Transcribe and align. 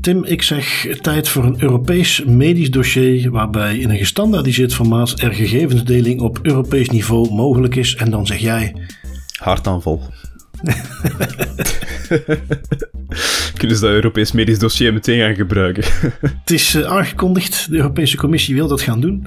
Tim, 0.00 0.24
ik 0.24 0.42
zeg 0.42 0.86
tijd 1.00 1.28
voor 1.28 1.44
een 1.44 1.62
Europees 1.62 2.24
medisch 2.24 2.70
dossier 2.70 3.30
waarbij 3.30 3.78
in 3.78 3.90
een 3.90 3.98
gestandaardiseerd 3.98 4.74
formaat 4.74 5.20
er 5.20 5.34
gegevensdeling 5.34 6.20
op 6.20 6.38
Europees 6.42 6.90
niveau 6.90 7.32
mogelijk 7.32 7.76
is. 7.76 7.94
En 7.94 8.10
dan 8.10 8.26
zeg 8.26 8.38
jij... 8.38 8.74
Hartaanval. 9.38 10.02
Kunnen 13.58 13.76
ze 13.76 13.82
dat 13.82 13.92
Europees 13.92 14.32
medisch 14.32 14.58
dossier 14.58 14.92
meteen 14.92 15.20
gaan 15.20 15.34
gebruiken? 15.34 15.84
Het 16.20 16.50
is 16.50 16.74
uh, 16.74 16.84
aangekondigd, 16.84 17.70
de 17.70 17.76
Europese 17.76 18.16
Commissie 18.16 18.54
wil 18.54 18.68
dat 18.68 18.80
gaan 18.80 19.00
doen. 19.00 19.26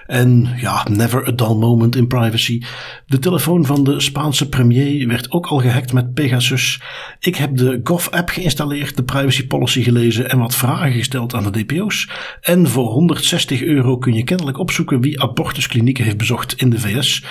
En 0.11 0.47
ja, 0.57 0.87
never 0.89 1.27
a 1.27 1.31
dull 1.31 1.55
moment 1.55 1.95
in 1.95 2.07
privacy. 2.07 2.61
De 3.05 3.19
telefoon 3.19 3.65
van 3.65 3.83
de 3.83 3.99
Spaanse 3.99 4.49
premier 4.49 5.07
werd 5.07 5.31
ook 5.31 5.45
al 5.45 5.59
gehackt 5.59 5.93
met 5.93 6.13
Pegasus. 6.13 6.81
Ik 7.19 7.35
heb 7.35 7.57
de 7.57 7.79
Gov-app 7.83 8.29
geïnstalleerd, 8.29 8.95
de 8.95 9.03
privacy 9.03 9.47
policy 9.47 9.83
gelezen 9.83 10.29
en 10.29 10.39
wat 10.39 10.55
vragen 10.55 10.91
gesteld 10.91 11.33
aan 11.33 11.51
de 11.51 11.65
DPO's. 11.65 12.09
En 12.41 12.67
voor 12.67 12.85
160 12.85 13.61
euro 13.61 13.97
kun 13.97 14.13
je 14.13 14.23
kennelijk 14.23 14.57
opzoeken 14.57 15.01
wie 15.01 15.21
abortusklinieken 15.21 16.03
heeft 16.03 16.17
bezocht 16.17 16.53
in 16.53 16.69
de 16.69 16.79
VS. 16.79 17.25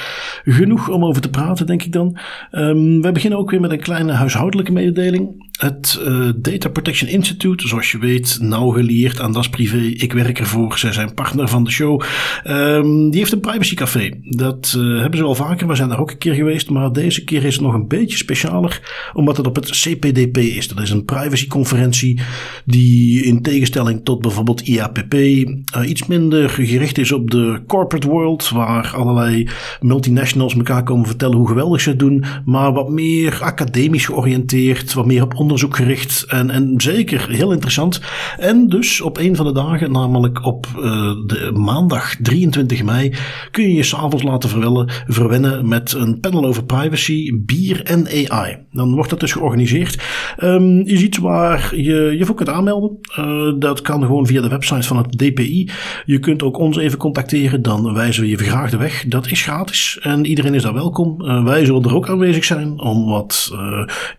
Genoeg 0.45 0.89
om 0.89 1.05
over 1.05 1.23
te 1.23 1.31
praten, 1.31 1.67
denk 1.67 1.83
ik 1.83 1.93
dan. 1.93 2.19
Um, 2.53 3.03
we 3.03 3.13
beginnen 3.13 3.39
ook 3.39 3.51
weer 3.51 3.61
met 3.61 3.71
een 3.71 3.81
kleine 3.81 4.13
huishoudelijke 4.13 4.73
mededeling. 4.73 5.50
Het 5.61 6.01
uh, 6.07 6.31
Data 6.37 6.69
Protection 6.69 7.11
Institute, 7.11 7.69
zoals 7.69 7.91
je 7.91 7.99
weet, 7.99 8.39
nauw 8.41 8.71
gelieerd 8.71 9.21
aan 9.21 9.33
Das 9.33 9.49
Privé. 9.49 9.81
Ik 9.81 10.13
werk 10.13 10.39
ervoor, 10.39 10.79
zij 10.79 10.93
zijn 10.93 11.15
partner 11.15 11.49
van 11.49 11.65
de 11.65 11.71
show. 11.71 12.03
Um, 12.45 13.11
die 13.11 13.19
heeft 13.19 13.33
een 13.33 13.41
privacycafé. 13.41 14.11
Dat 14.23 14.75
uh, 14.79 15.01
hebben 15.01 15.19
ze 15.19 15.25
wel 15.25 15.35
vaker, 15.35 15.67
we 15.67 15.75
zijn 15.75 15.89
daar 15.89 16.01
ook 16.01 16.11
een 16.11 16.19
keer 16.19 16.35
geweest. 16.35 16.71
Maar 16.71 16.93
deze 16.93 17.25
keer 17.25 17.45
is 17.45 17.55
het 17.55 17.63
nog 17.63 17.75
een 17.75 17.89
beetje 17.89 18.17
specialer, 18.17 19.11
omdat 19.13 19.37
het 19.37 19.47
op 19.47 19.57
het 19.57 19.71
CPDP 19.71 20.37
is. 20.37 20.69
Dat 20.69 20.81
is 20.81 20.91
een 20.91 21.05
privacyconferentie 21.05 22.21
die 22.65 23.23
in 23.23 23.43
tegenstelling 23.43 24.05
tot 24.05 24.21
bijvoorbeeld 24.21 24.61
IAPP 24.61 25.15
uh, 25.15 25.89
iets 25.89 26.07
minder 26.07 26.51
gericht 26.51 26.99
is 26.99 27.13
op 27.13 27.31
de 27.31 27.61
corporate 27.67 28.09
world, 28.09 28.49
waar 28.49 28.95
allerlei 28.97 29.49
multinationals 29.81 30.55
elkaar 30.55 30.83
komen 30.83 31.07
vertellen 31.07 31.37
hoe 31.37 31.49
geweldig 31.49 31.81
ze 31.81 31.89
het 31.89 31.99
doen, 31.99 32.25
maar 32.45 32.73
wat 32.73 32.91
meer 32.91 33.39
academisch 33.43 34.07
georiënteerd, 34.07 34.93
wat 34.93 35.07
meer 35.07 35.23
op 35.23 35.35
onderzoek 35.51 35.77
gericht 35.77 36.25
en, 36.29 36.51
en 36.51 36.75
zeker 36.77 37.29
heel 37.29 37.53
interessant. 37.53 38.01
En 38.39 38.69
dus 38.69 39.01
op 39.01 39.19
een 39.19 39.37
van 39.37 39.47
de 39.47 39.53
dagen, 39.53 39.93
namelijk 39.93 40.45
op 40.45 40.67
uh, 40.77 40.83
de 41.27 41.51
maandag 41.55 42.17
23 42.17 42.83
mei, 42.83 43.15
kun 43.51 43.63
je 43.63 43.75
je 43.75 43.83
s'avonds 43.83 44.23
laten 44.23 44.49
verwellen, 44.49 44.91
verwennen 45.07 45.69
met 45.69 45.93
een 45.93 46.21
panel 46.21 46.45
over 46.45 46.65
privacy, 46.65 47.33
bier 47.35 47.83
en 47.85 48.07
AI. 48.07 48.57
Dan 48.71 48.95
wordt 48.95 49.11
dat 49.11 49.21
dus 49.21 49.33
georganiseerd. 49.33 50.03
Um, 50.43 50.81
is 50.81 51.03
iets 51.03 51.19
waar 51.19 51.77
je 51.77 52.15
je 52.19 52.25
voor 52.25 52.35
kunt 52.35 52.49
aanmelden. 52.49 52.99
Uh, 53.19 53.53
dat 53.59 53.83
kan 53.83 54.03
gewoon 54.03 54.27
via 54.27 54.41
de 54.41 54.49
website 54.49 54.87
van 54.87 54.97
het 54.97 55.19
DPI. 55.19 55.71
Je 56.05 56.19
kunt 56.19 56.43
ook 56.43 56.59
ons 56.59 56.77
even 56.77 56.99
contacteren, 56.99 57.63
dan 57.63 57.95
wijzen 57.95 58.23
we 58.23 58.29
je 58.29 58.37
graag 58.37 58.71
de 58.71 58.77
weg. 58.77 59.05
Dat 59.07 59.31
is 59.31 59.43
gratis 59.43 59.99
en 60.03 60.25
iedereen 60.25 60.55
is 60.55 60.63
daar 60.63 60.75
welkom. 60.75 61.23
Uh, 61.23 61.45
wij 61.45 61.65
zullen 61.65 61.83
er 61.83 61.95
ook 61.95 62.09
aanwezig 62.09 62.45
zijn 62.45 62.81
om 62.81 63.05
wat 63.07 63.55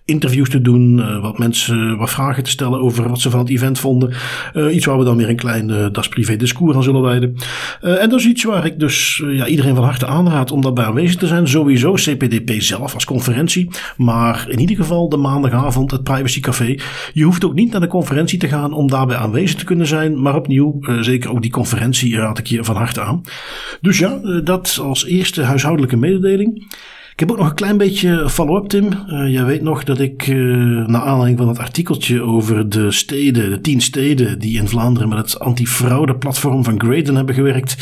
interviews 0.06 0.50
te 0.50 0.62
doen, 0.62 1.00
wat 1.22 1.38
mensen 1.38 1.98
wat 1.98 2.10
vragen 2.10 2.44
te 2.44 2.50
stellen 2.50 2.82
over 2.82 3.10
wat 3.10 3.20
ze 3.20 3.30
van 3.30 3.40
het 3.40 3.50
event 3.50 3.80
vonden. 3.80 4.14
Uh, 4.54 4.76
iets 4.76 4.86
waar 4.86 4.98
we 4.98 5.04
dan 5.04 5.18
weer 5.18 5.30
een 5.30 5.36
klein 5.36 5.92
Das 5.92 6.08
Privé 6.08 6.36
discours 6.36 6.76
aan 6.76 6.84
zullen 6.84 7.02
wijden. 7.02 7.36
En 7.82 8.10
dat 8.10 8.20
is 8.20 8.26
iets 8.26 8.44
waar 8.44 8.66
ik 8.66 8.80
dus 8.80 9.24
ja, 9.26 9.46
iedereen 9.46 9.76
van 9.76 9.84
harte 9.84 10.06
aanraad 10.06 10.52
om 10.52 10.62
daarbij 10.62 10.86
aanwezig 10.86 11.16
te 11.16 11.28
zijn. 11.28 11.48
Sowieso 11.48 11.94
CPDP 11.94 12.62
zelf 12.62 12.94
als 12.94 13.06
conferentie. 13.06 13.70
Maar 13.98 14.46
in 14.50 14.60
ieder 14.60 14.76
geval 14.76 15.10
de 15.10 15.18
maandagavond 15.18 15.92
het 15.92 16.04
Privacy 16.04 16.40
Café. 16.40 16.76
Je 17.14 17.24
hoeft 17.24 17.46
ook 17.46 17.54
niet 17.54 17.72
naar 17.72 17.82
de 17.82 17.88
conferentie 17.88 18.40
te 18.40 18.48
gaan 18.48 18.74
om 18.74 18.90
daarbij 18.90 19.18
aanwezig 19.18 19.60
te 19.60 19.66
kunnen 19.66 19.88
zijn. 19.88 20.22
Maar 20.22 20.36
opnieuw, 20.36 20.80
zeker 21.00 21.32
ook 21.32 21.42
die 21.42 21.52
conferentie 21.52 22.16
raad 22.16 22.38
ik 22.38 22.48
je 22.48 22.64
van 22.64 22.76
harte 22.76 23.02
aan. 23.02 23.22
Dus 23.82 23.98
ja, 24.00 24.42
dat 24.44 24.80
als 24.82 25.06
eerste 25.06 25.44
huishoudelijke 25.44 25.98
mededeling. 25.98 26.64
Ik 27.22 27.28
heb 27.28 27.36
ook 27.36 27.42
nog 27.42 27.52
een 27.52 27.56
klein 27.56 27.78
beetje 27.78 28.30
follow-up, 28.30 28.70
Tim. 28.70 28.90
Uh, 29.08 29.32
jij 29.34 29.46
weet 29.46 29.62
nog 29.62 29.84
dat 29.84 30.00
ik, 30.00 30.28
uh, 30.28 30.86
naar 30.88 31.02
aanleiding 31.02 31.38
van 31.38 31.48
het 31.48 31.60
artikeltje 31.60 32.22
over 32.22 32.70
de 32.70 32.92
steden, 32.92 33.50
de 33.50 33.62
tien 33.62 33.82
steden 33.82 34.40
die 34.40 34.58
in 34.58 34.68
Vlaanderen 34.68 35.10
met 35.10 35.18
het 35.18 35.40
antifraude-platform 35.40 36.64
van 36.64 36.80
Graydon 36.80 37.16
hebben 37.16 37.36
gewerkt, 37.36 37.78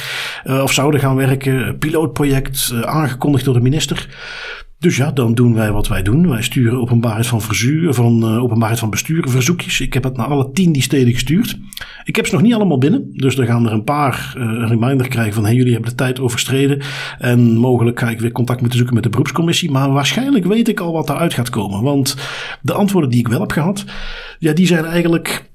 uh, 0.46 0.64
of 0.64 0.74
zouden 0.74 1.00
gaan 1.00 1.16
werken, 1.16 1.78
pilootproject 1.78 2.74
aangekondigd 2.82 3.46
door 3.46 3.54
de 3.54 3.60
minister. 3.60 4.08
Dus 4.80 4.98
ja, 4.98 5.12
dan 5.12 5.34
doen 5.34 5.54
wij 5.54 5.72
wat 5.72 5.88
wij 5.88 6.02
doen. 6.02 6.30
Wij 6.30 6.42
sturen 6.42 6.80
openbaarheid 6.80 7.28
van, 7.28 7.42
verzuur, 7.42 7.94
van 7.94 8.24
uh, 8.24 8.44
openbaarheid 8.44 8.80
van 8.80 8.90
bestuur 8.90 9.30
verzoekjes. 9.30 9.82
Ik 9.82 9.94
heb 9.94 10.04
het 10.04 10.18
naar 10.18 10.28
alle 10.28 10.52
tien 10.52 10.72
die 10.72 10.82
steden 10.82 11.14
gestuurd. 11.14 11.60
Ik 12.04 12.16
heb 12.16 12.26
ze 12.26 12.34
nog 12.34 12.42
niet 12.42 12.54
allemaal 12.54 12.78
binnen. 12.78 13.10
Dus 13.14 13.36
dan 13.36 13.46
gaan 13.46 13.66
er 13.66 13.72
een 13.72 13.84
paar 13.84 14.34
uh, 14.38 14.44
een 14.44 14.68
reminder 14.68 15.08
krijgen 15.08 15.34
van... 15.34 15.46
hey, 15.46 15.56
jullie 15.56 15.72
hebben 15.72 15.90
de 15.90 15.96
tijd 15.96 16.20
overstreden. 16.20 16.82
En 17.18 17.56
mogelijk 17.56 18.00
ga 18.00 18.10
ik 18.10 18.20
weer 18.20 18.32
contact 18.32 18.60
moeten 18.60 18.78
zoeken 18.78 18.96
met 18.96 19.04
de 19.04 19.10
beroepscommissie. 19.10 19.72
Maar 19.72 19.92
waarschijnlijk 19.92 20.46
weet 20.46 20.68
ik 20.68 20.80
al 20.80 20.94
wat 20.94 21.10
eruit 21.10 21.34
gaat 21.34 21.50
komen. 21.50 21.82
Want 21.84 22.16
de 22.62 22.74
antwoorden 22.74 23.10
die 23.10 23.20
ik 23.20 23.28
wel 23.28 23.40
heb 23.40 23.52
gehad... 23.52 23.86
ja, 24.40 24.54
die 24.54 24.68
zijn 24.68 24.86
eigenlijk... 24.86 25.50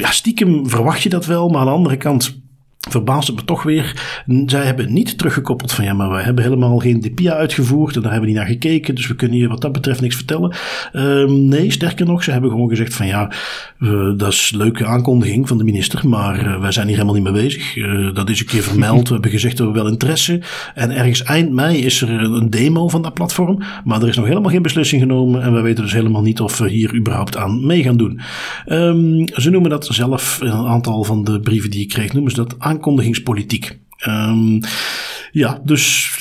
Ja, 0.00 0.10
stiekem 0.10 0.68
verwacht 0.68 1.02
je 1.02 1.08
dat 1.08 1.26
wel. 1.26 1.48
Maar 1.48 1.60
aan 1.60 1.66
de 1.66 1.72
andere 1.72 1.96
kant 1.96 2.40
verbaasde 2.88 3.32
me 3.32 3.44
toch 3.44 3.62
weer. 3.62 4.02
Zij 4.46 4.64
hebben 4.64 4.92
niet 4.92 5.18
teruggekoppeld 5.18 5.72
van 5.72 5.84
ja, 5.84 5.94
maar 5.94 6.10
wij 6.10 6.22
hebben 6.22 6.44
helemaal 6.44 6.78
geen 6.78 7.00
DPIA 7.00 7.32
uitgevoerd 7.32 7.96
en 7.96 8.02
daar 8.02 8.10
hebben 8.12 8.28
we 8.28 8.34
niet 8.34 8.44
naar 8.44 8.54
gekeken, 8.54 8.94
dus 8.94 9.06
we 9.06 9.14
kunnen 9.14 9.38
je 9.38 9.48
wat 9.48 9.60
dat 9.60 9.72
betreft 9.72 10.00
niks 10.00 10.16
vertellen. 10.16 10.56
Um, 10.92 11.48
nee, 11.48 11.70
sterker 11.70 12.06
nog, 12.06 12.24
ze 12.24 12.30
hebben 12.30 12.50
gewoon 12.50 12.68
gezegd 12.68 12.94
van 12.94 13.06
ja, 13.06 13.30
dat 14.16 14.32
is 14.32 14.50
een 14.52 14.58
leuke 14.58 14.86
aankondiging 14.86 15.48
van 15.48 15.58
de 15.58 15.64
minister, 15.64 16.08
maar 16.08 16.46
uh, 16.46 16.60
wij 16.60 16.72
zijn 16.72 16.86
hier 16.86 16.96
helemaal 16.96 17.14
niet 17.14 17.32
mee 17.32 17.42
bezig. 17.42 17.76
Uh, 17.76 18.14
dat 18.14 18.30
is 18.30 18.40
een 18.40 18.46
keer 18.46 18.62
vermeld. 18.62 19.08
We 19.08 19.12
hebben 19.12 19.30
gezegd 19.30 19.56
dat 19.56 19.66
we 19.66 19.72
wel 19.72 19.88
interesse. 19.88 20.40
En 20.74 20.90
ergens 20.90 21.22
eind 21.22 21.52
mei 21.52 21.84
is 21.84 22.02
er 22.02 22.10
een 22.10 22.50
demo 22.50 22.88
van 22.88 23.02
dat 23.02 23.14
platform, 23.14 23.62
maar 23.84 24.02
er 24.02 24.08
is 24.08 24.16
nog 24.16 24.26
helemaal 24.26 24.50
geen 24.50 24.62
beslissing 24.62 25.02
genomen 25.02 25.42
en 25.42 25.54
we 25.54 25.60
weten 25.60 25.82
dus 25.82 25.92
helemaal 25.92 26.22
niet 26.22 26.40
of 26.40 26.58
we 26.58 26.68
hier 26.68 26.94
überhaupt 26.94 27.36
aan 27.36 27.66
mee 27.66 27.82
gaan 27.82 27.96
doen. 27.96 28.20
Um, 28.66 29.24
ze 29.34 29.50
noemen 29.50 29.70
dat 29.70 29.86
zelf, 29.86 30.38
een 30.40 30.66
aantal 30.66 31.04
van 31.04 31.24
de 31.24 31.40
brieven 31.40 31.70
die 31.70 31.80
ik 31.80 31.88
kreeg, 31.88 32.12
noemen 32.12 32.30
ze 32.30 32.36
dat 32.36 32.54
aankondigingspolitiek. 32.78 33.78
Um, 34.08 34.60
ja, 35.32 35.60
dus 35.64 36.16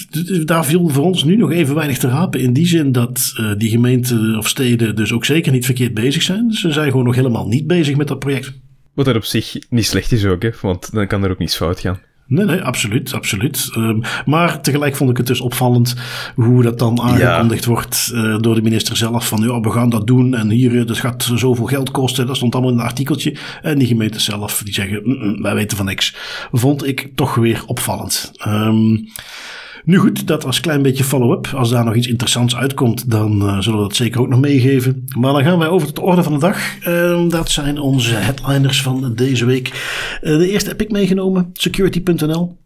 daar 0.46 0.66
viel 0.66 0.90
voor 0.90 1.04
ons 1.04 1.24
nu 1.24 1.36
nog 1.36 1.52
even 1.52 1.76
weinig 1.76 1.98
te 1.98 2.08
rapen. 2.08 2.40
In 2.40 2.54
die 2.54 2.68
zin 2.68 2.92
dat 2.92 3.34
uh, 3.40 3.52
die 3.58 3.70
gemeenten 3.70 4.38
of 4.38 4.48
steden 4.48 4.96
dus 4.96 5.12
ook 5.12 5.26
zeker 5.26 5.52
niet 5.52 5.66
verkeerd 5.66 5.94
bezig 5.94 6.22
zijn. 6.22 6.52
Ze 6.52 6.72
zijn 6.72 6.92
gewoon 6.92 7.06
nog 7.06 7.16
helemaal 7.16 7.48
niet 7.48 7.68
bezig 7.68 7.96
met 7.96 8.08
dat 8.08 8.20
project. 8.20 8.54
Wat 8.94 9.08
er 9.08 9.16
op 9.16 9.24
zich 9.24 9.58
niet 9.70 9.86
slecht 9.86 10.12
is 10.12 10.26
ook, 10.26 10.42
hè? 10.42 10.50
want 10.62 10.94
dan 10.94 11.08
kan 11.08 11.24
er 11.24 11.32
ook 11.32 11.38
niets 11.38 11.56
fout 11.56 11.80
gaan. 11.80 12.00
Nee, 12.28 12.46
nee, 12.46 12.62
absoluut, 12.62 13.14
absoluut. 13.14 13.70
Um, 13.78 14.02
maar 14.26 14.62
tegelijk 14.62 14.96
vond 14.96 15.10
ik 15.10 15.18
het 15.18 15.28
dus 15.28 15.42
opvallend 15.42 15.96
hoe 16.36 16.64
dat 16.64 16.80
dan 16.80 17.02
aangekondigd 17.02 17.64
ja. 17.64 17.70
wordt 17.70 18.12
uh, 18.14 18.38
door 18.40 18.56
de 18.56 18.62
minister 18.62 18.98
zelf. 18.98 19.28
Van 19.28 19.42
ja, 19.42 19.60
we 19.60 19.72
gaan 19.72 19.90
dat 19.90 20.08
doen 20.08 20.36
en 20.36 20.50
hier, 20.50 20.86
dat 20.86 20.98
gaat 20.98 21.32
zoveel 21.36 21.66
geld 21.66 21.92
kosten. 21.92 22.28
Dat 22.28 22.36
stond 22.36 22.54
allemaal 22.54 22.72
in 22.72 22.78
een 22.80 22.86
artikeltje. 22.86 23.36
En 23.62 23.78
die 23.78 23.88
gemeente 23.88 24.20
zelf, 24.20 24.62
die 24.64 24.74
zeggen, 24.74 25.02
mm 25.04 25.18
-mm, 25.18 25.42
wij 25.42 25.56
weten 25.56 25.78
van 25.78 25.86
niks. 25.86 26.16
Vond 26.52 26.88
ik 26.88 27.10
toch 27.16 27.36
weer 27.36 27.64
opvallend. 27.66 28.32
Um, 28.48 29.08
nu 29.84 29.98
goed, 29.98 30.28
dat 30.28 30.46
als 30.46 30.60
klein 30.60 30.82
beetje 30.82 31.04
follow-up. 31.04 31.48
Als 31.56 31.70
daar 31.70 31.86
nog 31.86 31.96
iets 31.96 32.08
interessants 32.08 32.56
uitkomt, 32.56 33.12
dan 33.12 33.42
uh, 33.42 33.60
zullen 33.60 33.80
we 33.80 33.88
dat 33.88 33.96
zeker 33.96 34.22
ook 34.22 34.28
nog 34.28 34.40
meegeven. 34.40 35.06
Maar 35.20 35.34
dan 35.34 35.44
gaan 35.44 35.60
wij 35.60 35.68
over 35.68 35.88
tot 35.88 35.96
de 35.96 36.02
orde 36.02 36.24
van 36.24 36.34
de 36.34 36.40
dag. 36.40 36.88
Uh, 36.88 37.30
dat 37.30 37.50
zijn 37.50 37.80
onze 37.80 38.14
headliners 38.14 38.82
van 38.82 39.14
deze 39.16 39.46
week. 39.46 39.68
Uh, 40.22 40.38
de 40.38 40.50
eerste 40.50 40.70
heb 40.70 40.82
ik 40.82 40.92
meegenomen, 40.92 41.50
security.nl. 41.54 42.58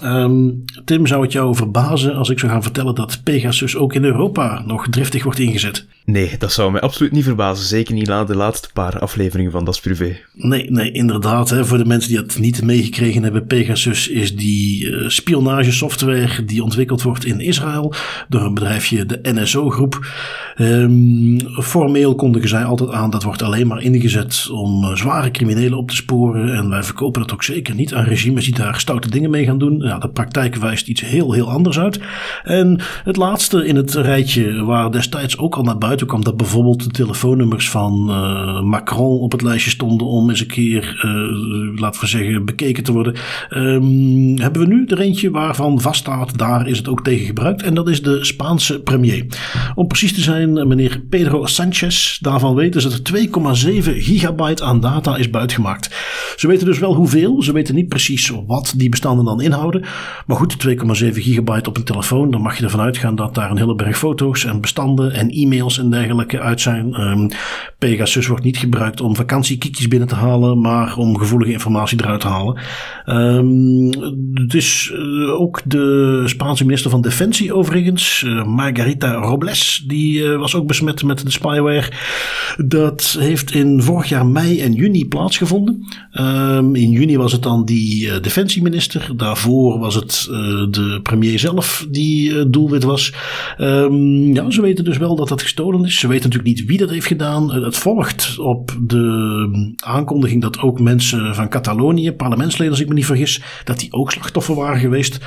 Ehm, 0.00 0.48
Tim, 0.84 1.06
zou 1.06 1.22
het 1.22 1.32
jou 1.32 1.54
verbazen 1.56 2.14
als 2.14 2.28
ik 2.28 2.38
zou 2.38 2.52
gaan 2.52 2.62
vertellen 2.62 2.94
dat 2.94 3.20
Pegasus 3.24 3.76
ook 3.76 3.94
in 3.94 4.04
Europa 4.04 4.62
nog 4.66 4.88
driftig 4.88 5.22
wordt 5.22 5.38
ingezet? 5.38 5.86
Nee, 6.04 6.36
dat 6.38 6.52
zou 6.52 6.72
mij 6.72 6.80
absoluut 6.80 7.12
niet 7.12 7.24
verbazen. 7.24 7.66
Zeker 7.66 7.94
niet 7.94 8.06
na 8.06 8.24
de 8.24 8.36
laatste 8.36 8.68
paar 8.72 8.98
afleveringen 8.98 9.52
van 9.52 9.64
Das 9.64 9.80
Privé. 9.80 10.16
Nee, 10.34 10.70
nee, 10.70 10.92
inderdaad. 10.92 11.50
Hè. 11.50 11.64
Voor 11.64 11.78
de 11.78 11.84
mensen 11.84 12.10
die 12.10 12.18
het 12.18 12.38
niet 12.38 12.62
meegekregen 12.62 13.22
hebben, 13.22 13.46
Pegasus 13.46 14.08
is 14.08 14.36
die 14.36 14.86
uh, 14.86 15.08
spionagesoftware 15.08 16.44
die 16.44 16.62
ontwikkeld 16.62 17.02
wordt 17.02 17.24
in 17.24 17.40
Israël 17.40 17.94
door 18.28 18.42
een 18.42 18.54
bedrijfje, 18.54 19.06
de 19.06 19.18
NSO-groep. 19.22 20.06
Um, 20.58 21.40
formeel 21.62 22.14
kondigen 22.14 22.48
zij 22.48 22.64
altijd 22.64 22.90
aan 22.90 23.10
dat 23.10 23.22
wordt 23.22 23.42
alleen 23.42 23.66
maar 23.66 23.82
ingezet 23.82 24.48
om 24.52 24.84
uh, 24.84 24.94
zware 24.94 25.30
criminelen 25.30 25.78
op 25.78 25.88
te 25.88 25.96
sporen. 25.96 26.54
En 26.54 26.68
wij 26.68 26.82
verkopen 26.82 27.20
dat 27.20 27.32
ook 27.32 27.44
zeker 27.44 27.74
niet 27.74 27.94
aan 27.94 28.04
regimes 28.04 28.44
die 28.44 28.54
daar 28.54 28.80
stoute 28.80 29.10
dingen 29.10 29.30
mee 29.30 29.44
gaan 29.44 29.58
doen. 29.58 29.82
De 29.98 30.08
praktijk 30.08 30.56
wijst 30.56 30.88
iets 30.88 31.00
heel, 31.00 31.32
heel 31.32 31.50
anders 31.50 31.78
uit. 31.78 32.00
En 32.44 32.80
het 33.04 33.16
laatste 33.16 33.66
in 33.66 33.76
het 33.76 33.94
rijtje 33.94 34.64
waar 34.64 34.90
destijds 34.90 35.38
ook 35.38 35.56
al 35.56 35.62
naar 35.62 35.78
buiten 35.78 36.06
kwam 36.06 36.24
dat 36.24 36.36
bijvoorbeeld 36.36 36.84
de 36.84 36.90
telefoonnummers 36.90 37.70
van 37.70 38.06
uh, 38.08 38.60
Macron 38.60 39.18
op 39.18 39.32
het 39.32 39.42
lijstje 39.42 39.70
stonden 39.70 40.06
om 40.06 40.28
eens 40.28 40.40
een 40.40 40.46
keer, 40.46 41.02
uh, 41.04 41.80
laten 41.80 42.00
we 42.00 42.06
zeggen, 42.06 42.44
bekeken 42.44 42.84
te 42.84 42.92
worden. 42.92 43.14
Um, 43.50 44.38
hebben 44.38 44.60
we 44.62 44.74
nu 44.74 44.86
er 44.86 45.00
eentje 45.00 45.30
waarvan 45.30 45.80
vaststaat, 45.80 46.38
daar 46.38 46.68
is 46.68 46.78
het 46.78 46.88
ook 46.88 47.04
tegen 47.04 47.26
gebruikt. 47.26 47.62
En 47.62 47.74
dat 47.74 47.88
is 47.88 48.02
de 48.02 48.24
Spaanse 48.24 48.80
premier. 48.80 49.26
Om 49.74 49.86
precies 49.86 50.14
te 50.14 50.20
zijn, 50.20 50.68
meneer 50.68 51.02
Pedro 51.08 51.46
Sanchez. 51.46 52.18
Daarvan 52.18 52.54
weten 52.54 52.80
ze 52.80 52.88
dat 52.88 53.08
er 53.08 53.28
2,7 53.82 53.96
gigabyte 53.96 54.64
aan 54.64 54.80
data 54.80 55.16
is 55.16 55.30
buitgemaakt. 55.30 55.94
Ze 56.36 56.46
weten 56.46 56.66
dus 56.66 56.78
wel 56.78 56.94
hoeveel. 56.94 57.42
Ze 57.42 57.52
weten 57.52 57.74
niet 57.74 57.88
precies 57.88 58.32
wat 58.46 58.74
die 58.76 58.88
bestanden 58.88 59.24
dan 59.24 59.40
inhouden. 59.40 59.79
Maar 60.26 60.36
goed, 60.36 60.68
2,7 60.68 60.76
gigabyte 61.12 61.68
op 61.68 61.76
een 61.76 61.84
telefoon. 61.84 62.30
Dan 62.30 62.42
mag 62.42 62.58
je 62.58 62.64
ervan 62.64 62.80
uitgaan 62.80 63.14
dat 63.14 63.34
daar 63.34 63.50
een 63.50 63.58
hele 63.58 63.74
berg 63.74 63.98
foto's 63.98 64.44
en 64.44 64.60
bestanden 64.60 65.12
en 65.12 65.30
e-mails 65.30 65.78
en 65.78 65.90
dergelijke 65.90 66.40
uit 66.40 66.60
zijn. 66.60 67.00
Um, 67.00 67.28
Pegasus 67.78 68.26
wordt 68.26 68.44
niet 68.44 68.58
gebruikt 68.58 69.00
om 69.00 69.16
vakantiekiekjes 69.16 69.88
binnen 69.88 70.08
te 70.08 70.14
halen, 70.14 70.60
maar 70.60 70.96
om 70.96 71.18
gevoelige 71.18 71.52
informatie 71.52 71.98
eruit 72.02 72.20
te 72.20 72.28
halen. 72.28 72.58
Um, 73.06 73.90
uh, 74.90 75.40
ook 75.40 75.60
de 75.64 76.22
Spaanse 76.26 76.64
minister 76.64 76.90
van 76.90 77.00
Defensie 77.00 77.54
overigens, 77.54 78.22
uh, 78.26 78.44
Margarita 78.44 79.12
Robles, 79.12 79.84
die 79.86 80.22
uh, 80.22 80.38
was 80.38 80.54
ook 80.54 80.66
besmet 80.66 81.02
met 81.02 81.24
de 81.24 81.30
spyware. 81.30 81.92
Dat 82.66 83.16
heeft 83.18 83.54
in 83.54 83.82
vorig 83.82 84.08
jaar 84.08 84.26
mei 84.26 84.60
en 84.60 84.72
juni 84.72 85.08
plaatsgevonden. 85.08 85.86
Um, 86.12 86.74
in 86.74 86.90
juni 86.90 87.16
was 87.16 87.32
het 87.32 87.42
dan 87.42 87.64
die 87.64 88.20
defensieminister. 88.20 89.10
Daarvoor 89.16 89.59
was 89.78 89.94
het 89.94 90.28
de 90.70 91.00
premier 91.02 91.38
zelf 91.38 91.86
die 91.90 92.50
doelwit 92.50 92.82
was. 92.82 93.14
Um, 93.58 94.34
ja, 94.34 94.50
ze 94.50 94.62
weten 94.62 94.84
dus 94.84 94.98
wel 94.98 95.16
dat 95.16 95.28
dat 95.28 95.42
gestolen 95.42 95.84
is. 95.84 95.98
Ze 95.98 96.08
weten 96.08 96.30
natuurlijk 96.30 96.58
niet 96.58 96.68
wie 96.68 96.78
dat 96.78 96.90
heeft 96.90 97.06
gedaan. 97.06 97.52
Het 97.52 97.76
volgt 97.76 98.38
op 98.38 98.78
de 98.86 99.74
aankondiging 99.76 100.42
dat 100.42 100.58
ook 100.58 100.80
mensen 100.80 101.34
van 101.34 101.48
Catalonië, 101.48 102.12
parlementsleden 102.12 102.72
als 102.72 102.80
ik 102.80 102.88
me 102.88 102.94
niet 102.94 103.06
vergis, 103.06 103.42
dat 103.64 103.78
die 103.78 103.92
ook 103.92 104.12
slachtoffer 104.12 104.54
waren 104.54 104.80
geweest. 104.80 105.18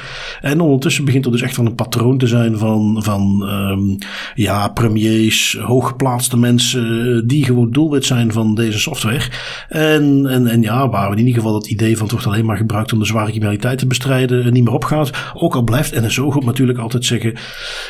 En 0.41 0.61
ondertussen 0.61 1.05
begint 1.05 1.25
er 1.25 1.31
dus 1.31 1.41
echt 1.41 1.55
van 1.55 1.65
een 1.65 1.75
patroon 1.75 2.17
te 2.17 2.27
zijn 2.27 2.57
van, 2.57 3.03
van 3.03 3.49
um, 3.49 3.97
ja, 4.35 4.67
premiers, 4.67 5.57
hooggeplaatste 5.61 6.37
mensen 6.37 7.27
die 7.27 7.45
gewoon 7.45 7.71
doelwit 7.71 8.05
zijn 8.05 8.31
van 8.31 8.55
deze 8.55 8.79
software. 8.79 9.29
En, 9.69 10.25
en, 10.27 10.47
en 10.47 10.61
ja, 10.61 10.89
waar 10.89 11.11
in 11.11 11.17
ieder 11.17 11.33
geval 11.33 11.55
het 11.55 11.67
idee 11.67 11.93
van 11.93 12.03
het 12.03 12.11
wordt 12.11 12.27
alleen 12.27 12.45
maar 12.45 12.57
gebruikt 12.57 12.93
om 12.93 12.99
de 12.99 13.05
zware 13.05 13.29
criminaliteit 13.29 13.77
te 13.77 13.87
bestrijden 13.87 14.22
niet 14.29 14.63
meer 14.63 14.73
opgaat. 14.73 15.11
Ook 15.33 15.55
al 15.55 15.63
blijft 15.63 16.01
NSO 16.01 16.31
goed 16.31 16.45
natuurlijk 16.45 16.79
altijd 16.79 17.05
zeggen, 17.05 17.33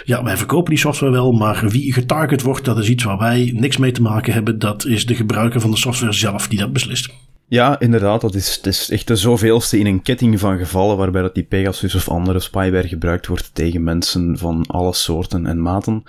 ja, 0.03 0.23
wij 0.23 0.37
verkopen 0.37 0.69
die 0.69 0.79
software 0.79 1.11
wel, 1.11 1.31
maar 1.31 1.65
wie 1.67 1.93
getarget 1.93 2.41
wordt, 2.41 2.65
dat 2.65 2.77
is 2.77 2.89
iets 2.89 3.03
waar 3.03 3.17
wij 3.17 3.51
niks 3.55 3.77
mee 3.77 3.91
te 3.91 4.01
maken 4.01 4.33
hebben. 4.33 4.59
Dat 4.59 4.85
is 4.85 5.05
de 5.05 5.15
gebruiker 5.15 5.61
van 5.61 5.71
de 5.71 5.77
software 5.77 6.13
zelf 6.13 6.47
die 6.47 6.59
dat 6.59 6.73
beslist. 6.73 7.09
Ja, 7.47 7.79
inderdaad. 7.79 8.21
Dat 8.21 8.35
is, 8.35 8.55
het 8.55 8.65
is 8.65 8.89
echt 8.89 9.07
de 9.07 9.15
zoveelste 9.15 9.79
in 9.79 9.85
een 9.85 10.01
ketting 10.01 10.39
van 10.39 10.57
gevallen 10.57 10.97
waarbij 10.97 11.21
dat 11.21 11.33
die 11.33 11.43
Pegasus 11.43 11.95
of 11.95 12.09
andere 12.09 12.39
spyware 12.39 12.87
gebruikt 12.87 13.27
wordt 13.27 13.49
tegen 13.53 13.83
mensen 13.83 14.37
van 14.37 14.65
alle 14.67 14.93
soorten 14.93 15.45
en 15.45 15.61
maten. 15.61 16.03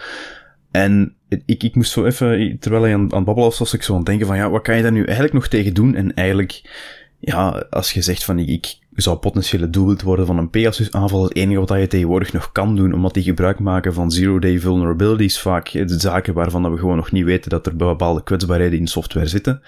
En 0.71 1.15
ik, 1.47 1.63
ik 1.63 1.75
moest 1.75 1.93
zo 1.93 2.05
even, 2.05 2.57
terwijl 2.59 2.83
hij 2.83 2.95
aan, 2.95 3.01
aan 3.01 3.17
het 3.17 3.25
babbelen 3.25 3.53
ik 3.73 3.83
zo 3.83 3.93
aan 3.93 3.99
het 3.99 4.07
denken 4.07 4.27
van, 4.27 4.37
ja, 4.37 4.51
wat 4.51 4.63
kan 4.63 4.77
je 4.77 4.83
daar 4.83 4.93
nu 4.93 5.05
eigenlijk 5.05 5.35
nog 5.35 5.49
tegen 5.49 5.75
doen? 5.75 5.95
En 5.95 6.15
eigenlijk, 6.15 6.63
ja, 7.19 7.67
als 7.71 7.93
je 7.93 8.03
zegt 8.03 8.25
van, 8.25 8.39
ik 8.39 8.79
zou 9.03 9.17
potentiële 9.17 9.71
doelwit 9.71 10.03
worden 10.03 10.27
van 10.27 10.39
een 10.39 10.51
Pegasus-aanval, 10.51 11.23
het 11.23 11.37
enige 11.37 11.61
wat 11.61 11.79
je 11.79 11.87
tegenwoordig 11.87 12.33
nog 12.33 12.53
kan 12.53 12.77
doen, 12.77 12.93
omdat 12.93 13.15
die 13.15 13.23
gebruik 13.23 13.59
maken 13.59 13.95
van 13.95 14.11
zero-day 14.11 14.59
vulnerabilities, 14.59 15.41
vaak 15.41 15.73
de 15.73 16.01
zaken 16.01 16.35
waarvan 16.35 16.73
we 16.73 16.79
gewoon 16.79 16.97
nog 16.97 17.13
niet 17.13 17.25
weten 17.25 17.51
dat 17.51 17.67
er 17.67 17.77
bepaalde 17.77 18.23
kwetsbaarheden 18.23 18.79
in 18.79 18.87
software 18.87 19.27
zitten, 19.27 19.63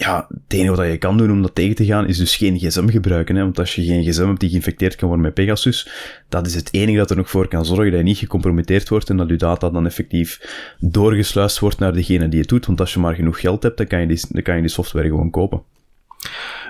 ja, 0.00 0.26
het 0.28 0.52
enige 0.52 0.74
wat 0.74 0.86
je 0.86 0.98
kan 0.98 1.16
doen 1.16 1.30
om 1.30 1.42
dat 1.42 1.54
tegen 1.54 1.74
te 1.74 1.84
gaan, 1.84 2.06
is 2.06 2.18
dus 2.18 2.36
geen 2.36 2.58
gsm 2.58 2.88
gebruiken. 2.88 3.36
Hè? 3.36 3.42
Want 3.42 3.58
als 3.58 3.74
je 3.74 3.84
geen 3.84 4.04
gsm 4.04 4.26
hebt 4.26 4.40
die 4.40 4.50
geïnfecteerd 4.50 4.96
kan 4.96 5.08
worden 5.08 5.26
met 5.26 5.34
Pegasus, 5.34 5.88
dat 6.28 6.46
is 6.46 6.54
het 6.54 6.72
enige 6.72 6.98
dat 6.98 7.10
er 7.10 7.16
nog 7.16 7.30
voor 7.30 7.48
kan 7.48 7.64
zorgen 7.64 7.90
dat 7.90 8.00
je 8.00 8.06
niet 8.06 8.18
gecompromitteerd 8.18 8.88
wordt 8.88 9.10
en 9.10 9.16
dat 9.16 9.28
je 9.28 9.36
data 9.36 9.70
dan 9.70 9.86
effectief 9.86 10.40
doorgesluist 10.80 11.58
wordt 11.58 11.78
naar 11.78 11.92
degene 11.92 12.28
die 12.28 12.40
het 12.40 12.48
doet. 12.48 12.66
Want 12.66 12.80
als 12.80 12.94
je 12.94 13.00
maar 13.00 13.14
genoeg 13.14 13.40
geld 13.40 13.62
hebt, 13.62 13.76
dan 13.76 13.86
kan 13.86 14.00
je 14.00 14.06
die, 14.06 14.20
dan 14.28 14.42
kan 14.42 14.54
je 14.54 14.60
die 14.60 14.70
software 14.70 15.08
gewoon 15.08 15.30
kopen. 15.30 15.62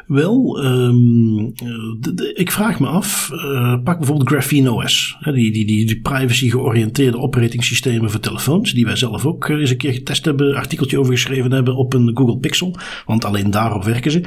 Wel, 0.06 0.64
um, 0.64 1.52
de, 2.00 2.14
de, 2.14 2.32
ik 2.32 2.50
vraag 2.50 2.80
me 2.80 2.86
af, 2.86 3.30
uh, 3.32 3.74
pak 3.84 3.98
bijvoorbeeld 3.98 4.28
Graphene 4.28 4.72
OS. 4.72 5.16
Hè, 5.18 5.32
die, 5.32 5.52
die, 5.52 5.66
die, 5.66 5.86
die 5.86 6.00
privacy 6.00 6.50
georiënteerde 6.50 7.18
operatingsystemen 7.18 8.10
voor 8.10 8.20
telefoons, 8.20 8.72
die 8.72 8.84
wij 8.84 8.96
zelf 8.96 9.26
ook 9.26 9.48
eens 9.48 9.70
een 9.70 9.76
keer 9.76 9.92
getest 9.92 10.24
hebben, 10.24 10.54
artikeltje 10.54 10.98
over 10.98 11.12
geschreven 11.12 11.52
hebben 11.52 11.76
op 11.76 11.94
een 11.94 12.10
Google 12.14 12.38
Pixel, 12.38 12.76
want 13.06 13.24
alleen 13.24 13.50
daarop 13.50 13.84
werken 13.84 14.10
ze. 14.10 14.20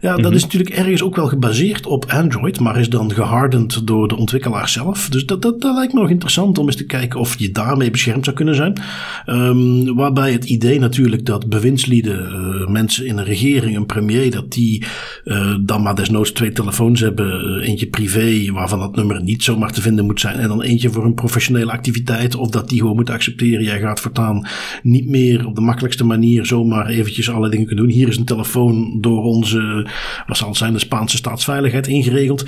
Ja, 0.00 0.08
dat 0.08 0.18
mm-hmm. 0.18 0.34
is 0.34 0.42
natuurlijk 0.42 0.70
ergens 0.70 1.02
ook 1.02 1.16
wel 1.16 1.26
gebaseerd 1.26 1.86
op 1.86 2.04
Android, 2.08 2.60
maar 2.60 2.78
is 2.78 2.88
dan 2.88 3.12
gehardend 3.12 3.86
door 3.86 4.08
de 4.08 4.16
ontwikkelaar 4.16 4.68
zelf. 4.68 5.08
Dus 5.08 5.26
dat, 5.26 5.42
dat, 5.42 5.60
dat 5.60 5.74
lijkt 5.74 5.92
me 5.92 6.00
nog 6.00 6.10
interessant 6.10 6.58
om 6.58 6.66
eens 6.66 6.76
te 6.76 6.86
kijken 6.86 7.20
of 7.20 7.38
je 7.38 7.50
daarmee 7.50 7.90
beschermd 7.90 8.24
zou 8.24 8.36
kunnen 8.36 8.54
zijn. 8.54 8.80
Um, 9.26 9.94
waarbij 9.94 10.32
het 10.32 10.44
idee 10.44 10.78
natuurlijk 10.78 11.24
dat 11.24 11.48
bewindslieden, 11.48 12.20
uh, 12.20 12.68
mensen 12.68 13.06
in 13.06 13.18
een 13.18 13.24
regering, 13.24 13.76
een 13.76 13.86
premier, 13.86 14.30
dat 14.30 14.49
die 14.52 14.84
uh, 15.24 15.54
dan 15.60 15.82
maar 15.82 15.94
desnoods 15.94 16.32
twee 16.32 16.52
telefoons 16.52 17.00
hebben. 17.00 17.60
Uh, 17.60 17.68
eentje 17.68 17.86
privé, 17.86 18.52
waarvan 18.52 18.78
dat 18.78 18.96
nummer 18.96 19.22
niet 19.22 19.42
zomaar 19.42 19.72
te 19.72 19.80
vinden 19.80 20.04
moet 20.04 20.20
zijn. 20.20 20.38
En 20.38 20.48
dan 20.48 20.62
eentje 20.62 20.90
voor 20.90 21.04
een 21.04 21.14
professionele 21.14 21.72
activiteit. 21.72 22.34
Of 22.34 22.48
dat 22.48 22.68
die 22.68 22.78
gewoon 22.78 22.96
moet 22.96 23.10
accepteren. 23.10 23.64
Jij 23.64 23.80
gaat 23.80 24.00
voortaan 24.00 24.46
niet 24.82 25.08
meer 25.08 25.46
op 25.46 25.54
de 25.54 25.60
makkelijkste 25.60 26.04
manier 26.04 26.46
zomaar 26.46 26.86
eventjes 26.86 27.30
alle 27.30 27.48
dingen 27.48 27.66
kunnen 27.66 27.84
doen. 27.84 27.94
Hier 27.94 28.08
is 28.08 28.16
een 28.16 28.24
telefoon 28.24 28.98
door 29.00 29.22
onze, 29.22 29.88
wat 30.26 30.36
zal 30.36 30.48
het 30.48 30.56
zijn, 30.56 30.72
de 30.72 30.78
Spaanse 30.78 31.16
staatsveiligheid 31.16 31.86
ingeregeld. 31.86 32.44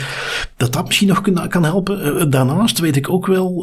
Dat 0.57 0.73
dat 0.73 0.87
misschien 0.87 1.09
nog 1.09 1.49
kan, 1.49 1.65
helpen. 1.65 2.17
Uh, 2.17 2.25
daarnaast 2.29 2.79
weet 2.79 2.97
ik 2.97 3.11
ook 3.11 3.27
wel, 3.27 3.59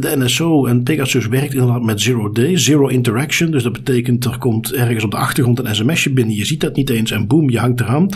de 0.00 0.14
NSO 0.16 0.66
en 0.66 0.82
Pegasus 0.82 1.26
werkt 1.26 1.54
inderdaad 1.54 1.82
met 1.82 2.00
zero 2.00 2.32
day, 2.32 2.58
zero 2.58 2.86
interaction. 2.86 3.50
Dus 3.50 3.62
dat 3.62 3.72
betekent 3.72 4.24
er 4.24 4.38
komt 4.38 4.72
ergens 4.72 5.04
op 5.04 5.10
de 5.10 5.16
achtergrond 5.16 5.58
een 5.58 5.74
sms'je 5.74 6.10
binnen. 6.10 6.36
Je 6.36 6.44
ziet 6.44 6.60
dat 6.60 6.76
niet 6.76 6.90
eens 6.90 7.10
en 7.10 7.26
boem, 7.26 7.50
je 7.50 7.58
hangt 7.58 7.75
eraan. 7.80 8.08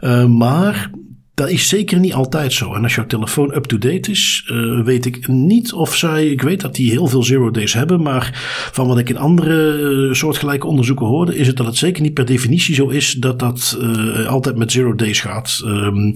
Uh, 0.00 0.24
maar 0.24 0.90
dat 1.38 1.50
is 1.50 1.68
zeker 1.68 1.98
niet 1.98 2.14
altijd 2.14 2.52
zo. 2.52 2.74
En 2.74 2.82
als 2.82 2.94
jouw 2.94 3.06
telefoon 3.06 3.54
up-to-date 3.54 4.10
is, 4.10 4.50
uh, 4.52 4.84
weet 4.84 5.06
ik 5.06 5.28
niet 5.28 5.72
of 5.72 5.96
zij. 5.96 6.26
Ik 6.26 6.42
weet 6.42 6.60
dat 6.60 6.74
die 6.74 6.90
heel 6.90 7.06
veel 7.06 7.22
zero 7.22 7.50
days 7.50 7.72
hebben. 7.72 8.02
Maar 8.02 8.30
van 8.72 8.86
wat 8.86 8.98
ik 8.98 9.08
in 9.08 9.16
andere 9.18 10.14
soortgelijke 10.14 10.66
onderzoeken 10.66 11.06
hoorde, 11.06 11.36
is 11.36 11.46
het 11.46 11.56
dat 11.56 11.66
het 11.66 11.76
zeker 11.76 12.02
niet 12.02 12.14
per 12.14 12.24
definitie 12.24 12.74
zo 12.74 12.88
is 12.88 13.12
dat 13.12 13.38
dat 13.38 13.78
uh, 13.80 14.26
altijd 14.26 14.56
met 14.56 14.72
zero 14.72 14.94
days 14.94 15.20
gaat. 15.20 15.62
Um, 15.64 16.14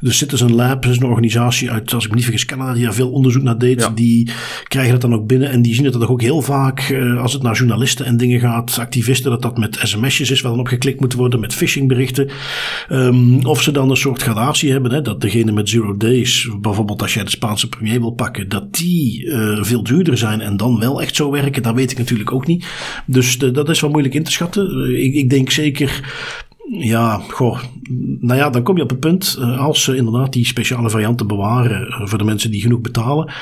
dus 0.00 0.18
Citizen 0.18 0.54
Lab 0.54 0.86
is 0.86 0.96
een 0.96 1.06
organisatie 1.06 1.70
uit, 1.70 1.94
als 1.94 2.04
ik 2.04 2.10
me 2.10 2.16
niet 2.16 2.24
vergis, 2.24 2.44
Canada, 2.44 2.72
die 2.72 2.84
daar 2.84 2.94
veel 2.94 3.10
onderzoek 3.10 3.42
naar 3.42 3.58
deed. 3.58 3.80
Ja. 3.80 3.90
Die 3.90 4.30
krijgen 4.64 4.92
dat 4.92 5.00
dan 5.00 5.14
ook 5.14 5.26
binnen. 5.26 5.50
En 5.50 5.62
die 5.62 5.74
zien 5.74 5.84
dat 5.84 5.92
dat 5.92 6.08
ook 6.08 6.22
heel 6.22 6.42
vaak, 6.42 6.88
uh, 6.88 7.20
als 7.20 7.32
het 7.32 7.42
naar 7.42 7.56
journalisten 7.56 8.06
en 8.06 8.16
dingen 8.16 8.40
gaat, 8.40 8.78
activisten, 8.78 9.30
dat 9.30 9.42
dat 9.42 9.58
met 9.58 9.78
sms'jes 9.82 10.30
is 10.30 10.40
waar 10.40 10.50
dan 10.50 10.60
op 10.60 10.66
geklikt 10.66 11.00
moet 11.00 11.14
worden, 11.14 11.40
met 11.40 11.54
phishingberichten. 11.54 12.28
Um, 12.90 13.46
of 13.46 13.62
ze 13.62 13.72
dan 13.72 13.90
een 13.90 13.96
soort 13.96 14.22
gradatie 14.22 14.62
hebben. 14.72 14.92
Hè, 14.92 15.02
dat 15.02 15.20
degene 15.20 15.52
met 15.52 15.68
zero 15.68 15.96
days, 15.96 16.48
bijvoorbeeld 16.60 17.02
als 17.02 17.14
jij 17.14 17.24
de 17.24 17.30
Spaanse 17.30 17.68
premier 17.68 18.00
wil 18.00 18.10
pakken, 18.10 18.48
dat 18.48 18.74
die 18.74 19.24
uh, 19.24 19.62
veel 19.62 19.82
duurder 19.82 20.18
zijn 20.18 20.40
en 20.40 20.56
dan 20.56 20.78
wel 20.78 21.02
echt 21.02 21.16
zo 21.16 21.30
werken. 21.30 21.62
Dat 21.62 21.74
weet 21.74 21.90
ik 21.90 21.98
natuurlijk 21.98 22.32
ook 22.32 22.46
niet. 22.46 22.66
Dus 23.06 23.38
de, 23.38 23.50
dat 23.50 23.68
is 23.68 23.80
wel 23.80 23.90
moeilijk 23.90 24.14
in 24.14 24.24
te 24.24 24.32
schatten. 24.32 24.94
Ik, 25.04 25.14
ik 25.14 25.30
denk 25.30 25.50
zeker 25.50 26.02
ja, 26.70 27.22
goh, 27.28 27.58
nou 28.20 28.38
ja, 28.38 28.50
dan 28.50 28.62
kom 28.62 28.76
je 28.76 28.82
op 28.82 28.90
het 28.90 29.00
punt, 29.00 29.38
als 29.58 29.82
ze 29.82 29.96
inderdaad 29.96 30.32
die 30.32 30.46
speciale 30.46 30.90
varianten 30.90 31.26
bewaren 31.26 32.08
voor 32.08 32.18
de 32.18 32.24
mensen 32.24 32.50
die 32.50 32.60
genoeg 32.60 32.80
betalen, 32.80 33.32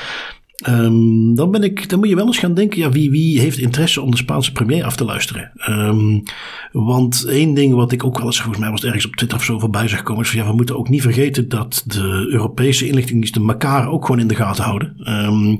Um, 0.69 1.35
dan, 1.35 1.51
ben 1.51 1.63
ik, 1.63 1.89
dan 1.89 1.99
moet 1.99 2.09
je 2.09 2.15
wel 2.15 2.25
eens 2.25 2.37
gaan 2.37 2.53
denken, 2.53 2.79
ja, 2.79 2.89
wie, 2.89 3.11
wie 3.11 3.39
heeft 3.39 3.57
interesse 3.57 4.01
om 4.01 4.11
de 4.11 4.17
Spaanse 4.17 4.51
premier 4.51 4.83
af 4.83 4.95
te 4.95 5.05
luisteren? 5.05 5.51
Um, 5.69 6.23
want 6.71 7.25
één 7.25 7.53
ding 7.53 7.73
wat 7.73 7.91
ik 7.91 8.03
ook 8.03 8.17
wel 8.17 8.25
eens, 8.25 8.41
volgens 8.41 8.59
mij 8.59 8.71
was 8.71 8.83
ergens 8.83 9.05
op 9.05 9.15
Twitter 9.15 9.37
of 9.37 9.43
zo 9.43 9.59
voorbij 9.59 9.87
zag 9.87 10.03
komen, 10.03 10.23
is 10.23 10.29
van 10.29 10.39
ja, 10.39 10.47
we 10.47 10.55
moeten 10.55 10.77
ook 10.77 10.89
niet 10.89 11.01
vergeten 11.01 11.49
dat 11.49 11.83
de 11.85 12.27
Europese 12.29 12.87
inlichtingendiensten 12.87 13.47
elkaar 13.47 13.89
ook 13.89 14.05
gewoon 14.05 14.21
in 14.21 14.27
de 14.27 14.35
gaten 14.35 14.63
houden. 14.63 14.95
Um, 14.99 15.57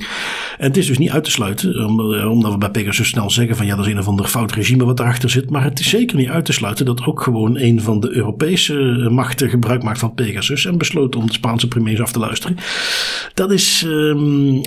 en 0.58 0.68
het 0.68 0.78
is 0.78 0.88
dus 0.88 0.98
niet 0.98 1.10
uit 1.10 1.24
te 1.24 1.32
sluiten, 1.32 1.86
omdat 2.30 2.52
we 2.52 2.58
bij 2.58 2.72
Pegasus 2.72 3.08
snel 3.08 3.30
zeggen 3.30 3.56
van 3.56 3.66
ja, 3.66 3.76
dat 3.76 3.86
is 3.86 3.92
een 3.92 4.00
of 4.00 4.08
ander 4.08 4.26
fout 4.26 4.52
regime 4.52 4.86
wat 4.86 5.00
erachter 5.00 5.30
zit. 5.30 5.50
Maar 5.50 5.64
het 5.64 5.80
is 5.80 5.90
zeker 5.90 6.18
niet 6.18 6.30
uit 6.30 6.46
te 6.46 6.54
sluiten 6.54 6.86
dat 6.86 7.06
ook 7.06 7.22
gewoon 7.22 7.58
een 7.58 7.82
van 7.82 8.00
de 8.00 8.16
Europese 8.16 8.74
machten 9.12 9.50
gebruik 9.50 9.84
maakt 9.84 10.00
van 10.00 10.14
Pegasus 10.14 10.66
en 10.66 10.78
besloot 10.78 11.16
om 11.16 11.26
de 11.26 11.34
Spaanse 11.34 11.68
premiers 11.68 12.02
af 12.02 12.12
te 12.12 12.20
luisteren. 12.20 12.58
Dat 13.34 13.52
is, 13.52 13.88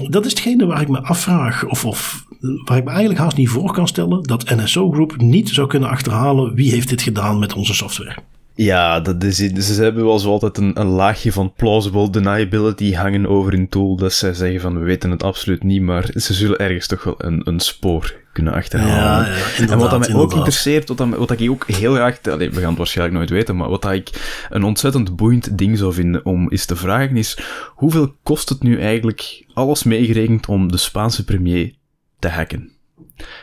dat 0.09 0.26
is 0.27 0.33
hetgene 0.33 0.67
waar 0.67 0.81
ik 0.81 0.89
me 0.89 1.03
afvraag, 1.03 1.65
of, 1.65 1.85
of 1.85 2.25
waar 2.65 2.77
ik 2.77 2.85
me 2.85 2.91
eigenlijk 2.91 3.21
haast 3.21 3.37
niet 3.37 3.49
voor 3.49 3.73
kan 3.73 3.89
stellen, 3.89 4.23
dat 4.23 4.51
NSO 4.57 4.91
Group 4.91 5.17
niet 5.17 5.49
zou 5.49 5.67
kunnen 5.67 5.89
achterhalen 5.89 6.55
wie 6.55 6.71
heeft 6.71 6.89
dit 6.89 7.03
gedaan 7.03 7.39
met 7.39 7.55
onze 7.55 7.75
software. 7.75 8.17
Ja, 8.55 9.01
dat 9.01 9.25
is, 9.25 9.37
ze 9.37 9.83
hebben 9.83 10.05
wel 10.05 10.19
zo 10.19 10.31
altijd 10.31 10.59
een, 10.59 10.81
een, 10.81 10.87
laagje 10.87 11.33
van 11.33 11.53
plausible 11.57 12.11
deniability 12.11 12.93
hangen 12.95 13.27
over 13.27 13.53
hun 13.53 13.69
tool. 13.69 13.97
Dat 13.97 14.13
zij 14.13 14.35
zeggen 14.35 14.61
van 14.61 14.79
we 14.79 14.85
weten 14.85 15.11
het 15.11 15.23
absoluut 15.23 15.63
niet, 15.63 15.83
maar 15.83 16.11
ze 16.15 16.35
zullen 16.35 16.59
ergens 16.59 16.87
toch 16.87 17.05
wel 17.05 17.15
een, 17.19 17.41
een 17.45 17.61
spoor 17.61 18.15
kunnen 18.37 18.53
achterhalen. 18.53 19.27
Ja, 19.27 19.37
ja, 19.59 19.69
en 19.69 19.79
wat 19.79 19.91
dat 19.91 19.99
mij 19.99 20.15
ook 20.15 20.35
interesseert, 20.35 20.89
wat, 20.89 20.97
dat, 20.97 21.09
wat 21.09 21.31
ik 21.31 21.51
ook 21.51 21.67
heel 21.67 21.95
graag, 21.95 22.19
we 22.23 22.51
gaan 22.53 22.69
het 22.69 22.77
waarschijnlijk 22.77 23.19
nooit 23.19 23.31
weten, 23.31 23.57
maar 23.57 23.69
wat 23.69 23.83
dat 23.83 23.93
ik 23.93 24.11
een 24.51 24.63
ontzettend 24.63 25.17
boeiend 25.17 25.59
ding 25.59 25.79
zou 25.79 25.93
vinden 25.93 26.25
om 26.25 26.51
eens 26.51 26.65
te 26.65 26.77
vragen 26.77 27.17
is, 27.17 27.39
hoeveel 27.75 28.15
kost 28.23 28.49
het 28.49 28.63
nu 28.63 28.81
eigenlijk, 28.81 29.47
alles 29.55 29.83
meegerekend, 29.83 30.47
om 30.47 30.71
de 30.71 30.77
Spaanse 30.77 31.25
premier 31.25 31.75
te 32.19 32.29
hacken? 32.29 32.71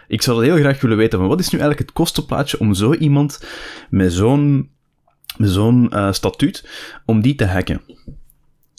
Ik 0.08 0.22
zou 0.22 0.38
dat 0.38 0.46
heel 0.46 0.64
graag 0.64 0.82
willen 0.82 0.98
weten, 0.98 1.20
maar 1.20 1.28
wat 1.28 1.40
is 1.40 1.50
nu 1.50 1.60
eigenlijk 1.60 1.90
het 1.90 1.98
kostenplaatje 1.98 2.60
om 2.60 2.74
zo 2.74 2.94
iemand 2.94 3.40
met 3.90 4.14
zo'n 4.14 4.70
uh, 5.38 6.12
statuut, 6.12 6.70
om 7.06 7.22
die 7.22 7.36
te 7.36 7.46
hacken. 7.46 7.82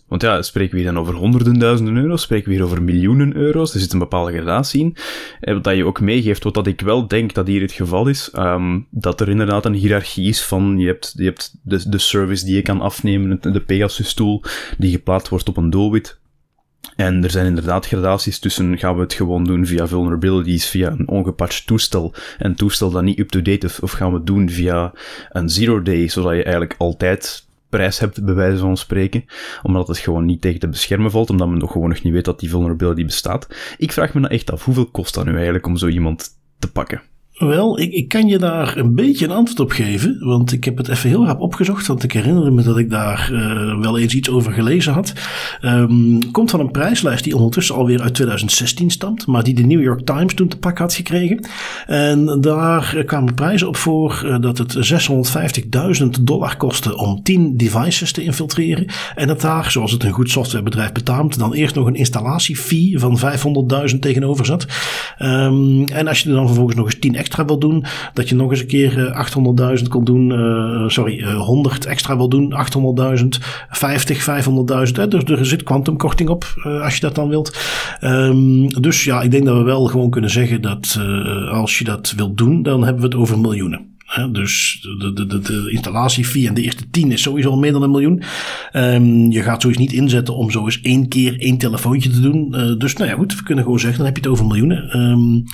Want 0.08 0.22
ja, 0.22 0.42
spreken 0.42 0.74
we 0.74 0.80
hier 0.80 0.92
dan 0.92 0.98
over 0.98 1.14
honderden 1.14 1.58
duizenden 1.58 1.96
euro's, 1.96 2.22
spreken 2.22 2.48
we 2.48 2.54
hier 2.54 2.64
over 2.64 2.82
miljoenen 2.82 3.36
euro's, 3.36 3.74
er 3.74 3.80
zit 3.80 3.92
een 3.92 3.98
bepaalde 3.98 4.32
gradatie 4.32 4.80
in. 4.80 4.96
En 5.40 5.48
eh, 5.48 5.54
wat 5.54 5.64
dat 5.64 5.76
je 5.76 5.86
ook 5.86 6.00
meegeeft, 6.00 6.44
wat 6.44 6.54
dat 6.54 6.66
ik 6.66 6.80
wel 6.80 7.08
denk 7.08 7.34
dat 7.34 7.46
hier 7.46 7.60
het 7.60 7.72
geval 7.72 8.06
is, 8.08 8.30
um, 8.38 8.86
dat 8.90 9.20
er 9.20 9.28
inderdaad 9.28 9.64
een 9.64 9.74
hiërarchie 9.74 10.28
is 10.28 10.42
van, 10.42 10.78
je 10.78 10.86
hebt, 10.86 11.14
je 11.16 11.24
hebt 11.24 11.54
de, 11.62 11.88
de 11.88 11.98
service 11.98 12.44
die 12.44 12.54
je 12.54 12.62
kan 12.62 12.80
afnemen, 12.80 13.38
de 13.40 13.60
Pegasus-tool, 13.60 14.42
die 14.78 14.90
geplaatst 14.90 15.28
wordt 15.28 15.48
op 15.48 15.56
een 15.56 15.70
doelwit. 15.70 16.18
En 16.96 17.24
er 17.24 17.30
zijn 17.30 17.46
inderdaad 17.46 17.86
gradaties 17.86 18.38
tussen 18.38 18.78
gaan 18.78 18.94
we 18.94 19.00
het 19.00 19.12
gewoon 19.12 19.44
doen 19.44 19.66
via 19.66 19.86
vulnerabilities, 19.86 20.66
via 20.66 20.90
een 20.90 21.08
ongepatcht 21.08 21.66
toestel, 21.66 22.14
en 22.38 22.54
toestel 22.54 22.90
dat 22.90 23.02
niet 23.02 23.18
up-to-date 23.18 23.66
is, 23.66 23.80
of 23.80 23.92
gaan 23.92 24.10
we 24.10 24.16
het 24.16 24.26
doen 24.26 24.50
via 24.50 24.92
een 25.30 25.48
zero-day, 25.48 26.08
zodat 26.08 26.32
je 26.32 26.42
eigenlijk 26.42 26.74
altijd 26.78 27.43
prijs 27.76 27.98
hebt, 27.98 28.24
bij 28.24 28.34
wijze 28.34 28.58
van 28.58 28.76
spreken, 28.76 29.24
omdat 29.62 29.88
het 29.88 29.98
gewoon 29.98 30.24
niet 30.24 30.40
tegen 30.40 30.60
te 30.60 30.68
beschermen 30.68 31.10
valt, 31.10 31.30
omdat 31.30 31.48
men 31.48 31.58
nog 31.58 31.72
gewoon 31.72 31.88
nog 31.88 32.02
niet 32.02 32.12
weet 32.12 32.24
dat 32.24 32.40
die 32.40 32.50
vulnerability 32.50 33.04
bestaat. 33.04 33.46
Ik 33.76 33.92
vraag 33.92 34.14
me 34.14 34.20
nou 34.20 34.32
echt 34.32 34.52
af, 34.52 34.64
hoeveel 34.64 34.90
kost 34.90 35.14
dat 35.14 35.24
nu 35.24 35.34
eigenlijk 35.34 35.66
om 35.66 35.76
zo 35.76 35.86
iemand 35.86 36.28
te 36.58 36.70
pakken? 36.70 37.02
Wel, 37.34 37.80
ik, 37.80 37.92
ik 37.92 38.08
kan 38.08 38.26
je 38.26 38.38
daar 38.38 38.76
een 38.76 38.94
beetje 38.94 39.24
een 39.24 39.30
antwoord 39.30 39.60
op 39.60 39.70
geven. 39.70 40.16
Want 40.20 40.52
ik 40.52 40.64
heb 40.64 40.76
het 40.76 40.88
even 40.88 41.08
heel 41.08 41.26
rap 41.26 41.40
opgezocht. 41.40 41.86
Want 41.86 42.02
ik 42.02 42.12
herinner 42.12 42.52
me 42.52 42.62
dat 42.62 42.78
ik 42.78 42.90
daar 42.90 43.30
uh, 43.32 43.80
wel 43.80 43.98
eens 43.98 44.14
iets 44.14 44.30
over 44.30 44.52
gelezen 44.52 44.92
had. 44.92 45.12
Um, 45.62 46.30
komt 46.30 46.50
van 46.50 46.60
een 46.60 46.70
prijslijst 46.70 47.24
die 47.24 47.36
ondertussen 47.36 47.74
alweer 47.74 48.02
uit 48.02 48.14
2016 48.14 48.90
stamt. 48.90 49.26
Maar 49.26 49.42
die 49.42 49.54
de 49.54 49.62
New 49.62 49.82
York 49.82 50.06
Times 50.06 50.34
toen 50.34 50.48
te 50.48 50.58
pak 50.58 50.78
had 50.78 50.94
gekregen. 50.94 51.46
En 51.86 52.40
daar 52.40 53.04
kwamen 53.06 53.34
prijzen 53.34 53.68
op 53.68 53.76
voor 53.76 54.22
uh, 54.24 54.40
dat 54.40 54.58
het 54.58 54.92
650.000 56.02 56.06
dollar 56.20 56.56
kostte 56.56 56.96
om 56.96 57.22
10 57.22 57.56
devices 57.56 58.12
te 58.12 58.22
infiltreren. 58.22 58.86
En 59.14 59.26
dat 59.26 59.40
daar, 59.40 59.70
zoals 59.70 59.92
het 59.92 60.04
een 60.04 60.12
goed 60.12 60.30
softwarebedrijf 60.30 60.92
betaamt, 60.92 61.38
dan 61.38 61.52
eerst 61.52 61.74
nog 61.74 61.86
een 61.86 61.94
installatiefee 61.94 62.98
van 62.98 63.18
500.000 63.90 63.98
tegenover 63.98 64.46
zat. 64.46 64.66
Um, 65.18 65.84
en 65.84 66.08
als 66.08 66.20
je 66.20 66.28
er 66.28 66.34
dan 66.34 66.46
vervolgens 66.46 66.76
nog 66.76 66.86
eens 66.86 66.98
10 66.98 67.22
extra 67.24 67.44
wil 67.44 67.58
doen, 67.58 67.84
dat 68.12 68.28
je 68.28 68.34
nog 68.34 68.50
eens 68.50 68.60
een 68.60 68.66
keer 68.66 69.26
800.000 69.78 69.82
eh, 69.82 69.88
kon 69.88 70.04
doen, 70.04 70.30
uh, 70.30 70.88
sorry, 70.88 71.22
100 71.22 71.84
eh, 71.84 71.90
extra 71.90 72.16
wil 72.16 72.28
doen, 72.28 72.54
800.000, 73.18 73.28
50, 73.70 74.44
500.000. 74.98 75.08
Dus 75.08 75.24
er 75.24 75.46
zit 75.46 75.62
kwantumkorting 75.62 76.28
op 76.28 76.44
als 76.82 76.94
je 76.94 77.00
dat 77.00 77.14
dan 77.14 77.28
wilt. 77.28 77.58
Um, 78.00 78.68
dus 78.82 79.04
ja, 79.04 79.22
ik 79.22 79.30
denk 79.30 79.44
dat 79.44 79.56
we 79.56 79.62
wel 79.62 79.84
gewoon 79.84 80.10
kunnen 80.10 80.30
zeggen 80.30 80.60
dat 80.60 80.98
als 81.50 81.78
je 81.78 81.84
dat 81.84 82.12
wilt 82.16 82.38
doen, 82.38 82.62
dan 82.62 82.84
hebben 82.84 83.02
we 83.02 83.08
het 83.08 83.16
over 83.16 83.38
miljoenen. 83.38 83.80
dus 84.32 84.86
de, 84.98 85.12
de, 85.12 85.38
de, 85.38 85.70
installatiefee 85.70 86.48
en 86.48 86.54
de 86.54 86.62
eerste 86.62 86.90
tien 86.90 87.12
is 87.12 87.22
sowieso 87.22 87.50
al 87.50 87.58
meer 87.58 87.72
dan 87.72 87.82
een 87.82 87.90
miljoen. 87.90 88.22
Um, 88.72 89.30
je 89.30 89.42
gaat 89.42 89.62
sowieso 89.62 89.82
niet 89.82 89.92
inzetten 89.92 90.36
om 90.36 90.50
zo 90.50 90.64
eens 90.64 90.80
één 90.80 91.08
keer 91.08 91.40
één 91.40 91.58
telefoontje 91.58 92.10
te 92.10 92.20
doen. 92.20 92.50
Dus 92.78 92.96
nou 92.96 93.10
ja, 93.10 93.16
goed, 93.16 93.36
we 93.36 93.42
kunnen 93.42 93.64
gewoon 93.64 93.80
zeggen, 93.80 93.98
dan 93.98 94.06
heb 94.06 94.16
je 94.16 94.22
het 94.22 94.32
over 94.32 94.46
miljoenen. 94.46 95.00
Um, 95.00 95.44
eh, 95.44 95.52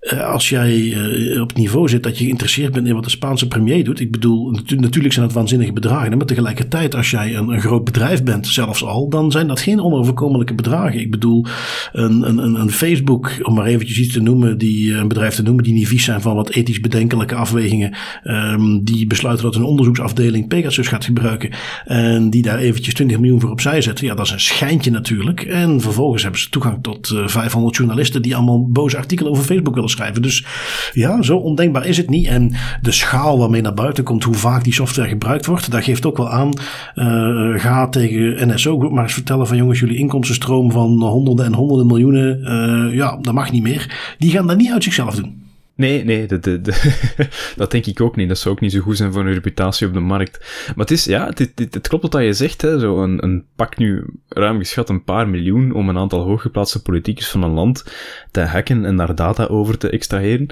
als 0.00 0.48
jij 0.48 0.92
eh, 0.92 1.40
op 1.40 1.48
het 1.48 1.56
niveau 1.56 1.88
zit 1.88 2.02
dat 2.02 2.18
je 2.18 2.24
geïnteresseerd 2.24 2.72
bent 2.72 2.86
in 2.86 2.94
wat 2.94 3.04
de 3.04 3.10
Spaanse 3.10 3.48
premier 3.48 3.84
doet. 3.84 4.00
Ik 4.00 4.10
bedoel, 4.10 4.50
natuurlijk 4.76 5.14
zijn 5.14 5.26
dat 5.26 5.34
waanzinnige 5.34 5.72
bedragen. 5.72 6.16
Maar 6.16 6.26
tegelijkertijd, 6.26 6.94
als 6.94 7.10
jij 7.10 7.36
een, 7.36 7.48
een, 7.48 7.60
groot 7.60 7.84
bedrijf 7.84 8.22
bent, 8.22 8.46
zelfs 8.46 8.84
al, 8.84 9.08
dan 9.08 9.30
zijn 9.30 9.46
dat 9.48 9.60
geen 9.60 9.80
onoverkomelijke 9.80 10.54
bedragen. 10.54 11.00
Ik 11.00 11.10
bedoel, 11.10 11.46
een, 11.92 12.28
een, 12.28 12.54
een 12.54 12.70
Facebook, 12.70 13.32
om 13.42 13.54
maar 13.54 13.66
eventjes 13.66 13.98
iets 13.98 14.12
te 14.12 14.22
noemen, 14.22 14.58
die, 14.58 14.92
eh, 14.92 14.98
een 14.98 15.08
bedrijf 15.08 15.34
te 15.34 15.42
noemen 15.42 15.64
die 15.64 15.72
niet 15.72 15.88
vies 15.88 16.04
zijn 16.04 16.20
van 16.20 16.34
wat 16.34 16.50
ethisch 16.50 16.80
bedenkelijke 16.80 17.34
afwegingen. 17.34 17.96
Um, 18.24 18.84
die 18.84 19.06
besluiten 19.06 19.44
dat 19.44 19.54
een 19.54 19.62
onderzoeksafdeling 19.62 20.48
Pegasus 20.48 20.88
gaat 20.88 21.04
gebruiken. 21.04 21.50
En 21.84 22.30
die 22.30 22.42
daar 22.42 22.58
eventjes 22.58 22.94
20 22.94 23.18
miljoen 23.18 23.40
voor 23.40 23.50
opzij 23.50 23.80
zetten. 23.80 24.06
Ja, 24.06 24.14
dat 24.14 24.26
is 24.26 24.32
een 24.32 24.40
schijntje 24.40 24.90
natuurlijk. 24.90 25.40
En 25.42 25.80
vervolgens 25.80 26.22
hebben 26.22 26.40
ze 26.40 26.48
toegang 26.48 26.82
tot 26.82 27.10
uh, 27.10 27.28
500 27.28 27.76
journalisten 27.76 28.22
die 28.22 28.36
allemaal 28.36 28.70
boze 28.70 28.96
artikelen 28.96 29.32
over 29.32 29.44
Facebook 29.44 29.74
willen 29.74 29.87
schrijven. 29.88 30.22
Dus 30.22 30.44
ja, 30.92 31.22
zo 31.22 31.36
ondenkbaar 31.36 31.86
is 31.86 31.96
het 31.96 32.10
niet. 32.10 32.26
En 32.26 32.52
de 32.82 32.92
schaal 32.92 33.38
waarmee 33.38 33.62
naar 33.62 33.74
buiten 33.74 34.04
komt, 34.04 34.24
hoe 34.24 34.34
vaak 34.34 34.64
die 34.64 34.72
software 34.72 35.08
gebruikt 35.08 35.46
wordt, 35.46 35.70
dat 35.70 35.84
geeft 35.84 36.06
ook 36.06 36.16
wel 36.16 36.30
aan. 36.30 36.52
Uh, 36.94 37.60
ga 37.60 37.88
tegen 37.88 38.48
NSO 38.48 38.78
Group 38.78 38.92
maar 38.92 39.02
eens 39.02 39.12
vertellen 39.12 39.46
van 39.46 39.56
jongens, 39.56 39.80
jullie 39.80 39.98
inkomstenstroom 39.98 40.70
van 40.70 41.02
honderden 41.02 41.44
en 41.44 41.54
honderden 41.54 41.86
miljoenen, 41.86 42.40
uh, 42.40 42.94
ja, 42.94 43.18
dat 43.20 43.34
mag 43.34 43.52
niet 43.52 43.62
meer. 43.62 44.14
Die 44.18 44.30
gaan 44.30 44.46
dat 44.46 44.56
niet 44.56 44.72
uit 44.72 44.84
zichzelf 44.84 45.14
doen. 45.14 45.47
Nee, 45.78 46.04
nee, 46.04 46.26
dat, 46.26 46.44
dat, 46.44 46.64
dat, 47.56 47.70
denk 47.70 47.86
ik 47.86 48.00
ook 48.00 48.16
niet. 48.16 48.28
Dat 48.28 48.38
zou 48.38 48.54
ook 48.54 48.60
niet 48.60 48.72
zo 48.72 48.80
goed 48.80 48.96
zijn 48.96 49.12
voor 49.12 49.26
een 49.26 49.32
reputatie 49.32 49.86
op 49.86 49.92
de 49.92 50.00
markt. 50.00 50.38
Maar 50.66 50.86
het 50.86 50.90
is, 50.90 51.04
ja, 51.04 51.26
het, 51.26 51.38
het, 51.38 51.74
het 51.74 51.88
klopt 51.88 52.12
wat 52.12 52.22
je 52.22 52.32
zegt, 52.32 52.62
hè. 52.62 52.78
Zo 52.78 53.02
een, 53.02 53.24
een 53.24 53.44
pak 53.56 53.76
nu 53.76 54.04
ruim 54.28 54.58
geschat 54.58 54.88
een 54.88 55.04
paar 55.04 55.28
miljoen 55.28 55.72
om 55.72 55.88
een 55.88 55.98
aantal 55.98 56.20
hooggeplaatste 56.20 56.82
politiekers 56.82 57.28
van 57.28 57.42
een 57.42 57.50
land 57.50 57.84
te 58.30 58.40
hacken 58.40 58.84
en 58.84 58.96
daar 58.96 59.14
data 59.14 59.44
over 59.44 59.78
te 59.78 59.90
extraheren. 59.90 60.46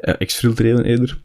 Uh, 0.00 0.14
exfiltreren 0.18 0.84
eerder 0.84 1.18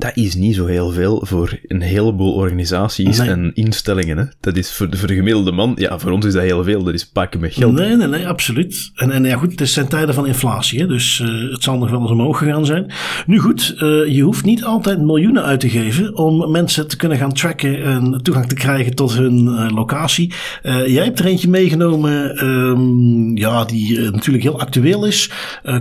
dat 0.00 0.16
is 0.16 0.34
niet 0.34 0.54
zo 0.54 0.66
heel 0.66 0.90
veel 0.90 1.22
voor 1.26 1.58
een 1.66 1.80
heleboel 1.80 2.32
organisaties 2.32 3.18
en 3.18 3.50
instellingen. 3.54 4.18
Hè. 4.18 4.24
Dat 4.40 4.56
is 4.56 4.72
voor 4.72 4.90
de, 4.90 4.96
voor 4.96 5.08
de 5.08 5.14
gemiddelde 5.14 5.52
man, 5.52 5.72
ja, 5.76 5.98
voor 5.98 6.10
ons 6.10 6.26
is 6.26 6.32
dat 6.32 6.42
heel 6.42 6.64
veel. 6.64 6.82
Dat 6.82 6.94
is 6.94 7.06
pakken 7.06 7.40
met 7.40 7.54
geld. 7.54 7.72
Nee, 7.72 7.96
nee, 7.96 8.06
nee, 8.06 8.28
absoluut. 8.28 8.90
En, 8.94 9.10
en 9.10 9.24
ja, 9.24 9.36
goed, 9.36 9.58
het 9.58 9.68
zijn 9.68 9.88
tijden 9.88 10.14
van 10.14 10.26
inflatie, 10.26 10.80
hè, 10.80 10.86
dus 10.86 11.18
uh, 11.18 11.52
het 11.52 11.62
zal 11.62 11.78
nog 11.78 11.90
wel 11.90 12.00
eens 12.00 12.10
omhoog 12.10 12.38
gegaan 12.38 12.66
zijn. 12.66 12.92
Nu 13.26 13.38
goed, 13.38 13.74
uh, 13.74 13.80
je 14.14 14.22
hoeft 14.22 14.44
niet 14.44 14.64
altijd 14.64 15.00
miljoenen 15.00 15.44
uit 15.44 15.60
te 15.60 15.68
geven 15.68 16.16
om 16.16 16.50
mensen 16.50 16.88
te 16.88 16.96
kunnen 16.96 17.18
gaan 17.18 17.32
tracken 17.32 17.84
en 17.84 18.20
toegang 18.22 18.46
te 18.46 18.54
krijgen 18.54 18.94
tot 18.94 19.14
hun 19.14 19.44
uh, 19.44 19.70
locatie. 19.74 20.32
jij 20.62 21.04
hebt 21.04 21.18
er 21.18 21.26
eentje 21.26 21.48
meegenomen, 21.48 22.44
um, 22.44 23.36
ja, 23.36 23.64
die 23.64 24.00
natuurlijk 24.00 24.44
heel 24.44 24.60
actueel 24.60 25.06
is. 25.06 25.30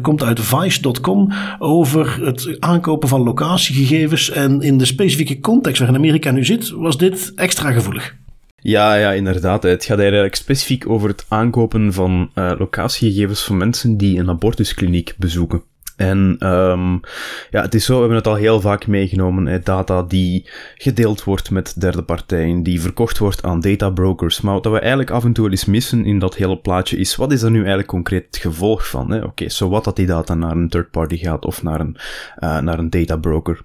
komt 0.02 0.24
uit 0.24 0.40
vice.com 0.40 1.32
over 1.60 2.26
het 2.26 2.58
aankopen 2.60 3.10
van 3.10 3.24
locatiegegevens 3.24 4.09
en 4.34 4.62
in 4.62 4.78
de 4.78 4.86
specifieke 4.86 5.39
context 5.39 5.80
waarin 5.80 5.98
Amerika 5.98 6.32
nu 6.32 6.46
zit, 6.46 6.70
was 6.70 6.98
dit 6.98 7.32
extra 7.36 7.72
gevoelig. 7.72 8.16
Ja, 8.62 8.96
ja, 8.96 9.12
inderdaad. 9.12 9.63
Het 9.63 9.86
gaat 9.86 10.00
eigenlijk 10.00 10.36
specifiek 10.36 10.89
over 10.89 11.10
het 11.10 11.25
aankopen 11.28 11.94
van 11.94 12.32
uh, 12.36 12.51
locatiegegevens 12.58 13.44
van 13.44 13.58
mensen 13.58 13.98
die 13.98 14.20
een 14.20 14.30
abortuskliniek 14.30 15.13
bezoeken. 15.18 15.63
En 16.00 16.38
um, 16.39 17.00
ja, 17.50 17.62
het 17.62 17.75
is 17.75 17.86
zo, 17.86 17.94
we 17.94 18.00
hebben 18.00 18.18
het 18.18 18.28
al 18.28 18.36
heel 18.36 18.62
vaak 18.62 18.88
meegenomen, 18.88 19.63
data 19.63 20.04
die 20.04 20.50
gedeeld 20.75 21.24
wordt 21.24 21.51
met 21.51 21.82
derde 21.82 22.04
partijen, 22.04 22.63
die 22.63 22.82
verkocht 22.82 23.18
wordt 23.18 23.44
aan 23.44 23.60
databrokers. 23.60 24.42
Maar 24.42 24.54
wat 24.54 24.66
we 24.66 24.80
eigenlijk 24.80 25.10
af 25.12 25.24
en 25.24 25.34
toe 25.34 25.50
eens 25.50 25.66
missen 25.66 26.06
in 26.06 26.20
dat 26.20 26.36
hele 26.36 26.58
plaatje 26.58 26.98
is, 26.98 27.16
wat 27.16 27.32
is 27.32 27.42
er 27.42 27.51
nu 27.51 27.58
eigenlijk 27.58 27.88
concreet 27.88 28.25
het 28.25 28.38
gevolg 28.38 28.88
van? 28.88 29.24
Oké, 29.24 29.50
zo 29.50 29.70
wat 29.70 29.84
dat 29.84 29.96
die 29.96 30.06
data 30.06 30.34
naar 30.34 30.51
een 30.51 30.70
third 30.70 30.92
party 30.92 31.18
gaat 31.18 31.46
of 31.46 31.63
naar 31.63 31.80
een, 31.80 31.98
uh, 32.39 32.60
naar 32.60 32.80
een 32.80 32.89
databroker. 32.89 33.62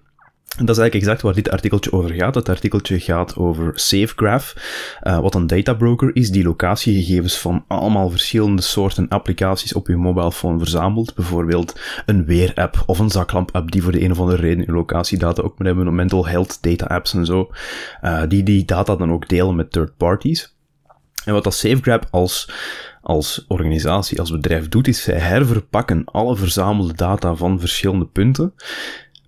En 0.58 0.64
dat 0.64 0.76
is 0.76 0.82
eigenlijk 0.82 0.94
exact 0.94 1.22
waar 1.22 1.42
dit 1.42 1.50
artikeltje 1.50 1.92
over 1.92 2.14
gaat. 2.14 2.34
Het 2.34 2.48
artikeltje 2.48 3.00
gaat 3.00 3.36
over 3.36 3.72
SafeGraph, 3.74 4.56
uh, 5.02 5.18
wat 5.18 5.34
een 5.34 5.46
databroker 5.46 6.16
is 6.16 6.30
die 6.30 6.44
locatiegegevens 6.44 7.38
van 7.38 7.64
allemaal 7.68 8.10
verschillende 8.10 8.62
soorten 8.62 9.08
applicaties 9.08 9.72
op 9.72 9.86
je 9.88 9.96
mobile 9.96 10.32
phone 10.32 10.58
verzamelt. 10.58 11.14
Bijvoorbeeld 11.14 11.80
een 12.06 12.24
weerapp 12.24 12.82
of 12.86 12.98
een 12.98 13.10
zaklamp-app 13.10 13.70
die 13.70 13.82
voor 13.82 13.92
de 13.92 14.02
een 14.02 14.10
of 14.10 14.18
andere 14.18 14.42
reden 14.42 14.64
je 14.66 14.72
locatiedata 14.72 15.42
ook 15.42 15.58
moet 15.58 15.66
hebben, 15.66 15.94
mental 15.94 16.26
health 16.26 16.62
data 16.62 16.86
apps 16.86 17.14
en 17.14 17.26
zo. 17.26 17.50
Uh, 18.02 18.22
die 18.28 18.42
die 18.42 18.64
data 18.64 18.96
dan 18.96 19.12
ook 19.12 19.28
delen 19.28 19.56
met 19.56 19.72
third 19.72 19.96
parties. 19.96 20.56
En 21.24 21.32
wat 21.32 21.44
dat 21.44 21.54
SafeGraph 21.54 22.06
als 22.10 22.48
als 23.04 23.44
organisatie, 23.48 24.20
als 24.20 24.30
bedrijf 24.30 24.68
doet, 24.68 24.88
is 24.88 25.02
zij 25.02 25.18
herverpakken 25.18 26.04
alle 26.04 26.36
verzamelde 26.36 26.94
data 26.94 27.34
van 27.34 27.60
verschillende 27.60 28.06
punten 28.06 28.54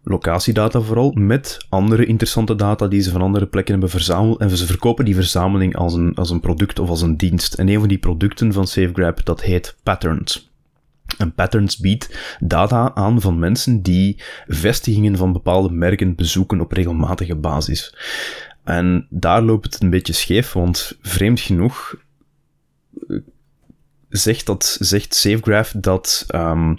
locatiedata 0.09 0.81
vooral, 0.81 1.11
met 1.13 1.67
andere 1.69 2.07
interessante 2.07 2.55
data 2.55 2.87
die 2.87 3.01
ze 3.01 3.11
van 3.11 3.23
andere 3.23 3.47
plekken 3.47 3.73
hebben 3.73 3.91
verzameld. 3.91 4.41
En 4.41 4.57
ze 4.57 4.67
verkopen 4.67 5.05
die 5.05 5.15
verzameling 5.15 5.77
als 5.77 5.95
een, 5.95 6.15
als 6.15 6.31
een 6.31 6.41
product 6.41 6.79
of 6.79 6.89
als 6.89 7.03
een 7.03 7.17
dienst. 7.17 7.55
En 7.55 7.69
een 7.69 7.79
van 7.79 7.89
die 7.89 7.99
producten 7.99 8.53
van 8.53 8.67
SafeGrab, 8.67 9.25
dat 9.25 9.43
heet 9.43 9.77
Patterns. 9.83 10.51
En 11.19 11.35
Patterns 11.35 11.79
biedt 11.79 12.37
data 12.41 12.95
aan 12.95 13.21
van 13.21 13.39
mensen 13.39 13.83
die 13.83 14.23
vestigingen 14.47 15.17
van 15.17 15.33
bepaalde 15.33 15.71
merken 15.71 16.15
bezoeken 16.15 16.61
op 16.61 16.73
regelmatige 16.73 17.35
basis. 17.35 17.97
En 18.65 19.07
daar 19.11 19.43
loopt 19.43 19.65
het 19.65 19.83
een 19.83 19.91
beetje 19.91 20.13
scheef, 20.13 20.53
want 20.53 20.99
vreemd 21.03 21.41
genoeg 21.41 21.95
eh, 23.09 23.19
zegt, 24.09 24.47
dat, 24.47 24.77
zegt 24.81 25.15
SafeGraph 25.15 25.75
dat 25.77 26.25
um, 26.35 26.79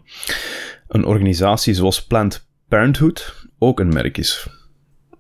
een 0.88 1.06
organisatie 1.06 1.74
zoals 1.74 2.06
Plant 2.06 2.47
Parenthood 2.68 3.48
ook 3.60 3.80
een 3.80 3.94
merk 3.94 4.18
is. 4.18 4.48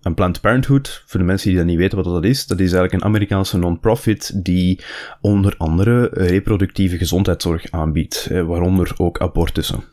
En 0.01 0.13
Planned 0.13 0.41
Parenthood, 0.41 1.03
voor 1.05 1.19
de 1.19 1.25
mensen 1.25 1.47
die 1.49 1.57
dat 1.57 1.65
niet 1.65 1.77
weten 1.77 1.97
wat 1.97 2.13
dat 2.13 2.23
is, 2.23 2.45
dat 2.47 2.59
is 2.59 2.71
eigenlijk 2.71 2.93
een 2.93 3.09
Amerikaanse 3.09 3.57
non-profit 3.57 4.43
die 4.43 4.83
onder 5.21 5.55
andere 5.57 6.09
reproductieve 6.11 6.97
gezondheidszorg 6.97 7.71
aanbiedt, 7.71 8.27
waaronder 8.31 8.93
ook 8.97 9.19
abortussen. 9.21 9.83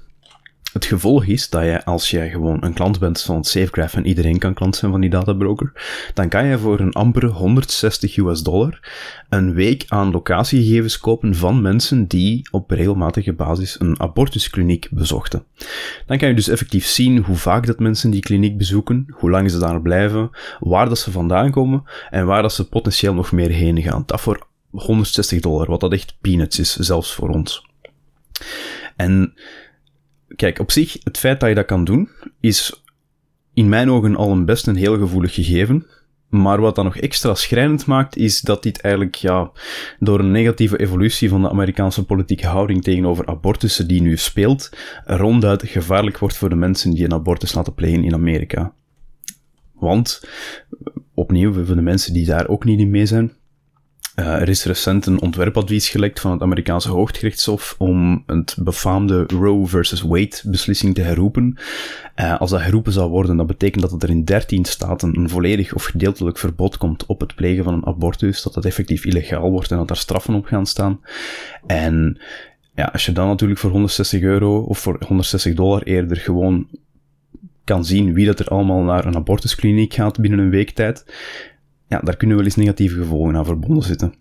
Het 0.74 0.84
gevolg 0.84 1.24
is 1.24 1.48
dat 1.48 1.62
je, 1.62 1.84
als 1.84 2.10
jij 2.10 2.30
gewoon 2.30 2.64
een 2.64 2.74
klant 2.74 2.98
bent 2.98 3.22
van 3.22 3.44
SafeGraph 3.44 3.96
en 3.96 4.06
iedereen 4.06 4.38
kan 4.38 4.54
klant 4.54 4.76
zijn 4.76 4.90
van 4.90 5.00
die 5.00 5.10
databroker, 5.10 5.72
dan 6.14 6.28
kan 6.28 6.46
je 6.46 6.58
voor 6.58 6.80
een 6.80 6.92
ampere 6.92 7.26
160 7.26 8.16
US 8.16 8.42
dollar 8.42 8.80
een 9.28 9.54
week 9.54 9.84
aan 9.88 10.10
locatiegegevens 10.10 10.98
kopen 10.98 11.34
van 11.34 11.62
mensen 11.62 12.06
die 12.06 12.48
op 12.50 12.70
regelmatige 12.70 13.32
basis 13.32 13.80
een 13.80 14.00
abortuskliniek 14.00 14.88
bezochten. 14.90 15.44
Dan 16.06 16.18
kan 16.18 16.28
je 16.28 16.34
dus 16.34 16.48
effectief 16.48 16.86
zien 16.86 17.18
hoe 17.18 17.36
vaak 17.36 17.66
dat 17.66 17.78
mensen 17.78 18.10
die 18.10 18.20
kliniek 18.20 18.58
bezoeken, 18.58 19.06
hoe 19.10 19.30
lang 19.30 19.50
ze 19.50 19.58
daar 19.58 19.82
blijven, 19.82 20.30
waar 20.60 20.88
dat 20.88 20.98
ze 20.98 21.10
vandaan 21.10 21.50
komen 21.50 21.84
en 22.10 22.26
waar 22.26 22.42
dat 22.42 22.52
ze 22.52 22.68
potentieel 22.68 23.14
nog 23.14 23.32
meer 23.32 23.50
heen 23.50 23.82
gaan. 23.82 24.02
Dat 24.06 24.20
voor 24.20 24.46
160 24.70 25.40
dollar, 25.40 25.66
wat 25.66 25.80
dat 25.80 25.92
echt 25.92 26.16
peanuts 26.20 26.58
is, 26.58 26.76
zelfs 26.76 27.14
voor 27.14 27.28
ons. 27.28 27.66
En 28.96 29.34
kijk, 30.36 30.58
op 30.58 30.70
zich, 30.70 30.96
het 31.02 31.18
feit 31.18 31.40
dat 31.40 31.48
je 31.48 31.54
dat 31.54 31.66
kan 31.66 31.84
doen, 31.84 32.08
is 32.40 32.82
in 33.54 33.68
mijn 33.68 33.90
ogen 33.90 34.16
al 34.16 34.30
een 34.30 34.44
best 34.44 34.66
een 34.66 34.76
heel 34.76 34.98
gevoelig 34.98 35.34
gegeven. 35.34 35.86
Maar 36.28 36.60
wat 36.60 36.74
dat 36.74 36.84
nog 36.84 36.96
extra 36.96 37.34
schrijnend 37.34 37.86
maakt, 37.86 38.16
is 38.16 38.40
dat 38.40 38.62
dit 38.62 38.80
eigenlijk 38.80 39.14
ja, 39.14 39.50
door 39.98 40.18
een 40.18 40.30
negatieve 40.30 40.80
evolutie 40.80 41.28
van 41.28 41.42
de 41.42 41.50
Amerikaanse 41.50 42.04
politieke 42.04 42.46
houding 42.46 42.82
tegenover 42.82 43.26
abortussen 43.26 43.88
die 43.88 44.02
nu 44.02 44.16
speelt, 44.16 44.70
ronduit 45.04 45.62
gevaarlijk 45.66 46.18
wordt 46.18 46.36
voor 46.36 46.48
de 46.48 46.54
mensen 46.54 46.90
die 46.90 47.04
een 47.04 47.12
abortus 47.12 47.54
laten 47.54 47.74
plegen 47.74 48.04
in 48.04 48.14
Amerika. 48.14 48.72
Want, 49.72 50.28
opnieuw, 51.14 51.64
voor 51.64 51.76
de 51.76 51.82
mensen 51.82 52.12
die 52.12 52.26
daar 52.26 52.48
ook 52.48 52.64
niet 52.64 52.80
in 52.80 52.90
mee 52.90 53.06
zijn, 53.06 53.32
uh, 54.16 54.40
er 54.40 54.48
is 54.48 54.64
recent 54.64 55.06
een 55.06 55.20
ontwerpadvies 55.20 55.88
gelekt 55.88 56.20
van 56.20 56.30
het 56.30 56.42
Amerikaanse 56.42 56.90
Hooggerechtshof 56.90 57.74
om 57.78 58.22
het 58.26 58.56
befaamde 58.58 59.24
Roe 59.26 59.66
versus 59.66 60.02
Wade 60.02 60.40
beslissing 60.44 60.94
te 60.94 61.00
herroepen. 61.00 61.58
Uh, 62.20 62.40
als 62.40 62.50
dat 62.50 62.60
herroepen 62.60 62.92
zou 62.92 63.10
worden, 63.10 63.36
dat 63.36 63.46
betekent 63.46 63.90
dat 63.90 64.02
er 64.02 64.10
in 64.10 64.24
13 64.24 64.64
staten 64.64 65.16
een 65.16 65.28
volledig 65.28 65.74
of 65.74 65.84
gedeeltelijk 65.84 66.38
verbod 66.38 66.76
komt 66.76 67.06
op 67.06 67.20
het 67.20 67.34
plegen 67.34 67.64
van 67.64 67.74
een 67.74 67.86
abortus, 67.86 68.42
dat 68.42 68.54
dat 68.54 68.64
effectief 68.64 69.04
illegaal 69.04 69.50
wordt 69.50 69.70
en 69.70 69.76
dat 69.76 69.88
daar 69.88 69.96
straffen 69.96 70.34
op 70.34 70.46
gaan 70.46 70.66
staan. 70.66 71.00
En 71.66 72.20
ja, 72.74 72.84
als 72.84 73.06
je 73.06 73.12
dan 73.12 73.28
natuurlijk 73.28 73.60
voor 73.60 73.70
160 73.70 74.22
euro 74.22 74.60
of 74.60 74.78
voor 74.78 74.96
160 75.06 75.54
dollar 75.54 75.82
eerder 75.82 76.16
gewoon 76.16 76.68
kan 77.64 77.84
zien 77.84 78.14
wie 78.14 78.26
dat 78.26 78.38
er 78.38 78.48
allemaal 78.48 78.82
naar 78.82 79.04
een 79.04 79.16
abortuskliniek 79.16 79.94
gaat 79.94 80.20
binnen 80.20 80.38
een 80.38 80.50
week 80.50 80.70
tijd, 80.70 81.04
ja, 81.86 82.00
daar 82.00 82.16
kunnen 82.16 82.36
wel 82.36 82.44
eens 82.44 82.56
negatieve 82.56 82.96
gevolgen 82.96 83.36
aan 83.36 83.44
verbonden 83.44 83.84
zitten. 83.84 84.14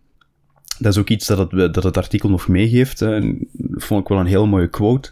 Dat 0.79 0.93
is 0.93 0.99
ook 0.99 1.09
iets 1.09 1.27
dat 1.27 1.37
het, 1.37 1.73
dat 1.73 1.83
het 1.83 1.97
artikel 1.97 2.29
nog 2.29 2.47
meegeeft. 2.47 2.99
Dat 2.99 3.23
vond 3.71 4.01
ik 4.01 4.07
wel 4.07 4.19
een 4.19 4.25
heel 4.25 4.47
mooie 4.47 4.69
quote. 4.69 5.09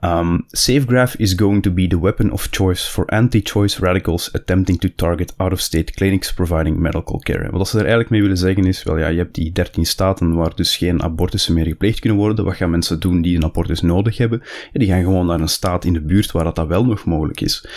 Um, 0.00 0.44
SafeGraph 0.52 1.16
is 1.18 1.32
going 1.32 1.62
to 1.62 1.70
be 1.70 1.86
the 1.86 2.00
weapon 2.00 2.30
of 2.30 2.48
choice 2.50 2.90
for 2.90 3.06
anti-choice 3.06 3.80
radicals 3.80 4.32
attempting 4.32 4.78
to 4.78 4.88
target 4.96 5.34
out-of-state 5.36 5.92
clinics 5.92 6.32
providing 6.32 6.76
medical 6.76 7.18
care. 7.18 7.50
Wat 7.50 7.68
ze 7.68 7.74
er 7.74 7.80
eigenlijk 7.80 8.10
mee 8.10 8.22
willen 8.22 8.36
zeggen 8.36 8.64
is, 8.64 8.82
wel 8.82 8.98
ja, 8.98 9.08
je 9.08 9.18
hebt 9.18 9.34
die 9.34 9.52
13 9.52 9.86
staten 9.86 10.34
waar 10.34 10.54
dus 10.54 10.76
geen 10.76 11.02
abortussen 11.02 11.54
meer 11.54 11.66
gepleegd 11.66 12.00
kunnen 12.00 12.18
worden. 12.18 12.44
Wat 12.44 12.56
gaan 12.56 12.70
mensen 12.70 13.00
doen 13.00 13.22
die 13.22 13.36
een 13.36 13.44
abortus 13.44 13.80
nodig 13.80 14.16
hebben? 14.16 14.42
Die 14.72 14.88
gaan 14.88 15.02
gewoon 15.02 15.26
naar 15.26 15.40
een 15.40 15.48
staat 15.48 15.84
in 15.84 15.92
de 15.92 16.00
buurt 16.00 16.32
waar 16.32 16.44
dat, 16.44 16.56
dat 16.56 16.66
wel 16.66 16.84
nog 16.84 17.04
mogelijk 17.04 17.40
is. 17.40 17.68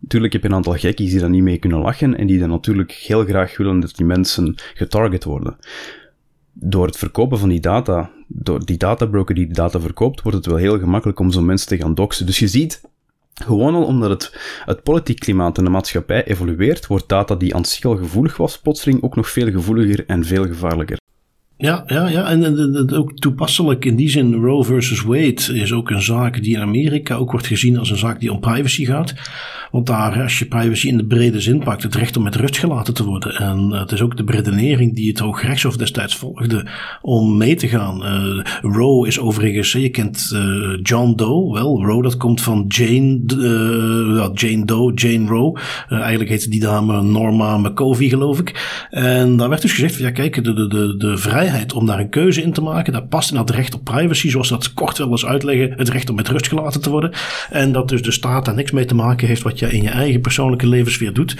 Natuurlijk 0.00 0.32
heb 0.32 0.42
je 0.42 0.48
een 0.48 0.54
aantal 0.54 0.74
gekkies 0.76 1.10
die 1.10 1.20
daar 1.20 1.30
niet 1.30 1.42
mee 1.42 1.58
kunnen 1.58 1.78
lachen 1.78 2.16
en 2.16 2.26
die 2.26 2.38
dan 2.38 2.48
natuurlijk 2.48 2.92
heel 2.92 3.24
graag 3.24 3.56
willen 3.56 3.80
dat 3.80 3.96
die 3.96 4.06
mensen 4.06 4.54
getarget 4.74 5.24
worden. 5.24 5.56
Door 6.52 6.86
het 6.86 6.96
verkopen 6.96 7.38
van 7.38 7.48
die 7.48 7.60
data, 7.60 8.10
door 8.26 8.64
die 8.64 8.78
databroker 8.78 9.34
die 9.34 9.46
die 9.46 9.54
data 9.54 9.80
verkoopt, 9.80 10.22
wordt 10.22 10.36
het 10.36 10.46
wel 10.46 10.56
heel 10.56 10.78
gemakkelijk 10.78 11.18
om 11.18 11.30
zo'n 11.30 11.44
mensen 11.44 11.68
te 11.68 11.76
gaan 11.76 11.94
doxen. 11.94 12.26
Dus 12.26 12.38
je 12.38 12.48
ziet, 12.48 12.82
gewoon 13.44 13.74
al 13.74 13.84
omdat 13.84 14.10
het, 14.10 14.36
het 14.64 14.82
politiek 14.82 15.18
klimaat 15.18 15.58
in 15.58 15.64
de 15.64 15.70
maatschappij 15.70 16.24
evolueert, 16.24 16.86
wordt 16.86 17.08
data 17.08 17.34
die 17.34 17.54
aan 17.54 17.64
zich 17.64 17.84
al 17.84 17.96
gevoelig 17.96 18.36
was, 18.36 18.58
plotseling 18.58 19.02
ook 19.02 19.16
nog 19.16 19.30
veel 19.30 19.50
gevoeliger 19.50 20.06
en 20.06 20.24
veel 20.24 20.46
gevaarlijker. 20.46 20.98
Ja, 21.56 21.84
ja, 21.86 22.08
ja. 22.08 22.30
En, 22.30 22.44
en, 22.44 22.92
ook 22.92 23.14
toepasselijk 23.14 23.84
in 23.84 23.96
die 23.96 24.08
zin, 24.08 24.34
Roe 24.34 24.64
versus 24.64 25.02
Wade 25.02 25.60
is 25.60 25.72
ook 25.72 25.90
een 25.90 26.02
zaak 26.02 26.42
die 26.42 26.54
in 26.54 26.60
Amerika 26.60 27.14
ook 27.14 27.30
wordt 27.30 27.46
gezien 27.46 27.78
als 27.78 27.90
een 27.90 27.96
zaak 27.96 28.20
die 28.20 28.32
om 28.32 28.40
privacy 28.40 28.84
gaat. 28.84 29.14
Want 29.70 29.86
daar, 29.86 30.22
als 30.22 30.38
je 30.38 30.46
privacy 30.46 30.88
in 30.88 30.96
de 30.96 31.06
brede 31.06 31.40
zin 31.40 31.58
pakt, 31.58 31.82
het 31.82 31.94
recht 31.94 32.16
om 32.16 32.22
met 32.22 32.36
rust 32.36 32.58
gelaten 32.58 32.94
te 32.94 33.04
worden. 33.04 33.34
En 33.34 33.70
het 33.70 33.92
is 33.92 34.02
ook 34.02 34.16
de 34.16 34.22
redenering 34.26 34.94
die 34.94 35.08
het 35.08 35.18
Hooggerechtshof 35.18 35.76
destijds 35.76 36.16
volgde 36.16 36.66
om 37.02 37.36
mee 37.36 37.54
te 37.54 37.68
gaan. 37.68 38.02
Uh, 38.04 38.44
Roe 38.62 39.06
is 39.06 39.20
overigens, 39.20 39.72
je 39.72 39.88
kent 39.88 40.36
John 40.82 41.12
Doe 41.16 41.52
wel. 41.52 41.84
Roe, 41.84 42.02
dat 42.02 42.16
komt 42.16 42.40
van 42.42 42.64
Jane, 42.68 43.20
uh, 43.36 44.28
Jane 44.34 44.64
Doe, 44.64 44.94
Jane 44.94 45.28
Roe. 45.28 45.58
eigenlijk 45.88 46.30
heette 46.30 46.50
die 46.50 46.60
dame 46.60 47.02
Norma 47.02 47.56
McCovey, 47.56 48.08
geloof 48.08 48.38
ik. 48.38 48.86
En 48.90 49.36
daar 49.36 49.48
werd 49.48 49.62
dus 49.62 49.72
gezegd 49.72 49.96
van, 49.96 50.04
ja 50.04 50.10
kijk, 50.10 50.44
de, 50.44 50.52
de, 50.52 50.66
de, 50.66 50.96
de 50.96 51.16
vrijheid 51.16 51.72
om 51.72 51.86
daar 51.86 51.98
een 51.98 52.08
keuze 52.08 52.42
in 52.42 52.52
te 52.52 52.62
maken, 52.62 52.92
dat 52.92 53.08
past 53.08 53.30
in 53.30 53.36
dat 53.36 53.50
recht 53.50 53.74
op 53.74 53.84
privacy, 53.84 54.30
zoals 54.30 54.48
dat 54.48 54.74
kort 54.74 54.98
wel 54.98 55.10
eens 55.10 55.26
uitleggen, 55.26 55.72
het 55.76 55.88
recht 55.88 56.10
om 56.10 56.16
met 56.16 56.28
rust 56.28 56.48
gelaten 56.48 56.80
te 56.80 56.90
worden. 56.90 57.12
En 57.50 57.72
dat 57.72 57.88
dus 57.88 58.02
de 58.02 58.12
staat 58.12 58.44
daar 58.44 58.54
niks 58.54 58.70
mee 58.70 58.84
te 58.84 58.94
maken 58.94 59.28
heeft 59.28 59.42
wat 59.42 59.58
je 59.58 59.59
in 59.68 59.82
je 59.82 59.88
eigen 59.88 60.20
persoonlijke 60.20 60.66
levensfeer 60.66 61.12
doet. 61.12 61.36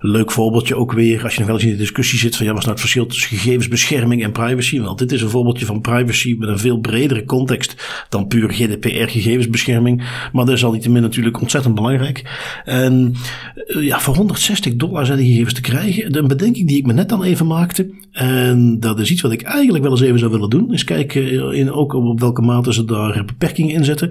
Leuk 0.00 0.30
voorbeeldje 0.30 0.76
ook 0.76 0.92
weer, 0.92 1.22
als 1.22 1.32
je 1.32 1.38
nog 1.38 1.48
wel 1.48 1.56
eens 1.56 1.64
in 1.64 1.72
de 1.72 1.76
discussie 1.76 2.18
zit 2.18 2.36
van 2.36 2.46
ja, 2.46 2.52
wat 2.52 2.60
is 2.60 2.66
nou 2.66 2.78
het 2.78 2.88
verschil 2.88 3.06
tussen 3.06 3.36
gegevensbescherming 3.36 4.22
en 4.22 4.32
privacy? 4.32 4.80
Want 4.80 4.98
dit 4.98 5.12
is 5.12 5.22
een 5.22 5.30
voorbeeldje 5.30 5.66
van 5.66 5.80
privacy 5.80 6.36
met 6.38 6.48
een 6.48 6.58
veel 6.58 6.78
bredere 6.78 7.24
context 7.24 8.06
dan 8.08 8.26
puur 8.26 8.48
GDPR 8.52 9.10
gegevensbescherming. 9.10 10.02
Maar 10.32 10.44
dat 10.44 10.54
is 10.54 10.64
al 10.64 10.72
niet 10.72 10.88
min 10.88 11.02
natuurlijk 11.02 11.40
ontzettend 11.40 11.74
belangrijk. 11.74 12.22
En 12.64 13.14
eh, 13.54 13.82
ja, 13.82 14.00
voor 14.00 14.16
160 14.16 14.76
dollar 14.76 15.06
zijn 15.06 15.18
die 15.18 15.30
gegevens 15.30 15.54
te 15.54 15.60
krijgen. 15.60 16.12
De 16.12 16.22
bedenking 16.22 16.68
die 16.68 16.78
ik 16.78 16.86
me 16.86 16.92
net 16.92 17.08
dan 17.08 17.22
even 17.22 17.46
maakte, 17.46 17.90
en 18.12 18.80
dat 18.80 19.00
is 19.00 19.10
iets 19.10 19.22
wat 19.22 19.32
ik 19.32 19.42
eigenlijk 19.42 19.82
wel 19.82 19.92
eens 19.92 20.00
even 20.00 20.18
zou 20.18 20.30
willen 20.30 20.50
doen, 20.50 20.72
is 20.72 20.84
kijken 20.84 21.22
eh, 21.22 21.58
in, 21.58 21.72
ook 21.72 21.94
op 21.94 22.20
welke 22.20 22.42
mate 22.42 22.72
ze 22.72 22.84
daar 22.84 23.24
beperkingen 23.24 23.74
in 23.74 23.84
zetten. 23.84 24.10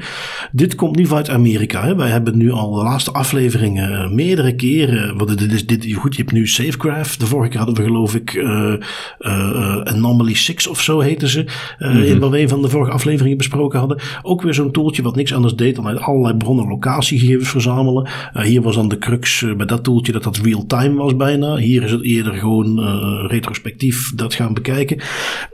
Dit 0.51 0.75
komt 0.75 0.95
niet 0.95 1.07
vanuit 1.07 1.29
Amerika. 1.29 1.83
Hè. 1.83 1.95
Wij 1.95 2.09
hebben 2.09 2.37
nu 2.37 2.51
al 2.51 2.71
de 2.71 2.83
laatste 2.83 3.13
afleveringen 3.51 4.15
meerdere 4.15 4.55
keren, 4.55 5.17
want 5.17 5.37
dit 5.37 5.51
is 5.51 5.65
dit, 5.65 5.93
goed, 5.93 6.15
je 6.15 6.21
hebt 6.21 6.33
nu 6.33 6.47
SafeGraph. 6.47 7.17
De 7.17 7.25
vorige 7.25 7.49
keer 7.49 7.57
hadden 7.57 7.77
we 7.77 7.83
geloof 7.83 8.15
ik 8.15 8.33
uh, 8.33 8.73
uh, 9.19 9.81
Anomaly 9.81 10.35
6 10.35 10.67
of 10.67 10.81
zo 10.81 10.99
heten 10.99 11.27
ze, 11.27 11.45
uh, 11.79 12.09
in 12.09 12.19
wat 12.19 12.29
we 12.29 12.39
een 12.39 12.49
van 12.49 12.61
de 12.61 12.69
vorige 12.69 12.91
afleveringen 12.91 13.37
besproken 13.37 13.79
hadden. 13.79 13.99
Ook 14.21 14.41
weer 14.41 14.53
zo'n 14.53 14.71
toeltje 14.71 15.01
wat 15.01 15.15
niks 15.15 15.33
anders 15.33 15.55
deed 15.55 15.75
dan 15.75 15.87
uit 15.87 15.99
allerlei 15.99 16.37
bronnen 16.37 16.67
locatiegegevens 16.67 17.49
verzamelen. 17.49 18.09
hier 18.33 18.61
was 18.61 18.75
dan 18.75 18.89
de 18.89 18.97
crux 18.97 19.45
bij 19.57 19.65
dat 19.65 19.83
toeltje 19.83 20.11
dat 20.11 20.23
dat 20.23 20.37
real-time 20.37 20.95
was 20.95 21.15
bijna. 21.15 21.55
Hier 21.55 21.83
is 21.83 21.91
het 21.91 22.03
eerder 22.03 22.33
gewoon 22.33 22.79
retrospectief 23.27 24.15
dat 24.15 24.33
gaan 24.33 24.53
bekijken. 24.53 24.97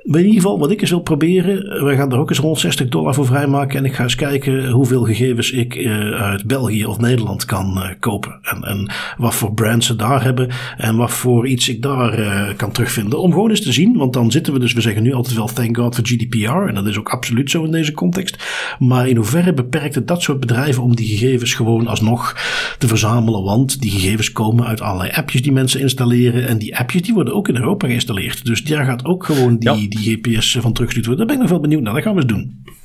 Maar 0.03 0.19
in 0.19 0.25
ieder 0.25 0.41
geval, 0.41 0.59
wat 0.59 0.71
ik 0.71 0.81
eens 0.81 0.89
wil 0.89 0.99
proberen, 0.99 1.83
wij 1.83 1.95
gaan 1.95 2.11
er 2.11 2.19
ook 2.19 2.29
eens 2.29 2.39
160 2.39 2.87
dollar 2.87 3.13
voor 3.13 3.25
vrijmaken. 3.25 3.77
En 3.77 3.85
ik 3.85 3.93
ga 3.93 4.03
eens 4.03 4.15
kijken 4.15 4.69
hoeveel 4.69 5.03
gegevens 5.03 5.51
ik 5.51 5.85
uit 6.13 6.45
België 6.45 6.85
of 6.85 6.99
Nederland 6.99 7.45
kan 7.45 7.86
kopen. 7.99 8.39
En, 8.41 8.63
en 8.63 8.91
wat 9.17 9.35
voor 9.35 9.53
brands 9.53 9.87
ze 9.87 9.95
daar 9.95 10.23
hebben 10.23 10.49
en 10.77 10.95
wat 10.95 11.11
voor 11.11 11.47
iets 11.47 11.69
ik 11.69 11.81
daar 11.81 12.19
uh, 12.19 12.49
kan 12.55 12.71
terugvinden. 12.71 13.21
Om 13.21 13.31
gewoon 13.31 13.49
eens 13.49 13.61
te 13.61 13.71
zien, 13.71 13.97
want 13.97 14.13
dan 14.13 14.31
zitten 14.31 14.53
we 14.53 14.59
dus, 14.59 14.73
we 14.73 14.81
zeggen 14.81 15.03
nu 15.03 15.13
altijd 15.13 15.35
wel 15.35 15.47
thank 15.47 15.77
god 15.77 15.95
voor 15.95 16.07
GDPR. 16.07 16.67
En 16.67 16.73
dat 16.73 16.87
is 16.87 16.97
ook 16.97 17.09
absoluut 17.09 17.51
zo 17.51 17.63
in 17.63 17.71
deze 17.71 17.91
context. 17.91 18.43
Maar 18.79 19.07
in 19.07 19.15
hoeverre 19.15 19.53
beperkt 19.53 19.95
het 19.95 20.07
dat 20.07 20.21
soort 20.21 20.39
bedrijven 20.39 20.83
om 20.83 20.95
die 20.95 21.07
gegevens 21.07 21.53
gewoon 21.53 21.87
alsnog 21.87 22.35
te 22.77 22.87
verzamelen? 22.87 23.43
Want 23.43 23.81
die 23.81 23.91
gegevens 23.91 24.31
komen 24.31 24.65
uit 24.65 24.81
allerlei 24.81 25.11
appjes 25.11 25.41
die 25.41 25.51
mensen 25.51 25.79
installeren. 25.79 26.47
En 26.47 26.57
die 26.57 26.77
appjes 26.77 27.01
die 27.01 27.13
worden 27.13 27.33
ook 27.33 27.47
in 27.47 27.55
Europa 27.55 27.87
geïnstalleerd. 27.87 28.45
Dus 28.45 28.63
daar 28.63 28.85
gaat 28.85 29.05
ook 29.05 29.25
gewoon 29.25 29.57
die, 29.57 29.69
ja. 29.69 29.87
die 29.89 30.19
GPS 30.21 30.57
van 30.59 30.73
teruggestuurd 30.73 31.05
worden. 31.05 31.17
Daar 31.17 31.25
ben 31.25 31.35
ik 31.35 31.41
nog 31.41 31.51
wel 31.51 31.69
benieuwd 31.69 31.81
naar. 31.81 31.93
Dat 31.93 32.03
gaan 32.03 32.15
we 32.15 32.21
eens 32.21 32.31
doen. 32.31 32.75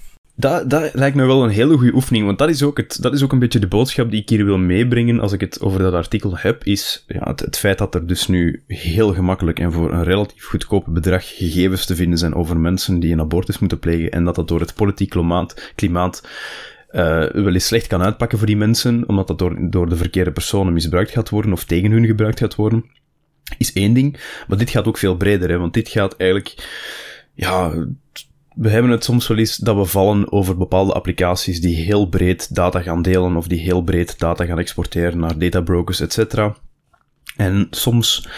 Dat, 0.43 0.95
lijkt 0.95 1.17
me 1.17 1.27
wel 1.27 1.45
een 1.45 1.51
hele 1.51 1.77
goede 1.77 1.95
oefening, 1.95 2.25
want 2.25 2.39
dat 2.39 2.49
is, 2.49 2.63
ook 2.63 2.77
het, 2.77 2.99
dat 3.01 3.13
is 3.13 3.23
ook 3.23 3.33
een 3.33 3.39
beetje 3.39 3.59
de 3.59 3.67
boodschap 3.67 4.11
die 4.11 4.21
ik 4.21 4.29
hier 4.29 4.45
wil 4.45 4.59
meebrengen 4.59 5.21
als 5.21 5.33
ik 5.33 5.41
het 5.41 5.61
over 5.61 5.79
dat 5.79 5.93
artikel 5.93 6.37
heb, 6.37 6.65
is 6.65 7.05
ja, 7.07 7.33
het, 7.37 7.59
feit 7.59 7.79
dat 7.79 7.95
er 7.95 8.07
dus 8.07 8.27
nu 8.27 8.63
heel 8.67 9.15
gemakkelijk 9.15 9.59
en 9.59 9.73
voor 9.73 9.93
een 9.93 10.05
relatief 10.05 10.45
goedkope 10.45 10.91
bedrag 10.91 11.37
gegevens 11.37 11.87
te 11.87 11.97
vinden 11.97 12.19
zijn 12.19 12.35
over 12.35 12.57
mensen 12.57 13.01
die 13.01 13.13
een 13.13 13.21
abortus 13.21 13.59
moeten 13.59 13.79
plegen 13.79 14.11
en 14.11 14.25
dat 14.25 14.35
dat 14.35 14.49
door 14.49 14.61
het 14.61 14.75
politiek 14.75 15.11
klimaat, 15.11 15.73
klimaat 15.75 16.29
uh, 16.91 17.31
wel 17.31 17.53
eens 17.53 17.67
slecht 17.67 17.87
kan 17.87 18.03
uitpakken 18.03 18.39
voor 18.39 18.47
die 18.47 18.57
mensen, 18.57 19.09
omdat 19.09 19.27
dat 19.27 19.39
door, 19.39 19.57
door 19.71 19.89
de 19.89 19.97
verkeerde 19.97 20.33
personen 20.33 20.73
misbruikt 20.73 21.11
gaat 21.11 21.29
worden 21.29 21.53
of 21.53 21.65
tegen 21.65 21.91
hun 21.91 22.07
gebruikt 22.07 22.39
gaat 22.39 22.55
worden, 22.55 22.85
is 23.59 23.73
één 23.73 23.93
ding. 23.93 24.21
Maar 24.49 24.59
dit 24.59 24.71
gaat 24.71 24.87
ook 24.87 24.99
veel 24.99 25.17
breder, 25.17 25.51
hè, 25.51 25.59
want 25.59 25.75
dit 25.75 25.89
gaat 25.89 26.17
eigenlijk, 26.17 26.55
ja, 27.35 27.87
we 28.55 28.69
hebben 28.69 28.91
het 28.91 29.05
soms 29.05 29.27
wel 29.27 29.39
eens 29.39 29.57
dat 29.57 29.77
we 29.77 29.85
vallen 29.85 30.33
over 30.33 30.57
bepaalde 30.57 30.93
applicaties 30.93 31.61
die 31.61 31.77
heel 31.77 32.07
breed 32.07 32.55
data 32.55 32.81
gaan 32.83 33.03
delen 33.03 33.37
of 33.37 33.47
die 33.47 33.61
heel 33.61 33.83
breed 33.83 34.19
data 34.19 34.45
gaan 34.45 34.59
exporteren 34.59 35.19
naar 35.19 35.39
databrokers, 35.39 36.01
etc. 36.01 36.49
En 37.37 37.67
soms 37.71 38.29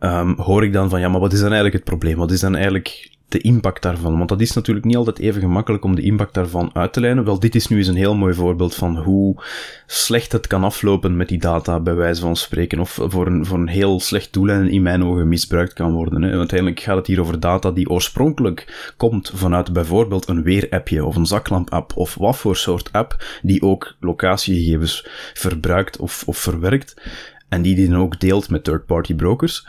um, 0.00 0.34
hoor 0.38 0.64
ik 0.64 0.72
dan 0.72 0.88
van, 0.88 1.00
ja, 1.00 1.08
maar 1.08 1.20
wat 1.20 1.32
is 1.32 1.38
dan 1.38 1.52
eigenlijk 1.52 1.74
het 1.76 1.84
probleem? 1.84 2.16
Wat 2.16 2.30
is 2.30 2.40
dan 2.40 2.54
eigenlijk 2.54 3.09
de 3.30 3.40
impact 3.40 3.82
daarvan. 3.82 4.16
Want 4.16 4.28
dat 4.28 4.40
is 4.40 4.52
natuurlijk 4.52 4.86
niet 4.86 4.96
altijd 4.96 5.18
even 5.18 5.40
gemakkelijk 5.40 5.84
om 5.84 5.94
de 5.94 6.02
impact 6.02 6.34
daarvan 6.34 6.70
uit 6.72 6.92
te 6.92 7.00
lijnen. 7.00 7.24
Wel, 7.24 7.40
dit 7.40 7.54
is 7.54 7.68
nu 7.68 7.76
eens 7.76 7.86
een 7.86 7.94
heel 7.94 8.16
mooi 8.16 8.34
voorbeeld 8.34 8.74
van 8.74 8.96
hoe 8.96 9.42
slecht 9.86 10.32
het 10.32 10.46
kan 10.46 10.64
aflopen 10.64 11.16
met 11.16 11.28
die 11.28 11.38
data, 11.38 11.80
bij 11.80 11.94
wijze 11.94 12.20
van 12.20 12.36
spreken. 12.36 12.78
Of 12.78 12.98
voor 13.02 13.26
een, 13.26 13.46
voor 13.46 13.58
een 13.58 13.68
heel 13.68 14.00
slecht 14.00 14.32
doeleinde 14.32 14.70
in 14.70 14.82
mijn 14.82 15.04
ogen 15.04 15.28
misbruikt 15.28 15.72
kan 15.72 15.92
worden. 15.92 16.22
Hè. 16.22 16.38
Uiteindelijk 16.38 16.80
gaat 16.80 16.96
het 16.96 17.06
hier 17.06 17.20
over 17.20 17.40
data 17.40 17.70
die 17.70 17.90
oorspronkelijk 17.90 18.92
komt 18.96 19.32
vanuit 19.34 19.72
bijvoorbeeld 19.72 20.28
een 20.28 20.42
weerappje 20.42 21.04
of 21.04 21.16
een 21.16 21.26
zaklamp-app 21.26 21.96
of 21.96 22.14
wat 22.14 22.36
voor 22.36 22.56
soort 22.56 22.92
app 22.92 23.24
die 23.42 23.62
ook 23.62 23.96
locatiegegevens 24.00 25.08
verbruikt 25.34 25.96
of, 25.96 26.22
of 26.26 26.38
verwerkt. 26.38 27.02
En 27.48 27.62
die 27.62 27.74
die 27.74 27.88
dan 27.88 28.00
ook 28.00 28.20
deelt 28.20 28.50
met 28.50 28.64
third-party 28.64 29.14
brokers. 29.14 29.66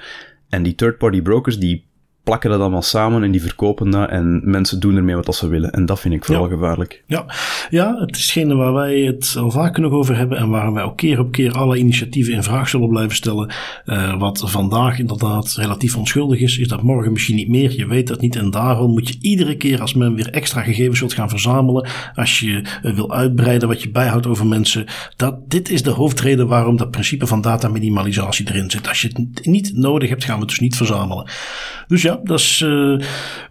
En 0.49 0.63
die 0.63 0.75
third-party 0.75 1.21
brokers 1.21 1.57
die 1.57 1.89
plakken 2.23 2.49
dat 2.49 2.59
allemaal 2.59 2.81
samen 2.81 3.23
en 3.23 3.31
die 3.31 3.41
verkopen 3.41 3.91
dat 3.91 4.09
en 4.09 4.41
mensen 4.43 4.79
doen 4.79 4.95
ermee 4.95 5.15
wat 5.15 5.35
ze 5.35 5.47
willen. 5.47 5.71
En 5.71 5.85
dat 5.85 5.99
vind 5.99 6.13
ik 6.13 6.25
vooral 6.25 6.47
gevaarlijk. 6.47 7.03
Ja. 7.05 7.25
ja, 7.69 7.95
het 7.99 8.15
is 8.15 8.31
geen 8.31 8.57
waar 8.57 8.73
wij 8.73 8.99
het 8.99 9.35
al 9.37 9.51
vaker 9.51 9.81
nog 9.81 9.91
over 9.91 10.17
hebben 10.17 10.37
en 10.37 10.49
waar 10.49 10.73
wij 10.73 10.83
ook 10.83 10.97
keer 10.97 11.19
op 11.19 11.31
keer 11.31 11.51
alle 11.51 11.77
initiatieven 11.77 12.33
in 12.33 12.43
vraag 12.43 12.69
zullen 12.69 12.89
blijven 12.89 13.15
stellen. 13.15 13.53
Uh, 13.85 14.19
wat 14.19 14.43
vandaag 14.45 14.99
inderdaad 14.99 15.53
relatief 15.53 15.97
onschuldig 15.97 16.39
is, 16.39 16.57
is 16.57 16.67
dat 16.67 16.81
morgen 16.81 17.11
misschien 17.11 17.35
niet 17.35 17.49
meer. 17.49 17.77
Je 17.77 17.87
weet 17.87 18.07
dat 18.07 18.21
niet 18.21 18.35
en 18.35 18.51
daarom 18.51 18.91
moet 18.91 19.07
je 19.07 19.17
iedere 19.21 19.57
keer 19.57 19.81
als 19.81 19.93
men 19.93 20.15
weer 20.15 20.29
extra 20.29 20.61
gegevens 20.61 20.99
wilt 20.99 21.13
gaan 21.13 21.29
verzamelen, 21.29 21.89
als 22.15 22.39
je 22.39 22.65
uh, 22.83 22.93
wil 22.95 23.13
uitbreiden 23.13 23.67
wat 23.67 23.81
je 23.81 23.91
bijhoudt 23.91 24.27
over 24.27 24.45
mensen, 24.45 24.85
dat 25.15 25.49
dit 25.49 25.69
is 25.69 25.83
de 25.83 25.89
hoofdreden 25.89 26.47
waarom 26.47 26.77
dat 26.77 26.91
principe 26.91 27.27
van 27.27 27.41
data 27.41 27.67
minimalisatie 27.67 28.49
erin 28.49 28.71
zit. 28.71 28.87
Als 28.87 29.01
je 29.01 29.07
het 29.07 29.45
niet 29.45 29.71
nodig 29.75 30.09
hebt, 30.09 30.23
gaan 30.23 30.35
we 30.35 30.41
het 30.41 30.49
dus 30.49 30.59
niet 30.59 30.75
verzamelen. 30.75 31.29
Dus 31.87 32.01
ja, 32.01 32.20
dat 32.23 32.39
is 32.39 32.61
uh, 32.65 32.99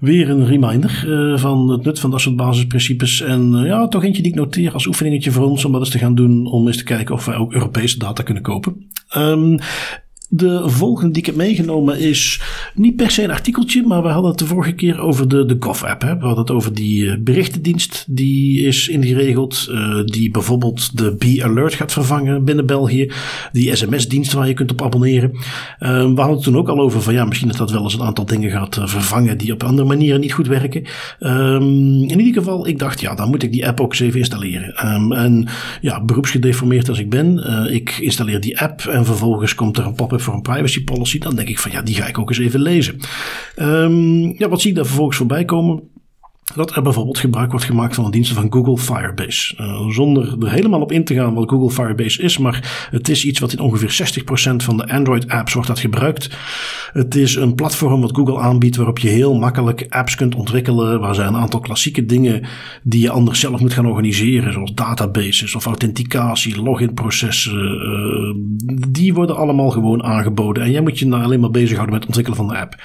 weer 0.01 0.31
een 0.31 0.47
reminder 0.47 1.05
uh, 1.07 1.39
van 1.39 1.71
het 1.71 1.85
nut 1.85 2.01
van 2.01 2.11
dat 2.11 2.21
soort 2.21 2.37
basisprincipes. 2.37 3.21
En 3.21 3.53
uh, 3.55 3.67
ja, 3.67 3.89
toch 3.89 4.05
eentje 4.05 4.23
die 4.23 4.33
ik 4.33 4.39
noteer 4.39 4.73
als 4.73 4.87
oefeningetje 4.87 5.31
voor 5.31 5.47
ons 5.47 5.65
om 5.65 5.73
dat 5.73 5.81
eens 5.81 5.91
te 5.91 5.99
gaan 5.99 6.15
doen. 6.15 6.47
Om 6.47 6.67
eens 6.67 6.77
te 6.77 6.85
kijken 6.85 7.15
of 7.15 7.25
wij 7.25 7.37
ook 7.37 7.53
Europese 7.53 7.99
data 7.99 8.23
kunnen 8.23 8.43
kopen. 8.43 8.91
Um, 9.17 9.59
de 10.33 10.69
volgende 10.69 11.13
die 11.13 11.23
ik 11.23 11.27
heb 11.27 11.37
meegenomen 11.37 11.99
is 11.99 12.41
niet 12.75 12.97
per 12.97 13.11
se 13.11 13.23
een 13.23 13.31
artikeltje, 13.31 13.83
maar 13.87 14.03
we 14.03 14.09
hadden 14.09 14.31
het 14.31 14.39
de 14.39 14.47
vorige 14.47 14.73
keer 14.73 15.01
over 15.01 15.29
de, 15.29 15.45
de 15.45 15.57
Gov-app. 15.61 16.03
We 16.03 16.07
hadden 16.09 16.39
het 16.39 16.51
over 16.51 16.75
die 16.75 17.19
berichtendienst 17.19 18.05
die 18.09 18.61
is 18.61 18.89
ingeregeld, 18.89 19.69
uh, 19.71 20.05
die 20.05 20.31
bijvoorbeeld 20.31 20.99
de 20.99 21.15
B-Alert 21.17 21.75
gaat 21.75 21.93
vervangen 21.93 22.45
binnen 22.45 22.67
België. 22.67 23.11
Die 23.53 23.77
sms-dienst 23.77 24.33
waar 24.33 24.49
je 24.49 24.55
kunt 24.55 24.71
op 24.71 24.83
abonneren. 24.83 25.31
Uh, 25.33 25.39
we 25.91 26.15
hadden 26.15 26.35
het 26.35 26.43
toen 26.43 26.57
ook 26.57 26.69
al 26.69 26.81
over 26.81 27.03
van 27.03 27.15
ja, 27.15 27.25
misschien 27.25 27.49
dat 27.49 27.57
dat 27.57 27.71
wel 27.71 27.83
eens 27.83 27.95
een 27.95 28.03
aantal 28.03 28.27
dingen 28.27 28.51
gaat 28.51 28.81
vervangen 28.85 29.39
die 29.39 29.53
op 29.53 29.63
andere 29.63 29.89
manieren 29.89 30.21
niet 30.21 30.33
goed 30.33 30.47
werken. 30.47 30.85
Um, 31.21 32.03
in 32.03 32.21
ieder 32.21 32.43
geval, 32.43 32.67
ik 32.67 32.79
dacht 32.79 33.01
ja, 33.01 33.15
dan 33.15 33.29
moet 33.29 33.43
ik 33.43 33.53
die 33.53 33.67
app 33.67 33.81
ook 33.81 33.91
eens 33.91 34.01
even 34.01 34.19
installeren. 34.19 34.87
Um, 34.87 35.13
en 35.13 35.49
ja, 35.81 36.05
beroepsgedeformeerd 36.05 36.89
als 36.89 36.99
ik 36.99 37.11
ben, 37.11 37.39
ik 37.73 37.99
installeer 37.99 38.41
die 38.41 38.61
app 38.61 38.81
en 38.81 39.05
vervolgens 39.05 39.55
komt 39.55 39.77
er 39.77 39.87
een 39.87 39.95
pop-up 39.95 40.20
voor 40.21 40.35
een 40.35 40.43
privacy 40.43 40.85
policy, 40.85 41.19
dan 41.19 41.37
denk 41.37 41.49
ik 41.49 41.59
van 41.59 41.71
ja, 41.71 41.83
die 41.83 41.95
ga 41.95 42.07
ik 42.07 42.19
ook 42.19 42.29
eens 42.29 42.39
even 42.39 42.61
lezen. 42.61 42.99
Um, 43.57 44.39
ja, 44.39 44.49
wat 44.49 44.61
zie 44.61 44.71
ik 44.71 44.77
daar 44.77 44.87
vervolgens 44.87 45.17
voorbij 45.17 45.45
komen? 45.45 45.83
Dat 46.55 46.77
er 46.77 46.83
bijvoorbeeld 46.83 47.19
gebruik 47.19 47.51
wordt 47.51 47.67
gemaakt 47.67 47.95
van 47.95 48.05
de 48.05 48.11
diensten 48.11 48.37
van 48.37 48.53
Google 48.53 48.79
Firebase. 48.79 49.55
Uh, 49.61 49.89
zonder 49.89 50.37
er 50.41 50.51
helemaal 50.51 50.81
op 50.81 50.93
in 50.93 51.05
te 51.05 51.15
gaan 51.15 51.35
wat 51.35 51.49
Google 51.49 51.71
Firebase 51.71 52.23
is, 52.23 52.39
maar 52.39 52.89
het 52.91 53.09
is 53.09 53.25
iets 53.25 53.41
wat 53.41 53.53
in 53.53 53.59
ongeveer 53.59 54.23
60% 54.53 54.57
van 54.57 54.77
de 54.77 54.89
Android-apps 54.89 55.53
wordt 55.53 55.69
dat 55.69 55.79
gebruikt. 55.79 56.31
Het 56.93 57.15
is 57.15 57.35
een 57.35 57.55
platform 57.55 58.01
wat 58.01 58.17
Google 58.17 58.39
aanbiedt 58.39 58.77
waarop 58.77 58.99
je 58.99 59.09
heel 59.09 59.35
makkelijk 59.35 59.87
apps 59.89 60.15
kunt 60.15 60.35
ontwikkelen, 60.35 61.01
waar 61.01 61.15
zijn 61.15 61.29
een 61.29 61.41
aantal 61.41 61.61
klassieke 61.61 62.07
dingen 62.07 62.43
die 62.83 63.01
je 63.01 63.11
anders 63.11 63.41
zelf 63.41 63.61
moet 63.61 63.73
gaan 63.73 63.87
organiseren, 63.87 64.53
zoals 64.53 64.75
databases 64.75 65.55
of 65.55 65.67
authenticatie, 65.67 66.63
login-processen, 66.63 67.55
uh, 67.55 68.35
die 68.89 69.15
worden 69.15 69.37
allemaal 69.37 69.71
gewoon 69.71 70.03
aangeboden. 70.03 70.63
En 70.63 70.71
jij 70.71 70.81
moet 70.81 70.99
je 70.99 71.09
daar 71.09 71.23
alleen 71.23 71.41
maar 71.41 71.51
bezighouden 71.51 71.95
met 71.95 72.05
het 72.05 72.17
ontwikkelen 72.17 72.47
van 72.47 72.49
de 72.49 72.61
app. 72.61 72.83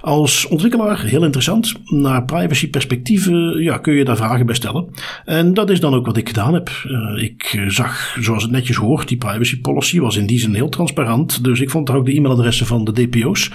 Als 0.00 0.46
ontwikkelaar, 0.46 1.04
heel 1.04 1.24
interessant, 1.24 1.74
naar 1.84 2.24
privacy 2.24 2.70
perspectief 2.70 2.86
perspectieven 2.88 3.62
ja, 3.62 3.78
kun 3.78 3.94
je 3.94 4.04
daar 4.04 4.16
vragen 4.16 4.46
bij 4.46 4.54
stellen. 4.54 4.88
En 5.24 5.54
dat 5.54 5.70
is 5.70 5.80
dan 5.80 5.94
ook 5.94 6.06
wat 6.06 6.16
ik 6.16 6.28
gedaan 6.28 6.54
heb. 6.54 6.70
Uh, 6.86 7.22
ik 7.22 7.64
zag, 7.68 8.16
zoals 8.20 8.42
het 8.42 8.52
netjes 8.52 8.76
hoort, 8.76 9.08
die 9.08 9.16
privacy 9.16 9.60
policy 9.60 10.00
was 10.00 10.16
in 10.16 10.26
die 10.26 10.38
zin 10.38 10.54
heel 10.54 10.68
transparant. 10.68 11.44
Dus 11.44 11.60
ik 11.60 11.70
vond 11.70 11.86
daar 11.86 11.96
ook 11.96 12.06
de 12.06 12.14
e-mailadressen 12.16 12.66
van 12.66 12.84
de 12.84 12.92
DPO's 12.92 13.50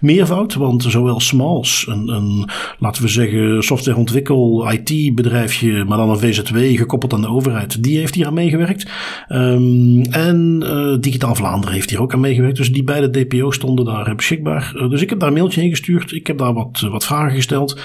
meervoud. 0.00 0.54
Want 0.54 0.82
zowel 0.82 1.20
Smalls, 1.20 1.86
een, 1.88 2.08
een 2.08 2.48
laten 2.78 3.02
we 3.02 3.08
zeggen 3.08 3.62
softwareontwikkel 3.62 4.70
IT-bedrijfje, 4.72 5.84
maar 5.84 5.98
dan 5.98 6.10
een 6.10 6.18
VZW 6.18 6.76
gekoppeld 6.76 7.12
aan 7.12 7.20
de 7.20 7.28
overheid, 7.28 7.82
die 7.82 7.98
heeft 7.98 8.14
hier 8.14 8.26
aan 8.26 8.34
meegewerkt. 8.34 8.90
Um, 9.28 10.02
en 10.02 10.60
uh, 10.64 10.96
Digitaal 11.00 11.34
Vlaanderen 11.34 11.74
heeft 11.74 11.90
hier 11.90 12.00
ook 12.00 12.12
aan 12.12 12.20
meegewerkt. 12.20 12.56
Dus 12.56 12.72
die 12.72 12.84
beide 12.84 13.10
DPO's 13.10 13.54
stonden 13.54 13.84
daar 13.84 14.14
beschikbaar. 14.14 14.72
Dus 14.88 15.02
ik 15.02 15.10
heb 15.10 15.18
daar 15.18 15.28
een 15.28 15.34
mailtje 15.34 15.60
heen 15.60 15.70
gestuurd. 15.70 16.12
Ik 16.12 16.26
heb 16.26 16.38
daar 16.38 16.52
wat, 16.52 16.86
wat 16.90 17.06
vragen 17.06 17.36
gesteld. 17.36 17.80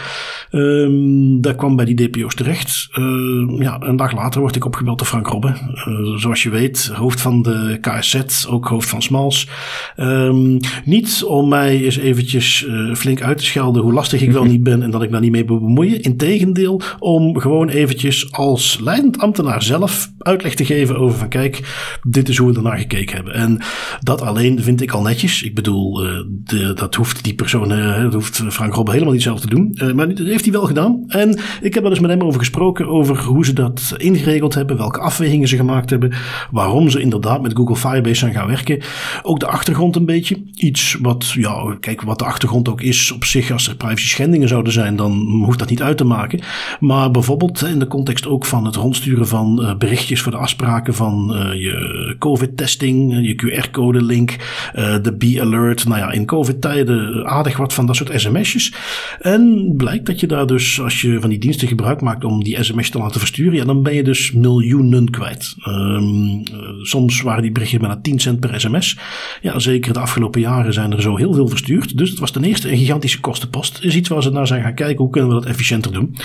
Um, 0.51 0.92
Um, 0.93 1.41
dat 1.41 1.55
kwam 1.55 1.75
bij 1.75 1.85
die 1.85 2.09
DPO's 2.09 2.35
terecht. 2.35 2.87
Uh, 2.91 3.59
ja, 3.59 3.77
een 3.79 3.95
dag 3.95 4.13
later 4.13 4.41
word 4.41 4.55
ik 4.55 4.65
opgebeld 4.65 4.97
door 4.97 5.07
Frank 5.07 5.27
Robbe. 5.27 5.47
Uh, 5.47 6.17
zoals 6.17 6.43
je 6.43 6.49
weet, 6.49 6.91
hoofd 6.93 7.21
van 7.21 7.41
de 7.41 7.77
KSZ, 7.81 8.45
ook 8.49 8.67
hoofd 8.67 8.89
van 8.89 9.01
Smals. 9.01 9.49
Um, 9.97 10.59
niet 10.85 11.23
om 11.23 11.49
mij 11.49 11.83
eens 11.83 11.97
eventjes 11.97 12.65
uh, 12.67 12.95
flink 12.95 13.21
uit 13.21 13.37
te 13.37 13.43
schelden 13.43 13.81
hoe 13.81 13.93
lastig 13.93 14.21
ik 14.21 14.31
wel 14.31 14.43
niet 14.43 14.63
ben 14.63 14.83
en 14.83 14.91
dat 14.91 15.03
ik 15.03 15.11
daar 15.11 15.21
niet 15.21 15.31
mee 15.31 15.45
bemoeien. 15.45 16.01
Integendeel, 16.01 16.81
om 16.99 17.39
gewoon 17.39 17.69
eventjes 17.69 18.31
als 18.31 18.79
leidend 18.81 19.17
ambtenaar 19.17 19.63
zelf 19.63 20.11
uitleg 20.17 20.55
te 20.55 20.65
geven 20.65 20.97
over 20.97 21.17
van 21.17 21.27
kijk, 21.27 21.61
dit 22.07 22.29
is 22.29 22.37
hoe 22.37 22.51
we 22.51 22.55
ernaar 22.55 22.77
gekeken 22.77 23.15
hebben. 23.15 23.33
En 23.33 23.59
dat 23.99 24.21
alleen 24.21 24.61
vind 24.61 24.81
ik 24.81 24.91
al 24.91 25.01
netjes. 25.01 25.43
Ik 25.43 25.55
bedoel, 25.55 25.93
de, 26.27 26.73
dat 26.75 26.95
hoeft 26.95 27.23
die 27.23 27.35
persoon, 27.35 27.69
dat 28.03 28.13
hoeft 28.13 28.43
Frank 28.47 28.73
Robbe 28.73 28.91
helemaal 28.91 29.13
niet 29.13 29.21
zelf 29.21 29.39
te 29.39 29.47
doen. 29.47 29.77
maar 29.95 30.07
dat 30.07 30.27
heeft 30.27 30.43
hij 30.43 30.53
wel 30.53 30.65
gedaan. 30.65 30.82
En 31.07 31.39
ik 31.61 31.73
heb 31.73 31.83
er 31.83 31.89
dus 31.89 31.99
met 31.99 32.09
hem 32.09 32.21
over 32.21 32.39
gesproken 32.39 32.87
over 32.87 33.23
hoe 33.23 33.45
ze 33.45 33.53
dat 33.53 33.93
ingeregeld 33.97 34.53
hebben, 34.53 34.77
welke 34.77 34.99
afwegingen 34.99 35.47
ze 35.47 35.55
gemaakt 35.55 35.89
hebben, 35.89 36.13
waarom 36.51 36.89
ze 36.89 37.01
inderdaad 37.01 37.41
met 37.41 37.55
Google 37.55 37.75
Firebase 37.75 38.15
zijn 38.15 38.33
gaan 38.33 38.47
werken. 38.47 38.81
Ook 39.21 39.39
de 39.39 39.47
achtergrond 39.47 39.95
een 39.95 40.05
beetje. 40.05 40.43
Iets 40.55 40.97
wat, 41.01 41.31
ja, 41.31 41.77
kijk, 41.79 42.01
wat 42.01 42.19
de 42.19 42.25
achtergrond 42.25 42.69
ook 42.69 42.81
is 42.81 43.11
op 43.11 43.23
zich, 43.23 43.51
als 43.51 43.67
er 43.67 43.75
privacy 43.75 44.07
schendingen 44.07 44.47
zouden 44.47 44.73
zijn, 44.73 44.95
dan 44.95 45.11
hoeft 45.45 45.59
dat 45.59 45.69
niet 45.69 45.81
uit 45.81 45.97
te 45.97 46.03
maken. 46.03 46.41
Maar 46.79 47.11
bijvoorbeeld 47.11 47.61
in 47.63 47.79
de 47.79 47.87
context 47.87 48.27
ook 48.27 48.45
van 48.45 48.65
het 48.65 48.75
rondsturen 48.75 49.27
van 49.27 49.59
uh, 49.61 49.75
berichtjes 49.75 50.21
voor 50.21 50.31
de 50.31 50.37
afspraken 50.37 50.93
van 50.93 51.35
uh, 51.35 51.61
je 51.61 52.15
COVID-testing, 52.19 53.13
je 53.21 53.35
QR-code 53.35 54.03
link, 54.03 54.35
uh, 54.75 54.95
de 55.01 55.15
B-alert. 55.15 55.87
Nou 55.87 55.99
ja, 55.99 56.11
in 56.11 56.25
COVID-tijden 56.25 57.25
aardig 57.25 57.57
wat 57.57 57.73
van 57.73 57.85
dat 57.85 57.95
soort 57.95 58.21
sms'jes. 58.21 58.73
En 59.19 59.73
blijkt 59.77 60.05
dat 60.05 60.19
je 60.19 60.27
daar 60.27 60.47
dus, 60.47 60.72
als 60.79 61.01
je 61.01 61.19
van 61.19 61.29
die 61.29 61.39
diensten 61.39 61.67
gebruik 61.67 62.01
maakt 62.01 62.23
om 62.23 62.43
die 62.43 62.63
sms 62.63 62.89
te 62.89 62.97
laten 62.97 63.19
versturen, 63.19 63.55
ja, 63.55 63.65
dan 63.65 63.83
ben 63.83 63.93
je 63.93 64.03
dus 64.03 64.31
miljoenen 64.31 65.09
kwijt. 65.09 65.55
Um, 65.67 66.43
soms 66.81 67.21
waren 67.21 67.41
die 67.41 67.51
berichten 67.51 67.79
bijna 67.79 67.99
10 68.01 68.19
cent 68.19 68.39
per 68.39 68.59
sms. 68.59 68.97
Ja, 69.41 69.59
zeker 69.59 69.93
de 69.93 69.99
afgelopen 69.99 70.41
jaren 70.41 70.73
zijn 70.73 70.91
er 70.91 71.01
zo 71.01 71.17
heel 71.17 71.33
veel 71.33 71.47
verstuurd. 71.47 71.97
Dus 71.97 72.09
het 72.09 72.19
was 72.19 72.31
ten 72.31 72.43
eerste 72.43 72.71
een 72.71 72.77
gigantische 72.77 73.19
kostenpost. 73.19 73.83
Is 73.83 73.95
iets 73.95 74.09
waar 74.09 74.23
ze 74.23 74.29
naar 74.29 74.47
zijn 74.47 74.63
gaan 74.63 74.75
kijken, 74.75 74.97
hoe 74.97 75.09
kunnen 75.09 75.29
we 75.29 75.35
dat 75.35 75.45
efficiënter 75.45 75.91
doen. 75.91 76.15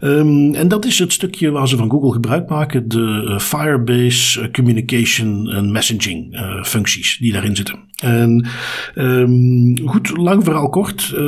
Um, 0.00 0.54
en 0.54 0.68
dat 0.68 0.84
is 0.84 0.98
het 0.98 1.12
stukje 1.12 1.50
waar 1.50 1.68
ze 1.68 1.76
van 1.76 1.90
Google 1.90 2.12
gebruik 2.12 2.48
maken, 2.48 2.88
de 2.88 3.26
uh, 3.28 3.38
Firebase 3.38 4.50
Communication 4.50 5.50
en 5.50 5.72
Messaging 5.72 6.38
functies 6.62 7.18
die 7.18 7.32
daarin 7.32 7.56
zitten. 7.56 7.78
En 7.96 8.46
um, 8.94 9.74
goed, 9.84 10.16
lang 10.16 10.44
verhaal 10.44 10.68
kort. 10.68 11.12
Uh, 11.14 11.20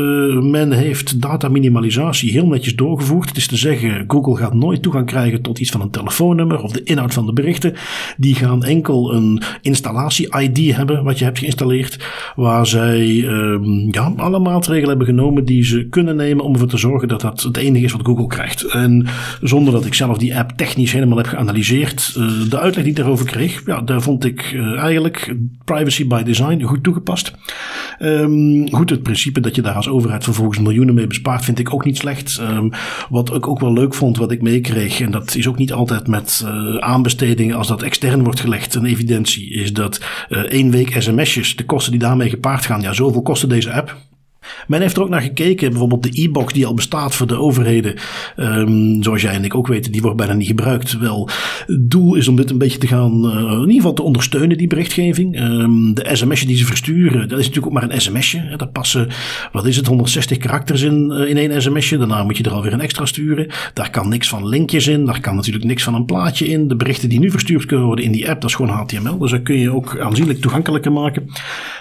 men 0.42 0.72
heeft 0.72 1.20
data-minimalisatie 1.20 2.30
heel 2.30 2.46
netjes 2.46 2.76
doorgevoerd. 2.76 3.28
Het 3.28 3.36
is 3.36 3.46
te 3.46 3.56
zeggen, 3.56 4.04
Google 4.06 4.36
gaat 4.36 4.54
nooit 4.54 4.82
toegang 4.82 5.06
krijgen 5.06 5.42
tot 5.42 5.58
iets 5.58 5.70
van 5.70 5.80
een 5.80 5.90
telefoonnummer 5.90 6.62
of 6.62 6.72
de 6.72 6.82
inhoud 6.82 7.14
van 7.14 7.26
de 7.26 7.32
berichten. 7.32 7.74
Die 8.16 8.34
gaan 8.34 8.64
enkel 8.64 9.14
een 9.14 9.42
installatie-ID 9.62 10.76
hebben, 10.76 11.04
wat 11.04 11.18
je 11.18 11.24
hebt 11.24 11.38
geïnstalleerd. 11.38 12.06
Waar 12.36 12.66
zij 12.66 13.24
um, 13.24 13.88
ja, 13.90 14.12
alle 14.16 14.38
maatregelen 14.38 14.88
hebben 14.88 15.06
genomen 15.06 15.44
die 15.44 15.64
ze 15.64 15.86
kunnen 15.90 16.16
nemen 16.16 16.44
om 16.44 16.52
ervoor 16.52 16.68
te 16.68 16.76
zorgen 16.76 17.08
dat 17.08 17.20
dat 17.20 17.42
het 17.42 17.56
enige 17.56 17.84
is 17.84 17.92
wat 17.92 18.06
Google 18.06 18.26
krijgt. 18.26 18.62
En 18.62 19.06
zonder 19.42 19.72
dat 19.72 19.84
ik 19.84 19.94
zelf 19.94 20.18
die 20.18 20.36
app 20.36 20.50
technisch 20.56 20.92
helemaal 20.92 21.16
heb 21.16 21.26
geanalyseerd, 21.26 22.14
uh, 22.18 22.50
de 22.50 22.58
uitleg 22.58 22.84
die 22.84 22.92
ik 22.92 22.98
daarover 22.98 23.26
kreeg, 23.26 23.62
ja, 23.66 23.80
daar 23.80 24.02
vond 24.02 24.24
ik 24.24 24.52
uh, 24.52 24.78
eigenlijk 24.78 25.36
privacy 25.64 26.06
by 26.06 26.22
design 26.22 26.57
goed 26.66 26.82
toegepast. 26.82 27.32
Um, 27.98 28.70
goed, 28.70 28.90
het 28.90 29.02
principe 29.02 29.40
dat 29.40 29.54
je 29.54 29.62
daar 29.62 29.74
als 29.74 29.88
overheid 29.88 30.24
vervolgens 30.24 30.58
miljoenen 30.58 30.94
mee 30.94 31.06
bespaart, 31.06 31.44
vind 31.44 31.58
ik 31.58 31.74
ook 31.74 31.84
niet 31.84 31.96
slecht. 31.96 32.38
Um, 32.40 32.70
wat 33.08 33.34
ik 33.34 33.48
ook 33.48 33.60
wel 33.60 33.72
leuk 33.72 33.94
vond, 33.94 34.16
wat 34.16 34.32
ik 34.32 34.42
meekreeg, 34.42 35.00
en 35.00 35.10
dat 35.10 35.34
is 35.34 35.48
ook 35.48 35.58
niet 35.58 35.72
altijd 35.72 36.06
met 36.06 36.44
uh, 36.44 36.76
aanbestedingen 36.76 37.56
als 37.56 37.68
dat 37.68 37.82
extern 37.82 38.24
wordt 38.24 38.40
gelegd, 38.40 38.74
een 38.74 38.84
evidentie, 38.84 39.50
is 39.50 39.72
dat 39.72 40.00
uh, 40.28 40.38
één 40.38 40.70
week 40.70 41.02
sms'jes, 41.02 41.56
de 41.56 41.64
kosten 41.64 41.92
die 41.92 42.00
daarmee 42.00 42.28
gepaard 42.28 42.66
gaan, 42.66 42.80
ja, 42.80 42.92
zoveel 42.92 43.22
kostte 43.22 43.46
deze 43.46 43.72
app. 43.72 44.07
Men 44.66 44.80
heeft 44.80 44.96
er 44.96 45.02
ook 45.02 45.08
naar 45.08 45.22
gekeken, 45.22 45.70
bijvoorbeeld 45.70 46.02
de 46.02 46.22
e-box 46.22 46.52
die 46.52 46.66
al 46.66 46.74
bestaat 46.74 47.14
voor 47.14 47.26
de 47.26 47.38
overheden. 47.38 47.94
Um, 48.36 49.02
zoals 49.02 49.22
jij 49.22 49.34
en 49.34 49.44
ik 49.44 49.54
ook 49.54 49.66
weten, 49.66 49.92
die 49.92 50.02
wordt 50.02 50.16
bijna 50.16 50.32
niet 50.32 50.46
gebruikt. 50.46 50.98
Wel, 50.98 51.28
het 51.66 51.90
doel 51.90 52.14
is 52.14 52.28
om 52.28 52.36
dit 52.36 52.50
een 52.50 52.58
beetje 52.58 52.78
te 52.78 52.86
gaan, 52.86 53.24
uh, 53.24 53.52
in 53.52 53.60
ieder 53.60 53.74
geval 53.74 53.92
te 53.92 54.02
ondersteunen, 54.02 54.58
die 54.58 54.66
berichtgeving. 54.66 55.40
Um, 55.40 55.94
de 55.94 56.08
sms'je 56.12 56.46
die 56.46 56.56
ze 56.56 56.64
versturen, 56.64 57.28
dat 57.28 57.38
is 57.38 57.46
natuurlijk 57.46 57.66
ook 57.66 57.80
maar 57.80 57.90
een 57.90 58.00
sms'je. 58.00 58.56
Daar 58.56 58.68
passen, 58.68 59.08
wat 59.52 59.66
is 59.66 59.76
het, 59.76 59.86
160 59.86 60.38
karakters 60.38 60.82
in, 60.82 61.12
uh, 61.12 61.28
in 61.28 61.36
één 61.36 61.62
sms'je. 61.62 61.98
Daarna 61.98 62.24
moet 62.24 62.36
je 62.36 62.44
er 62.44 62.52
alweer 62.52 62.72
een 62.72 62.80
extra 62.80 63.04
sturen. 63.04 63.46
Daar 63.74 63.90
kan 63.90 64.08
niks 64.08 64.28
van 64.28 64.48
linkjes 64.48 64.86
in, 64.86 65.04
daar 65.04 65.20
kan 65.20 65.34
natuurlijk 65.34 65.64
niks 65.64 65.82
van 65.82 65.94
een 65.94 66.04
plaatje 66.04 66.48
in. 66.48 66.68
De 66.68 66.76
berichten 66.76 67.08
die 67.08 67.18
nu 67.18 67.30
verstuurd 67.30 67.66
kunnen 67.66 67.86
worden 67.86 68.04
in 68.04 68.12
die 68.12 68.28
app, 68.28 68.40
dat 68.40 68.50
is 68.50 68.56
gewoon 68.56 68.76
HTML. 68.76 69.18
Dus 69.18 69.30
dat 69.30 69.42
kun 69.42 69.58
je 69.58 69.74
ook 69.74 69.98
aanzienlijk 70.00 70.40
toegankelijker 70.40 70.92
maken. 70.92 71.26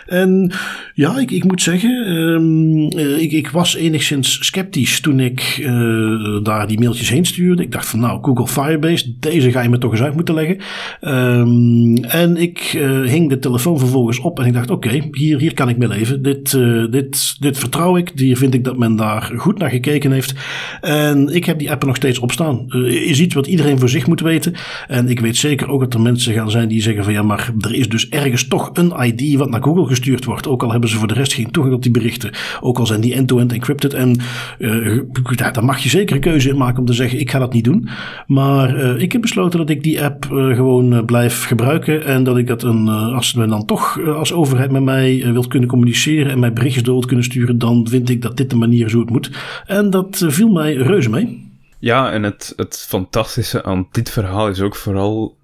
En 0.06 0.52
ja, 0.94 1.20
ik, 1.20 1.32
ik 1.32 1.44
moet 1.44 1.62
zeggen... 1.62 2.12
Um, 2.12 2.57
uh, 2.96 3.22
ik, 3.22 3.32
ik, 3.32 3.50
was 3.50 3.76
enigszins 3.76 4.46
sceptisch 4.46 5.00
toen 5.00 5.20
ik 5.20 5.58
uh, 5.62 6.44
daar 6.44 6.68
die 6.68 6.80
mailtjes 6.80 7.10
heen 7.10 7.26
stuurde. 7.26 7.64
Ik 7.64 7.72
dacht 7.72 7.88
van 7.88 8.00
nou, 8.00 8.20
Google 8.22 8.48
Firebase, 8.48 9.14
deze 9.20 9.52
ga 9.52 9.62
je 9.62 9.70
me 9.70 9.78
toch 9.78 9.92
eens 9.92 10.02
uit 10.02 10.16
moeten 10.16 10.36
leggen. 10.36 10.58
Um, 11.02 11.96
en 12.04 12.38
ik 12.38 12.74
uh, 12.74 13.02
hing 13.02 13.30
de 13.30 13.40
telefoon 13.40 13.80
vervolgens 13.80 14.20
op 14.20 14.40
en 14.40 14.46
ik 14.46 14.54
dacht 14.54 14.70
oké, 14.70 15.10
hier, 15.12 15.40
hier 15.40 15.54
kan 15.54 15.70
ik 15.70 15.78
mee 15.78 15.88
leven. 15.88 16.22
Dit, 16.22 16.52
dit, 16.92 17.36
dit 17.40 17.58
vertrouw 17.58 17.98
ik. 17.98 18.12
Hier 18.16 18.38
vind 18.38 18.54
ik 18.54 18.64
dat 18.64 18.78
men 18.78 18.96
daar 18.96 19.32
goed 19.36 19.58
naar 19.58 19.70
gekeken 19.70 20.12
heeft. 20.12 20.34
En 20.82 21.36
ik 21.36 21.46
heb 21.46 21.60
die 21.60 21.72
app 21.72 21.86
nog 21.86 21.96
steeds 21.96 22.20
op 22.20 22.32
staan. 22.32 22.66
is 22.86 23.20
iets 23.20 23.34
wat 23.34 23.48
iedereen 23.48 23.80
voor 23.80 23.90
zich 23.90 24.08
moet 24.08 24.22
weten. 24.22 24.54
En 24.88 25.10
ik 25.10 25.20
weet 25.20 25.38
zeker 25.38 25.70
ook 25.70 25.80
dat 25.80 25.94
er 25.94 26.02
mensen 26.02 26.34
gaan 26.34 26.52
zijn 26.52 26.68
die 26.68 26.82
zeggen 26.82 27.04
van 27.04 27.14
ja, 27.14 27.22
maar 27.22 27.52
er 27.60 27.74
is 27.74 27.90
dus 27.90 28.10
ergens 28.10 28.48
toch 28.48 28.70
een 28.74 28.94
ID 29.04 29.38
wat 29.38 29.50
naar 29.50 29.64
Google 29.64 29.86
gestuurd 29.86 30.26
wordt. 30.26 30.48
Ook 30.48 30.64
al 30.64 30.72
hebben 30.72 30.90
ze 30.90 30.98
voor 30.98 31.08
de 31.08 31.14
rest 31.14 31.34
geen 31.34 31.52
toegang 31.52 31.74
tot 31.74 31.84
die 31.84 31.92
berichten. 31.92 32.32
Ook 32.62 32.80
al 32.80 32.86
zijn 32.86 33.02
die 33.02 33.14
end-to-end 33.14 33.54
encrypted. 33.54 33.94
En 33.94 34.20
uh, 34.60 35.02
daar 35.38 35.64
mag 35.64 35.80
je 35.80 35.90
zeker 35.90 36.16
een 36.16 36.22
keuze 36.22 36.50
in 36.50 36.58
maken 36.58 36.80
om 36.80 36.86
te 36.86 36.94
zeggen: 36.94 37.20
ik 37.20 37.32
ga 37.32 37.40
dat 37.40 37.54
niet 37.54 37.64
doen. 37.64 37.88
Maar 38.28 38.78
uh, 38.78 39.02
ik 39.02 39.12
heb 39.12 39.22
besloten 39.22 39.60
dat 39.60 39.70
ik 39.70 39.84
die 39.84 40.04
app 40.04 40.26
gewoon 40.30 41.06
blijf 41.06 41.46
gebruiken. 41.46 42.06
En 42.06 42.24
dat 42.24 42.38
ik 42.38 42.48
dat 42.48 42.64
een, 42.64 42.88
als 42.88 43.34
men 43.34 43.50
dan 43.50 43.66
toch 43.66 44.08
als 44.08 44.34
overheid 44.34 44.72
met 44.72 44.84
mij 44.84 45.32
wilt 45.32 45.48
kunnen 45.48 45.70
communiceren 45.70 46.32
en 46.32 46.40
mij 46.40 46.54
berichtjes 46.54 46.84
door 46.84 46.94
wilt 46.94 47.06
kunnen 47.06 47.26
sturen, 47.26 47.58
dan 47.58 47.88
vind 47.90 48.10
ik 48.10 48.22
dat 48.22 48.38
dit 48.38 48.50
de 48.50 48.56
manier 48.56 48.92
hoe 48.92 49.02
het 49.02 49.10
moet. 49.10 49.32
En 49.66 49.90
dat 49.90 50.26
viel 50.28 50.50
mij 50.50 50.74
reuze 50.74 51.10
mee. 51.10 51.46
Ja, 51.80 52.12
en 52.12 52.24
het, 52.24 52.54
het 52.56 52.86
fantastische 52.88 53.64
aan 53.64 53.88
dit 53.92 54.10
verhaal 54.10 54.50
is 54.50 54.62
ook 54.62 54.76
vooral 54.76 55.38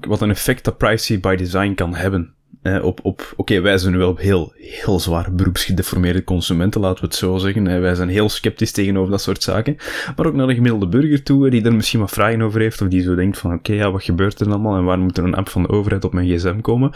wat 0.00 0.20
een 0.20 0.30
effect 0.30 0.64
dat 0.64 0.78
privacy 0.78 1.20
by 1.20 1.36
design 1.36 1.74
kan 1.74 1.94
hebben. 1.94 2.34
Eh, 2.66 2.84
op, 2.84 3.00
op, 3.02 3.32
Oké, 3.36 3.60
wij 3.60 3.78
zijn 3.78 3.96
wel 3.96 4.16
heel, 4.16 4.52
heel 4.56 5.00
zwaar 5.00 5.34
beroepsgedeformeerde 5.34 6.24
consumenten, 6.24 6.80
laten 6.80 7.00
we 7.00 7.06
het 7.06 7.16
zo 7.16 7.36
zeggen. 7.36 7.66
Eh, 7.66 7.80
wij 7.80 7.94
zijn 7.94 8.08
heel 8.08 8.28
sceptisch 8.28 8.72
tegenover 8.72 9.10
dat 9.10 9.20
soort 9.20 9.42
zaken. 9.42 9.76
Maar 10.16 10.26
ook 10.26 10.34
naar 10.34 10.46
de 10.46 10.54
gemiddelde 10.54 10.88
burger 10.88 11.22
toe, 11.22 11.50
die 11.50 11.64
er 11.64 11.74
misschien 11.74 12.00
wat 12.00 12.10
vragen 12.10 12.42
over 12.42 12.60
heeft, 12.60 12.82
of 12.82 12.88
die 12.88 13.02
zo 13.02 13.14
denkt 13.14 13.38
van, 13.38 13.52
oké, 13.52 13.72
ja, 13.72 13.90
wat 13.90 14.04
gebeurt 14.04 14.40
er 14.40 14.48
allemaal 14.48 14.76
en 14.76 14.84
waar 14.84 14.98
moet 14.98 15.18
er 15.18 15.24
een 15.24 15.34
app 15.34 15.48
van 15.48 15.62
de 15.62 15.68
overheid 15.68 16.04
op 16.04 16.12
mijn 16.12 16.26
gsm 16.26 16.60
komen? 16.60 16.92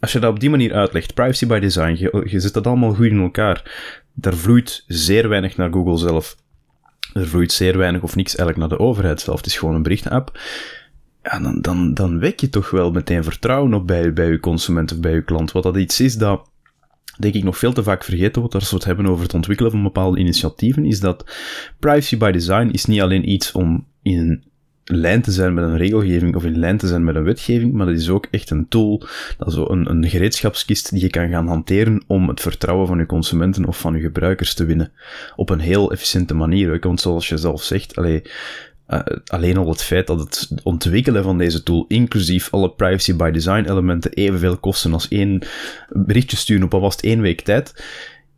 Als 0.00 0.12
je 0.12 0.18
dat 0.18 0.30
op 0.30 0.40
die 0.40 0.50
manier 0.50 0.74
uitlegt, 0.74 1.14
privacy 1.14 1.46
by 1.46 1.58
design, 1.58 1.96
je, 1.98 2.26
je 2.30 2.40
zet 2.40 2.52
dat 2.52 2.66
allemaal 2.66 2.94
goed 2.94 3.06
in 3.06 3.20
elkaar. 3.20 3.62
Daar 4.14 4.34
vloeit 4.34 4.84
zeer 4.86 5.28
weinig 5.28 5.56
naar 5.56 5.72
Google 5.72 5.98
zelf. 5.98 6.36
Er 7.12 7.26
vloeit 7.26 7.52
zeer 7.52 7.78
weinig 7.78 8.02
of 8.02 8.16
niks 8.16 8.36
eigenlijk 8.36 8.68
naar 8.68 8.78
de 8.78 8.84
overheid 8.84 9.20
zelf. 9.20 9.36
Het 9.36 9.46
is 9.46 9.56
gewoon 9.56 9.74
een 9.74 9.82
berichtenapp 9.82 10.38
ja, 11.30 11.60
dan, 11.60 11.94
dan, 11.94 12.18
wek 12.18 12.40
je 12.40 12.48
toch 12.48 12.70
wel 12.70 12.90
meteen 12.90 13.24
vertrouwen 13.24 13.74
op 13.74 13.86
bij, 13.86 14.12
bij 14.12 14.30
je 14.30 14.40
consument 14.40 14.92
of 14.92 15.00
bij 15.00 15.12
je 15.12 15.24
klant. 15.24 15.52
Wat 15.52 15.62
dat 15.62 15.76
iets 15.76 16.00
is 16.00 16.16
dat, 16.16 16.50
denk 17.18 17.34
ik, 17.34 17.44
nog 17.44 17.58
veel 17.58 17.72
te 17.72 17.82
vaak 17.82 18.04
vergeten 18.04 18.40
wordt 18.40 18.54
als 18.54 18.70
we 18.70 18.76
het 18.76 18.84
hebben 18.84 19.06
over 19.06 19.22
het 19.22 19.34
ontwikkelen 19.34 19.70
van 19.70 19.82
bepaalde 19.82 20.18
initiatieven, 20.18 20.84
is 20.84 21.00
dat 21.00 21.24
privacy 21.78 22.16
by 22.16 22.30
design 22.30 22.68
is 22.72 22.84
niet 22.84 23.00
alleen 23.00 23.30
iets 23.30 23.52
om 23.52 23.86
in 24.02 24.44
lijn 24.84 25.22
te 25.22 25.32
zijn 25.32 25.54
met 25.54 25.64
een 25.64 25.76
regelgeving 25.76 26.36
of 26.36 26.44
in 26.44 26.58
lijn 26.58 26.76
te 26.76 26.86
zijn 26.86 27.04
met 27.04 27.14
een 27.14 27.22
wetgeving, 27.22 27.72
maar 27.72 27.86
dat 27.86 27.94
is 27.94 28.08
ook 28.08 28.28
echt 28.30 28.50
een 28.50 28.68
tool, 28.68 29.06
dat 29.38 29.48
is 29.48 29.54
een, 29.54 29.90
een 29.90 30.08
gereedschapskist 30.08 30.90
die 30.90 31.00
je 31.00 31.10
kan 31.10 31.28
gaan 31.28 31.46
hanteren 31.46 32.04
om 32.06 32.28
het 32.28 32.40
vertrouwen 32.40 32.86
van 32.86 32.98
je 32.98 33.06
consumenten 33.06 33.64
of 33.64 33.80
van 33.80 33.94
je 33.94 34.00
gebruikers 34.00 34.54
te 34.54 34.64
winnen. 34.64 34.92
Op 35.36 35.50
een 35.50 35.60
heel 35.60 35.92
efficiënte 35.92 36.34
manier. 36.34 36.78
Want 36.80 37.00
zoals 37.00 37.28
je 37.28 37.36
zelf 37.36 37.62
zegt, 37.62 37.96
allee, 37.96 38.22
uh, 38.88 39.00
alleen 39.26 39.56
al 39.56 39.68
het 39.68 39.82
feit 39.82 40.06
dat 40.06 40.18
het 40.18 40.48
ontwikkelen 40.62 41.22
van 41.22 41.38
deze 41.38 41.62
tool, 41.62 41.84
inclusief 41.88 42.50
alle 42.50 42.70
privacy 42.70 43.16
by 43.16 43.30
design 43.30 43.64
elementen, 43.70 44.12
evenveel 44.12 44.56
kosten 44.56 44.92
als 44.92 45.08
één 45.08 45.42
berichtje 45.88 46.36
sturen 46.36 46.64
op 46.64 46.74
alvast 46.74 47.00
één 47.00 47.20
week 47.20 47.40
tijd. 47.40 47.84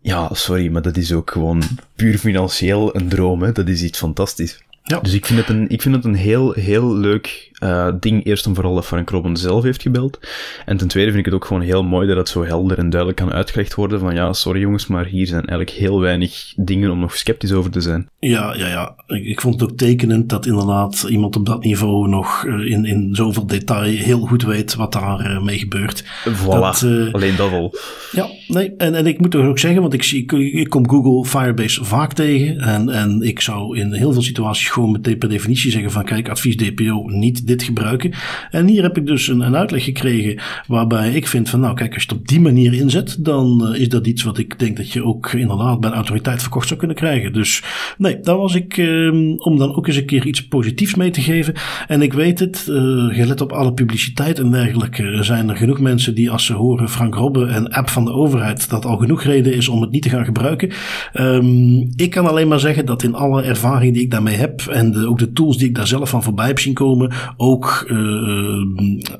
Ja, 0.00 0.34
sorry, 0.34 0.68
maar 0.68 0.82
dat 0.82 0.96
is 0.96 1.12
ook 1.12 1.30
gewoon 1.30 1.62
puur 1.96 2.18
financieel 2.18 2.96
een 2.96 3.08
droom. 3.08 3.42
Hè? 3.42 3.52
Dat 3.52 3.68
is 3.68 3.82
iets 3.82 3.98
fantastisch. 3.98 4.62
Ja. 4.82 5.00
Dus 5.00 5.12
ik 5.12 5.26
vind 5.26 5.38
het 5.38 5.48
een, 5.48 5.68
ik 5.68 5.82
vind 5.82 5.94
het 5.94 6.04
een 6.04 6.14
heel, 6.14 6.52
heel 6.52 6.94
leuk 6.94 7.47
uh, 7.62 7.88
ding. 8.00 8.24
Eerst 8.24 8.46
en 8.46 8.54
vooral 8.54 8.74
dat 8.74 8.86
Frank 8.86 9.10
Robben 9.10 9.36
zelf 9.36 9.62
heeft 9.62 9.82
gebeld. 9.82 10.18
En 10.66 10.76
ten 10.76 10.88
tweede 10.88 11.10
vind 11.10 11.26
ik 11.26 11.32
het 11.32 11.40
ook 11.40 11.48
gewoon 11.48 11.62
heel 11.62 11.84
mooi 11.84 12.08
dat 12.08 12.16
het 12.16 12.28
zo 12.28 12.44
helder 12.44 12.78
en 12.78 12.90
duidelijk 12.90 13.20
kan 13.20 13.32
uitgelegd 13.32 13.74
worden. 13.74 14.00
Van 14.00 14.14
ja, 14.14 14.32
sorry 14.32 14.60
jongens, 14.60 14.86
maar 14.86 15.06
hier 15.06 15.26
zijn 15.26 15.46
eigenlijk 15.46 15.70
heel 15.78 16.00
weinig 16.00 16.52
dingen 16.56 16.90
om 16.90 16.98
nog 16.98 17.16
sceptisch 17.16 17.52
over 17.52 17.70
te 17.70 17.80
zijn. 17.80 18.08
Ja, 18.18 18.54
ja, 18.54 18.66
ja. 18.66 18.94
Ik, 19.06 19.24
ik 19.24 19.40
vond 19.40 19.60
het 19.60 19.70
ook 19.70 19.76
tekenend 19.76 20.28
dat 20.28 20.46
inderdaad 20.46 21.06
iemand 21.08 21.36
op 21.36 21.46
dat 21.46 21.64
niveau 21.64 22.08
nog 22.08 22.44
uh, 22.44 22.70
in, 22.70 22.84
in 22.84 23.08
zoveel 23.12 23.46
detail 23.46 23.96
heel 23.96 24.20
goed 24.20 24.42
weet 24.42 24.74
wat 24.74 24.92
daar 24.92 25.30
uh, 25.30 25.42
mee 25.42 25.58
gebeurt. 25.58 26.04
Voilà, 26.04 26.44
dat, 26.44 26.86
alleen 27.12 27.36
dat 27.36 27.50
al. 27.52 27.74
Ja, 28.12 28.28
nee. 28.48 28.74
En, 28.76 28.94
en 28.94 29.06
ik 29.06 29.20
moet 29.20 29.30
toch 29.30 29.46
ook 29.46 29.58
zeggen, 29.58 29.80
want 29.80 29.94
ik, 29.94 30.02
zie, 30.02 30.22
ik, 30.22 30.32
ik 30.32 30.68
kom 30.68 30.88
Google 30.88 31.24
Firebase 31.24 31.84
vaak 31.84 32.12
tegen. 32.12 32.58
En, 32.58 32.88
en 32.88 33.22
ik 33.22 33.40
zou 33.40 33.78
in 33.78 33.92
heel 33.92 34.12
veel 34.12 34.22
situaties 34.22 34.68
gewoon 34.68 34.92
meteen 34.92 35.18
per 35.18 35.28
definitie 35.28 35.70
zeggen 35.70 35.90
van 35.90 36.04
kijk, 36.04 36.28
advies 36.28 36.56
DPO 36.56 37.02
niet 37.06 37.46
dit 37.48 37.62
gebruiken. 37.62 38.12
En 38.50 38.66
hier 38.66 38.82
heb 38.82 38.96
ik 38.96 39.06
dus 39.06 39.28
een, 39.28 39.40
een 39.40 39.56
uitleg 39.56 39.84
gekregen 39.84 40.40
waarbij 40.66 41.12
ik 41.12 41.26
vind 41.26 41.48
van 41.48 41.60
nou 41.60 41.74
kijk, 41.74 41.94
als 41.94 42.02
je 42.02 42.08
het 42.08 42.18
op 42.18 42.28
die 42.28 42.40
manier 42.40 42.72
inzet, 42.72 43.24
dan 43.24 43.68
uh, 43.72 43.80
is 43.80 43.88
dat 43.88 44.06
iets 44.06 44.22
wat 44.22 44.38
ik 44.38 44.58
denk 44.58 44.76
dat 44.76 44.92
je 44.92 45.04
ook 45.04 45.32
inderdaad 45.32 45.80
bij 45.80 45.90
een 45.90 45.96
autoriteit 45.96 46.40
verkocht 46.40 46.66
zou 46.66 46.78
kunnen 46.78 46.96
krijgen. 46.96 47.32
Dus 47.32 47.62
nee, 47.98 48.20
daar 48.20 48.36
was 48.36 48.54
ik 48.54 48.76
um, 48.76 49.38
om 49.38 49.58
dan 49.58 49.74
ook 49.74 49.86
eens 49.86 49.96
een 49.96 50.06
keer 50.06 50.26
iets 50.26 50.48
positiefs 50.48 50.94
mee 50.94 51.10
te 51.10 51.20
geven. 51.20 51.54
En 51.86 52.02
ik 52.02 52.12
weet 52.12 52.38
het, 52.38 52.66
uh, 52.70 53.14
gelet 53.14 53.40
op 53.40 53.52
alle 53.52 53.72
publiciteit 53.72 54.38
en 54.38 54.50
dergelijke, 54.50 55.18
zijn 55.22 55.48
er 55.48 55.56
genoeg 55.56 55.80
mensen 55.80 56.14
die 56.14 56.30
als 56.30 56.44
ze 56.44 56.52
horen 56.52 56.88
Frank 56.88 57.14
Robbe 57.14 57.46
en 57.46 57.68
app 57.70 57.88
van 57.88 58.04
de 58.04 58.12
overheid, 58.12 58.70
dat 58.70 58.84
al 58.84 58.96
genoeg 58.96 59.22
reden 59.22 59.54
is 59.54 59.68
om 59.68 59.80
het 59.80 59.90
niet 59.90 60.02
te 60.02 60.08
gaan 60.08 60.24
gebruiken. 60.24 60.70
Um, 61.14 61.92
ik 61.96 62.10
kan 62.10 62.26
alleen 62.26 62.48
maar 62.48 62.60
zeggen 62.60 62.86
dat 62.86 63.02
in 63.02 63.14
alle 63.14 63.42
ervaring 63.42 63.94
die 63.94 64.02
ik 64.02 64.10
daarmee 64.10 64.36
heb 64.36 64.60
en 64.60 64.92
de, 64.92 65.08
ook 65.08 65.18
de 65.18 65.32
tools 65.32 65.56
die 65.58 65.68
ik 65.68 65.74
daar 65.74 65.86
zelf 65.86 66.10
van 66.10 66.22
voorbij 66.22 66.46
heb 66.46 66.58
zien 66.58 66.74
komen, 66.74 67.12
ook 67.40 67.84
uh, 67.88 68.66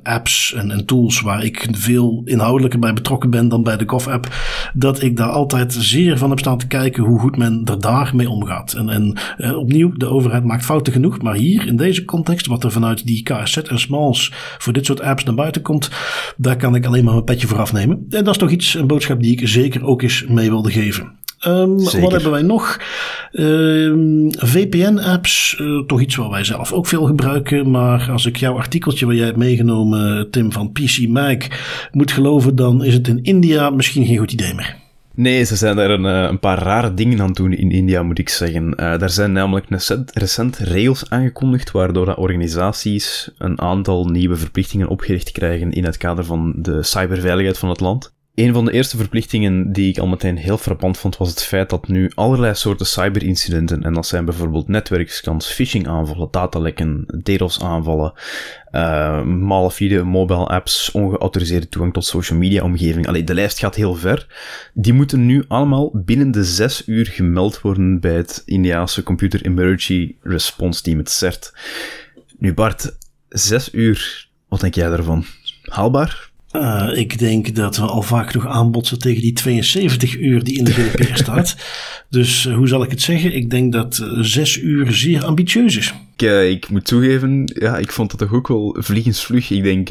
apps 0.03 0.53
en, 0.55 0.71
en, 0.71 0.85
tools 0.85 1.21
waar 1.21 1.45
ik 1.45 1.69
veel 1.71 2.23
inhoudelijker 2.25 2.79
bij 2.79 2.93
betrokken 2.93 3.31
ben 3.31 3.49
dan 3.49 3.63
bij 3.63 3.77
de 3.77 3.89
Gov-app, 3.89 4.29
dat 4.75 5.03
ik 5.03 5.17
daar 5.17 5.31
altijd 5.31 5.73
zeer 5.73 6.19
van 6.19 6.31
heb 6.31 6.39
staan 6.39 6.59
te 6.59 6.67
kijken 6.67 7.05
hoe 7.05 7.19
goed 7.19 7.37
men 7.37 7.63
er 7.65 7.81
daarmee 7.81 8.31
omgaat. 8.31 8.73
En, 8.73 8.89
en 8.89 9.19
uh, 9.39 9.57
opnieuw, 9.57 9.93
de 9.93 10.07
overheid 10.07 10.45
maakt 10.45 10.65
fouten 10.65 10.93
genoeg, 10.93 11.23
maar 11.23 11.35
hier 11.35 11.67
in 11.67 11.77
deze 11.77 12.05
context, 12.05 12.47
wat 12.47 12.65
er 12.65 12.73
vanuit 12.73 13.07
die 13.07 13.23
KSZ 13.23 13.57
en 13.57 13.79
Smalls 13.79 14.33
voor 14.59 14.73
dit 14.73 14.87
soort 14.87 15.01
apps 15.01 15.25
naar 15.25 15.35
buiten 15.35 15.63
komt, 15.63 15.91
daar 16.37 16.57
kan 16.57 16.75
ik 16.75 16.87
alleen 16.87 17.05
maar 17.05 17.15
een 17.15 17.25
petje 17.25 17.47
voor 17.47 17.59
afnemen. 17.59 18.07
En 18.11 18.25
dat 18.25 18.35
is 18.35 18.41
toch 18.41 18.51
iets, 18.51 18.75
een 18.75 18.87
boodschap 18.87 19.23
die 19.23 19.33
ik 19.33 19.49
zeker 19.49 19.85
ook 19.85 20.03
eens 20.03 20.25
mee 20.29 20.49
wilde 20.49 20.71
geven. 20.71 21.17
Um, 21.47 21.85
wat 21.85 22.13
hebben 22.13 22.31
wij 22.31 22.43
nog? 22.43 22.81
Um, 23.33 24.31
ehm, 24.31 24.47
VPN-apps, 24.47 25.57
uh, 25.61 25.67
eh, 25.67 25.87
toch 25.87 26.01
iets 26.01 26.17
wat 26.17 26.31
wij 26.31 26.45
zelf 26.45 26.73
ook 26.73 26.87
veel 26.87 27.05
gebruiken. 27.05 27.71
Maar 27.71 28.11
als 28.11 28.27
ik 28.27 28.37
jouw 28.37 28.57
artikeltje 28.57 29.07
waar 29.07 29.15
jij 29.15 29.27
hebt 29.27 29.37
meegenomen, 29.37 30.31
Tim, 30.31 30.53
van 30.53 30.73
PC 30.73 31.09
Mag, 31.09 31.37
moet 31.93 32.13
geloven, 32.13 32.57
dan 32.57 32.85
is 32.85 32.95
het 32.95 33.09
in 33.09 33.23
India 33.23 33.71
misschien 33.71 34.07
geen 34.07 34.19
goed 34.19 34.33
idee 34.33 34.55
meer. 34.55 34.77
Nee, 35.19 35.45
ze 35.45 35.57
zijn 35.57 35.77
daar 35.77 35.91
een, 35.91 36.07
eh, 36.07 36.23
een, 36.23 36.39
paar 36.39 36.59
rare 36.59 36.95
dingen 36.95 37.21
aan 37.21 37.27
het 37.27 37.37
doen 37.37 37.53
in 37.53 37.71
India, 37.71 38.03
moet 38.03 38.19
ik 38.19 38.29
zeggen. 38.29 38.67
Uh, 38.71 38.99
daar 38.99 39.11
zijn 39.11 39.33
namelijk 39.33 39.67
recent, 39.69 40.11
recent 40.15 40.57
regels 40.57 41.11
aangekondigd, 41.11 41.71
waardoor 41.71 42.07
dat 42.07 42.17
organisaties 42.17 43.31
een 43.39 43.61
aantal 43.61 44.05
nieuwe 44.05 44.37
verplichtingen 44.37 44.89
opgericht 44.89 45.33
krijgen 45.33 45.73
in 45.73 45.85
het 45.85 45.97
kader 45.97 46.25
van 46.25 46.53
de 46.57 46.83
cyberveiligheid 46.83 47.59
van 47.59 47.69
het 47.69 47.81
land. 47.81 48.13
Een 48.39 48.53
van 48.53 48.65
de 48.65 48.73
eerste 48.73 48.97
verplichtingen 48.97 49.73
die 49.73 49.89
ik 49.89 49.99
al 49.99 50.07
meteen 50.07 50.37
heel 50.37 50.59
frappant 50.59 50.99
vond, 50.99 51.17
was 51.17 51.29
het 51.29 51.43
feit 51.43 51.71
dat 51.71 51.89
nu 51.89 52.11
allerlei 52.15 52.55
soorten 52.55 52.87
cyberincidenten, 52.87 53.83
en 53.83 53.95
dat 53.95 54.07
zijn 54.07 54.25
bijvoorbeeld 54.25 54.69
netwerkscans, 54.69 55.53
phishing 55.53 55.89
aanvallen, 55.89 56.29
datalekken, 56.31 57.07
DDoS 57.23 57.61
aanvallen, 57.63 58.13
uh, 58.73 59.25
malafide 59.25 60.03
mobile 60.03 60.47
apps, 60.47 60.91
ongeautoriseerde 60.91 61.69
toegang 61.69 61.93
tot 61.93 62.05
social 62.05 62.39
media 62.39 62.63
omgeving. 62.63 63.07
Allee, 63.07 63.25
de 63.25 63.35
lijst 63.35 63.59
gaat 63.59 63.75
heel 63.75 63.95
ver. 63.95 64.27
Die 64.75 64.93
moeten 64.93 65.27
nu 65.27 65.45
allemaal 65.49 65.91
binnen 65.95 66.31
de 66.31 66.45
zes 66.45 66.83
uur 66.87 67.07
gemeld 67.07 67.61
worden 67.61 68.01
bij 68.01 68.15
het 68.15 68.43
Indiaanse 68.45 69.03
Computer 69.03 69.45
Emergency 69.45 70.15
Response 70.23 70.83
Team, 70.83 70.99
het 70.99 71.11
CERT. 71.11 71.53
Nu 72.39 72.55
Bart, 72.55 72.97
zes 73.29 73.73
uur, 73.73 74.29
wat 74.49 74.61
denk 74.61 74.75
jij 74.75 74.89
daarvan? 74.89 75.25
Haalbaar? 75.63 76.28
Uh, 76.59 76.89
ik 76.95 77.19
denk 77.19 77.55
dat 77.55 77.77
we 77.77 77.83
al 77.83 78.03
vaak 78.03 78.35
nog 78.35 78.47
aanbotsen 78.47 78.99
tegen 78.99 79.23
die 79.23 79.33
72 79.33 80.19
uur 80.19 80.45
die 80.45 80.59
in 80.59 80.65
de 80.65 80.73
GDPR 80.73 81.17
staat. 81.25 81.57
Dus 82.11 82.45
uh, 82.45 82.57
hoe 82.57 82.69
zal 82.69 82.83
ik 82.83 82.91
het 82.91 83.03
zeggen? 83.03 83.35
Ik 83.35 83.51
denk 83.51 83.73
dat 83.73 83.99
uh, 84.03 84.19
6 84.21 84.61
uur 84.61 84.93
zeer 84.93 85.25
ambitieus 85.25 85.77
is. 85.77 85.95
Ik, 86.17 86.31
ik, 86.51 86.69
moet 86.69 86.85
toegeven, 86.85 87.51
ja, 87.55 87.77
ik 87.77 87.93
vond 87.93 88.11
dat 88.11 88.21
toch 88.21 88.33
ook 88.33 88.49
wel 88.49 88.77
vliegensvlug. 88.79 89.51
Ik 89.51 89.63
denk 89.63 89.89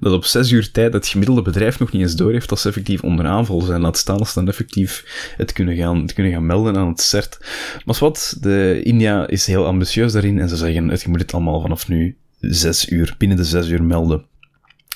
dat 0.00 0.12
op 0.12 0.24
6 0.24 0.50
uur 0.50 0.70
tijd 0.70 0.92
het 0.92 1.06
gemiddelde 1.06 1.42
bedrijf 1.42 1.78
nog 1.78 1.92
niet 1.92 2.02
eens 2.02 2.16
door 2.16 2.32
heeft 2.32 2.48
dat 2.48 2.60
ze 2.60 2.68
effectief 2.68 3.02
onder 3.02 3.26
aanval 3.26 3.60
zijn. 3.60 3.80
Laat 3.80 3.96
staan 3.96 4.18
als 4.18 4.32
ze 4.32 4.38
dan 4.38 4.48
effectief 4.48 5.04
het 5.36 5.52
kunnen 5.52 5.76
gaan, 5.76 6.02
het 6.02 6.12
kunnen 6.12 6.32
gaan 6.32 6.46
melden 6.46 6.76
aan 6.76 6.88
het 6.88 7.00
CERT. 7.00 7.38
Maar 7.84 7.96
wat, 8.00 8.36
de 8.40 8.80
India 8.84 9.26
is 9.28 9.46
heel 9.46 9.66
ambitieus 9.66 10.12
daarin 10.12 10.38
en 10.38 10.48
ze 10.48 10.56
zeggen, 10.56 10.88
het 10.88 11.06
moet 11.06 11.20
het 11.20 11.32
allemaal 11.34 11.60
vanaf 11.60 11.88
nu 11.88 12.16
6 12.40 12.88
uur, 12.88 13.14
binnen 13.18 13.36
de 13.36 13.44
6 13.44 13.68
uur 13.68 13.82
melden. 13.82 14.24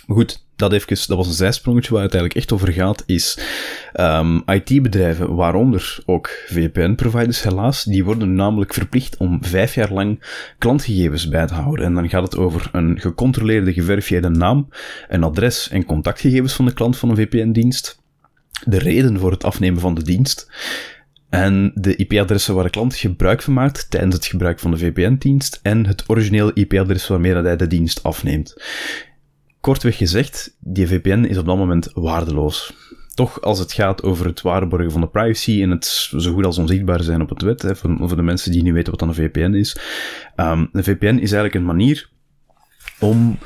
Maar 0.06 0.16
goed, 0.16 0.45
dat, 0.56 0.70
dat 0.88 1.16
was 1.16 1.26
een 1.26 1.32
zijsprongetje 1.32 1.92
waar 1.92 2.02
het 2.02 2.14
eigenlijk 2.14 2.42
echt 2.42 2.52
over 2.52 2.72
gaat, 2.72 3.02
is 3.06 3.38
um, 4.00 4.42
IT-bedrijven, 4.46 5.34
waaronder 5.34 5.98
ook 6.06 6.30
VPN-providers 6.46 7.42
helaas, 7.42 7.84
die 7.84 8.04
worden 8.04 8.34
namelijk 8.34 8.74
verplicht 8.74 9.16
om 9.16 9.44
vijf 9.44 9.74
jaar 9.74 9.92
lang 9.92 10.24
klantgegevens 10.58 11.28
bij 11.28 11.46
te 11.46 11.54
houden. 11.54 11.84
En 11.84 11.94
dan 11.94 12.08
gaat 12.08 12.22
het 12.22 12.36
over 12.36 12.68
een 12.72 13.00
gecontroleerde, 13.00 13.72
geverifieerde 13.72 14.28
naam, 14.28 14.68
een 15.08 15.22
adres 15.22 15.68
en 15.68 15.84
contactgegevens 15.84 16.54
van 16.54 16.64
de 16.64 16.72
klant 16.72 16.96
van 16.96 17.08
een 17.10 17.16
VPN-dienst, 17.16 18.02
de 18.64 18.78
reden 18.78 19.18
voor 19.18 19.30
het 19.30 19.44
afnemen 19.44 19.80
van 19.80 19.94
de 19.94 20.02
dienst, 20.02 20.50
en 21.28 21.72
de 21.74 21.96
IP-adressen 21.96 22.54
waar 22.54 22.64
de 22.64 22.70
klant 22.70 22.96
gebruik 22.96 23.42
van 23.42 23.52
maakt 23.52 23.90
tijdens 23.90 24.14
het 24.14 24.26
gebruik 24.26 24.58
van 24.58 24.70
de 24.70 24.78
VPN-dienst 24.78 25.60
en 25.62 25.86
het 25.86 26.04
originele 26.06 26.50
IP-adres 26.54 27.06
waarmee 27.06 27.34
hij 27.34 27.56
de 27.56 27.66
dienst 27.66 28.02
afneemt. 28.02 28.54
Kortweg 29.66 29.96
gezegd, 29.96 30.56
die 30.60 30.86
VPN 30.86 31.24
is 31.24 31.38
op 31.38 31.46
dat 31.46 31.56
moment 31.56 31.90
waardeloos. 31.92 32.72
Toch, 33.14 33.40
als 33.40 33.58
het 33.58 33.72
gaat 33.72 34.02
over 34.02 34.26
het 34.26 34.42
waarborgen 34.42 34.90
van 34.90 35.00
de 35.00 35.08
privacy 35.08 35.62
en 35.62 35.70
het 35.70 35.84
zo 36.16 36.32
goed 36.32 36.44
als 36.44 36.58
onzichtbaar 36.58 37.02
zijn 37.02 37.20
op 37.20 37.28
het 37.28 37.42
web, 37.42 37.60
hè, 37.60 37.76
voor, 37.76 37.96
voor 37.98 38.16
de 38.16 38.22
mensen 38.22 38.52
die 38.52 38.62
niet 38.62 38.72
weten 38.72 38.92
wat 38.92 39.02
een 39.02 39.14
VPN 39.14 39.54
is. 39.54 39.76
Um, 40.36 40.68
een 40.72 40.84
VPN 40.84 41.04
is 41.04 41.32
eigenlijk 41.32 41.54
een 41.54 41.64
manier 41.64 42.08
om 42.98 43.38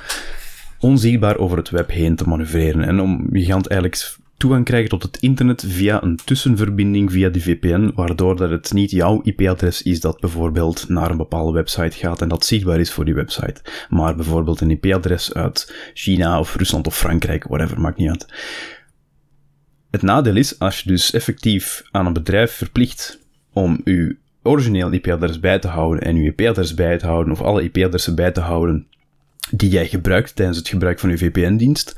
onzichtbaar 0.78 1.36
over 1.36 1.56
het 1.56 1.70
web 1.70 1.90
heen 1.90 2.16
te 2.16 2.28
manoeuvreren. 2.28 2.82
En 2.82 3.00
om, 3.00 3.28
je 3.32 3.52
eigenlijk 3.52 4.18
toegang 4.40 4.64
krijgen 4.64 4.88
tot 4.88 5.02
het 5.02 5.16
internet 5.16 5.64
via 5.66 6.02
een 6.02 6.18
tussenverbinding 6.24 7.12
via 7.12 7.28
die 7.28 7.42
VPN, 7.42 7.92
waardoor 7.94 8.36
dat 8.36 8.50
het 8.50 8.72
niet 8.72 8.90
jouw 8.90 9.20
IP-adres 9.22 9.82
is 9.82 10.00
dat 10.00 10.20
bijvoorbeeld 10.20 10.88
naar 10.88 11.10
een 11.10 11.16
bepaalde 11.16 11.52
website 11.52 11.96
gaat 11.96 12.22
en 12.22 12.28
dat 12.28 12.44
zichtbaar 12.44 12.80
is 12.80 12.92
voor 12.92 13.04
die 13.04 13.14
website, 13.14 13.62
maar 13.88 14.16
bijvoorbeeld 14.16 14.60
een 14.60 14.70
IP-adres 14.70 15.34
uit 15.34 15.90
China 15.94 16.38
of 16.38 16.56
Rusland 16.56 16.86
of 16.86 16.96
Frankrijk, 16.96 17.44
whatever, 17.44 17.80
maakt 17.80 17.96
niet 17.96 18.08
uit. 18.08 18.26
Het 19.90 20.02
nadeel 20.02 20.36
is, 20.36 20.58
als 20.58 20.80
je 20.80 20.88
dus 20.88 21.12
effectief 21.12 21.82
aan 21.90 22.06
een 22.06 22.12
bedrijf 22.12 22.52
verplicht 22.52 23.20
om 23.52 23.80
uw 23.84 24.14
origineel 24.42 24.92
IP-adres 24.92 25.40
bij 25.40 25.58
te 25.58 25.68
houden 25.68 26.02
en 26.02 26.16
uw 26.16 26.24
IP-adres 26.24 26.74
bij 26.74 26.98
te 26.98 27.06
houden, 27.06 27.32
of 27.32 27.40
alle 27.40 27.62
IP-adressen 27.62 28.14
bij 28.14 28.30
te 28.30 28.40
houden 28.40 28.86
die 29.52 29.70
jij 29.70 29.88
gebruikt 29.88 30.36
tijdens 30.36 30.58
het 30.58 30.68
gebruik 30.68 30.98
van 30.98 31.10
je 31.10 31.18
VPN-dienst, 31.18 31.96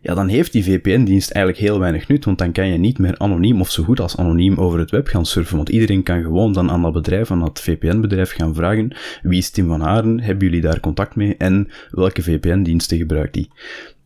ja, 0.00 0.14
dan 0.14 0.28
heeft 0.28 0.52
die 0.52 0.64
VPN-dienst 0.64 1.30
eigenlijk 1.30 1.64
heel 1.64 1.78
weinig 1.78 2.08
nut, 2.08 2.24
want 2.24 2.38
dan 2.38 2.52
kan 2.52 2.66
je 2.66 2.78
niet 2.78 2.98
meer 2.98 3.18
anoniem 3.18 3.60
of 3.60 3.70
zo 3.70 3.82
goed 3.82 4.00
als 4.00 4.16
anoniem 4.16 4.56
over 4.56 4.78
het 4.78 4.90
web 4.90 5.06
gaan 5.06 5.26
surfen, 5.26 5.56
want 5.56 5.68
iedereen 5.68 6.02
kan 6.02 6.22
gewoon 6.22 6.52
dan 6.52 6.70
aan 6.70 6.82
dat 6.82 6.92
bedrijf, 6.92 7.30
aan 7.30 7.40
dat 7.40 7.60
VPN-bedrijf 7.60 8.30
gaan 8.30 8.54
vragen, 8.54 8.96
wie 9.22 9.38
is 9.38 9.50
Tim 9.50 9.68
van 9.68 9.80
Haren, 9.80 10.20
hebben 10.20 10.46
jullie 10.46 10.62
daar 10.62 10.80
contact 10.80 11.14
mee 11.14 11.36
en 11.36 11.68
welke 11.90 12.22
VPN-diensten 12.22 12.98
gebruikt 12.98 13.34
die? 13.34 13.50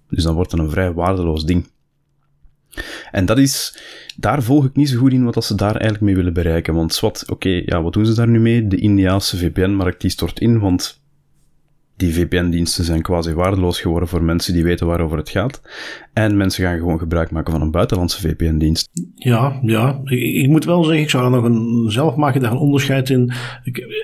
Dus 0.09 0.23
dan 0.23 0.35
wordt 0.35 0.53
het 0.53 0.61
een 0.61 0.71
vrij 0.71 0.93
waardeloos 0.93 1.45
ding. 1.45 1.67
En 3.11 3.27
dat 3.27 3.39
is, 3.39 3.79
daar 4.17 4.43
volg 4.43 4.65
ik 4.65 4.77
niet 4.77 4.89
zo 4.89 4.99
goed 4.99 5.13
in 5.13 5.25
wat 5.25 5.45
ze 5.45 5.55
daar 5.55 5.71
eigenlijk 5.71 6.01
mee 6.01 6.15
willen 6.15 6.33
bereiken. 6.33 6.75
Want 6.75 7.01
wat, 7.01 7.25
oké, 7.29 7.63
ja, 7.65 7.83
wat 7.83 7.93
doen 7.93 8.07
ze 8.07 8.15
daar 8.15 8.29
nu 8.29 8.41
mee? 8.41 8.67
De 8.67 8.77
Indiaanse 8.77 9.37
VPN-markt 9.37 10.01
die 10.01 10.11
stort 10.11 10.41
in, 10.41 10.59
want 10.59 11.01
die 11.99 12.15
VPN-diensten 12.15 12.85
zijn 12.85 13.03
quasi 13.03 13.35
waardeloos 13.35 13.81
geworden 13.81 14.09
voor 14.09 14.23
mensen 14.23 14.55
die 14.55 14.65
weten 14.65 14.87
waarover 14.87 15.19
het 15.19 15.29
gaat. 15.29 15.61
En 16.13 16.37
mensen 16.37 16.65
gaan 16.65 16.79
gewoon 16.79 16.99
gebruik 16.99 17.31
maken 17.31 17.53
van 17.53 17.63
een 17.63 17.71
buitenlandse 17.71 18.21
VPN-dienst. 18.21 18.89
Ja, 19.15 19.59
ja. 19.63 20.01
Ik, 20.05 20.49
moet 20.49 20.65
wel 20.65 20.85
zeggen, 20.85 21.03
ik 21.03 21.11
zou 21.11 21.25
er 21.25 21.31
nog 21.31 21.45
een, 21.45 21.91
zelf 21.91 22.17
maak 22.17 22.35
je 22.35 22.41
daar 22.41 22.51
een 22.51 22.57
onderscheid 22.57 23.11
in. 23.11 23.33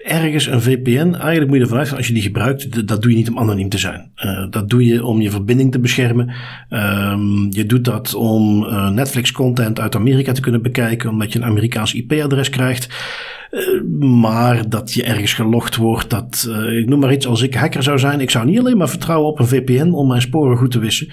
Ergens 0.04 0.46
een 0.46 0.62
VPN, 0.62 1.14
eigenlijk 1.14 1.46
moet 1.46 1.56
je 1.56 1.62
ervan 1.62 1.78
uitgaan, 1.78 1.96
als 1.96 2.06
je 2.06 2.14
die 2.14 2.22
gebruikt, 2.22 2.88
dat 2.88 3.02
doe 3.02 3.10
je 3.10 3.16
niet 3.16 3.30
om 3.30 3.38
anoniem 3.38 3.68
te 3.68 3.78
zijn. 3.78 4.10
Uh, 4.24 4.46
dat 4.50 4.70
doe 4.70 4.84
je 4.84 5.04
om 5.04 5.20
je 5.20 5.30
verbinding 5.30 5.72
te 5.72 5.80
beschermen. 5.80 6.34
Um, 6.70 7.46
je 7.50 7.66
doet 7.66 7.84
dat 7.84 8.14
om 8.14 8.62
uh, 8.62 8.90
Netflix-content 8.90 9.80
uit 9.80 9.94
Amerika 9.94 10.32
te 10.32 10.40
kunnen 10.40 10.62
bekijken, 10.62 11.10
omdat 11.10 11.32
je 11.32 11.38
een 11.38 11.44
Amerikaans 11.44 11.94
IP-adres 11.94 12.50
krijgt. 12.50 12.88
Eh, 13.54 13.82
maar 14.00 14.68
dat 14.68 14.92
je 14.92 15.02
ergens 15.02 15.32
gelogd 15.32 15.76
wordt, 15.76 16.10
dat, 16.10 16.46
uh, 16.48 16.78
ik 16.78 16.88
noem 16.88 16.98
maar 16.98 17.12
iets, 17.12 17.26
als 17.26 17.42
ik 17.42 17.54
hacker 17.54 17.82
zou 17.82 17.98
zijn, 17.98 18.20
ik 18.20 18.30
zou 18.30 18.46
niet 18.46 18.58
alleen 18.58 18.76
maar 18.76 18.88
vertrouwen 18.88 19.30
op 19.30 19.38
een 19.38 19.46
VPN 19.46 19.90
om 19.90 20.08
mijn 20.08 20.20
sporen 20.20 20.56
goed 20.56 20.70
te 20.70 20.78
wissen. 20.78 21.08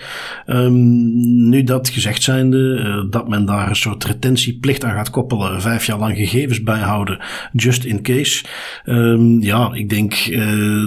Um, 0.47 1.49
nu 1.49 1.63
dat 1.63 1.89
gezegd 1.89 2.23
zijnde, 2.23 2.57
uh, 2.57 3.11
dat 3.11 3.29
men 3.29 3.45
daar 3.45 3.69
een 3.69 3.75
soort 3.75 4.03
retentieplicht 4.03 4.83
aan 4.83 4.95
gaat 4.95 5.09
koppelen, 5.09 5.61
vijf 5.61 5.85
jaar 5.85 5.99
lang 5.99 6.15
gegevens 6.17 6.63
bijhouden, 6.63 7.19
just 7.53 7.83
in 7.83 8.01
case. 8.01 8.45
Um, 8.85 9.41
ja, 9.41 9.73
ik 9.73 9.89
denk 9.89 10.15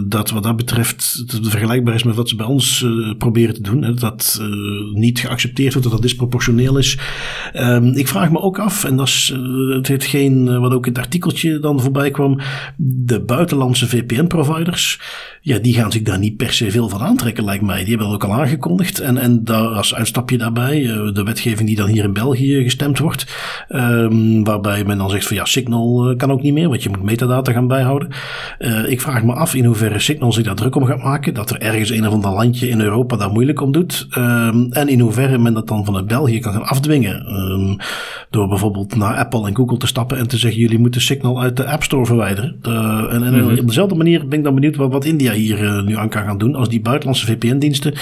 dat 0.09 0.31
wat 0.31 0.43
dat 0.43 0.57
betreft 0.57 1.25
het 1.27 1.49
vergelijkbaar 1.49 1.95
is 1.95 2.03
met 2.03 2.15
wat 2.15 2.29
ze 2.29 2.37
bij 2.37 2.47
ons 2.47 2.87
proberen 3.19 3.55
te 3.55 3.63
doen. 3.63 3.83
Hè, 3.83 3.95
dat 3.95 4.43
niet 4.93 5.19
geaccepteerd 5.19 5.73
wordt, 5.73 5.89
dat 5.89 5.97
dat 5.97 6.09
disproportioneel 6.09 6.79
is. 6.79 6.99
Um, 7.55 7.97
ik 7.97 8.09
vraag 8.09 8.31
me 8.31 8.41
ook 8.41 8.59
af, 8.59 8.85
en 8.85 8.97
dat 8.97 9.09
is 9.09 9.35
hetgeen 9.83 10.61
wat 10.61 10.73
ook 10.73 10.87
in 10.87 10.93
het 10.93 11.03
artikeltje 11.03 11.44
dan 11.61 11.81
voorbij 11.81 12.11
kwam. 12.11 12.41
De 12.77 13.21
buitenlandse 13.21 13.89
VPN-providers, 13.89 15.01
ja, 15.45 15.59
die 15.59 15.75
gaan 15.75 15.93
zich 15.93 16.03
daar 16.03 16.19
niet 16.19 16.37
per 16.37 16.53
se 16.53 16.71
veel 16.71 16.89
van 16.89 17.01
aantrekken, 17.01 17.45
lijkt 17.45 17.63
mij. 17.63 17.79
Die 17.79 17.89
hebben 17.89 18.07
dat 18.07 18.15
ook 18.15 18.25
al 18.31 18.41
aangekondigd. 18.41 19.01
En, 19.01 19.17
en 19.17 19.45
daar, 19.45 19.67
als 19.67 19.95
uitstapje 19.95 20.39
daarbij, 20.39 20.83
eh, 20.83 21.13
de 21.13 21.23
wetgeving 21.23 21.69
die 21.69 21.77
dan 21.77 21.89
hier 21.89 22.05
in 22.05 22.13
België 22.13 22.63
gestemd 22.63 22.99
wordt, 22.99 23.27
um, 23.69 24.45
waarbij 24.45 24.85
men 24.85 24.99
dan 24.99 25.11
zegt 25.11 25.27
van 25.27 25.37
ja, 25.37 25.45
Signal 25.45 26.09
eh, 26.09 26.17
kan 26.17 26.31
ook 26.31 26.43
niet 26.43 26.53
meer, 26.53 26.69
want 26.69 26.83
je 26.83 26.89
moet 26.89 27.03
metadata 27.03 27.53
gaan 27.53 27.67
bijhouden. 27.67 28.09
Uh, 28.59 28.91
ik 28.91 29.01
vraag 29.01 29.25
me 29.25 29.33
af 29.33 29.55
in 29.55 29.65
hoeverre 29.65 29.99
Signal 29.99 30.33
zich 30.33 30.45
daar 30.45 30.55
druk 30.55 30.75
om 30.75 30.85
gaat 30.85 31.03
maken, 31.03 31.35
dat 31.35 31.51
er 31.51 31.61
ergens 31.61 31.91
een 31.91 32.07
of 32.07 32.13
ander 32.13 32.31
landje 32.31 32.69
in 32.69 32.81
Europa 32.81 33.17
daar 33.17 33.31
moeilijk 33.31 33.61
om 33.61 33.73
doet. 33.73 34.07
Um, 34.19 34.73
en 34.73 34.89
in 34.89 35.01
hoeverre 35.01 35.39
men 35.39 35.55
dat 35.55 35.69
dan 35.69 35.85
vanuit 35.85 36.07
België 36.07 36.41
kan 36.41 36.53
gaan 36.53 36.67
afdwingen. 36.67 37.35
Um, 37.35 37.77
door 38.31 38.49
bijvoorbeeld 38.49 38.97
naar 38.97 39.17
Apple 39.17 39.47
en 39.47 39.57
Google 39.57 39.79
te 39.79 39.87
stappen 39.87 40.19
en 40.19 40.29
te 40.29 40.39
zeggen: 40.39 40.61
jullie 40.61 40.79
moeten 40.79 41.01
Signal 41.01 41.41
uit 41.41 41.57
de 41.57 41.67
App 41.67 41.83
Store 41.83 42.07
verwijderen. 42.07 42.57
en, 42.63 43.23
en 43.23 43.33
mm 43.33 43.41
-hmm. 43.41 43.59
op 43.59 43.67
dezelfde 43.67 43.95
manier 43.95 44.29
ben 44.29 44.39
ik 44.39 44.45
dan 44.45 44.55
benieuwd 44.55 44.77
wat, 44.77 44.93
wat 44.93 45.05
India 45.05 45.33
hier 45.35 45.83
nu 45.85 45.97
aan 45.97 46.09
kan 46.09 46.25
gaan 46.25 46.39
doen. 46.39 46.55
Als 46.55 46.69
die 46.69 46.81
buitenlandse 46.81 47.27
VPN-diensten 47.27 47.95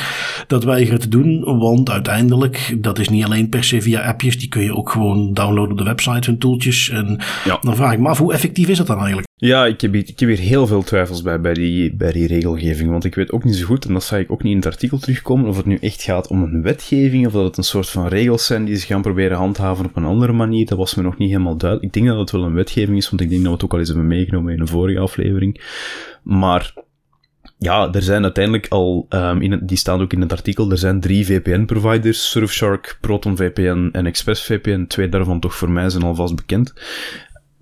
dat 0.46 0.64
weigeren 0.64 1.00
te 1.00 1.08
doen, 1.08 1.58
want 1.58 1.90
uiteindelijk, 1.90 2.76
dat 2.78 2.98
is 2.98 3.08
niet 3.08 3.24
alleen 3.24 3.48
per 3.48 3.64
se 3.64 3.82
via 3.82 4.00
appjes, 4.00 4.38
die 4.38 4.48
kun 4.48 4.62
je 4.62 4.76
ook 4.76 4.90
gewoon 4.90 5.34
downloaden 5.34 5.72
op 5.72 5.78
de 5.78 5.84
website, 5.84 6.30
hun 6.30 6.38
tooltjes. 6.38 6.88
En 6.88 7.20
dan 7.60 7.76
vraag 7.76 7.92
ik 7.92 7.98
me 7.98 8.08
af, 8.08 8.18
hoe 8.18 8.32
effectief 8.32 8.68
is 8.68 8.78
dat 8.78 8.86
dan 8.86 8.98
eigenlijk? 8.98 9.30
Ja, 9.44 9.66
ik 9.66 9.80
heb, 9.80 9.94
ik 9.94 10.20
heb 10.20 10.28
hier 10.28 10.38
heel 10.38 10.66
veel 10.66 10.82
twijfels 10.82 11.22
bij, 11.22 11.40
bij 11.40 11.54
die, 11.54 11.94
bij 11.94 12.12
die 12.12 12.26
regelgeving. 12.26 12.90
Want 12.90 13.04
ik 13.04 13.14
weet 13.14 13.32
ook 13.32 13.44
niet 13.44 13.56
zo 13.56 13.66
goed, 13.66 13.84
en 13.84 13.92
dat 13.92 14.04
zag 14.04 14.18
ik 14.18 14.32
ook 14.32 14.42
niet 14.42 14.52
in 14.52 14.58
het 14.58 14.66
artikel 14.66 14.98
terugkomen, 14.98 15.48
of 15.48 15.56
het 15.56 15.66
nu 15.66 15.76
echt 15.80 16.02
gaat 16.02 16.28
om 16.28 16.42
een 16.42 16.62
wetgeving, 16.62 17.26
of 17.26 17.32
dat 17.32 17.44
het 17.44 17.56
een 17.56 17.64
soort 17.64 17.88
van 17.88 18.06
regels 18.06 18.46
zijn 18.46 18.64
die 18.64 18.76
ze 18.76 18.86
gaan 18.86 19.02
proberen 19.02 19.36
handhaven 19.36 19.84
op 19.84 19.96
een 19.96 20.04
andere 20.04 20.32
manier. 20.32 20.66
Dat 20.66 20.78
was 20.78 20.94
me 20.94 21.02
nog 21.02 21.18
niet 21.18 21.30
helemaal 21.30 21.56
duidelijk. 21.56 21.94
Ik 21.94 22.02
denk 22.02 22.12
dat 22.12 22.18
het 22.20 22.30
wel 22.30 22.44
een 22.44 22.54
wetgeving 22.54 22.96
is, 22.96 23.10
want 23.10 23.22
ik 23.22 23.28
denk 23.28 23.40
dat 23.40 23.50
we 23.50 23.56
het 23.56 23.64
ook 23.64 23.72
al 23.72 23.78
eens 23.78 23.88
hebben 23.88 24.06
meegenomen 24.06 24.52
in 24.52 24.60
een 24.60 24.68
vorige 24.68 24.98
aflevering. 24.98 25.60
Maar 26.22 26.74
ja, 27.62 27.92
er 27.92 28.02
zijn 28.02 28.22
uiteindelijk 28.22 28.66
al, 28.68 29.06
um, 29.10 29.42
in 29.42 29.60
die 29.62 29.76
staan 29.76 30.00
ook 30.00 30.12
in 30.12 30.20
het 30.20 30.32
artikel, 30.32 30.70
er 30.70 30.78
zijn 30.78 31.00
drie 31.00 31.26
VPN-providers, 31.26 32.30
Surfshark, 32.30 32.98
ProtonVPN 33.00 33.88
en 33.92 34.06
ExpressVPN. 34.06 34.84
Twee 34.86 35.08
daarvan 35.08 35.40
toch 35.40 35.54
voor 35.54 35.70
mij 35.70 35.90
zijn 35.90 36.02
alvast 36.02 36.36
bekend 36.36 36.72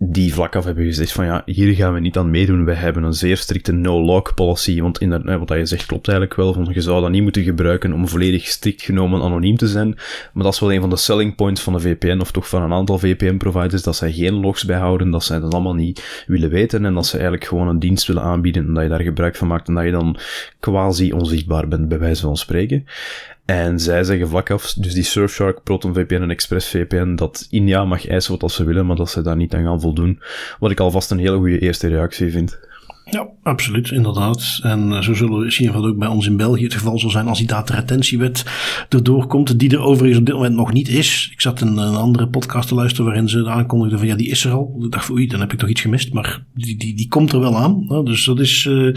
die 0.02 0.34
vlak 0.34 0.56
af 0.56 0.64
hebben 0.64 0.84
gezegd 0.84 1.12
van 1.12 1.24
ja, 1.24 1.42
hier 1.46 1.74
gaan 1.74 1.94
we 1.94 2.00
niet 2.00 2.16
aan 2.16 2.30
meedoen. 2.30 2.64
We 2.64 2.74
hebben 2.74 3.02
een 3.02 3.12
zeer 3.12 3.36
strikte 3.36 3.72
no-log 3.72 4.34
policy. 4.34 4.80
Want 4.80 5.00
in 5.00 5.38
wat 5.38 5.48
je 5.48 5.66
zegt 5.66 5.86
klopt 5.86 6.08
eigenlijk 6.08 6.38
wel. 6.38 6.52
Van, 6.52 6.68
je 6.72 6.80
zou 6.80 7.00
dat 7.00 7.10
niet 7.10 7.22
moeten 7.22 7.42
gebruiken 7.42 7.92
om 7.92 8.08
volledig 8.08 8.46
strikt 8.46 8.82
genomen 8.82 9.22
anoniem 9.22 9.56
te 9.56 9.68
zijn. 9.68 9.94
Maar 10.32 10.44
dat 10.44 10.52
is 10.52 10.60
wel 10.60 10.72
een 10.72 10.80
van 10.80 10.90
de 10.90 10.96
selling 10.96 11.34
points 11.34 11.60
van 11.60 11.72
de 11.72 11.80
VPN, 11.80 12.20
of 12.20 12.30
toch 12.30 12.48
van 12.48 12.62
een 12.62 12.72
aantal 12.72 12.98
VPN-providers, 12.98 13.82
dat 13.82 13.96
zij 13.96 14.12
geen 14.12 14.34
logs 14.34 14.64
bijhouden, 14.64 15.10
dat 15.10 15.24
zij 15.24 15.40
dat 15.40 15.54
allemaal 15.54 15.74
niet 15.74 16.24
willen 16.26 16.50
weten 16.50 16.84
en 16.84 16.94
dat 16.94 17.06
ze 17.06 17.12
eigenlijk 17.12 17.44
gewoon 17.44 17.68
een 17.68 17.78
dienst 17.78 18.06
willen 18.06 18.22
aanbieden 18.22 18.66
en 18.66 18.74
dat 18.74 18.82
je 18.82 18.88
daar 18.88 19.00
gebruik 19.00 19.36
van 19.36 19.48
maakt 19.48 19.68
en 19.68 19.74
dat 19.74 19.84
je 19.84 19.90
dan 19.90 20.18
quasi 20.60 21.12
onzichtbaar 21.12 21.68
bent, 21.68 21.88
bij 21.88 21.98
wijze 21.98 22.22
van 22.22 22.36
spreken. 22.36 22.86
En 23.44 23.80
zij 23.80 24.04
zeggen 24.04 24.28
vlak 24.28 24.50
af, 24.50 24.72
dus 24.72 24.94
die 24.94 25.02
Surfshark, 25.02 25.62
ProtonVPN 25.62 26.22
en 26.22 26.30
ExpressVPN, 26.30 27.14
dat 27.14 27.46
India 27.50 27.84
mag 27.84 28.08
eisen 28.08 28.38
wat 28.38 28.52
ze 28.52 28.64
willen, 28.64 28.86
maar 28.86 28.96
dat 28.96 29.10
ze 29.10 29.22
daar 29.22 29.36
niet 29.36 29.54
aan 29.54 29.64
gaan 29.64 29.80
voldoen. 29.80 30.22
Wat 30.58 30.70
ik 30.70 30.80
alvast 30.80 31.10
een 31.10 31.18
hele 31.18 31.36
goede 31.36 31.58
eerste 31.58 31.88
reactie 31.88 32.30
vind. 32.30 32.58
Ja, 33.04 33.28
absoluut, 33.42 33.90
inderdaad. 33.90 34.60
En 34.62 34.92
eh, 34.92 35.00
zo 35.00 35.14
zullen 35.14 35.38
we 35.38 35.50
zien 35.50 35.72
wat 35.72 35.84
ook 35.84 35.98
bij 35.98 36.08
ons 36.08 36.26
in 36.26 36.36
België 36.36 36.64
het 36.64 36.74
geval 36.74 36.98
zal 36.98 37.10
zijn 37.10 37.26
als 37.26 37.38
die 37.38 37.46
dataretentiewet 37.46 38.44
erdoor 38.88 39.26
komt, 39.26 39.58
die 39.58 39.70
er 39.70 39.80
overigens 39.80 40.18
op 40.18 40.26
dit 40.26 40.34
moment 40.34 40.54
nog 40.54 40.72
niet 40.72 40.88
is. 40.88 41.28
Ik 41.32 41.40
zat 41.40 41.60
in 41.60 41.66
een 41.66 41.94
andere 41.94 42.28
podcast 42.28 42.68
te 42.68 42.74
luisteren 42.74 43.06
waarin 43.06 43.28
ze 43.28 43.48
aankondigden 43.48 43.98
van 43.98 44.08
ja, 44.08 44.16
die 44.16 44.28
is 44.28 44.44
er 44.44 44.52
al. 44.52 44.80
Ik 44.84 44.90
dacht 44.90 45.04
van 45.04 45.14
oei, 45.14 45.26
dan 45.26 45.40
heb 45.40 45.52
ik 45.52 45.58
toch 45.58 45.68
iets 45.68 45.80
gemist, 45.80 46.12
maar 46.12 46.44
die, 46.54 46.76
die, 46.76 46.96
die 46.96 47.08
komt 47.08 47.32
er 47.32 47.40
wel 47.40 47.56
aan. 47.56 48.04
Dus 48.04 48.24
dat 48.24 48.40
is, 48.40 48.64
uh, 48.64 48.94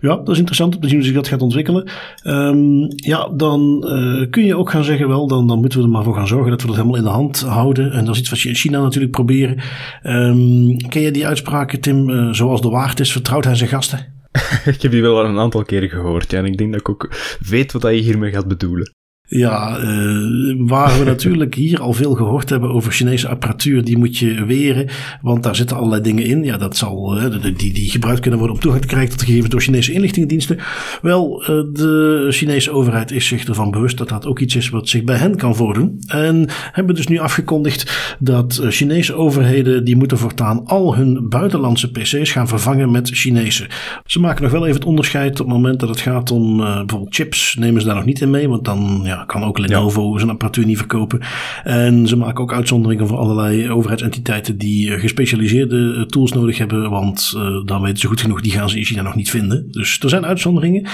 ja, 0.00 0.16
dat 0.16 0.28
is 0.28 0.38
interessant 0.38 0.74
om 0.74 0.80
te 0.80 0.88
zien 0.88 0.96
hoe 0.96 1.06
zich 1.06 1.14
dat 1.14 1.28
gaat 1.28 1.42
ontwikkelen. 1.42 1.90
Um, 2.24 2.86
ja, 2.96 3.28
dan 3.36 3.84
uh, 3.86 4.30
kun 4.30 4.44
je 4.44 4.56
ook 4.56 4.70
gaan 4.70 4.84
zeggen, 4.84 5.08
wel, 5.08 5.26
dan, 5.26 5.46
dan 5.46 5.60
moeten 5.60 5.78
we 5.78 5.84
er 5.84 5.90
maar 5.90 6.04
voor 6.04 6.14
gaan 6.14 6.26
zorgen 6.26 6.50
dat 6.50 6.60
we 6.60 6.66
dat 6.66 6.76
helemaal 6.76 6.96
in 6.96 7.04
de 7.04 7.08
hand 7.08 7.40
houden. 7.40 7.92
En 7.92 8.04
dat 8.04 8.14
is 8.14 8.20
iets 8.20 8.30
wat 8.30 8.40
je 8.40 8.48
in 8.48 8.54
China 8.54 8.80
natuurlijk 8.80 9.12
proberen. 9.12 9.58
Um, 10.02 10.76
ken 10.88 11.02
je 11.02 11.10
die 11.10 11.26
uitspraken, 11.26 11.80
Tim, 11.80 12.34
zoals 12.34 12.60
de 12.60 12.68
waard 12.68 13.00
is, 13.00 13.12
vertrouwt 13.42 13.58
zijn 13.58 13.82
gasten? 13.82 14.28
ik 14.74 14.82
heb 14.82 14.92
die 14.92 15.02
wel 15.02 15.18
al 15.18 15.24
een 15.24 15.38
aantal 15.38 15.62
keren 15.62 15.88
gehoord, 15.88 16.30
ja, 16.30 16.38
en 16.38 16.44
ik 16.44 16.58
denk 16.58 16.72
dat 16.72 16.80
ik 16.80 16.88
ook 16.88 17.08
weet 17.48 17.72
wat 17.72 17.82
je 17.82 17.90
hiermee 17.90 18.32
gaat 18.32 18.48
bedoelen. 18.48 18.94
Ja, 19.32 19.78
uh, 19.78 20.54
waar 20.58 20.98
we 20.98 21.04
natuurlijk 21.04 21.54
hier 21.54 21.80
al 21.80 21.92
veel 21.92 22.14
gehoord 22.14 22.50
hebben 22.50 22.70
over 22.70 22.92
Chinese 22.92 23.28
apparatuur, 23.28 23.84
die 23.84 23.98
moet 23.98 24.18
je 24.18 24.44
weren, 24.44 24.88
want 25.22 25.42
daar 25.42 25.56
zitten 25.56 25.76
allerlei 25.76 26.02
dingen 26.02 26.24
in. 26.24 26.44
Ja, 26.44 26.56
dat 26.56 26.76
zal, 26.76 27.18
uh, 27.18 27.42
die, 27.42 27.72
die 27.72 27.90
gebruikt 27.90 28.20
kunnen 28.20 28.38
worden 28.38 28.56
om 28.56 28.62
toegang 28.62 28.84
te 28.84 28.88
krijgen 28.88 29.10
tot 29.10 29.22
gegevens 29.22 29.48
door 29.48 29.60
Chinese 29.60 29.92
inlichtingendiensten. 29.92 30.58
Wel, 31.02 31.42
uh, 31.42 31.46
de 31.48 32.26
Chinese 32.30 32.70
overheid 32.70 33.10
is 33.10 33.26
zich 33.26 33.44
ervan 33.44 33.70
bewust 33.70 33.98
dat 33.98 34.08
dat 34.08 34.26
ook 34.26 34.38
iets 34.38 34.56
is 34.56 34.68
wat 34.68 34.88
zich 34.88 35.04
bij 35.04 35.16
hen 35.16 35.36
kan 35.36 35.56
voordoen. 35.56 36.02
En 36.06 36.48
hebben 36.72 36.94
dus 36.94 37.06
nu 37.06 37.18
afgekondigd 37.18 38.16
dat 38.18 38.60
Chinese 38.68 39.14
overheden, 39.14 39.84
die 39.84 39.96
moeten 39.96 40.18
voortaan 40.18 40.66
al 40.66 40.96
hun 40.96 41.28
buitenlandse 41.28 41.90
PC's 41.90 42.32
gaan 42.32 42.48
vervangen 42.48 42.90
met 42.90 43.10
Chinese. 43.12 43.66
Ze 44.06 44.20
maken 44.20 44.42
nog 44.42 44.52
wel 44.52 44.64
even 44.64 44.76
het 44.76 44.88
onderscheid 44.88 45.40
op 45.40 45.46
het 45.46 45.56
moment 45.56 45.80
dat 45.80 45.88
het 45.88 46.00
gaat 46.00 46.30
om 46.30 46.56
bijvoorbeeld 46.56 47.14
chips, 47.14 47.56
nemen 47.58 47.80
ze 47.80 47.86
daar 47.86 47.96
nog 47.96 48.04
niet 48.04 48.20
in 48.20 48.30
mee, 48.30 48.48
want 48.48 48.64
dan, 48.64 49.00
ja, 49.04 49.19
kan 49.26 49.44
ook 49.44 49.58
Lenovo 49.58 50.18
zijn 50.18 50.30
apparatuur 50.30 50.66
niet 50.66 50.78
verkopen. 50.78 51.20
En 51.64 52.06
ze 52.06 52.16
maken 52.16 52.42
ook 52.42 52.52
uitzonderingen 52.52 53.06
voor 53.06 53.18
allerlei 53.18 53.70
overheidsentiteiten 53.70 54.58
die 54.58 54.94
eh, 54.94 55.00
gespecialiseerde 55.00 55.94
eh, 55.96 56.02
tools 56.02 56.32
nodig 56.32 56.58
hebben. 56.58 56.90
Want 56.90 57.32
uh, 57.36 57.64
dan 57.64 57.82
weten 57.82 57.98
ze 57.98 58.06
goed 58.06 58.20
genoeg, 58.20 58.40
die 58.40 58.52
gaan 58.52 58.68
ze 58.68 58.78
in 58.78 58.84
China 58.84 59.02
nog 59.02 59.14
niet 59.14 59.30
vinden. 59.30 59.66
Dus 59.70 60.00
er 60.00 60.08
zijn 60.08 60.26
uitzonderingen. 60.26 60.88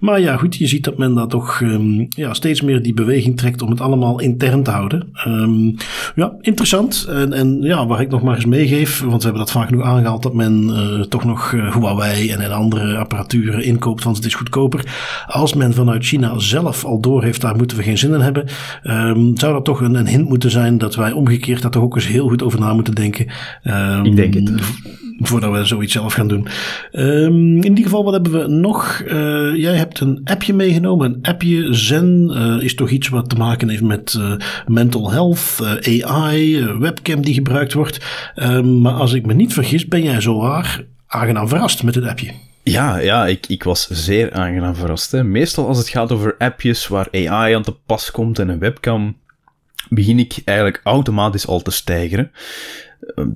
Maar 0.00 0.20
ja, 0.20 0.36
goed, 0.36 0.56
je 0.56 0.66
ziet 0.66 0.84
dat 0.84 0.98
men 0.98 1.14
daar 1.14 1.26
toch 1.26 1.60
um, 1.60 2.06
ja, 2.08 2.34
steeds 2.34 2.60
meer 2.60 2.82
die 2.82 2.94
beweging 2.94 3.36
trekt 3.36 3.62
om 3.62 3.70
het 3.70 3.80
allemaal 3.80 4.20
intern 4.20 4.62
te 4.62 4.70
houden. 4.70 5.08
Um, 5.26 5.74
ja, 6.14 6.32
interessant. 6.40 7.06
En, 7.08 7.32
en 7.32 7.62
ja, 7.62 7.86
waar 7.86 8.00
ik 8.00 8.10
nog 8.10 8.22
maar 8.22 8.34
eens 8.34 8.44
meegeef, 8.44 9.00
want 9.00 9.16
we 9.16 9.22
hebben 9.22 9.44
dat 9.44 9.50
vaak 9.50 9.68
genoeg 9.68 9.84
aangehaald, 9.84 10.22
dat 10.22 10.34
men 10.34 10.68
uh, 10.68 11.00
toch 11.00 11.24
nog 11.24 11.52
uh, 11.52 11.74
Huawei 11.74 12.30
en, 12.30 12.40
en 12.40 12.52
andere 12.52 12.96
apparatuur 12.96 13.62
inkoopt, 13.62 14.04
want 14.04 14.16
het 14.16 14.26
is 14.26 14.34
goedkoper. 14.34 14.84
Als 15.26 15.54
men 15.54 15.74
vanuit 15.74 16.04
China 16.04 16.38
zelf 16.38 16.84
al 16.84 17.00
door 17.00 17.22
heeft, 17.22 17.40
daar 17.40 17.56
moeten 17.64 17.76
we 17.84 17.90
geen 17.90 17.98
zin 17.98 18.14
in 18.14 18.20
hebben. 18.20 18.46
Um, 18.82 19.36
zou 19.36 19.52
dat 19.52 19.64
toch 19.64 19.80
een, 19.80 19.94
een, 19.94 20.06
hint 20.06 20.28
moeten 20.28 20.50
zijn 20.50 20.78
dat 20.78 20.94
wij 20.94 21.12
omgekeerd 21.12 21.62
daar 21.62 21.70
toch 21.70 21.82
ook 21.82 21.94
eens 21.94 22.06
heel 22.06 22.28
goed 22.28 22.42
over 22.42 22.60
na 22.60 22.74
moeten 22.74 22.94
denken. 22.94 23.26
Um, 23.64 24.04
ik 24.04 24.16
denk 24.16 24.34
het. 24.34 24.50
Voordat 25.18 25.52
we 25.52 25.64
zoiets 25.64 25.92
zelf 25.92 26.12
gaan 26.12 26.28
doen. 26.28 26.46
Um, 26.92 27.56
in 27.56 27.68
ieder 27.68 27.84
geval, 27.84 28.04
wat 28.04 28.12
hebben 28.12 28.32
we 28.32 28.46
nog? 28.46 29.02
Uh, 29.06 29.12
jij 29.56 29.74
hebt 29.74 30.00
een 30.00 30.20
appje 30.24 30.54
meegenomen. 30.54 31.12
Een 31.12 31.22
appje 31.22 31.74
Zen 31.74 32.30
uh, 32.34 32.62
is 32.62 32.74
toch 32.74 32.90
iets 32.90 33.08
wat 33.08 33.28
te 33.28 33.36
maken 33.36 33.68
heeft 33.68 33.82
met 33.82 34.16
uh, 34.18 34.32
mental 34.66 35.10
health, 35.10 35.60
AI, 36.00 36.64
webcam 36.78 37.22
die 37.22 37.34
gebruikt 37.34 37.72
wordt. 37.72 38.04
maar 38.64 38.92
als 38.92 39.12
ik 39.12 39.26
me 39.26 39.34
niet 39.34 39.52
vergis, 39.52 39.86
ben 39.86 40.02
jij 40.02 40.20
zo 40.20 40.38
waar 40.38 40.84
aangenaam 41.06 41.48
verrast 41.48 41.82
met 41.82 41.94
het 41.94 42.06
appje. 42.06 42.53
Ja, 42.64 42.96
ja 42.96 43.26
ik, 43.26 43.46
ik 43.46 43.62
was 43.62 43.88
zeer 43.88 44.32
aangenaam 44.32 44.74
verrast. 44.74 45.12
Hè. 45.12 45.24
Meestal 45.24 45.66
als 45.66 45.78
het 45.78 45.88
gaat 45.88 46.12
over 46.12 46.34
appjes 46.38 46.86
waar 46.86 47.08
AI 47.12 47.54
aan 47.54 47.62
te 47.62 47.76
pas 47.86 48.10
komt 48.10 48.38
en 48.38 48.48
een 48.48 48.58
webcam, 48.58 49.16
begin 49.88 50.18
ik 50.18 50.36
eigenlijk 50.44 50.80
automatisch 50.84 51.46
al 51.46 51.62
te 51.62 51.70
stijgeren. 51.70 52.30
Uh, 53.16 53.26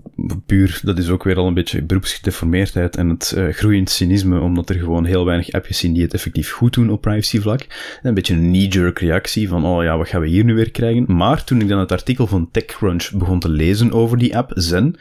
puur, 0.47 0.81
dat 0.83 0.99
is 0.99 1.09
ook 1.09 1.25
weer 1.25 1.37
al 1.37 1.47
een 1.47 1.55
beetje 1.55 1.83
beroepsgedeformeerdheid 1.83 2.97
en 2.97 3.09
het 3.09 3.35
uh, 3.37 3.53
groeiend 3.53 3.91
cynisme, 3.91 4.41
omdat 4.41 4.69
er 4.69 4.79
gewoon 4.79 5.05
heel 5.05 5.25
weinig 5.25 5.53
appjes 5.53 5.79
zijn 5.79 5.93
die 5.93 6.03
het 6.03 6.15
effectief 6.15 6.51
goed 6.51 6.73
doen 6.73 6.91
op 6.91 7.01
privacyvlak. 7.01 7.67
Een 8.03 8.15
beetje 8.15 8.35
een 8.35 8.51
knee-jerk 8.51 8.99
reactie 8.99 9.49
van, 9.49 9.65
oh 9.65 9.83
ja, 9.83 9.97
wat 9.97 10.09
gaan 10.09 10.21
we 10.21 10.29
hier 10.29 10.45
nu 10.45 10.55
weer 10.55 10.71
krijgen? 10.71 11.05
Maar 11.07 11.45
toen 11.45 11.61
ik 11.61 11.69
dan 11.69 11.79
het 11.79 11.93
artikel 11.93 12.27
van 12.27 12.51
TechCrunch 12.51 13.11
begon 13.13 13.41
te 13.41 13.49
lezen 13.49 13.93
over 13.93 14.19
die 14.19 14.37
app, 14.37 14.53
Zen, 14.55 14.97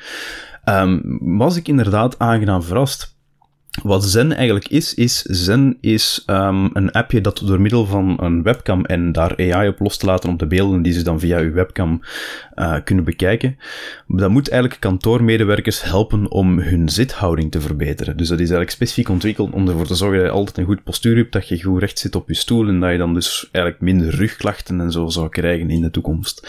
um, 0.66 1.20
was 1.38 1.56
ik 1.56 1.68
inderdaad 1.68 2.20
aangenaam 2.20 2.64
verrast. 2.64 3.17
Wat 3.84 4.04
Zen 4.04 4.34
eigenlijk 4.34 4.68
is, 4.68 4.94
is 4.94 5.22
Zen 5.22 5.78
is 5.82 6.24
um, 6.28 6.70
een 6.74 6.92
appje 6.92 7.22
dat 7.22 7.42
door 7.46 7.62
middel 7.62 7.86
van 7.86 8.18
een 8.22 8.44
webcam 8.44 8.86
en 8.86 9.12
daar 9.12 9.38
AI 9.38 9.68
op 9.68 9.80
los 9.80 9.98
te 9.98 10.06
laten 10.06 10.30
om 10.30 10.38
de 10.38 10.48
beelden 10.48 10.82
die 10.82 10.94
ze 10.94 11.04
dan 11.04 11.20
via 11.20 11.40
uw 11.40 11.52
webcam 11.52 12.02
uh, 12.56 12.76
kunnen 12.84 13.04
bekijken. 13.04 13.58
Dat 14.08 14.30
moet 14.30 14.50
eigenlijk 14.50 14.82
kantoormedewerkers 14.82 15.84
helpen 15.84 16.32
om 16.32 16.60
hun 16.60 16.90
zithouding 16.90 17.52
te 17.52 17.62
verbeteren. 17.62 18.18
Dus 18.18 18.28
dat 18.28 18.38
is 18.38 18.44
eigenlijk 18.44 18.72
specifiek 18.72 19.10
ontwikkeld 19.10 19.54
om 19.54 19.68
ervoor 19.68 19.88
te 19.88 19.96
zorgen 19.96 20.18
dat 20.18 20.28
je 20.28 20.34
altijd 20.34 20.58
een 20.58 20.66
goed 20.66 20.84
postuur 20.84 21.16
hebt, 21.16 21.32
dat 21.32 21.48
je 21.48 21.64
goed 21.64 21.80
recht 21.80 22.00
zit 22.00 22.16
op 22.16 22.28
je 22.28 22.36
stoel 22.36 22.68
en 22.68 22.80
dat 22.80 22.92
je 22.92 22.98
dan 22.98 23.14
dus 23.14 23.50
eigenlijk 23.52 23.84
minder 23.84 24.16
rugklachten 24.16 24.80
en 24.80 24.92
zo 24.92 25.08
zou 25.08 25.30
krijgen 25.30 25.70
in 25.70 25.82
de 25.82 25.92
toekomst. 25.92 26.48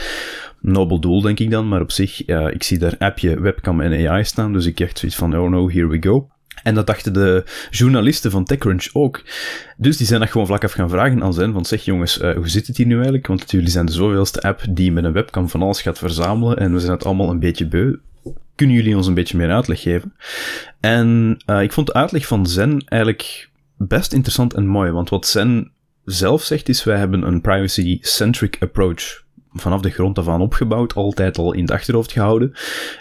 Nobel 0.60 1.00
doel, 1.00 1.20
denk 1.20 1.38
ik 1.38 1.50
dan, 1.50 1.68
maar 1.68 1.80
op 1.80 1.92
zich, 1.92 2.28
uh, 2.28 2.46
ik 2.50 2.62
zie 2.62 2.78
daar 2.78 2.94
appje, 2.98 3.40
webcam 3.40 3.80
en 3.80 4.08
AI 4.08 4.24
staan, 4.24 4.52
dus 4.52 4.66
ik 4.66 4.80
echt 4.80 4.98
zoiets 4.98 5.18
van, 5.18 5.38
oh 5.38 5.50
no, 5.50 5.70
here 5.70 5.86
we 5.86 5.96
go. 6.00 6.28
En 6.62 6.74
dat 6.74 6.86
dachten 6.86 7.12
de 7.12 7.44
journalisten 7.70 8.30
van 8.30 8.44
TechCrunch 8.44 8.88
ook. 8.92 9.22
Dus 9.76 9.96
die 9.96 10.06
zijn 10.06 10.20
dat 10.20 10.30
gewoon 10.30 10.46
vlak 10.46 10.64
af 10.64 10.72
gaan 10.72 10.90
vragen 10.90 11.22
aan 11.22 11.34
zijn 11.34 11.52
van 11.52 11.64
zeg 11.64 11.84
jongens, 11.84 12.20
uh, 12.20 12.34
hoe 12.34 12.48
zit 12.48 12.66
het 12.66 12.76
hier 12.76 12.86
nu 12.86 12.94
eigenlijk? 12.94 13.26
Want 13.26 13.50
jullie 13.50 13.70
zijn 13.70 13.86
de 13.86 13.92
zoveelste 13.92 14.40
app 14.40 14.64
die 14.70 14.92
met 14.92 15.04
een 15.04 15.12
webcam 15.12 15.48
van 15.48 15.62
alles 15.62 15.82
gaat 15.82 15.98
verzamelen 15.98 16.58
en 16.58 16.72
we 16.72 16.80
zijn 16.80 16.92
het 16.92 17.04
allemaal 17.04 17.30
een 17.30 17.38
beetje 17.38 17.66
beu. 17.66 17.96
Kunnen 18.54 18.76
jullie 18.76 18.96
ons 18.96 19.06
een 19.06 19.14
beetje 19.14 19.36
meer 19.36 19.50
uitleg 19.50 19.80
geven? 19.80 20.14
En 20.80 21.36
uh, 21.46 21.62
ik 21.62 21.72
vond 21.72 21.86
de 21.86 21.92
uitleg 21.92 22.26
van 22.26 22.46
Zen 22.46 22.82
eigenlijk 22.84 23.50
best 23.76 24.12
interessant 24.12 24.54
en 24.54 24.66
mooi, 24.66 24.90
want 24.90 25.08
wat 25.08 25.26
Zen 25.26 25.70
zelf 26.04 26.42
zegt 26.42 26.68
is 26.68 26.84
wij 26.84 26.98
hebben 26.98 27.22
een 27.22 27.40
privacy-centric 27.40 28.56
approach 28.60 29.26
vanaf 29.60 29.80
de 29.80 29.90
grond 29.90 30.18
af 30.18 30.26
opgebouwd, 30.26 30.94
altijd 30.94 31.38
al 31.38 31.52
in 31.52 31.60
het 31.60 31.70
achterhoofd 31.70 32.12
gehouden. 32.12 32.52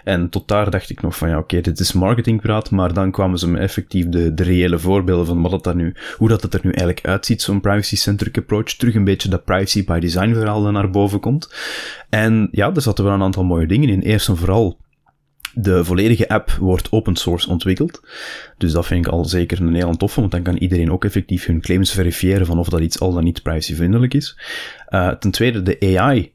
En 0.04 0.30
tot 0.30 0.48
daar 0.48 0.70
dacht 0.70 0.90
ik 0.90 1.02
nog 1.02 1.18
van 1.18 1.30
ja, 1.30 1.38
oké, 1.38 1.62
dit 1.62 1.80
is 1.80 1.94
marketingpraat, 1.94 2.72
maar 2.72 2.94
dan 2.94 3.12
kwamen 3.12 3.40
ze 3.40 3.50
me 3.50 3.60
effectief 3.60 4.10
de, 4.10 4.34
de 4.34 4.44
reële 4.44 4.80
voorbeelden 4.80 5.26
van 5.26 5.42
wat 5.42 5.64
dat 5.64 5.76
nu, 5.76 5.96
hoe 6.18 6.30
dat 6.30 6.42
het 6.42 6.54
er 6.54 6.60
nu 6.64 6.70
eigenlijk 6.70 7.08
uitziet, 7.08 7.42
zo'n 7.42 7.62
privacy-centric 7.62 8.38
approach. 8.38 8.74
Terug 8.74 8.96
een 8.96 9.04
beetje 9.04 9.30
dat 9.30 9.46
privacy 9.46 9.86
by 9.86 10.00
design 10.00 10.34
verhaal 10.34 10.72
naar 10.72 10.90
boven 10.90 11.20
komt. 11.20 11.54
En 12.10 12.48
ja, 12.52 12.74
er 12.74 12.82
zaten 12.82 13.04
wel 13.04 13.14
een 13.14 13.22
aantal 13.22 13.44
mooie 13.44 13.68
dingen 13.68 13.90
in. 13.90 14.02
Eerst 14.02 14.28
en 14.28 14.38
vooral 14.38 14.78
De 15.54 15.86
volledige 15.86 16.30
app 16.30 16.52
wordt 16.52 16.92
open 16.92 17.16
source 17.16 17.50
ontwikkeld. 17.50 18.02
Dus 18.58 18.72
dat 18.72 18.86
vind 18.86 19.06
ik 19.06 19.12
al 19.12 19.26
zeker 19.26 19.62
een 19.62 19.76
heel 19.76 19.98
toffe, 19.98 20.20
want 20.20 20.32
dan 20.32 20.42
kan 20.42 20.58
iedereen 20.58 20.92
ook 20.92 21.06
effectief 21.06 21.46
hun 21.46 21.62
claims 21.62 21.92
verifiëren 21.92 22.46
van 22.46 22.60
of 22.60 22.70
dat 22.70 22.80
iets 22.80 23.00
al 23.00 23.14
dan 23.14 23.24
niet 23.24 23.42
privacyvriendelijk 23.42 24.14
is. 24.14 24.40
Uh, 24.90 25.10
ten 25.10 25.32
tweede, 25.32 25.64
de 25.64 25.98
AI 25.98 26.32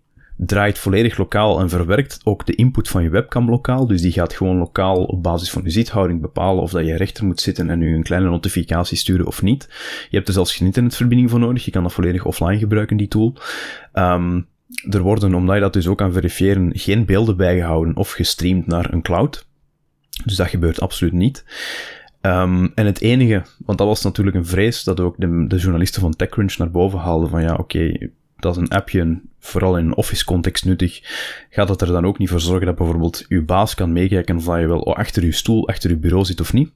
draait 0.46 0.78
volledig 0.78 1.18
lokaal 1.18 1.60
en 1.60 1.68
verwerkt 1.68 2.20
ook 2.24 2.46
de 2.46 2.54
input 2.54 2.88
van 2.88 3.02
je 3.02 3.08
webcam 3.08 3.50
lokaal. 3.50 3.86
Dus 3.86 4.02
die 4.02 4.12
gaat 4.12 4.32
gewoon 4.32 4.56
lokaal 4.56 5.04
op 5.04 5.22
basis 5.22 5.50
van 5.50 5.62
je 5.62 5.70
zithouding 5.70 6.20
bepalen 6.20 6.62
of 6.62 6.70
dat 6.70 6.86
je 6.86 6.96
rechter 6.96 7.24
moet 7.24 7.40
zitten 7.40 7.70
en 7.70 7.82
u 7.82 7.94
een 7.94 8.02
kleine 8.02 8.28
notificatie 8.28 8.96
sturen 8.96 9.26
of 9.26 9.42
niet. 9.42 9.68
Je 10.10 10.16
hebt 10.16 10.28
er 10.28 10.34
zelfs 10.34 10.56
geen 10.56 10.66
internetverbinding 10.66 11.30
voor 11.30 11.38
nodig. 11.38 11.64
Je 11.64 11.70
kan 11.70 11.82
dat 11.82 11.92
volledig 11.92 12.24
offline 12.24 12.58
gebruiken, 12.58 12.96
die 12.96 13.08
tool. 13.08 13.36
Um, 13.92 14.46
er 14.90 15.00
worden, 15.00 15.34
omdat 15.34 15.54
je 15.54 15.60
dat 15.60 15.72
dus 15.72 15.86
ook 15.86 15.98
kan 15.98 16.12
verifiëren, 16.12 16.70
geen 16.74 17.04
beelden 17.04 17.36
bijgehouden 17.36 17.96
of 17.96 18.10
gestreamd 18.10 18.66
naar 18.66 18.92
een 18.92 19.02
cloud. 19.02 19.46
Dus 20.24 20.36
dat 20.36 20.48
gebeurt 20.48 20.80
absoluut 20.80 21.12
niet. 21.12 21.44
Um, 22.20 22.72
en 22.74 22.86
het 22.86 23.00
enige, 23.00 23.42
want 23.66 23.78
dat 23.78 23.86
was 23.86 24.02
natuurlijk 24.02 24.36
een 24.36 24.46
vrees 24.46 24.84
dat 24.84 25.00
ook 25.00 25.14
de, 25.18 25.44
de 25.48 25.56
journalisten 25.56 26.00
van 26.00 26.16
TechCrunch 26.16 26.56
naar 26.56 26.70
boven 26.70 26.98
haalden 26.98 27.28
van 27.28 27.42
ja, 27.42 27.54
oké, 27.54 28.10
dat 28.42 28.56
is 28.56 28.62
een 28.62 28.68
appje, 28.68 29.20
vooral 29.38 29.78
in 29.78 29.86
een 29.86 29.96
office 29.96 30.24
context 30.24 30.64
nuttig, 30.64 31.00
gaat 31.50 31.68
dat 31.68 31.80
er 31.80 31.86
dan 31.86 32.06
ook 32.06 32.18
niet 32.18 32.28
voor 32.28 32.40
zorgen 32.40 32.66
dat 32.66 32.76
bijvoorbeeld 32.76 33.24
uw 33.28 33.44
baas 33.44 33.74
kan 33.74 33.92
meekijken 33.92 34.36
of 34.36 34.44
je 34.44 34.66
wel 34.66 34.96
achter 34.96 35.22
uw 35.22 35.32
stoel, 35.32 35.68
achter 35.68 35.90
uw 35.90 35.98
bureau 35.98 36.24
zit 36.24 36.40
of 36.40 36.52
niet. 36.52 36.70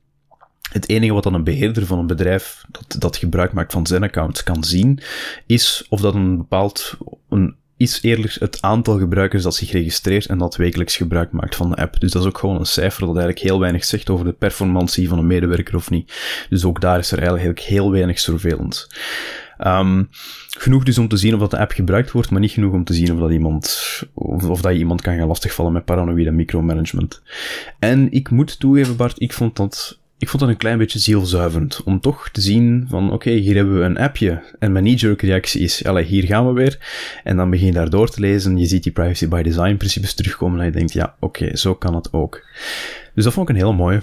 Het 0.73 0.89
enige 0.89 1.13
wat 1.13 1.23
dan 1.23 1.35
een 1.35 1.45
beheerder 1.45 1.87
van 1.87 1.99
een 1.99 2.07
bedrijf 2.07 2.65
dat, 2.71 2.97
dat 2.99 3.17
gebruik 3.17 3.53
maakt 3.53 3.73
van 3.73 3.87
zijn 3.87 4.03
account 4.03 4.43
kan 4.43 4.65
zien, 4.65 5.01
is 5.47 5.87
of 5.89 6.01
dat 6.01 6.15
een 6.15 6.37
bepaald, 6.37 6.97
een 7.29 7.57
is 7.77 8.03
eerlijk 8.03 8.35
het 8.35 8.63
aantal 8.63 8.99
gebruikers 8.99 9.43
dat 9.43 9.55
zich 9.55 9.71
registreert 9.71 10.27
en 10.27 10.39
dat 10.39 10.57
wekelijks 10.57 10.97
gebruik 10.97 11.33
maakt 11.33 11.57
van 11.57 11.71
de 11.71 11.77
app. 11.77 12.01
Dus 12.01 12.13
dat 12.13 12.23
is 12.23 12.29
ook 12.29 12.39
gewoon 12.39 12.59
een 12.59 12.67
cijfer 12.67 13.01
dat 13.01 13.17
eigenlijk 13.17 13.39
heel 13.39 13.61
weinig 13.61 13.85
zegt 13.85 14.11
over 14.11 14.25
de 14.25 14.33
performantie 14.33 15.09
van 15.09 15.19
een 15.19 15.27
medewerker 15.27 15.77
of 15.77 15.91
niet. 15.91 16.13
Dus 16.49 16.65
ook 16.65 16.81
daar 16.81 16.99
is 16.99 17.11
er 17.11 17.19
eigenlijk 17.19 17.61
heel 17.61 17.91
weinig 17.91 18.19
surveillance. 18.19 18.87
Um, 19.65 20.09
genoeg 20.59 20.85
dus 20.85 20.99
om 20.99 21.09
te 21.09 21.17
zien 21.17 21.35
of 21.35 21.41
dat 21.41 21.51
de 21.51 21.59
app 21.59 21.71
gebruikt 21.71 22.11
wordt, 22.11 22.31
maar 22.31 22.41
niet 22.41 22.51
genoeg 22.51 22.73
om 22.73 22.85
te 22.85 22.95
zien 22.95 23.13
of 23.13 23.19
dat 23.19 23.31
iemand, 23.31 24.03
of, 24.15 24.61
dat 24.61 24.73
je 24.73 24.79
iemand 24.79 25.01
kan 25.01 25.17
gaan 25.17 25.27
lastigvallen 25.27 25.73
met 25.73 25.85
paranoïde 25.85 26.31
micromanagement. 26.31 27.23
En 27.79 28.13
ik 28.13 28.31
moet 28.31 28.61
toegeven, 28.61 28.97
Bart, 28.97 29.21
ik 29.21 29.33
vond 29.33 29.57
dat 29.57 29.99
ik 30.19 30.29
vond 30.29 30.43
dat 30.43 30.51
een 30.51 30.57
klein 30.57 30.79
beetje 30.79 30.99
zielzuiverend. 30.99 31.83
Om 31.85 32.01
toch 32.01 32.29
te 32.33 32.41
zien 32.41 32.87
van, 32.89 33.13
oké, 33.13 33.31
hier 33.31 33.55
hebben 33.55 33.79
we 33.79 33.85
een 33.85 33.99
appje. 33.99 34.43
En 34.59 34.73
mijn 34.73 34.85
knee-jerk 34.85 35.23
reactie 35.23 35.61
is, 35.61 35.85
allee, 35.85 36.05
hier 36.05 36.25
gaan 36.25 36.47
we 36.47 36.53
weer. 36.53 36.79
En 37.25 37.37
dan 37.37 37.51
begin 37.51 37.67
je 37.67 37.73
daar 37.73 37.91
door 37.91 38.09
te 38.09 38.21
lezen. 38.21 38.59
Je 38.59 38.67
ziet 38.67 38.83
die 38.83 38.93
privacy 38.93 39.29
by 39.29 39.43
design 39.43 39.77
principes 39.77 40.15
terugkomen. 40.15 40.61
En 40.61 40.67
je 40.67 40.73
denkt, 40.73 40.93
ja, 40.93 41.15
oké, 41.21 41.57
zo 41.57 41.75
kan 41.75 41.95
het 41.95 42.13
ook. 42.13 42.43
Dus 43.15 43.25
dat 43.25 43.33
vond 43.33 43.49
ik 43.49 43.55
een 43.55 43.61
heel 43.61 43.75
mooie. 43.75 44.01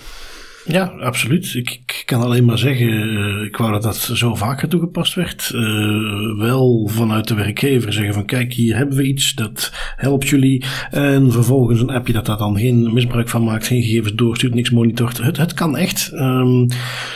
Ja, 0.65 0.83
absoluut. 0.99 1.53
Ik, 1.53 2.03
kan 2.05 2.21
alleen 2.21 2.45
maar 2.45 2.57
zeggen, 2.57 2.87
uh, 2.89 3.45
ik 3.45 3.57
wou 3.57 3.71
dat 3.71 3.83
dat 3.83 3.95
zo 3.95 4.35
vaker 4.35 4.67
toegepast 4.67 5.13
werd. 5.13 5.51
Uh, 5.55 6.37
wel 6.37 6.89
vanuit 6.91 7.27
de 7.27 7.33
werkgever 7.33 7.93
zeggen 7.93 8.13
van 8.13 8.25
kijk, 8.25 8.53
hier 8.53 8.75
hebben 8.75 8.97
we 8.97 9.03
iets, 9.03 9.33
dat 9.33 9.71
helpt 9.95 10.27
jullie. 10.27 10.65
En 10.91 11.31
vervolgens 11.31 11.81
een 11.81 11.89
appje 11.89 12.13
dat 12.13 12.25
daar 12.25 12.37
dan 12.37 12.57
geen 12.57 12.93
misbruik 12.93 13.29
van 13.29 13.43
maakt, 13.43 13.67
geen 13.67 13.83
gegevens 13.83 14.15
doorstuurt, 14.15 14.53
niks 14.53 14.69
monitort. 14.69 15.17
Het, 15.17 15.37
het 15.37 15.53
kan 15.53 15.77
echt. 15.77 16.11
Um, 16.13 16.67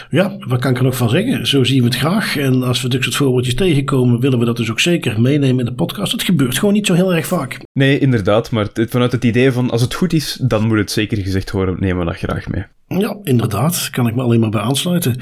ja, 0.09 0.35
wat 0.39 0.59
kan 0.59 0.71
ik 0.71 0.77
er 0.77 0.83
nog 0.83 0.97
van 0.97 1.09
zeggen? 1.09 1.47
Zo 1.47 1.63
zien 1.63 1.79
we 1.79 1.85
het 1.85 1.97
graag. 1.97 2.37
En 2.37 2.63
als 2.63 2.81
we 2.81 2.89
dit 2.89 3.03
soort 3.03 3.15
voorbeeldjes 3.15 3.55
tegenkomen, 3.55 4.19
willen 4.19 4.39
we 4.39 4.45
dat 4.45 4.57
dus 4.57 4.71
ook 4.71 4.79
zeker 4.79 5.21
meenemen 5.21 5.59
in 5.59 5.65
de 5.65 5.73
podcast. 5.73 6.11
Het 6.11 6.23
gebeurt 6.23 6.57
gewoon 6.57 6.73
niet 6.73 6.87
zo 6.87 6.93
heel 6.93 7.15
erg 7.15 7.27
vaak. 7.27 7.59
Nee, 7.73 7.99
inderdaad. 7.99 8.51
Maar 8.51 8.67
vanuit 8.73 9.11
het 9.11 9.23
idee 9.23 9.51
van 9.51 9.69
als 9.69 9.81
het 9.81 9.93
goed 9.93 10.13
is, 10.13 10.39
dan 10.41 10.67
moet 10.67 10.77
het 10.77 10.91
zeker 10.91 11.17
gezegd 11.17 11.51
worden, 11.51 11.75
nemen 11.79 11.99
we 11.99 12.11
dat 12.11 12.17
graag 12.17 12.47
mee. 12.47 12.65
Ja, 12.87 13.17
inderdaad. 13.23 13.89
Kan 13.91 14.07
ik 14.07 14.15
me 14.15 14.21
alleen 14.21 14.39
maar 14.39 14.49
bij 14.49 14.61
aansluiten. 14.61 15.19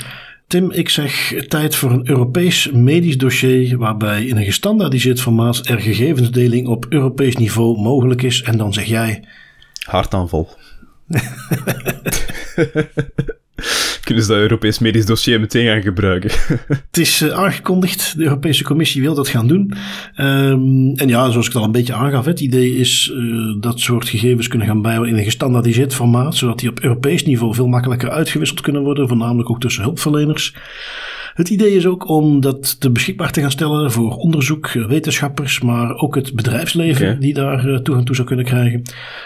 Tim, 0.48 0.72
ik 0.72 0.90
zeg 0.90 1.34
tijd 1.48 1.76
voor 1.76 1.92
een 1.92 2.10
Europees 2.10 2.72
medisch 2.72 3.18
dossier 3.18 3.78
waarbij 3.78 4.26
in 4.26 4.38
een 4.38 4.46
gestandaardiseerd 4.46 5.22
formaat 5.22 5.68
er 5.68 5.80
gegevensdeling 5.80 6.68
op 6.68 6.86
Europees 6.90 7.36
niveau 7.36 7.82
mogelijk 7.82 8.22
is. 8.22 8.42
En 8.42 8.58
dan 8.58 8.74
zeg 8.74 8.86
jij... 8.86 9.24
Hartaanval. 9.86 10.50
Kunnen 14.06 14.24
ze 14.24 14.30
dat 14.30 14.40
Europees 14.40 14.80
medisch 14.80 15.06
dossier 15.06 15.40
meteen 15.40 15.68
gaan 15.68 15.82
gebruiken? 15.82 16.32
het 16.68 16.98
is 16.98 17.22
uh, 17.22 17.30
aangekondigd. 17.30 18.18
De 18.18 18.24
Europese 18.24 18.64
Commissie 18.64 19.02
wil 19.02 19.16
dat 19.16 19.28
gaan 19.28 19.48
doen. 19.48 19.74
Um, 20.18 20.96
en 20.96 21.08
ja, 21.08 21.30
zoals 21.30 21.46
ik 21.46 21.52
het 21.52 21.62
al 21.62 21.64
een 21.64 21.72
beetje 21.72 21.94
aangaf, 21.94 22.26
het 22.26 22.40
idee 22.40 22.76
is 22.76 23.12
uh, 23.14 23.62
dat 23.62 23.80
soort 23.80 24.10
gegevens 24.10 24.48
kunnen 24.48 24.68
gaan 24.68 24.82
bijhouden 24.82 25.14
in 25.14 25.20
een 25.20 25.26
gestandaardiseerd 25.26 25.94
formaat, 25.94 26.36
zodat 26.36 26.60
die 26.60 26.70
op 26.70 26.80
Europees 26.80 27.26
niveau 27.26 27.54
veel 27.54 27.68
makkelijker 27.68 28.10
uitgewisseld 28.10 28.62
kunnen 28.62 28.82
worden, 28.82 29.08
voornamelijk 29.08 29.50
ook 29.50 29.60
tussen 29.60 29.84
hulpverleners. 29.84 30.54
Het 31.36 31.50
idee 31.50 31.76
is 31.76 31.86
ook 31.86 32.10
om 32.10 32.42
dat 32.42 32.80
te 32.80 32.92
beschikbaar 32.92 33.32
te 33.32 33.42
gaan 33.42 33.52
stellen 33.52 33.92
voor 33.92 34.16
onderzoek, 34.16 34.68
eh, 34.68 34.88
wetenschappers, 34.88 35.62
maar 35.62 35.96
ook 35.96 36.16
het 36.16 36.36
bedrijfsleven 36.36 37.08
okay. 37.08 37.20
die 37.20 37.34
daar 37.34 37.68
uh, 37.68 37.78
toegang 37.78 38.06
toe 38.06 38.16
zou 38.16 38.28
kunnen 38.28 38.46
krijgen. 38.46 38.82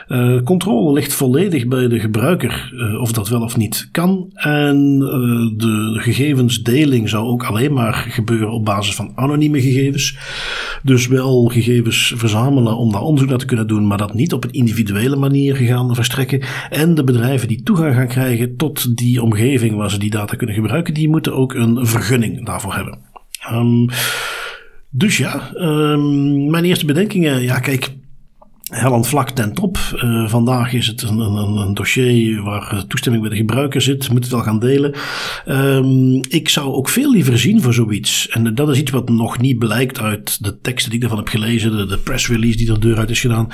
Uh, 0.08 0.42
controle 0.42 0.94
ligt 0.94 1.14
volledig 1.14 1.68
bij 1.68 1.88
de 1.88 2.00
gebruiker 2.00 2.74
uh, 2.74 3.02
of 3.02 3.12
dat 3.12 3.30
wel 3.30 3.42
of 3.42 3.58
niet 3.58 3.90
kan. 3.92 4.30
En 4.34 5.00
de 5.58 5.98
gegevensdeling 6.00 7.10
zou 7.10 7.26
ook 7.26 7.44
alleen 7.44 7.74
maar 7.74 7.94
gebeuren 7.94 8.52
op 8.52 8.66
basis 8.66 8.96
van 8.96 9.12
anonieme 9.16 9.62
gegevens. 9.62 10.18
Dus 10.84 11.08
wel 11.08 11.46
gegevens 11.46 12.14
verzamelen 12.16 12.78
om 12.78 12.92
daar 12.92 13.02
onderzoek 13.02 13.30
naar 13.30 13.40
te 13.40 13.46
kunnen 13.46 13.68
doen, 13.68 13.88
maar 13.88 13.98
dat 13.98 14.14
niet 14.14 14.34
op 14.34 14.44
een 14.44 14.52
individuele 14.52 15.16
manier 15.16 15.56
gaan 15.56 15.96
verstrekken. 15.96 16.42
En 16.70 16.96
de 16.96 17.04
bedrijven 17.04 17.48
die 17.48 17.64
toegang 17.64 17.96
gaan 17.96 18.08
krijgen 18.08 18.56
tot 18.56 18.98
die 18.98 19.22
omgeving 19.22 19.76
waar 19.76 19.92
ze 19.92 20.00
die 20.00 20.10
data 20.10 20.36
kunnen 20.36 20.56
gebruiken, 20.56 20.94
die 20.94 21.10
moeten 21.10 21.34
ook 21.34 21.54
een 21.54 21.88
vergunning 22.02 22.46
daarvoor 22.46 22.74
hebben. 22.74 23.00
Um, 23.52 23.90
dus 24.90 25.18
ja, 25.18 25.52
um, 25.56 26.50
mijn 26.50 26.66
eerste 26.66 26.86
bedenkingen. 26.86 27.42
Ja, 27.42 27.60
kijk, 27.60 27.90
Helland 28.70 29.08
vlak 29.08 29.30
ten 29.30 29.54
top. 29.54 29.78
Uh, 29.96 30.30
vandaag 30.30 30.74
is 30.74 30.88
het 30.88 31.02
een, 31.02 31.20
een, 31.20 31.58
een, 31.58 31.74
dossier 31.74 32.42
waar 32.42 32.84
toestemming 32.88 33.24
bij 33.24 33.32
de 33.32 33.40
gebruiker 33.40 33.82
zit. 33.82 34.10
Moet 34.10 34.24
het 34.24 34.32
wel 34.32 34.42
gaan 34.42 34.60
delen. 34.60 34.94
Um, 35.48 36.22
ik 36.28 36.50
zou 36.50 36.74
ook 36.74 36.90
veel 36.90 37.12
liever 37.12 37.40
zien 37.40 37.62
voor 37.62 37.74
zoiets. 37.74 38.30
En 38.30 38.56
dat 38.56 38.70
is 38.70 38.78
iets 38.78 38.92
wat 38.92 39.10
nog 39.10 39.40
niet 39.40 39.58
blijkt 39.58 40.00
uit 40.00 40.44
de 40.44 40.60
teksten 40.60 40.90
die 40.90 41.00
ik 41.00 41.04
ervan 41.04 41.20
heb 41.20 41.28
gelezen. 41.28 41.88
De, 41.88 41.98
press 41.98 42.28
release 42.28 42.58
die 42.58 42.72
er 42.72 42.80
deur 42.80 42.98
uit 42.98 43.10
is 43.10 43.20
gedaan. 43.20 43.48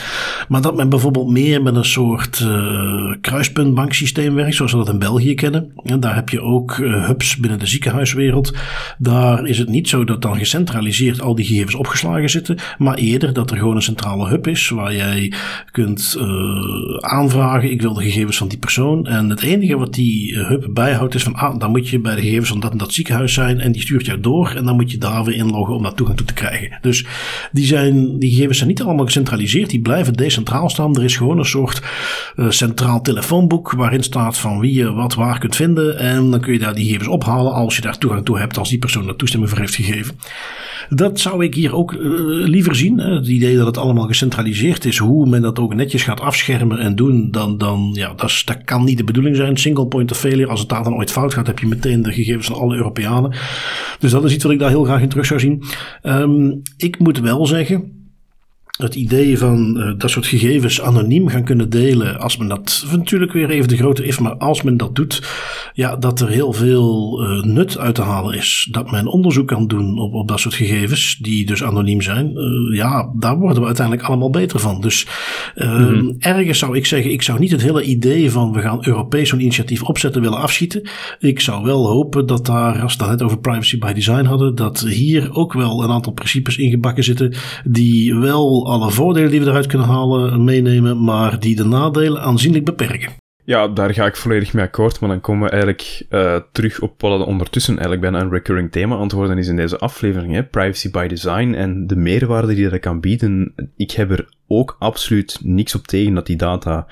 Maar 0.48 0.62
dat 0.62 0.76
men 0.76 0.90
bijvoorbeeld 0.90 1.30
meer 1.30 1.62
met 1.64 1.76
een 1.76 1.86
soort 1.86 2.40
uh, 2.40 3.14
kruispuntbanksysteem 3.22 4.36
werkt. 4.36 4.56
Zoals 4.56 4.72
we 4.72 4.78
dat 4.78 4.90
in 4.90 5.00
België 5.00 5.34
kennen. 5.34 5.72
En 5.84 6.00
daar 6.00 6.16
heb 6.16 6.30
je 6.30 6.42
ook 6.42 6.76
hubs 6.78 7.38
binnen 7.38 7.60
de 7.60 7.68
ziekenhuiswereld. 7.68 8.54
Daar 8.98 9.46
is 9.46 9.58
het 9.58 9.70
niet 9.70 9.90
zo 9.90 10.04
dat 10.04 10.22
dan 10.22 10.38
gecentraliseerd 10.38 11.22
al 11.22 11.36
die 11.36 11.46
gegevens 11.46 11.76
opgeslagen 11.76 12.30
zitten. 12.30 12.58
Maar 12.78 12.96
eerder 12.96 13.34
dat 13.34 13.52
er 13.52 13.58
gewoon 13.58 13.76
een 13.76 13.82
centrale 13.82 14.28
hub 14.30 14.48
is 14.48 14.70
waar 14.70 14.94
je 14.94 15.04
kunt 15.72 16.16
uh, 16.20 16.98
aanvragen, 17.00 17.72
ik 17.72 17.82
wil 17.82 17.94
de 17.94 18.04
gegevens 18.04 18.38
van 18.38 18.48
die 18.48 18.58
persoon. 18.58 19.08
En 19.08 19.30
het 19.30 19.42
enige 19.42 19.78
wat 19.78 19.94
die 19.94 20.36
eh, 20.36 20.48
hub 20.48 20.68
bijhoudt 20.70 21.16
is 21.16 21.24
van, 21.24 21.36
ah, 21.36 21.60
dan 21.60 21.72
moet 21.72 21.90
je 21.90 22.00
bij 22.00 22.16
de 22.16 22.22
gegevens 22.22 22.50
van 22.50 22.60
dat 22.60 22.72
en 22.72 22.78
dat 22.78 22.94
ziekenhuis 22.94 23.34
zijn. 23.34 23.60
En 23.60 23.72
die 23.72 23.82
stuurt 23.82 24.06
jou 24.06 24.20
door 24.20 24.54
en 24.56 24.66
dan 24.66 24.76
moet 24.76 24.92
je 24.92 24.98
daar 24.98 25.24
weer 25.24 25.36
inloggen 25.36 25.76
om 25.76 25.84
daar 25.84 25.94
toegang 25.94 26.18
toe 26.18 26.28
te 26.28 26.34
krijgen. 26.34 26.78
Dus 26.82 27.06
die, 27.52 27.66
zijn, 27.66 28.20
die 28.20 28.30
gegevens 28.30 28.58
zijn 28.58 28.70
niet 28.70 28.82
allemaal 28.82 29.06
gecentraliseerd, 29.06 29.70
die 29.70 29.82
blijven 29.82 30.14
decentraal 30.14 30.70
staan. 30.70 30.96
Er 30.96 31.04
is 31.04 31.18
gewoon 31.18 31.38
een 31.38 31.46
soort 31.46 31.82
uh, 32.36 32.50
centraal 32.50 33.02
telefoonboek 33.02 33.72
waarin 33.72 34.04
staat 34.04 34.38
van 34.38 34.60
wie 34.60 34.74
je 34.74 34.94
wat 34.94 35.14
waar 35.14 35.40
kunt 35.40 35.56
vinden. 35.56 36.00
En 36.00 36.32
dan 36.32 36.40
kun 36.40 36.54
je 36.54 36.60
daar 36.60 36.76
die 36.76 36.86
gegevens 36.86 37.10
ophalen 37.10 37.54
als 37.54 37.76
je 37.76 37.82
daar 37.82 37.98
toegang 37.98 38.26
toe 38.26 38.40
hebt, 38.40 38.58
als 38.58 38.70
die 38.70 38.80
persoon 38.80 39.06
daar 39.06 39.16
toestemming 39.16 39.52
voor 39.52 39.60
heeft 39.60 39.76
gegeven. 39.76 40.16
Dat 40.90 41.20
zou 41.20 41.44
ik 41.44 41.56
hier 41.56 41.76
ook 41.76 41.96
liever 42.46 42.76
zien. 42.76 42.98
Het 43.00 43.28
idee 43.28 43.58
dat 43.58 43.66
het 43.66 43.78
allemaal 43.78 44.08
gecentraliseerd 44.08 44.86
is, 44.86 44.95
hoe 44.98 45.30
men 45.30 45.42
dat 45.42 45.60
ook 45.60 45.74
netjes 45.74 46.04
gaat 46.04 46.20
afschermen 46.20 46.80
en 46.80 46.96
doen, 46.96 47.32
dan, 47.32 47.58
dan 47.58 47.90
ja, 47.94 48.14
dat, 48.14 48.64
kan 48.66 48.84
niet 48.84 48.98
de 48.98 49.04
bedoeling 49.04 49.36
zijn. 49.36 49.58
Single 49.58 49.88
point 49.88 50.12
of 50.12 50.18
failure, 50.18 50.50
als 50.50 50.60
het 50.60 50.70
daar 50.70 50.84
dan 50.84 50.96
ooit 50.96 51.12
fout 51.12 51.34
gaat, 51.34 51.48
heb 51.48 51.60
je 51.60 51.68
meteen 51.68 52.02
de 52.02 52.12
gegevens 52.12 52.48
van 52.48 52.56
alle 52.56 52.76
Europeanen. 52.76 53.36
Dus 54.00 54.12
dat 54.12 54.24
is 54.24 54.34
iets 54.34 54.44
wat 54.44 54.54
ik 54.54 54.60
daar 54.60 54.70
heel 54.70 54.84
graag 54.84 55.02
in 55.02 55.10
terug 55.10 55.26
zou 55.26 55.40
zien. 55.40 55.64
Um, 56.04 56.62
ik 56.78 57.00
moet 57.00 57.20
wel 57.20 57.46
zeggen 57.46 58.05
het 58.76 58.96
idee 58.96 59.38
van 59.38 59.78
uh, 59.78 59.94
dat 59.98 60.10
soort 60.10 60.26
gegevens 60.26 60.82
anoniem 60.82 61.28
gaan 61.28 61.44
kunnen 61.44 61.70
delen, 61.70 62.20
als 62.20 62.38
men 62.38 62.48
dat, 62.48 62.86
natuurlijk 62.92 63.32
weer 63.32 63.50
even 63.50 63.68
de 63.68 63.78
grote 63.78 64.06
if, 64.06 64.20
maar 64.20 64.36
als 64.36 64.62
men 64.62 64.78
dat 64.78 64.96
doet, 64.96 65.24
ja, 65.74 65.96
dat 65.96 66.20
er 66.20 66.30
heel 66.30 66.54
veel 66.54 67.22
uh, 67.24 67.44
nut 67.44 67.78
uit 67.78 67.96
te 67.96 68.02
halen 68.02 68.36
is. 68.36 68.68
Dat 68.72 68.92
men 68.92 69.08
onderzoek 69.08 69.48
kan 69.48 69.68
doen 69.68 70.00
op, 70.00 70.14
op 70.14 70.28
dat 70.28 70.40
soort 70.40 70.54
gegevens, 70.54 71.18
die 71.22 71.46
dus 71.46 71.64
anoniem 71.64 72.02
zijn. 72.02 72.32
Uh, 72.32 72.78
ja, 72.78 73.12
daar 73.16 73.38
worden 73.38 73.60
we 73.60 73.66
uiteindelijk 73.66 74.08
allemaal 74.08 74.30
beter 74.30 74.60
van. 74.60 74.82
Dus 74.82 75.08
mm-hmm. 75.56 76.16
ergens 76.20 76.60
zou 76.60 76.78
ik 76.78 76.86
zeggen, 76.86 77.12
ik 77.12 77.22
zou 77.22 77.40
niet 77.40 77.52
het 77.52 77.62
hele 77.62 77.84
idee 77.84 78.32
van 78.32 78.54
we 78.54 78.62
gaan 78.62 78.88
Europees 78.88 79.30
zo'n 79.30 79.40
initiatief 79.40 79.84
opzetten 79.84 80.22
willen 80.22 80.40
afschieten. 80.40 80.90
Ik 81.20 81.40
zou 81.40 81.64
wel 81.64 81.88
hopen 81.88 82.26
dat 82.26 82.46
daar, 82.46 82.82
als 82.82 82.96
we 82.96 83.04
het 83.04 83.12
net 83.12 83.22
over 83.22 83.40
privacy 83.40 83.80
by 83.80 83.94
design 83.94 84.26
hadden, 84.26 84.56
dat 84.56 84.80
hier 84.80 85.34
ook 85.34 85.54
wel 85.54 85.84
een 85.84 85.90
aantal 85.90 86.14
principes 86.14 86.58
ingebakken 86.58 87.04
zitten 87.04 87.34
die 87.64 88.16
wel 88.16 88.65
alle 88.66 88.92
voordelen 88.92 89.32
die 89.32 89.40
we 89.40 89.46
eruit 89.46 89.68
kunnen 89.68 89.88
halen 89.88 90.44
meenemen, 90.44 91.04
maar 91.04 91.40
die 91.40 91.56
de 91.56 91.66
nadelen 91.66 92.22
aanzienlijk 92.22 92.66
beperken. 92.66 93.14
Ja, 93.44 93.68
daar 93.68 93.94
ga 93.94 94.06
ik 94.06 94.16
volledig 94.16 94.54
mee 94.54 94.66
akkoord, 94.66 95.00
maar 95.00 95.10
dan 95.10 95.22
komen 95.22 95.44
we 95.44 95.50
eigenlijk 95.50 96.06
uh, 96.10 96.36
terug 96.52 96.80
op 96.80 97.02
wat 97.02 97.20
er 97.20 97.26
ondertussen 97.26 97.74
eigenlijk 97.74 98.02
bijna 98.02 98.20
een 98.20 98.32
recurring 98.32 98.72
thema 98.72 98.96
antwoorden 98.96 99.38
is 99.38 99.48
in 99.48 99.56
deze 99.56 99.78
aflevering, 99.78 100.34
hè? 100.34 100.44
privacy 100.44 100.92
by 100.92 101.08
design 101.08 101.54
en 101.54 101.88
de 101.88 101.96
meerwaarde 101.96 102.54
die 102.54 102.70
dat 102.70 102.80
kan 102.80 103.00
bieden. 103.00 103.54
Ik 103.76 103.92
heb 103.92 104.12
er 104.12 104.30
ook 104.48 104.76
absoluut 104.80 105.40
niks 105.44 105.76
op 105.76 105.88
tegen 105.88 106.14
dat 106.14 106.26
die 106.26 106.36
data 106.36 106.88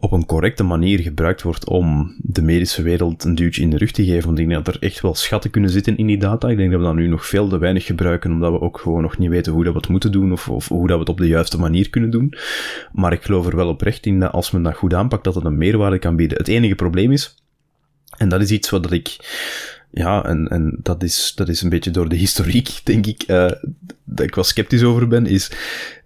op 0.00 0.12
een 0.12 0.26
correcte 0.26 0.62
manier 0.62 1.00
gebruikt 1.00 1.42
wordt 1.42 1.68
om 1.68 2.14
de 2.18 2.42
medische 2.42 2.82
wereld 2.82 3.24
een 3.24 3.34
duwtje 3.34 3.62
in 3.62 3.70
de 3.70 3.76
rug 3.76 3.90
te 3.90 4.04
geven. 4.04 4.26
Want 4.26 4.38
ik 4.38 4.48
denk 4.48 4.64
dat 4.64 4.74
er 4.74 4.82
echt 4.82 5.00
wel 5.00 5.14
schatten 5.14 5.50
kunnen 5.50 5.70
zitten 5.70 5.96
in 5.96 6.06
die 6.06 6.18
data. 6.18 6.48
Ik 6.48 6.56
denk 6.56 6.70
dat 6.70 6.80
we 6.80 6.86
dat 6.86 6.94
nu 6.94 7.06
nog 7.06 7.26
veel 7.26 7.48
te 7.48 7.58
weinig 7.58 7.84
gebruiken, 7.84 8.32
omdat 8.32 8.52
we 8.52 8.60
ook 8.60 8.78
gewoon 8.78 9.02
nog 9.02 9.18
niet 9.18 9.28
weten 9.28 9.52
hoe 9.52 9.64
dat 9.64 9.72
we 9.72 9.78
het 9.78 9.88
moeten 9.88 10.12
doen 10.12 10.32
of, 10.32 10.48
of 10.48 10.68
hoe 10.68 10.86
dat 10.86 10.94
we 10.94 11.00
het 11.00 11.08
op 11.08 11.18
de 11.18 11.26
juiste 11.26 11.58
manier 11.58 11.90
kunnen 11.90 12.10
doen. 12.10 12.34
Maar 12.92 13.12
ik 13.12 13.22
geloof 13.22 13.46
er 13.46 13.56
wel 13.56 13.68
oprecht 13.68 14.06
in 14.06 14.20
dat 14.20 14.32
als 14.32 14.50
men 14.50 14.62
dat 14.62 14.76
goed 14.76 14.94
aanpakt, 14.94 15.24
dat 15.24 15.34
het 15.34 15.44
een 15.44 15.58
meerwaarde 15.58 15.98
kan 15.98 16.16
bieden. 16.16 16.38
Het 16.38 16.48
enige 16.48 16.74
probleem 16.74 17.12
is, 17.12 17.34
en 18.16 18.28
dat 18.28 18.40
is 18.40 18.50
iets 18.50 18.70
wat 18.70 18.92
ik 18.92 19.16
ja, 19.90 20.24
en, 20.24 20.48
en 20.48 20.78
dat, 20.82 21.02
is, 21.02 21.32
dat 21.34 21.48
is 21.48 21.62
een 21.62 21.68
beetje 21.68 21.90
door 21.90 22.08
de 22.08 22.16
historiek, 22.16 22.80
denk 22.84 23.06
ik, 23.06 23.24
uh, 23.26 23.50
dat 24.04 24.26
ik 24.26 24.34
wel 24.34 24.44
sceptisch 24.44 24.82
over 24.82 25.08
ben, 25.08 25.26
is 25.26 25.50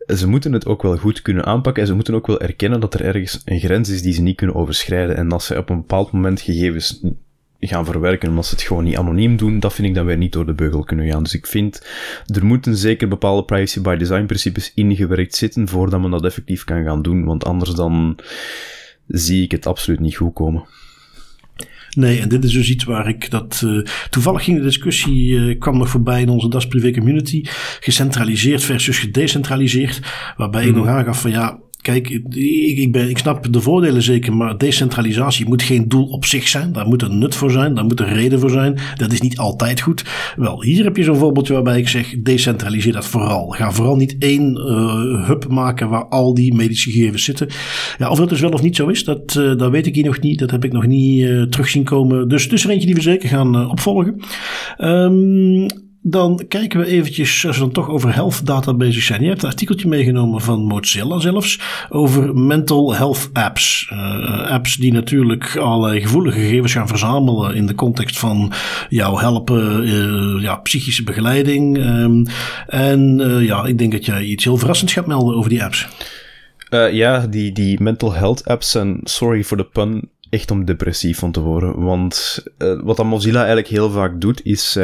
ze 0.07 0.29
moeten 0.29 0.53
het 0.53 0.67
ook 0.67 0.83
wel 0.83 0.97
goed 0.97 1.23
kunnen 1.23 1.45
aanpakken 1.45 1.83
en 1.83 1.89
ze 1.89 1.95
moeten 1.95 2.15
ook 2.15 2.27
wel 2.27 2.41
erkennen 2.41 2.81
dat 2.81 2.95
er 2.95 3.05
ergens 3.05 3.43
een 3.45 3.59
grens 3.59 3.89
is 3.89 4.03
die 4.03 4.13
ze 4.13 4.23
niet 4.23 4.37
kunnen 4.37 4.57
overschrijden. 4.57 5.17
En 5.17 5.33
als 5.33 5.47
ze 5.47 5.59
op 5.59 5.69
een 5.71 5.77
bepaald 5.77 6.13
moment 6.13 6.41
gegevens 6.41 7.01
gaan 7.61 7.85
verwerken, 7.85 8.29
omdat 8.29 8.47
ze 8.47 8.55
het 8.55 8.63
gewoon 8.63 8.85
niet 8.85 8.97
anoniem 8.97 9.37
doen, 9.37 9.61
dat 9.61 9.73
vind 9.73 9.89
ik 9.89 9.95
dat 9.95 10.05
wij 10.05 10.17
niet 10.17 10.33
door 10.33 10.47
de 10.47 10.53
beugel 10.53 10.85
kunnen 10.85 11.11
gaan. 11.11 11.23
Dus 11.23 11.35
ik 11.35 11.47
vind, 11.47 11.87
er 12.27 12.45
moeten 12.45 12.77
zeker 12.77 13.09
bepaalde 13.09 13.45
privacy 13.45 13.81
by 13.81 13.97
design 13.97 14.27
principes 14.27 14.73
ingewerkt 14.75 15.35
zitten 15.35 15.69
voordat 15.69 16.01
men 16.01 16.11
dat 16.11 16.25
effectief 16.25 16.65
kan 16.65 16.85
gaan 16.85 17.03
doen, 17.03 17.25
want 17.25 17.45
anders 17.45 17.71
dan 17.71 18.19
zie 19.07 19.43
ik 19.43 19.51
het 19.51 19.67
absoluut 19.67 20.01
niet 20.01 20.17
goed 20.17 20.33
komen. 20.33 20.65
Nee, 21.95 22.21
en 22.21 22.29
dit 22.29 22.45
is 22.45 22.53
dus 22.53 22.71
iets 22.71 22.85
waar 22.85 23.09
ik 23.09 23.31
dat. 23.31 23.63
Uh, 23.65 23.85
toevallig 24.11 24.45
ging 24.45 24.59
de 24.59 24.65
discussie, 24.65 25.29
uh, 25.29 25.59
kwam 25.59 25.79
nog 25.79 25.89
voorbij 25.89 26.21
in 26.21 26.29
onze 26.29 26.49
Das 26.49 26.69
Privé 26.69 26.91
Community. 26.91 27.45
Gecentraliseerd 27.81 28.65
versus 28.65 28.99
gedecentraliseerd. 28.99 30.01
Waarbij 30.37 30.63
mm 30.63 30.69
ik 30.69 30.75
nog 30.75 30.87
aangaf 30.87 31.21
van 31.21 31.31
ja, 31.31 31.59
Kijk, 31.85 32.09
ik, 32.09 32.79
ik, 32.79 32.93
ben, 32.93 33.09
ik 33.09 33.19
snap 33.19 33.53
de 33.53 33.61
voordelen 33.61 34.03
zeker, 34.03 34.37
maar 34.37 34.59
decentralisatie 34.59 35.47
moet 35.49 35.63
geen 35.63 35.89
doel 35.89 36.07
op 36.07 36.25
zich 36.25 36.49
zijn. 36.49 36.73
Daar 36.73 36.87
moet 36.87 37.03
een 37.03 37.19
nut 37.19 37.35
voor 37.35 37.51
zijn, 37.51 37.75
daar 37.75 37.85
moet 37.85 38.01
een 38.01 38.15
reden 38.15 38.41
voor 38.41 38.51
zijn. 38.51 38.79
Dat 38.97 39.13
is 39.13 39.21
niet 39.21 39.39
altijd 39.39 39.81
goed. 39.81 40.05
Wel, 40.37 40.63
hier 40.63 40.85
heb 40.85 40.97
je 40.97 41.03
zo'n 41.03 41.17
voorbeeldje 41.17 41.53
waarbij 41.53 41.79
ik 41.79 41.89
zeg, 41.89 42.15
decentraliseer 42.23 42.93
dat 42.93 43.07
vooral. 43.07 43.49
Ga 43.49 43.73
vooral 43.73 43.97
niet 43.97 44.17
één 44.19 44.57
uh, 44.57 45.27
hub 45.27 45.49
maken 45.49 45.89
waar 45.89 46.07
al 46.07 46.35
die 46.35 46.55
medische 46.55 46.91
gegevens 46.91 47.25
zitten. 47.25 47.49
Ja, 47.99 48.11
of 48.11 48.19
dat 48.19 48.29
dus 48.29 48.41
wel 48.41 48.51
of 48.51 48.63
niet 48.63 48.77
zo 48.77 48.89
is, 48.89 49.05
dat, 49.05 49.35
uh, 49.39 49.57
dat 49.57 49.71
weet 49.71 49.87
ik 49.87 49.95
hier 49.95 50.05
nog 50.05 50.21
niet. 50.21 50.39
Dat 50.39 50.51
heb 50.51 50.65
ik 50.65 50.73
nog 50.73 50.87
niet 50.87 51.21
uh, 51.21 51.43
terug 51.43 51.69
zien 51.69 51.85
komen. 51.85 52.29
Dus, 52.29 52.49
dus 52.49 52.65
er 52.65 52.71
eentje 52.71 52.87
die 52.87 52.95
we 52.95 53.03
zeker 53.03 53.29
gaan 53.29 53.71
opvolgen. 53.71 54.21
Um, 54.79 55.67
dan 56.07 56.45
kijken 56.49 56.81
we 56.81 56.87
eventjes, 56.87 57.47
als 57.47 57.57
we 57.57 57.63
dan 57.63 57.73
toch 57.73 57.89
over 57.89 58.15
health 58.15 58.47
databases 58.47 59.07
zijn. 59.07 59.23
Je 59.23 59.29
hebt 59.29 59.43
een 59.43 59.49
artikeltje 59.49 59.89
meegenomen 59.89 60.41
van 60.41 60.65
Mozilla 60.65 61.19
zelfs 61.19 61.61
over 61.89 62.37
mental 62.37 62.95
health 62.95 63.31
apps. 63.33 63.91
Uh, 63.93 64.51
apps 64.51 64.77
die 64.77 64.93
natuurlijk 64.93 65.57
allerlei 65.57 66.01
gevoelige 66.01 66.39
gegevens 66.39 66.73
gaan 66.73 66.89
verzamelen 66.89 67.55
in 67.55 67.67
de 67.67 67.75
context 67.75 68.19
van 68.19 68.53
jou 68.89 69.21
helpen, 69.21 69.89
uh, 69.89 70.43
ja, 70.43 70.57
psychische 70.57 71.03
begeleiding. 71.03 71.77
Um, 71.77 72.27
en 72.67 73.19
uh, 73.21 73.45
ja, 73.47 73.65
ik 73.65 73.79
denk 73.79 73.93
dat 73.93 74.05
jij 74.05 74.23
iets 74.23 74.45
heel 74.45 74.57
verrassends 74.57 74.93
gaat 74.93 75.07
melden 75.07 75.37
over 75.37 75.51
die 75.51 75.65
apps. 75.65 75.89
ja, 76.91 77.27
die, 77.27 77.53
die 77.53 77.83
mental 77.83 78.13
health 78.13 78.45
apps 78.45 78.75
en 78.75 79.01
sorry 79.03 79.45
for 79.45 79.57
the 79.57 79.65
pun, 79.65 80.09
echt 80.31 80.51
om 80.51 80.65
depressief 80.65 81.19
van 81.19 81.33
te 81.33 81.41
worden. 81.41 81.83
Want 81.83 82.45
wat 82.83 82.97
dat 82.97 83.07
Mozilla 83.07 83.39
eigenlijk 83.39 83.69
heel 83.69 83.91
vaak 83.91 84.21
doet, 84.21 84.41
is 84.45 84.79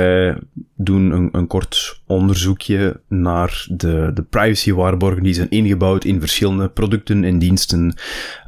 doen 0.85 1.11
een, 1.11 1.29
een 1.33 1.47
kort 1.47 2.01
onderzoekje 2.07 3.01
naar 3.09 3.67
de, 3.71 4.11
de 4.15 4.23
privacy 4.23 4.73
waarborgen 4.73 5.23
die 5.23 5.35
zijn 5.35 5.51
ingebouwd 5.51 6.05
in 6.05 6.21
verschillende 6.21 6.69
producten 6.69 7.25
en 7.25 7.39
diensten. 7.39 7.95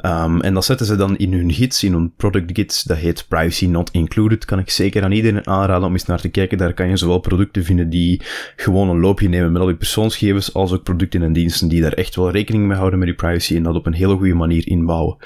Um, 0.06 0.40
en 0.40 0.54
dat 0.54 0.64
zetten 0.64 0.86
ze 0.86 0.96
dan 0.96 1.16
in 1.16 1.32
hun 1.32 1.52
gids, 1.52 1.84
in 1.84 1.92
hun 1.92 2.12
product 2.16 2.50
gids. 2.52 2.82
Dat 2.82 2.96
heet 2.96 3.26
Privacy 3.28 3.66
Not 3.66 3.90
Included. 3.90 4.44
Kan 4.44 4.58
ik 4.58 4.70
zeker 4.70 5.04
aan 5.04 5.12
iedereen 5.12 5.46
aanraden 5.46 5.86
om 5.86 5.92
eens 5.92 6.06
naar 6.06 6.20
te 6.20 6.28
kijken. 6.28 6.58
Daar 6.58 6.74
kan 6.74 6.88
je 6.88 6.96
zowel 6.96 7.18
producten 7.18 7.64
vinden 7.64 7.90
die 7.90 8.22
gewoon 8.56 8.88
een 8.88 9.00
loopje 9.00 9.28
nemen 9.28 9.52
met 9.52 9.60
al 9.60 9.66
die 9.66 9.76
persoonsgegevens, 9.76 10.54
als 10.54 10.72
ook 10.72 10.82
producten 10.82 11.22
en 11.22 11.32
diensten 11.32 11.68
die 11.68 11.80
daar 11.80 11.92
echt 11.92 12.16
wel 12.16 12.30
rekening 12.30 12.66
mee 12.66 12.76
houden 12.76 12.98
met 12.98 13.08
die 13.08 13.16
privacy 13.16 13.56
en 13.56 13.62
dat 13.62 13.74
op 13.74 13.86
een 13.86 13.92
hele 13.92 14.16
goede 14.16 14.34
manier 14.34 14.68
inbouwen. 14.68 15.16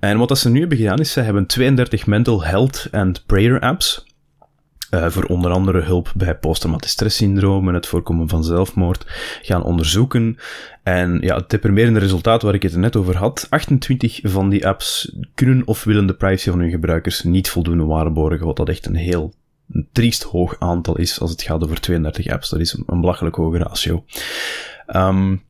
En 0.00 0.18
wat 0.18 0.28
dat 0.28 0.38
ze 0.38 0.50
nu 0.50 0.60
hebben 0.60 0.78
gedaan 0.78 0.98
is, 0.98 1.12
ze 1.12 1.20
hebben 1.20 1.46
32 1.46 2.06
mental 2.06 2.44
health 2.44 2.88
and 2.90 3.26
prayer 3.26 3.60
apps. 3.60 4.12
Uh, 4.94 5.10
voor 5.10 5.24
onder 5.24 5.50
andere 5.50 5.80
hulp 5.80 6.12
bij 6.16 6.36
posttraumatisch 6.36 6.90
stresssyndroom 6.90 7.68
en 7.68 7.74
het 7.74 7.86
voorkomen 7.86 8.28
van 8.28 8.44
zelfmoord 8.44 9.04
gaan 9.42 9.62
onderzoeken. 9.62 10.36
En 10.82 11.18
ja, 11.20 11.36
het 11.36 11.50
deprimerende 11.50 11.98
resultaat 11.98 12.42
waar 12.42 12.54
ik 12.54 12.62
het 12.62 12.76
net 12.76 12.96
over 12.96 13.16
had, 13.16 13.46
28 13.50 14.20
van 14.22 14.48
die 14.48 14.66
apps 14.66 15.16
kunnen 15.34 15.66
of 15.66 15.84
willen 15.84 16.06
de 16.06 16.14
privacy 16.14 16.50
van 16.50 16.58
hun 16.58 16.70
gebruikers 16.70 17.22
niet 17.22 17.50
voldoende 17.50 17.84
waarborgen, 17.84 18.46
wat 18.46 18.56
dat 18.56 18.68
echt 18.68 18.86
een 18.86 18.94
heel 18.94 19.34
triest 19.92 20.22
hoog 20.22 20.56
aantal 20.58 20.98
is 20.98 21.20
als 21.20 21.30
het 21.30 21.42
gaat 21.42 21.62
over 21.62 21.80
32 21.80 22.26
apps. 22.26 22.48
Dat 22.48 22.60
is 22.60 22.82
een 22.86 23.00
belachelijk 23.00 23.36
hoge 23.36 23.58
ratio. 23.58 24.04
Um, 24.96 25.42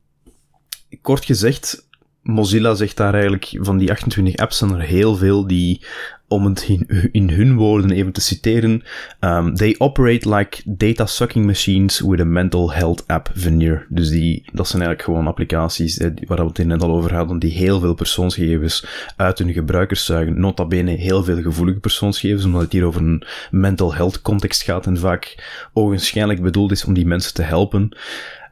kort 1.03 1.25
gezegd, 1.25 1.84
Mozilla 2.25 2.75
zegt 2.75 2.97
daar 2.97 3.13
eigenlijk 3.13 3.57
van 3.61 3.79
die 3.79 3.91
28 3.91 4.37
apps 4.37 4.59
zijn 4.59 4.75
er 4.75 4.81
heel 4.81 5.17
veel 5.17 5.47
die, 5.47 5.81
om 6.29 6.45
het 6.45 6.69
in, 7.13 7.31
hun 7.31 7.57
woorden 7.57 7.91
even 7.91 8.13
te 8.13 8.21
citeren, 8.21 8.83
um, 9.21 9.55
they 9.55 9.75
operate 9.79 10.35
like 10.35 10.63
data 10.65 11.07
sucking 11.07 11.47
machines 11.47 12.01
with 12.01 12.21
a 12.21 12.25
mental 12.25 12.73
health 12.73 13.05
app 13.07 13.31
veneer. 13.35 13.87
Dus 13.89 14.09
die, 14.09 14.45
dat 14.53 14.69
zijn 14.69 14.83
eigenlijk 14.83 15.11
gewoon 15.11 15.27
applicaties 15.27 15.99
eh, 15.99 16.11
waar 16.27 16.39
we 16.39 16.45
het 16.45 16.67
net 16.67 16.83
al 16.83 16.95
over 16.95 17.15
hadden, 17.15 17.39
die 17.39 17.53
heel 17.53 17.81
veel 17.81 17.95
persoonsgegevens 17.95 18.87
uit 19.17 19.39
hun 19.39 19.53
gebruikers 19.53 20.05
zuigen. 20.05 20.41
Nota 20.41 20.65
bene 20.65 20.91
heel 20.91 21.25
veel 21.25 21.43
gevoelige 21.43 21.81
persoonsgegevens, 21.81 22.45
omdat 22.45 22.63
het 22.63 22.73
hier 22.73 22.85
over 22.85 23.01
een 23.01 23.23
mental 23.51 23.95
health 23.95 24.23
context 24.23 24.63
gaat 24.63 24.87
en 24.87 24.99
vaak 24.99 25.45
ogenschijnlijk 25.73 26.43
bedoeld 26.43 26.71
is 26.71 26.85
om 26.85 26.95
die 26.95 27.07
mensen 27.07 27.35
te 27.35 27.43
helpen. 27.43 27.97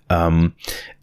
Um, 0.07 0.55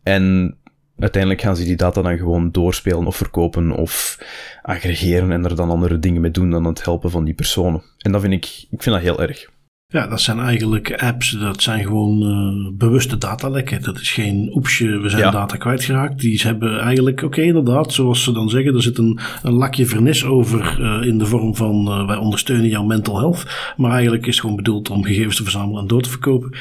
en 0.03 0.55
uiteindelijk 0.99 1.41
gaan 1.41 1.55
ze 1.55 1.63
die 1.63 1.75
data 1.75 2.01
dan 2.01 2.17
gewoon 2.17 2.51
doorspelen 2.51 3.05
of 3.05 3.15
verkopen 3.15 3.71
of 3.71 4.17
aggregeren 4.61 5.31
en 5.31 5.45
er 5.45 5.55
dan 5.55 5.69
andere 5.69 5.99
dingen 5.99 6.21
mee 6.21 6.31
doen 6.31 6.49
dan 6.49 6.65
het 6.65 6.83
helpen 6.83 7.11
van 7.11 7.23
die 7.23 7.33
personen. 7.33 7.81
En 7.97 8.11
dat 8.11 8.21
vind 8.21 8.33
ik, 8.33 8.45
ik 8.69 8.83
vind 8.83 8.95
dat 8.95 9.03
heel 9.03 9.21
erg. 9.21 9.49
Ja, 9.93 10.07
dat 10.07 10.21
zijn 10.21 10.39
eigenlijk 10.39 10.93
apps, 11.01 11.31
dat 11.31 11.61
zijn 11.61 11.83
gewoon 11.83 12.23
uh, 12.23 12.77
bewuste 12.77 13.17
datalekken. 13.17 13.81
Dat 13.81 13.99
is 13.99 14.11
geen 14.11 14.51
oepsje, 14.53 14.99
we 14.99 15.09
zijn 15.09 15.21
ja. 15.21 15.31
data 15.31 15.57
kwijtgeraakt. 15.57 16.19
Die 16.19 16.41
hebben 16.43 16.79
eigenlijk, 16.79 17.17
oké 17.17 17.25
okay, 17.25 17.45
inderdaad, 17.45 17.93
zoals 17.93 18.23
ze 18.23 18.31
dan 18.31 18.49
zeggen, 18.49 18.75
er 18.75 18.81
zit 18.81 18.97
een, 18.97 19.19
een 19.43 19.53
lakje 19.53 19.85
vernis 19.85 20.25
over 20.25 20.77
uh, 20.79 21.07
in 21.07 21.17
de 21.17 21.25
vorm 21.25 21.55
van 21.55 21.87
uh, 21.87 22.07
wij 22.07 22.17
ondersteunen 22.17 22.69
jouw 22.69 22.83
mental 22.83 23.17
health. 23.19 23.73
Maar 23.77 23.91
eigenlijk 23.91 24.25
is 24.25 24.31
het 24.31 24.41
gewoon 24.41 24.55
bedoeld 24.55 24.89
om 24.89 25.03
gegevens 25.03 25.35
te 25.35 25.43
verzamelen 25.43 25.81
en 25.81 25.87
door 25.87 26.01
te 26.01 26.09
verkopen. 26.09 26.57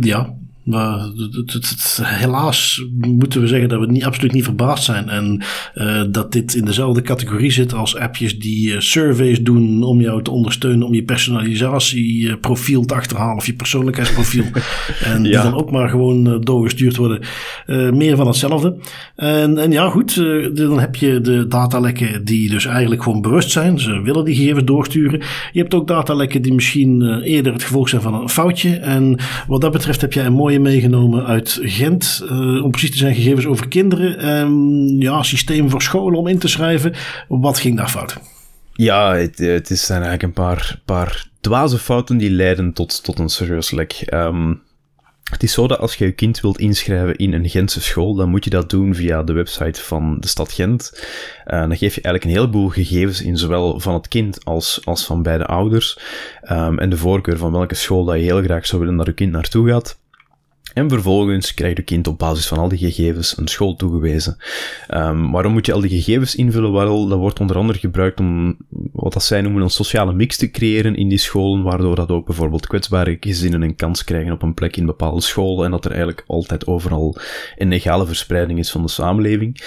ja, 0.00 0.34
maar 0.66 0.98
het, 0.98 1.52
het, 1.52 1.68
het, 1.68 2.00
helaas 2.02 2.84
moeten 3.00 3.40
we 3.40 3.46
zeggen 3.46 3.68
dat 3.68 3.80
we 3.80 3.86
niet, 3.86 4.04
absoluut 4.04 4.32
niet 4.32 4.44
verbaasd 4.44 4.84
zijn. 4.84 5.08
En 5.08 5.42
uh, 5.74 6.02
dat 6.08 6.32
dit 6.32 6.54
in 6.54 6.64
dezelfde 6.64 7.02
categorie 7.02 7.50
zit 7.50 7.74
als 7.74 7.96
appjes 7.96 8.38
die 8.38 8.68
uh, 8.68 8.80
surveys 8.80 9.42
doen 9.42 9.82
om 9.82 10.00
jou 10.00 10.22
te 10.22 10.30
ondersteunen 10.30 10.86
om 10.86 10.94
je 10.94 11.02
personalisatieprofiel 11.02 12.84
te 12.84 12.94
achterhalen 12.94 13.36
of 13.36 13.46
je 13.46 13.54
persoonlijkheidsprofiel. 13.54 14.44
en 15.12 15.22
die 15.22 15.32
dan 15.32 15.54
ook 15.54 15.70
maar 15.70 15.88
gewoon 15.88 16.28
uh, 16.28 16.36
doorgestuurd 16.40 16.96
worden. 16.96 17.20
meer 17.96 18.16
van 18.16 18.26
hetzelfde. 18.26 18.76
En, 19.16 19.58
en 19.58 19.70
ja, 19.70 19.88
goed, 19.90 20.14
dan 20.56 20.80
heb 20.80 20.96
je 20.96 21.20
de 21.20 21.46
datalekken 21.46 22.24
die 22.24 22.50
dus 22.50 22.66
eigenlijk 22.66 23.02
gewoon 23.02 23.20
bewust 23.20 23.50
zijn. 23.50 23.78
Ze 23.80 24.00
willen 24.00 24.24
die 24.24 24.34
gegevens 24.34 24.64
doorsturen. 24.64 25.20
Je 25.52 25.60
hebt 25.60 25.74
ook 25.74 25.88
datalekken 25.88 26.42
die 26.42 26.54
misschien 26.54 27.20
eerder 27.22 27.52
het 27.52 27.62
gevolg 27.62 27.88
zijn 27.88 28.02
van 28.02 28.14
een 28.14 28.28
foutje. 28.28 28.76
En 28.76 29.18
wat 29.46 29.60
dat 29.60 29.72
betreft 29.72 30.00
heb 30.00 30.12
jij 30.12 30.26
een 30.26 30.32
mooie 30.32 30.54
meegenomen 30.60 31.26
uit 31.26 31.58
Gent. 31.62 32.22
Uh, 32.24 32.64
om 32.64 32.70
precies 32.70 32.90
te 32.90 32.96
zijn, 32.96 33.14
gegevens 33.14 33.46
over 33.46 33.68
kinderen. 33.68 34.28
Um, 34.38 35.00
ja, 35.00 35.22
systeem 35.22 35.70
voor 35.70 35.82
scholen 35.82 36.18
om 36.18 36.26
in 36.26 36.38
te 36.38 36.48
schrijven. 36.48 36.94
Wat 37.28 37.58
ging 37.58 37.76
daar 37.76 37.90
fout? 37.90 38.18
Ja, 38.72 39.14
het, 39.14 39.38
het 39.38 39.70
is 39.70 39.86
zijn 39.86 40.02
eigenlijk 40.02 40.22
een 40.22 40.44
paar, 40.44 40.80
paar 40.84 41.26
dwaze 41.40 41.78
fouten 41.78 42.16
die 42.16 42.30
leiden 42.30 42.72
tot, 42.72 43.04
tot 43.04 43.18
een 43.18 43.28
serieus 43.28 43.70
lek. 43.70 44.04
Um, 44.14 44.64
het 45.30 45.42
is 45.42 45.52
zo 45.52 45.66
dat 45.66 45.78
als 45.78 45.94
je 45.94 46.04
je 46.04 46.12
kind 46.12 46.40
wilt 46.40 46.58
inschrijven 46.58 47.16
in 47.16 47.32
een 47.32 47.48
Gentse 47.48 47.80
school, 47.80 48.14
dan 48.14 48.28
moet 48.28 48.44
je 48.44 48.50
dat 48.50 48.70
doen 48.70 48.94
via 48.94 49.22
de 49.22 49.32
website 49.32 49.80
van 49.80 50.16
de 50.20 50.28
stad 50.28 50.52
Gent. 50.52 50.92
Uh, 51.46 51.60
dan 51.60 51.76
geef 51.76 51.94
je 51.94 52.00
eigenlijk 52.00 52.24
een 52.24 52.30
heleboel 52.30 52.68
gegevens 52.68 53.22
in, 53.22 53.36
zowel 53.36 53.80
van 53.80 53.94
het 53.94 54.08
kind 54.08 54.44
als, 54.44 54.80
als 54.84 55.04
van 55.04 55.22
beide 55.22 55.46
ouders. 55.46 55.98
Um, 56.50 56.78
en 56.78 56.90
de 56.90 56.96
voorkeur 56.96 57.38
van 57.38 57.52
welke 57.52 57.74
school 57.74 58.04
dat 58.04 58.16
je 58.16 58.22
heel 58.22 58.42
graag 58.42 58.66
zou 58.66 58.80
willen 58.80 58.96
dat 58.96 59.06
je 59.06 59.12
kind 59.12 59.32
naartoe 59.32 59.68
gaat. 59.68 59.98
En 60.76 60.88
vervolgens 60.88 61.54
krijgt 61.54 61.76
je 61.76 61.82
kind 61.82 62.06
op 62.06 62.18
basis 62.18 62.46
van 62.46 62.58
al 62.58 62.68
die 62.68 62.78
gegevens 62.78 63.36
een 63.38 63.48
school 63.48 63.76
toegewezen. 63.76 64.36
Um, 64.94 65.30
waarom 65.30 65.52
moet 65.52 65.66
je 65.66 65.72
al 65.72 65.80
die 65.80 65.90
gegevens 65.90 66.34
invullen? 66.34 66.72
Wel, 66.72 67.06
dat 67.06 67.18
wordt 67.18 67.40
onder 67.40 67.56
andere 67.56 67.78
gebruikt 67.78 68.20
om 68.20 68.56
wat 68.92 69.12
dat 69.12 69.22
zij 69.22 69.40
noemen 69.40 69.62
een 69.62 69.70
sociale 69.70 70.12
mix 70.12 70.36
te 70.36 70.50
creëren 70.50 70.96
in 70.96 71.08
die 71.08 71.18
scholen, 71.18 71.62
waardoor 71.62 71.96
dat 71.96 72.10
ook 72.10 72.26
bijvoorbeeld 72.26 72.66
kwetsbare 72.66 73.16
gezinnen 73.20 73.62
een 73.62 73.76
kans 73.76 74.04
krijgen 74.04 74.32
op 74.32 74.42
een 74.42 74.54
plek 74.54 74.76
in 74.76 74.86
bepaalde 74.86 75.20
scholen 75.20 75.64
en 75.64 75.70
dat 75.70 75.84
er 75.84 75.90
eigenlijk 75.90 76.24
altijd 76.26 76.66
overal 76.66 77.16
een 77.56 77.72
egale 77.72 78.06
verspreiding 78.06 78.58
is 78.58 78.70
van 78.70 78.82
de 78.82 78.88
samenleving. 78.88 79.64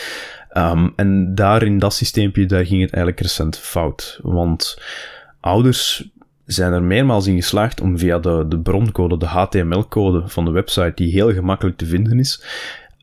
Um, 0.57 0.93
en 0.95 1.35
daar 1.35 1.63
in 1.63 1.79
dat 1.79 1.93
systeempje, 1.93 2.45
daar 2.45 2.65
ging 2.65 2.81
het 2.81 2.91
eigenlijk 2.91 3.21
recent 3.21 3.57
fout. 3.57 4.19
Want 4.21 4.81
ouders 5.39 6.09
zijn 6.51 6.73
er 6.73 6.83
meermaals 6.83 7.27
in 7.27 7.35
geslaagd 7.35 7.81
om 7.81 7.97
via 7.97 8.19
de, 8.19 8.45
de 8.47 8.59
broncode, 8.59 9.17
de 9.17 9.25
HTML-code 9.25 10.27
van 10.27 10.45
de 10.45 10.51
website, 10.51 10.91
die 10.95 11.11
heel 11.11 11.33
gemakkelijk 11.33 11.77
te 11.77 11.85
vinden 11.85 12.19
is, 12.19 12.43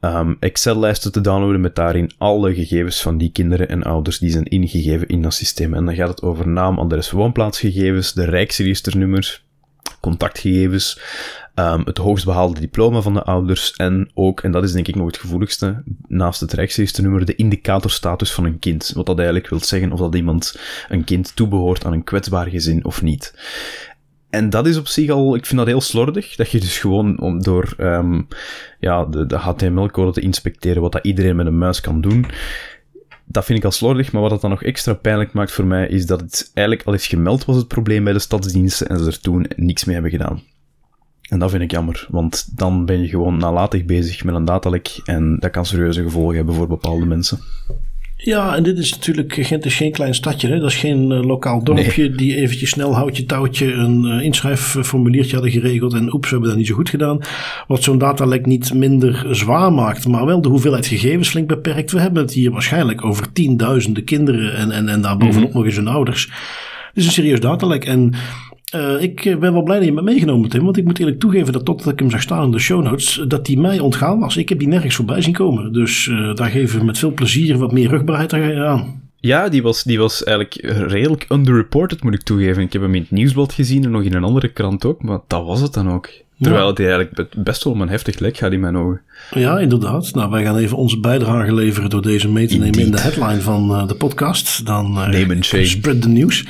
um, 0.00 0.36
Excel-lijsten 0.40 1.12
te 1.12 1.20
downloaden 1.20 1.60
met 1.60 1.74
daarin 1.74 2.10
alle 2.18 2.54
gegevens 2.54 3.02
van 3.02 3.18
die 3.18 3.32
kinderen 3.32 3.68
en 3.68 3.82
ouders 3.82 4.18
die 4.18 4.30
zijn 4.30 4.44
ingegeven 4.44 5.08
in 5.08 5.22
dat 5.22 5.34
systeem. 5.34 5.74
En 5.74 5.84
dan 5.84 5.94
gaat 5.94 6.08
het 6.08 6.22
over 6.22 6.48
naam, 6.48 6.78
adres, 6.78 7.10
woonplaatsgegevens, 7.10 8.12
de 8.12 8.24
rijksregisternummers, 8.24 9.44
contactgegevens, 10.00 11.00
um, 11.58 11.82
het 11.84 11.98
hoogst 11.98 12.24
behaalde 12.24 12.60
diploma 12.60 13.00
van 13.00 13.14
de 13.14 13.22
ouders 13.22 13.72
en 13.72 14.10
ook, 14.14 14.40
en 14.40 14.50
dat 14.50 14.64
is 14.64 14.72
denk 14.72 14.88
ik 14.88 14.94
nog 14.94 15.06
het 15.06 15.16
gevoeligste, 15.16 15.82
naast 16.08 16.40
het 16.40 16.52
rijksregisternummer, 16.52 17.24
de 17.24 17.34
indicatorstatus 17.34 18.32
van 18.32 18.44
een 18.44 18.58
kind. 18.58 18.92
Wat 18.94 19.06
dat 19.06 19.16
eigenlijk 19.16 19.48
wil 19.48 19.60
zeggen 19.60 19.92
of 19.92 19.98
dat 19.98 20.14
iemand, 20.14 20.58
een 20.88 21.04
kind, 21.04 21.36
toebehoort 21.36 21.84
aan 21.84 21.92
een 21.92 22.04
kwetsbaar 22.04 22.46
gezin 22.46 22.84
of 22.84 23.02
niet. 23.02 23.34
En 24.30 24.50
dat 24.50 24.66
is 24.66 24.76
op 24.76 24.86
zich 24.86 25.10
al, 25.10 25.34
ik 25.34 25.46
vind 25.46 25.58
dat 25.58 25.66
heel 25.66 25.80
slordig, 25.80 26.36
dat 26.36 26.50
je 26.50 26.60
dus 26.60 26.78
gewoon 26.78 27.20
om, 27.20 27.42
door 27.42 27.74
um, 27.78 28.28
ja, 28.80 29.04
de, 29.04 29.26
de 29.26 29.36
HTML-code 29.36 30.12
te 30.12 30.20
inspecteren, 30.20 30.82
wat 30.82 30.92
dat 30.92 31.04
iedereen 31.04 31.36
met 31.36 31.46
een 31.46 31.58
muis 31.58 31.80
kan 31.80 32.00
doen, 32.00 32.26
dat 33.24 33.44
vind 33.44 33.58
ik 33.58 33.64
al 33.64 33.70
slordig, 33.70 34.12
maar 34.12 34.22
wat 34.22 34.30
het 34.30 34.40
dan 34.40 34.50
nog 34.50 34.62
extra 34.62 34.94
pijnlijk 34.94 35.32
maakt 35.32 35.52
voor 35.52 35.66
mij, 35.66 35.88
is 35.88 36.06
dat 36.06 36.20
het 36.20 36.50
eigenlijk 36.54 36.86
al 36.86 36.92
eens 36.92 37.06
gemeld 37.06 37.44
was 37.44 37.56
het 37.56 37.68
probleem 37.68 38.04
bij 38.04 38.12
de 38.12 38.18
stadsdiensten 38.18 38.88
en 38.88 38.98
ze 38.98 39.06
er 39.06 39.20
toen 39.20 39.46
niks 39.56 39.84
mee 39.84 39.94
hebben 39.94 40.12
gedaan. 40.12 40.42
En 41.28 41.38
dat 41.38 41.50
vind 41.50 41.62
ik 41.62 41.70
jammer, 41.70 42.06
want 42.10 42.48
dan 42.56 42.84
ben 42.84 43.00
je 43.00 43.08
gewoon 43.08 43.38
nalatig 43.38 43.84
bezig 43.84 44.24
met 44.24 44.34
een 44.34 44.44
datalek 44.44 45.00
en 45.04 45.36
dat 45.38 45.50
kan 45.50 45.66
serieuze 45.66 46.02
gevolgen 46.02 46.36
hebben 46.36 46.54
voor 46.54 46.66
bepaalde 46.66 47.06
mensen. 47.06 47.38
Ja, 48.16 48.56
en 48.56 48.62
dit 48.62 48.78
is 48.78 48.90
natuurlijk, 48.90 49.32
Gent 49.40 49.64
is 49.64 49.76
geen 49.76 49.92
klein 49.92 50.14
stadje. 50.14 50.48
Hè? 50.48 50.58
Dat 50.58 50.70
is 50.70 50.76
geen 50.76 51.10
uh, 51.10 51.24
lokaal 51.24 51.64
dorpje 51.64 52.10
die 52.10 52.36
eventjes 52.36 52.70
snel 52.70 52.94
houtje 52.94 53.24
touwtje 53.24 53.72
een 53.72 54.04
uh, 54.04 54.22
inschrijfformuliertje 54.22 55.32
hadden 55.32 55.52
geregeld. 55.52 55.94
En 55.94 56.14
oeps, 56.14 56.26
we 56.28 56.32
hebben 56.32 56.48
dat 56.48 56.58
niet 56.58 56.66
zo 56.66 56.74
goed 56.74 56.88
gedaan. 56.88 57.18
Wat 57.66 57.82
zo'n 57.82 57.98
datalek 57.98 58.46
niet 58.46 58.74
minder 58.74 59.26
zwaar 59.30 59.72
maakt, 59.72 60.08
maar 60.08 60.26
wel 60.26 60.40
de 60.40 60.48
hoeveelheid 60.48 60.86
gegevens 60.86 61.28
flink 61.28 61.48
beperkt. 61.48 61.92
We 61.92 62.00
hebben 62.00 62.22
het 62.22 62.32
hier 62.32 62.50
waarschijnlijk 62.50 63.04
over 63.04 63.32
tienduizenden 63.32 64.04
kinderen 64.04 64.56
en, 64.56 64.70
en, 64.70 64.88
en 64.88 65.00
daarbovenop 65.00 65.40
mm 65.40 65.44
-hmm. 65.44 65.56
nog 65.56 65.64
eens 65.64 65.76
hun 65.76 65.88
ouders. 65.88 66.24
Het 66.96 67.04
is 67.04 67.06
een 67.06 67.22
serieus 67.22 67.40
datalek 67.40 67.84
en 67.84 68.14
uh, 68.74 69.02
ik 69.02 69.36
ben 69.40 69.52
wel 69.52 69.62
blij 69.62 69.76
dat 69.76 69.86
je 69.86 69.92
me 69.92 70.02
meegenomen, 70.02 70.50
Tim. 70.50 70.64
Want 70.64 70.76
ik 70.76 70.84
moet 70.84 70.98
eerlijk 70.98 71.20
toegeven 71.20 71.52
dat 71.52 71.64
totdat 71.64 71.92
ik 71.92 71.98
hem 71.98 72.10
zag 72.10 72.22
staan 72.22 72.44
in 72.44 72.50
de 72.50 72.58
show 72.58 72.82
notes, 72.82 73.24
dat 73.28 73.46
die 73.46 73.60
mij 73.60 73.78
ontgaan 73.78 74.18
was. 74.18 74.36
Ik 74.36 74.48
heb 74.48 74.58
die 74.58 74.68
nergens 74.68 74.94
voorbij 74.94 75.22
zien 75.22 75.32
komen. 75.32 75.72
Dus 75.72 76.06
uh, 76.06 76.34
daar 76.34 76.50
geven 76.50 76.78
we 76.78 76.84
met 76.84 76.98
veel 76.98 77.12
plezier 77.12 77.58
wat 77.58 77.72
meer 77.72 77.88
rugbaarheid 77.88 78.32
aan. 78.32 79.04
Ja, 79.20 79.48
die 79.48 79.62
was, 79.62 79.82
die 79.82 79.98
was 79.98 80.24
eigenlijk 80.24 80.76
redelijk 80.88 81.26
underreported, 81.28 82.02
moet 82.02 82.14
ik 82.14 82.22
toegeven. 82.22 82.62
Ik 82.62 82.72
heb 82.72 82.82
hem 82.82 82.94
in 82.94 83.00
het 83.00 83.10
nieuwsblad 83.10 83.52
gezien 83.52 83.84
en 83.84 83.90
nog 83.90 84.02
in 84.02 84.14
een 84.14 84.24
andere 84.24 84.48
krant 84.48 84.84
ook, 84.84 85.02
maar 85.02 85.18
dat 85.26 85.44
was 85.44 85.60
het 85.60 85.72
dan 85.72 85.90
ook. 85.90 86.08
Terwijl 86.40 86.66
het 86.66 86.78
eigenlijk 86.78 87.26
best 87.36 87.64
wel 87.64 87.72
om 87.72 87.80
een 87.80 87.88
heftig 87.88 88.18
lek 88.18 88.36
gaat 88.36 88.52
in 88.52 88.60
mijn 88.60 88.76
ogen. 88.76 89.00
Ja, 89.30 89.58
inderdaad. 89.58 90.14
Nou, 90.14 90.30
wij 90.30 90.44
gaan 90.44 90.56
even 90.56 90.76
onze 90.76 91.00
bijdrage 91.00 91.54
leveren 91.54 91.90
door 91.90 92.02
deze 92.02 92.28
mee 92.28 92.46
te 92.46 92.58
nemen 92.58 92.78
in 92.78 92.90
de 92.90 93.00
headline 93.00 93.40
van 93.40 93.70
uh, 93.70 93.88
de 93.88 93.94
podcast. 93.94 94.66
Dan 94.66 95.14
uh, 95.14 95.40
spread 95.40 96.02
the 96.02 96.08
news. 96.08 96.44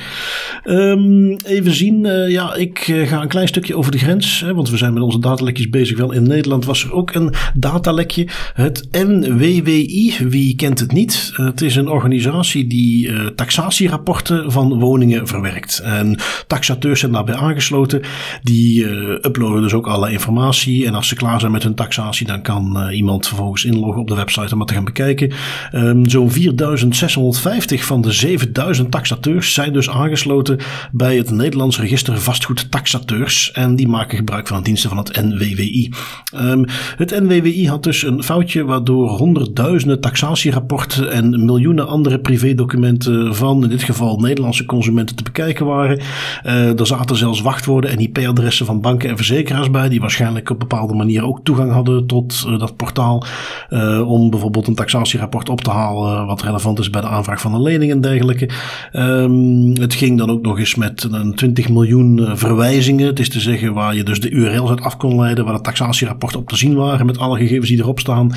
Um, 0.65 1.37
even 1.43 1.71
zien. 1.71 2.05
Uh, 2.05 2.29
ja, 2.29 2.55
ik 2.55 2.79
ga 3.05 3.21
een 3.21 3.27
klein 3.27 3.47
stukje 3.47 3.75
over 3.75 3.91
de 3.91 3.97
grens. 3.97 4.41
Hè, 4.41 4.53
want 4.53 4.69
we 4.69 4.77
zijn 4.77 4.93
met 4.93 5.03
onze 5.03 5.19
datalekjes 5.19 5.69
bezig. 5.69 5.97
Wel 5.97 6.11
in 6.11 6.27
Nederland 6.27 6.65
was 6.65 6.83
er 6.83 6.93
ook 6.93 7.13
een 7.13 7.33
datalekje. 7.53 8.27
Het 8.53 8.87
NWWI. 8.91 10.15
Wie 10.29 10.55
kent 10.55 10.79
het 10.79 10.91
niet? 10.91 11.31
het 11.33 11.61
is 11.61 11.75
een 11.75 11.87
organisatie 11.89 12.67
die 12.67 13.33
taxatierapporten 13.35 14.51
van 14.51 14.79
woningen 14.79 15.27
verwerkt. 15.27 15.79
En 15.79 16.19
taxateurs 16.47 16.99
zijn 16.99 17.11
daarbij 17.11 17.35
aangesloten. 17.35 18.01
Die 18.43 18.85
uploaden 19.25 19.61
dus 19.61 19.73
ook 19.77 19.87
alle 19.87 20.11
informatie. 20.11 20.85
En 20.85 20.93
als 20.93 21.07
ze 21.07 21.15
klaar 21.15 21.39
zijn 21.39 21.51
met 21.51 21.63
hun 21.63 21.75
taxatie, 21.75 22.27
dan 22.27 22.41
kan 22.41 22.73
uh, 22.77 22.97
iemand 22.97 23.27
vervolgens 23.27 23.65
inloggen 23.65 24.01
op 24.01 24.07
de 24.07 24.15
website 24.15 24.53
om 24.53 24.59
het 24.59 24.67
te 24.67 24.73
gaan 24.73 24.85
bekijken. 24.85 25.31
Um, 25.73 26.09
Zo'n 26.09 26.31
4650 26.31 27.85
van 27.85 28.01
de 28.01 28.11
7000 28.11 28.91
taxateurs 28.91 29.53
zijn 29.53 29.73
dus 29.73 29.89
aangesloten 29.89 30.59
bij 30.91 31.17
het 31.17 31.31
Nederlands 31.31 31.79
Register 31.79 32.21
Vastgoed 32.21 32.71
Taxateurs. 32.71 33.51
En 33.51 33.75
die 33.75 33.87
maken 33.87 34.17
gebruik 34.17 34.47
van 34.47 34.57
de 34.57 34.63
diensten 34.63 34.89
van 34.89 34.97
het 34.97 35.21
NWWI. 35.21 35.91
Um, 36.35 36.65
het 36.97 37.19
NWWI 37.19 37.67
had 37.67 37.83
dus 37.83 38.03
een 38.03 38.23
foutje 38.23 38.65
waardoor 38.65 39.09
honderdduizenden 39.09 40.01
taxatierapporten 40.01 41.11
en 41.11 41.45
miljoenen 41.45 41.87
andere 41.87 42.19
privédocumenten 42.19 43.35
van 43.35 43.63
in 43.63 43.69
dit 43.69 43.83
geval 43.83 44.19
Nederlandse 44.19 44.65
consumenten 44.65 45.15
te 45.15 45.23
bekijken 45.23 45.65
waren. 45.65 45.99
Uh, 46.45 46.79
er 46.79 46.87
zaten 46.87 47.15
zelfs 47.15 47.41
wachtwoorden 47.41 47.91
en 47.91 47.99
IP-adressen 47.99 48.65
van 48.65 48.81
banken 48.81 49.09
en 49.09 49.17
verzekeraars 49.17 49.66
bij, 49.71 49.89
die 49.89 49.99
waarschijnlijk 49.99 50.49
op 50.49 50.59
bepaalde 50.59 50.93
manier 50.93 51.25
ook 51.25 51.39
toegang 51.43 51.71
hadden 51.71 52.05
tot 52.05 52.45
uh, 52.47 52.59
dat 52.59 52.75
portaal. 52.75 53.23
Uh, 53.69 54.09
om 54.09 54.29
bijvoorbeeld 54.29 54.67
een 54.67 54.75
taxatierapport 54.75 55.49
op 55.49 55.61
te 55.61 55.69
halen 55.69 56.25
wat 56.25 56.41
relevant 56.41 56.79
is 56.79 56.89
bij 56.89 57.01
de 57.01 57.07
aanvraag 57.07 57.41
van 57.41 57.53
een 57.53 57.61
lening 57.61 57.91
en 57.91 58.01
dergelijke. 58.01 58.49
Um, 58.93 59.75
het 59.79 59.93
ging 59.93 60.17
dan 60.17 60.29
ook 60.29 60.41
nog 60.41 60.59
eens 60.59 60.75
met 60.75 61.07
een 61.11 61.35
20 61.35 61.69
miljoen 61.69 62.29
verwijzingen. 62.33 63.07
Het 63.07 63.19
is 63.19 63.29
te 63.29 63.39
zeggen 63.39 63.73
waar 63.73 63.95
je 63.95 64.03
dus 64.03 64.19
de 64.19 64.29
URL's 64.29 64.69
uit 64.69 64.81
af 64.81 64.97
kon 64.97 65.19
leiden, 65.19 65.45
waar 65.45 65.53
de 65.53 65.61
taxatierapporten 65.61 66.39
op 66.39 66.49
te 66.49 66.57
zien 66.57 66.75
waren 66.75 67.05
met 67.05 67.17
alle 67.17 67.37
gegevens 67.37 67.69
die 67.69 67.79
erop 67.79 67.99
staan. 67.99 68.31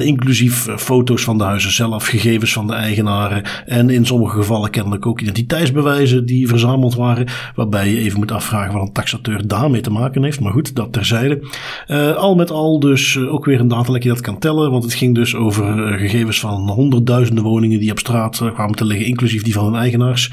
inclusief 0.00 0.66
foto's 0.76 1.22
van 1.22 1.38
de 1.38 1.44
huizen 1.44 1.72
zelf, 1.72 2.06
gegevens 2.06 2.52
van 2.52 2.66
de 2.66 2.74
eigenaren 2.74 3.42
en 3.66 3.90
in 3.90 4.06
sommige 4.06 4.36
gevallen 4.36 4.70
kennelijk 4.70 5.06
ook 5.06 5.20
identiteitsbewijzen 5.20 6.26
die 6.26 6.48
verzameld 6.48 6.94
waren. 6.94 7.26
Waarbij 7.54 7.90
je 7.90 7.98
even 7.98 8.18
moet 8.18 8.32
afvragen 8.32 8.72
wat 8.72 8.82
een 8.82 8.92
taxateur 8.92 9.46
daarmee 9.46 9.80
te 9.80 9.90
maken 9.90 10.22
heeft. 10.22 10.40
Maar 10.40 10.51
goed, 10.52 10.74
dat 10.74 10.92
terzijde. 10.92 11.42
Uh, 11.88 12.16
al 12.16 12.34
met 12.34 12.50
al 12.50 12.80
dus 12.80 13.14
uh, 13.14 13.32
ook 13.32 13.44
weer 13.44 13.60
een 13.60 13.68
datalekje 13.68 14.08
dat 14.08 14.20
kan 14.20 14.38
tellen. 14.38 14.70
Want 14.70 14.84
het 14.84 14.94
ging 14.94 15.14
dus 15.14 15.34
over 15.34 15.92
uh, 15.92 15.98
gegevens 15.98 16.40
van 16.40 16.68
honderdduizenden 16.68 17.44
woningen 17.44 17.80
die 17.80 17.90
op 17.90 17.98
straat 17.98 18.42
kwamen 18.54 18.76
te 18.76 18.84
liggen. 18.84 19.06
Inclusief 19.06 19.42
die 19.42 19.52
van 19.52 19.64
hun 19.64 19.74
eigenaars. 19.74 20.30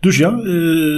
Dus 0.00 0.16
ja, 0.16 0.40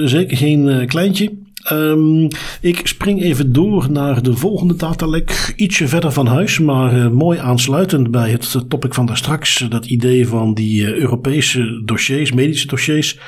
zeker 0.04 0.36
geen 0.36 0.86
kleintje. 0.86 1.32
Um, 1.72 2.28
ik 2.60 2.80
spring 2.86 3.22
even 3.22 3.52
door 3.52 3.90
naar 3.90 4.22
de 4.22 4.36
volgende 4.36 4.76
datalek. 4.76 5.52
Ietsje 5.56 5.88
verder 5.88 6.12
van 6.12 6.26
huis, 6.26 6.58
maar 6.58 7.12
mooi 7.12 7.38
aansluitend 7.38 8.10
bij 8.10 8.30
het 8.30 8.64
topic 8.68 8.94
van 8.94 9.06
daar 9.06 9.16
straks. 9.16 9.66
Dat 9.68 9.86
idee 9.86 10.28
van 10.28 10.54
die 10.54 10.94
Europese 10.94 11.82
dossiers, 11.84 12.32
medische 12.32 12.66
dossiers. 12.66 13.18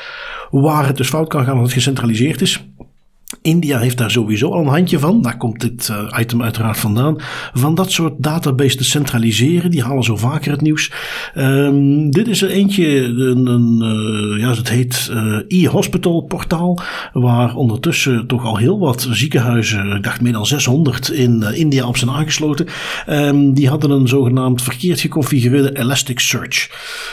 Waar 0.51 0.87
het 0.87 0.97
dus 0.97 1.09
fout 1.09 1.29
kan 1.29 1.45
gaan 1.45 1.55
als 1.55 1.63
het 1.63 1.73
gecentraliseerd 1.73 2.41
is. 2.41 2.65
India 3.43 3.79
heeft 3.79 3.99
daar 3.99 4.11
sowieso 4.11 4.51
al 4.51 4.61
een 4.61 4.67
handje 4.67 4.99
van. 4.99 5.23
Daar 5.23 5.37
komt 5.37 5.61
dit 5.61 5.89
uh, 5.89 6.19
item 6.21 6.43
uiteraard 6.43 6.79
vandaan. 6.79 7.17
Van 7.55 7.75
dat 7.75 7.93
soort 7.93 8.15
database 8.19 8.77
te 8.77 8.85
centraliseren. 8.85 9.71
Die 9.71 9.83
halen 9.83 10.03
zo 10.03 10.17
vaker 10.17 10.51
het 10.51 10.61
nieuws. 10.61 10.93
Um, 11.35 12.11
dit 12.11 12.29
is 12.29 12.43
er 12.43 12.51
eentje. 12.51 12.87
Een, 12.87 13.79
uh, 13.83 14.41
ja, 14.41 14.55
het 14.55 14.69
heet 14.69 15.11
uh, 15.13 15.39
e-hospital 15.49 16.21
portaal. 16.21 16.81
Waar 17.13 17.55
ondertussen 17.55 18.27
toch 18.27 18.45
al 18.45 18.57
heel 18.57 18.79
wat 18.79 19.09
ziekenhuizen. 19.11 19.97
Ik 19.97 20.03
dacht 20.03 20.21
meer 20.21 20.33
dan 20.33 20.47
600 20.47 21.11
in 21.11 21.43
India 21.43 21.87
op 21.87 21.97
zijn 21.97 22.11
aangesloten. 22.11 22.67
Um, 23.09 23.55
die 23.55 23.69
hadden 23.69 23.91
een 23.91 24.09
zogenaamd 24.09 24.63
verkeerd 24.63 25.01
geconfigureerde 25.01 25.79
Elasticsearch. 25.79 26.71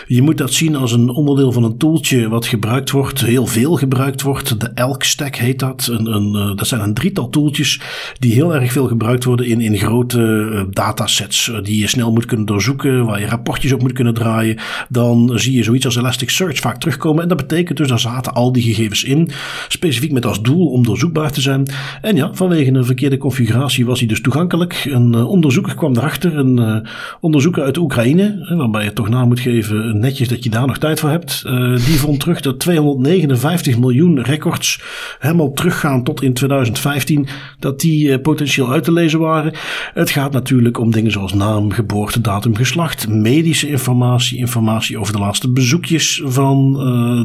Je 0.08 0.22
moet 0.22 0.38
dat 0.38 0.54
zien 0.54 0.76
als 0.76 0.92
een 0.92 1.10
onderdeel 1.10 1.52
van 1.52 1.64
een 1.64 1.78
tooltje. 1.78 2.30
Wat 2.30 2.46
gebruikt 2.46 2.92
wordt. 2.92 3.22
Heel 3.22 3.46
veel 3.46 3.76
gebruikt 3.76 4.22
wordt. 4.22 4.60
De 4.60 4.72
Elk 4.74 5.04
Stack 5.04 5.36
heet 5.36 5.60
dat 5.60 6.02
uh, 6.08 6.56
dat 6.56 6.68
zijn 6.68 6.82
een 6.82 6.94
drietal 6.94 7.30
tooltjes 7.30 7.82
die 8.20 8.34
heel 8.34 8.56
erg 8.56 8.72
veel 8.72 8.88
gebruikt 8.88 9.24
worden 9.24 9.46
in, 9.46 9.62
in 9.62 9.78
grote 9.78 10.20
uh, 10.20 10.62
datasets. 10.70 11.48
Uh, 11.48 11.64
die 11.64 11.80
je 11.80 11.88
snel 11.88 12.12
moet 12.12 12.26
kunnen 12.26 12.46
doorzoeken, 12.46 13.06
waar 13.06 13.20
je 13.20 13.28
rapportjes 13.28 13.74
op 13.74 13.82
moet 13.82 13.94
kunnen 13.94 14.14
draaien. 14.14 14.58
Dan 14.90 15.32
zie 15.36 15.54
je 15.54 15.64
zoiets 15.64 15.86
als 15.86 15.96
Elasticsearch 15.96 16.60
vaak 16.60 16.80
terugkomen. 16.80 17.24
En 17.24 17.30
dat 17.30 17.38
betekent 17.38 17.78
dus, 17.78 17.88
daar 17.88 18.00
zaten 18.00 18.34
al 18.34 18.52
die 18.52 18.64
gegevens 18.64 19.04
in. 19.04 19.30
Specifiek 19.68 20.12
met 20.12 20.26
als 20.26 20.42
doel 20.42 20.68
om 20.68 20.84
doorzoekbaar 20.84 21.32
te 21.32 21.42
zijn. 21.42 21.68
En 22.02 22.16
ja, 22.16 22.34
vanwege 22.34 22.72
een 22.72 22.86
verkeerde 22.86 23.18
configuratie 23.18 23.86
was 23.86 24.00
hij 24.00 24.08
dus 24.08 24.22
toegankelijk. 24.22 24.86
Een 24.90 25.16
onderzoeker 25.16 25.76
kwam 25.76 25.98
erachter, 25.98 26.38
een 26.38 26.88
onderzoeker 27.20 27.64
uit 27.64 27.78
Oekraïne, 27.78 28.56
waarbij 28.58 28.84
je 28.84 28.94
toch 28.94 29.10
na 29.10 29.26
moet 29.26 29.40
geven 29.40 30.00
netjes 30.00 30.28
dat 30.28 30.44
je 30.44 30.50
daar 30.50 30.68
nog 30.68 30.78
tijd 30.78 31.00
voor 31.00 31.10
hebt. 31.10 31.44
die 31.86 32.00
vond 32.00 32.20
terug 32.20 32.42
dat 32.42 32.60
259 32.60 33.78
miljoen 33.78 34.22
records 34.22 34.82
helemaal 35.20 35.52
teruggaan 35.52 35.93
tot 36.02 36.22
in 36.22 36.34
2015, 36.34 37.28
dat 37.60 37.80
die 37.80 38.20
potentieel 38.20 38.72
uit 38.72 38.84
te 38.84 38.92
lezen 38.92 39.20
waren. 39.20 39.54
Het 39.94 40.10
gaat 40.10 40.32
natuurlijk 40.32 40.80
om 40.80 40.92
dingen 40.92 41.12
zoals 41.12 41.34
naam, 41.34 41.72
geboortedatum, 41.72 42.56
geslacht, 42.56 43.08
medische 43.08 43.68
informatie, 43.68 44.38
informatie 44.38 44.98
over 44.98 45.14
de 45.14 45.20
laatste 45.20 45.52
bezoekjes 45.52 46.22
van 46.26 46.74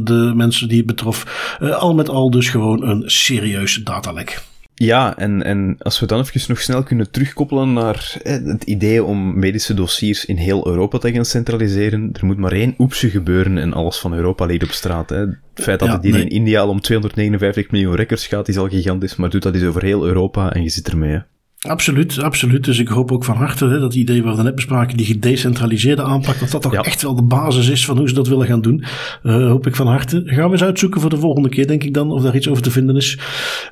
de 0.04 0.32
mensen 0.34 0.68
die 0.68 0.76
het 0.76 0.86
betrof. 0.86 1.56
al 1.78 1.94
met 1.94 2.08
al 2.08 2.30
dus 2.30 2.48
gewoon 2.48 2.82
een 2.82 3.02
serieus 3.06 3.80
datalek. 3.84 4.42
Ja, 4.78 5.16
en, 5.16 5.42
en 5.42 5.76
als 5.78 6.00
we 6.00 6.06
dan 6.06 6.20
even 6.20 6.40
nog 6.48 6.60
snel 6.60 6.82
kunnen 6.82 7.10
terugkoppelen 7.10 7.72
naar 7.72 8.16
het 8.22 8.64
idee 8.64 9.04
om 9.04 9.38
medische 9.38 9.74
dossiers 9.74 10.24
in 10.24 10.36
heel 10.36 10.66
Europa 10.66 10.98
te 10.98 11.12
gaan 11.12 11.24
centraliseren. 11.24 12.10
Er 12.12 12.26
moet 12.26 12.36
maar 12.36 12.52
één 12.52 12.74
oepsje 12.78 13.10
gebeuren 13.10 13.58
en 13.58 13.72
alles 13.72 13.98
van 13.98 14.12
Europa 14.12 14.44
ligt 14.44 14.62
op 14.62 14.70
straat. 14.70 15.10
Hè. 15.10 15.18
Het 15.18 15.40
feit 15.54 15.78
dat 15.78 15.88
het 15.88 16.04
hier 16.04 16.18
in 16.18 16.28
India 16.28 16.60
al 16.60 16.68
om 16.68 16.80
259 16.80 17.70
miljoen 17.70 17.94
records 17.94 18.26
gaat, 18.26 18.48
is 18.48 18.58
al 18.58 18.68
gigantisch, 18.68 19.16
maar 19.16 19.30
doet 19.30 19.42
dat 19.42 19.54
eens 19.54 19.64
over 19.64 19.82
heel 19.82 20.06
Europa 20.06 20.52
en 20.52 20.62
je 20.62 20.68
zit 20.68 20.88
ermee. 20.88 21.22
Absoluut, 21.66 22.22
absoluut. 22.22 22.64
Dus 22.64 22.78
ik 22.78 22.88
hoop 22.88 23.12
ook 23.12 23.24
van 23.24 23.36
harte 23.36 23.66
hè, 23.66 23.78
dat 23.78 23.94
idee 23.94 24.22
waar 24.22 24.36
we 24.36 24.42
net 24.42 24.54
bespraken, 24.54 24.96
die 24.96 25.06
gedecentraliseerde 25.06 26.02
aanpak, 26.02 26.38
dat 26.38 26.50
dat 26.50 26.62
toch 26.62 26.74
echt 26.74 27.02
wel 27.02 27.14
de 27.14 27.22
basis 27.22 27.68
is 27.68 27.84
van 27.84 27.96
hoe 27.98 28.08
ze 28.08 28.14
dat 28.14 28.28
willen 28.28 28.46
gaan 28.46 28.60
doen. 28.60 28.84
Uh, 29.22 29.46
hoop 29.46 29.66
ik 29.66 29.76
van 29.76 29.86
harte. 29.86 30.22
Gaan 30.24 30.44
we 30.44 30.52
eens 30.52 30.62
uitzoeken 30.62 31.00
voor 31.00 31.10
de 31.10 31.18
volgende 31.18 31.48
keer, 31.48 31.66
denk 31.66 31.84
ik 31.84 31.94
dan, 31.94 32.10
of 32.10 32.22
daar 32.22 32.36
iets 32.36 32.48
over 32.48 32.62
te 32.62 32.70
vinden 32.70 32.96
is. 32.96 33.18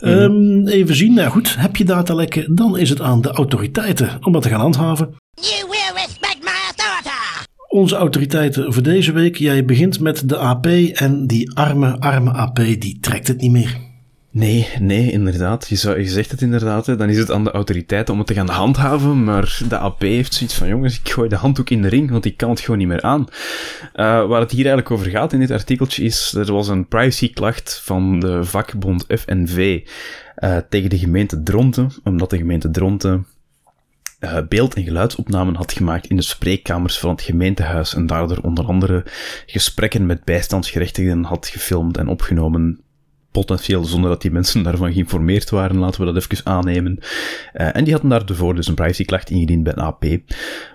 Mhm. 0.01 0.11
Um, 0.11 0.67
even 0.67 0.95
zien. 0.95 1.15
Nou 1.15 1.31
goed, 1.31 1.57
heb 1.59 1.77
je 1.77 1.85
datalekken, 1.85 2.55
dan 2.55 2.79
is 2.79 2.89
het 2.89 3.01
aan 3.01 3.21
de 3.21 3.31
autoriteiten 3.31 4.11
om 4.21 4.33
dat 4.33 4.43
te 4.43 4.49
gaan 4.49 4.61
handhaven. 4.61 5.15
You 5.35 5.69
will 5.69 6.03
respect 6.03 6.39
my 6.41 6.51
authority. 6.67 7.45
Onze 7.69 7.97
autoriteiten 7.97 8.73
voor 8.73 8.83
deze 8.83 9.13
week. 9.13 9.37
Jij 9.37 9.65
begint 9.65 10.01
met 10.01 10.29
de 10.29 10.37
AP 10.37 10.67
en 10.93 11.27
die 11.27 11.53
arme, 11.55 11.99
arme 12.01 12.33
AP, 12.33 12.57
die 12.57 12.99
trekt 13.01 13.29
het 13.29 13.41
niet 13.41 13.53
meer. 13.53 13.86
Nee, 14.37 14.69
nee, 14.81 15.11
inderdaad. 15.11 15.69
Je, 15.69 15.77
zou, 15.77 15.99
je 15.99 16.09
zegt 16.09 16.31
het 16.31 16.43
inderdaad. 16.43 16.87
Hè. 16.87 16.97
Dan 16.97 17.09
is 17.09 17.19
het 17.19 17.31
aan 17.31 17.45
de 17.45 17.51
autoriteiten 17.51 18.13
om 18.13 18.19
het 18.19 18.29
te 18.29 18.35
gaan 18.35 18.49
handhaven. 18.49 19.25
Maar 19.25 19.61
de 19.69 19.79
AP 19.79 20.01
heeft 20.01 20.35
zoiets 20.35 20.57
van: 20.57 20.69
jongens, 20.69 20.99
ik 20.99 21.09
gooi 21.09 21.29
de 21.29 21.37
handdoek 21.37 21.71
in 21.71 21.83
de 21.83 21.89
ring, 21.89 22.11
want 22.11 22.25
ik 22.25 22.37
kan 22.37 22.51
het 22.51 22.61
gewoon 22.61 22.79
niet 22.79 22.89
meer 22.89 23.03
aan. 23.03 23.21
Uh, 23.21 24.27
waar 24.27 24.41
het 24.41 24.51
hier 24.51 24.67
eigenlijk 24.67 24.91
over 24.91 25.11
gaat 25.11 25.33
in 25.33 25.41
dit 25.41 25.51
artikeltje 25.51 26.03
is: 26.03 26.35
er 26.35 26.53
was 26.53 26.69
een 26.69 26.89
privacyklacht 26.89 27.81
van 27.85 28.21
de 28.21 28.45
vakbond 28.45 29.05
FNV 29.09 29.81
uh, 30.39 30.57
tegen 30.69 30.91
de 30.91 30.99
gemeente 30.99 31.43
Dronten, 31.43 31.91
omdat 32.05 32.31
de 32.31 32.37
gemeente 32.37 32.71
Dronten 32.71 33.27
uh, 34.21 34.39
beeld- 34.49 34.75
en 34.75 34.85
geluidsopnamen 34.85 35.55
had 35.55 35.73
gemaakt 35.73 36.07
in 36.07 36.17
de 36.17 36.23
spreekkamers 36.23 36.99
van 36.99 37.11
het 37.11 37.23
gemeentehuis 37.23 37.95
en 37.95 38.07
daardoor 38.07 38.39
onder 38.39 38.65
andere 38.65 39.05
gesprekken 39.47 40.07
met 40.07 40.25
bijstandsgerechtigden 40.25 41.25
had 41.25 41.47
gefilmd 41.47 41.97
en 41.97 42.09
opgenomen 42.09 42.81
potentieel 43.39 43.85
zonder 43.85 44.11
dat 44.11 44.23
die 44.23 44.31
mensen 44.31 44.63
daarvan 44.63 44.93
geïnformeerd 44.93 45.51
waren, 45.51 45.77
laten 45.77 46.01
we 46.05 46.13
dat 46.13 46.23
even 46.23 46.47
aannemen. 46.47 46.99
Uh, 46.99 47.77
en 47.77 47.85
die 47.85 47.93
hadden 47.93 48.11
daarvoor 48.11 48.55
dus 48.55 48.69
een 48.69 48.75
privacyklacht 48.75 49.31
ingediend 49.31 49.63
bij 49.63 49.73
een 49.73 49.83
AP. 49.83 50.05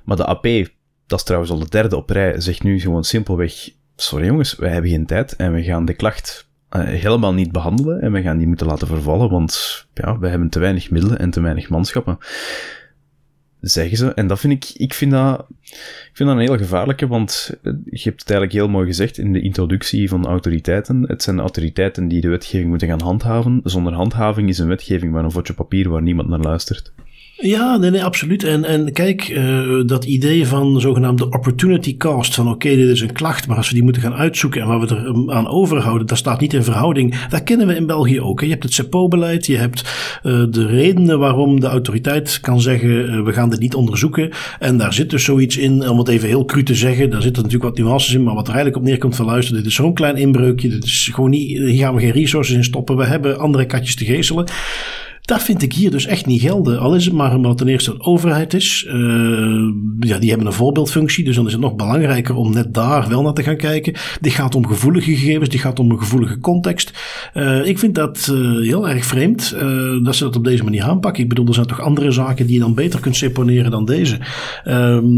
Maar 0.06 0.18
de 0.18 0.26
AP, 0.26 0.44
dat 1.08 1.20
is 1.20 1.26
trouwens 1.26 1.52
al 1.52 1.60
de 1.60 1.70
derde 1.70 1.96
op 1.96 2.10
rij, 2.10 2.42
zegt 2.42 2.64
nu 2.64 2.80
gewoon 2.80 3.04
simpelweg, 3.04 3.70
sorry 3.96 4.26
jongens, 4.26 4.56
wij 4.56 4.72
hebben 4.72 4.92
geen 4.92 5.06
tijd 5.06 5.36
en 5.36 5.54
we 5.54 5.64
gaan 5.64 5.86
de 5.86 5.94
klacht 5.94 6.50
uh, 6.76 6.84
helemaal 6.84 7.34
niet 7.34 7.52
behandelen 7.52 8.02
en 8.02 8.12
we 8.12 8.22
gaan 8.22 8.38
die 8.38 8.48
moeten 8.48 8.68
laten 8.68 8.88
vervallen, 8.88 9.30
want 9.30 9.86
ja, 9.94 10.20
wij 10.20 10.30
hebben 10.30 10.50
te 10.50 10.60
weinig 10.60 10.90
middelen 10.90 11.20
en 11.20 11.30
te 11.30 11.42
weinig 11.42 11.70
manschappen 11.70 12.18
zeggen 13.62 13.98
ze. 13.98 14.14
En 14.14 14.28
dat 14.28 14.40
vind 14.40 14.54
ik, 14.54 14.80
ik 14.80 14.94
vind 14.94 15.12
dat, 15.12 15.46
ik 15.70 16.12
vind 16.14 16.30
dat 16.30 16.38
een 16.38 16.46
heel 16.46 16.58
gevaarlijke, 16.58 17.08
want 17.08 17.50
je 17.64 18.02
hebt 18.04 18.20
het 18.20 18.30
eigenlijk 18.30 18.52
heel 18.52 18.70
mooi 18.70 18.88
gezegd 18.88 19.18
in 19.18 19.34
de 19.34 19.42
introductie 19.42 20.10
van 20.10 20.26
autoriteiten. 20.26 21.04
Het 21.08 21.24
zijn 21.24 21.40
autoriteiten 21.40 22.08
die 22.08 22.22
de 22.22 22.30
wetgeving 22.30 22.70
moeten 22.70 22.88
gaan 22.88 23.02
handhaven. 23.02 23.62
Zonder 23.64 23.94
handhaving 23.94 24.50
is 24.50 24.58
een 24.58 24.68
wetgeving 24.68 25.12
maar 25.12 25.24
een 25.24 25.32
vodje 25.32 25.54
papier 25.54 25.90
waar 25.90 26.02
niemand 26.02 26.30
naar 26.30 26.40
luistert. 26.40 26.94
Ja, 27.42 27.78
nee, 27.78 27.90
nee, 27.90 28.04
absoluut. 28.04 28.44
En, 28.44 28.64
en 28.66 28.92
kijk, 28.92 29.30
uh, 29.30 29.82
dat 29.86 30.06
idee 30.06 30.48
van 30.48 30.82
zogenaamde 30.82 31.30
opportunity 31.30 31.98
cost, 31.98 32.36
van 32.36 32.50
oké, 32.50 32.76
dit 32.76 32.90
is 32.90 33.02
een 33.02 33.12
klacht, 33.12 33.48
maar 33.48 33.58
als 33.58 33.68
we 33.68 33.74
die 33.74 33.84
moeten 33.84 34.02
gaan 34.02 34.14
uitzoeken 34.14 34.62
en 34.62 34.68
waar 34.68 34.80
we 34.80 34.88
er 34.88 35.06
um, 35.06 35.32
aan 35.32 35.48
overhouden, 35.48 36.08
dat 36.08 36.18
staat 36.18 36.40
niet 36.40 36.54
in 36.54 36.64
verhouding. 36.64 37.28
Dat 37.30 37.44
kennen 37.44 37.68
we 37.68 37.76
in 37.76 37.86
België 37.86 38.22
ook. 38.22 38.40
Hè. 38.40 38.46
Je 38.46 38.52
hebt 38.52 38.64
het 38.64 38.74
CEPO-beleid, 38.74 39.46
je 39.46 39.58
hebt 39.58 39.82
uh, 40.24 40.44
de 40.50 40.66
redenen 40.66 41.20
waarom 41.20 41.60
de 41.60 41.68
autoriteit 41.68 42.40
kan 42.40 42.62
zeggen, 42.62 42.90
uh, 42.90 43.24
we 43.24 43.34
gaan 43.34 43.50
dit 43.50 43.60
niet 43.60 43.76
onderzoeken. 43.76 44.30
En 44.60 44.78
daar 44.78 44.94
zit 44.94 45.10
dus 45.10 45.24
zoiets 45.24 45.58
in, 45.58 45.90
om 45.90 45.98
het 45.98 46.08
even 46.08 46.28
heel 46.28 46.46
cru 46.46 46.64
te 46.64 46.76
zeggen, 46.76 47.10
daar 47.10 47.22
zitten 47.22 47.44
natuurlijk 47.44 47.70
wat 47.70 47.86
nuances 47.86 48.14
in, 48.14 48.24
maar 48.24 48.36
wat 48.36 48.48
er 48.48 48.54
eigenlijk 48.54 48.84
op 48.84 48.90
neerkomt 48.90 49.16
van 49.16 49.26
luisteren, 49.26 49.62
dit 49.62 49.72
is 49.72 49.76
zo'n 49.76 49.94
klein 49.94 50.16
inbreukje, 50.16 50.70
dit 50.70 50.84
is 50.84 51.10
gewoon 51.14 51.30
niet, 51.30 51.58
hier 51.58 51.84
gaan 51.84 51.96
we 51.96 52.02
geen 52.02 52.12
resources 52.12 52.56
in 52.56 52.64
stoppen, 52.64 52.98
we 52.98 53.06
hebben 53.06 53.40
andere 53.40 53.66
katjes 53.66 53.96
te 53.96 54.06
geestelen. 54.06 54.46
Dat 55.32 55.44
vind 55.44 55.62
ik 55.62 55.74
hier 55.74 55.92
dus 55.92 56.06
echt 56.06 56.26
niet 56.26 56.42
gelden. 56.42 56.80
Al 56.80 56.96
is 56.96 57.06
het 57.06 57.14
maar 57.14 57.36
omdat 57.36 57.58
ten 57.58 57.68
eerste 57.68 58.00
overheid 58.00 58.54
is. 58.54 58.86
Uh, 58.88 58.94
ja, 60.00 60.18
die 60.18 60.30
hebben 60.30 60.48
een 60.48 60.54
voorbeeldfunctie. 60.54 61.24
Dus 61.24 61.36
dan 61.36 61.46
is 61.46 61.52
het 61.52 61.62
nog 61.62 61.76
belangrijker 61.76 62.36
om 62.36 62.54
net 62.54 62.74
daar 62.74 63.10
wel 63.10 63.22
naar 63.22 63.34
te 63.34 63.44
gaan 63.44 63.58
kijken. 63.58 63.94
Dit 64.22 64.34
gaat 64.34 64.56
om 64.56 64.68
gevoelige 64.68 65.16
gegevens. 65.16 65.50
Dit 65.50 65.60
gaat 65.60 65.80
om 65.80 65.92
een 65.92 66.00
gevoelige 66.00 66.40
context. 66.40 66.92
Uh, 67.34 67.66
ik 67.66 67.80
vind 67.80 67.96
dat 67.96 68.30
uh, 68.32 68.62
heel 68.62 68.90
erg 68.90 69.06
vreemd 69.06 69.56
dat 70.04 70.16
ze 70.16 70.24
dat 70.24 70.36
op 70.36 70.44
deze 70.44 70.64
manier 70.64 70.84
aanpakken. 70.84 71.24
Ik 71.24 71.30
bedoel, 71.30 71.48
er 71.48 71.54
zijn 71.54 71.68
toch 71.68 71.82
andere 71.82 72.12
zaken 72.12 72.46
die 72.46 72.56
je 72.56 72.62
dan 72.62 72.74
beter 72.74 73.00
kunt 73.00 73.16
seponeren 73.16 73.72
dan 73.72 73.86
deze. 73.86 74.16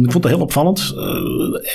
ik 0.03 0.11
vond 0.11 0.21
dat 0.21 0.31
heel 0.31 0.39
opvallend. 0.39 0.95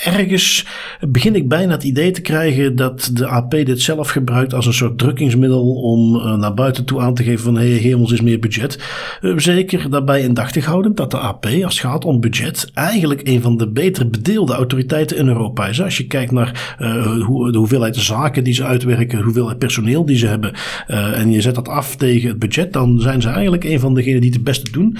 ergens 0.05 0.67
begin 1.09 1.35
ik 1.35 1.49
bijna 1.49 1.73
het 1.73 1.85
idee 1.85 2.11
te 2.11 2.21
krijgen 2.21 2.77
dat 2.77 3.11
de 3.13 3.27
AP 3.27 3.51
dit 3.51 3.81
zelf 3.81 4.09
gebruikt 4.09 4.55
als 4.55 4.67
een 4.67 4.75
soort 4.75 4.99
drukkingsmiddel 4.99 5.75
om 5.75 6.13
naar 6.39 6.55
buiten 6.55 6.85
toe 6.85 7.01
aan 7.01 7.15
te 7.15 7.23
geven 7.23 7.45
van 7.45 7.57
hé, 7.57 7.79
hey, 7.79 7.95
ons 7.95 8.13
is 8.13 8.21
meer 8.29 8.39
budget. 8.39 8.79
Uh, 9.21 9.39
zeker 9.39 9.91
daarbij 9.91 10.23
indachtig 10.23 10.65
houden 10.65 10.95
dat 10.95 11.11
de 11.11 11.19
AP, 11.19 11.45
als 11.45 11.81
het 11.81 11.91
gaat 11.91 12.05
om 12.05 12.21
budget, 12.21 12.71
eigenlijk 12.75 13.29
een 13.29 13.41
van 13.41 13.57
de 13.57 13.69
beter 13.69 14.11
bedeelde 14.11 14.53
autoriteiten 14.55 15.17
in 15.17 15.29
Europa 15.29 15.67
is. 15.67 15.83
Als 15.83 15.97
je 15.97 16.07
kijkt 16.07 16.33
naar 16.33 16.77
uh, 16.81 17.25
hoe, 17.25 17.53
de 17.53 17.59
hoeveelheid 17.59 17.97
zaken 17.97 18.45
die 18.45 18.55
ze 18.55 18.65
uitwerken, 18.65 19.23
hoeveelheid 19.23 19.59
personeel 19.59 20.05
die 20.05 20.17
ze 20.17 20.27
hebben, 20.27 20.53
uh, 20.89 21.21
en 21.21 21.31
je 21.31 21.41
zet 21.41 21.55
dat 21.55 21.69
af 21.69 21.97
tegen 21.97 22.29
het 22.29 22.39
budget, 22.39 22.73
dan 22.73 23.01
zijn 23.01 23.23
ze 23.23 23.29
eigenlijk 23.29 23.65
een 23.65 23.81
van 23.81 23.95
degenen 23.95 24.21
die 24.21 24.33
het 24.33 24.45
beste 24.45 24.71
doen. 24.71 24.97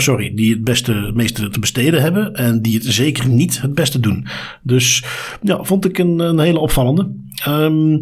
sorry, 0.00 0.32
die 0.34 0.52
het 0.52 0.64
beste, 0.64 1.10
meeste 1.14 1.48
te 1.48 1.58
besteden 1.60 2.02
hebben 2.02 2.34
en 2.34 2.62
die 2.62 2.74
het 2.74 2.84
zeker 2.84 3.28
niet 3.28 3.60
het 3.60 3.74
beste 3.74 4.00
doen. 4.00 4.26
Dus 4.62 5.04
ja, 5.42 5.62
vond 5.62 5.84
ik 5.84 5.98
een, 5.98 6.18
een 6.18 6.38
hele 6.38 6.58
opvallende. 6.58 7.10
Um, 7.48 8.00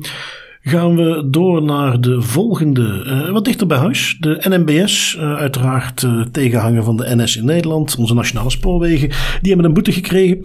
gaan 0.61 0.97
we 0.97 1.29
door 1.31 1.63
naar 1.63 2.01
de 2.01 2.23
volgende, 2.23 3.05
uh, 3.07 3.31
wat 3.31 3.45
dichter 3.45 3.67
bij 3.67 3.79
huis. 3.79 4.17
De 4.21 4.45
NMBS, 4.49 5.17
uh, 5.19 5.35
uiteraard 5.35 6.03
uh, 6.03 6.25
tegenhanger 6.33 6.85
van 6.85 6.97
de 6.97 7.17
NS 7.17 7.37
in 7.37 7.45
Nederland, 7.45 7.97
onze 7.99 8.15
nationale 8.15 8.51
spoorwegen. 8.51 9.09
Die 9.09 9.49
hebben 9.53 9.65
een 9.65 9.75
boete 9.75 9.93
gekregen. 9.93 10.39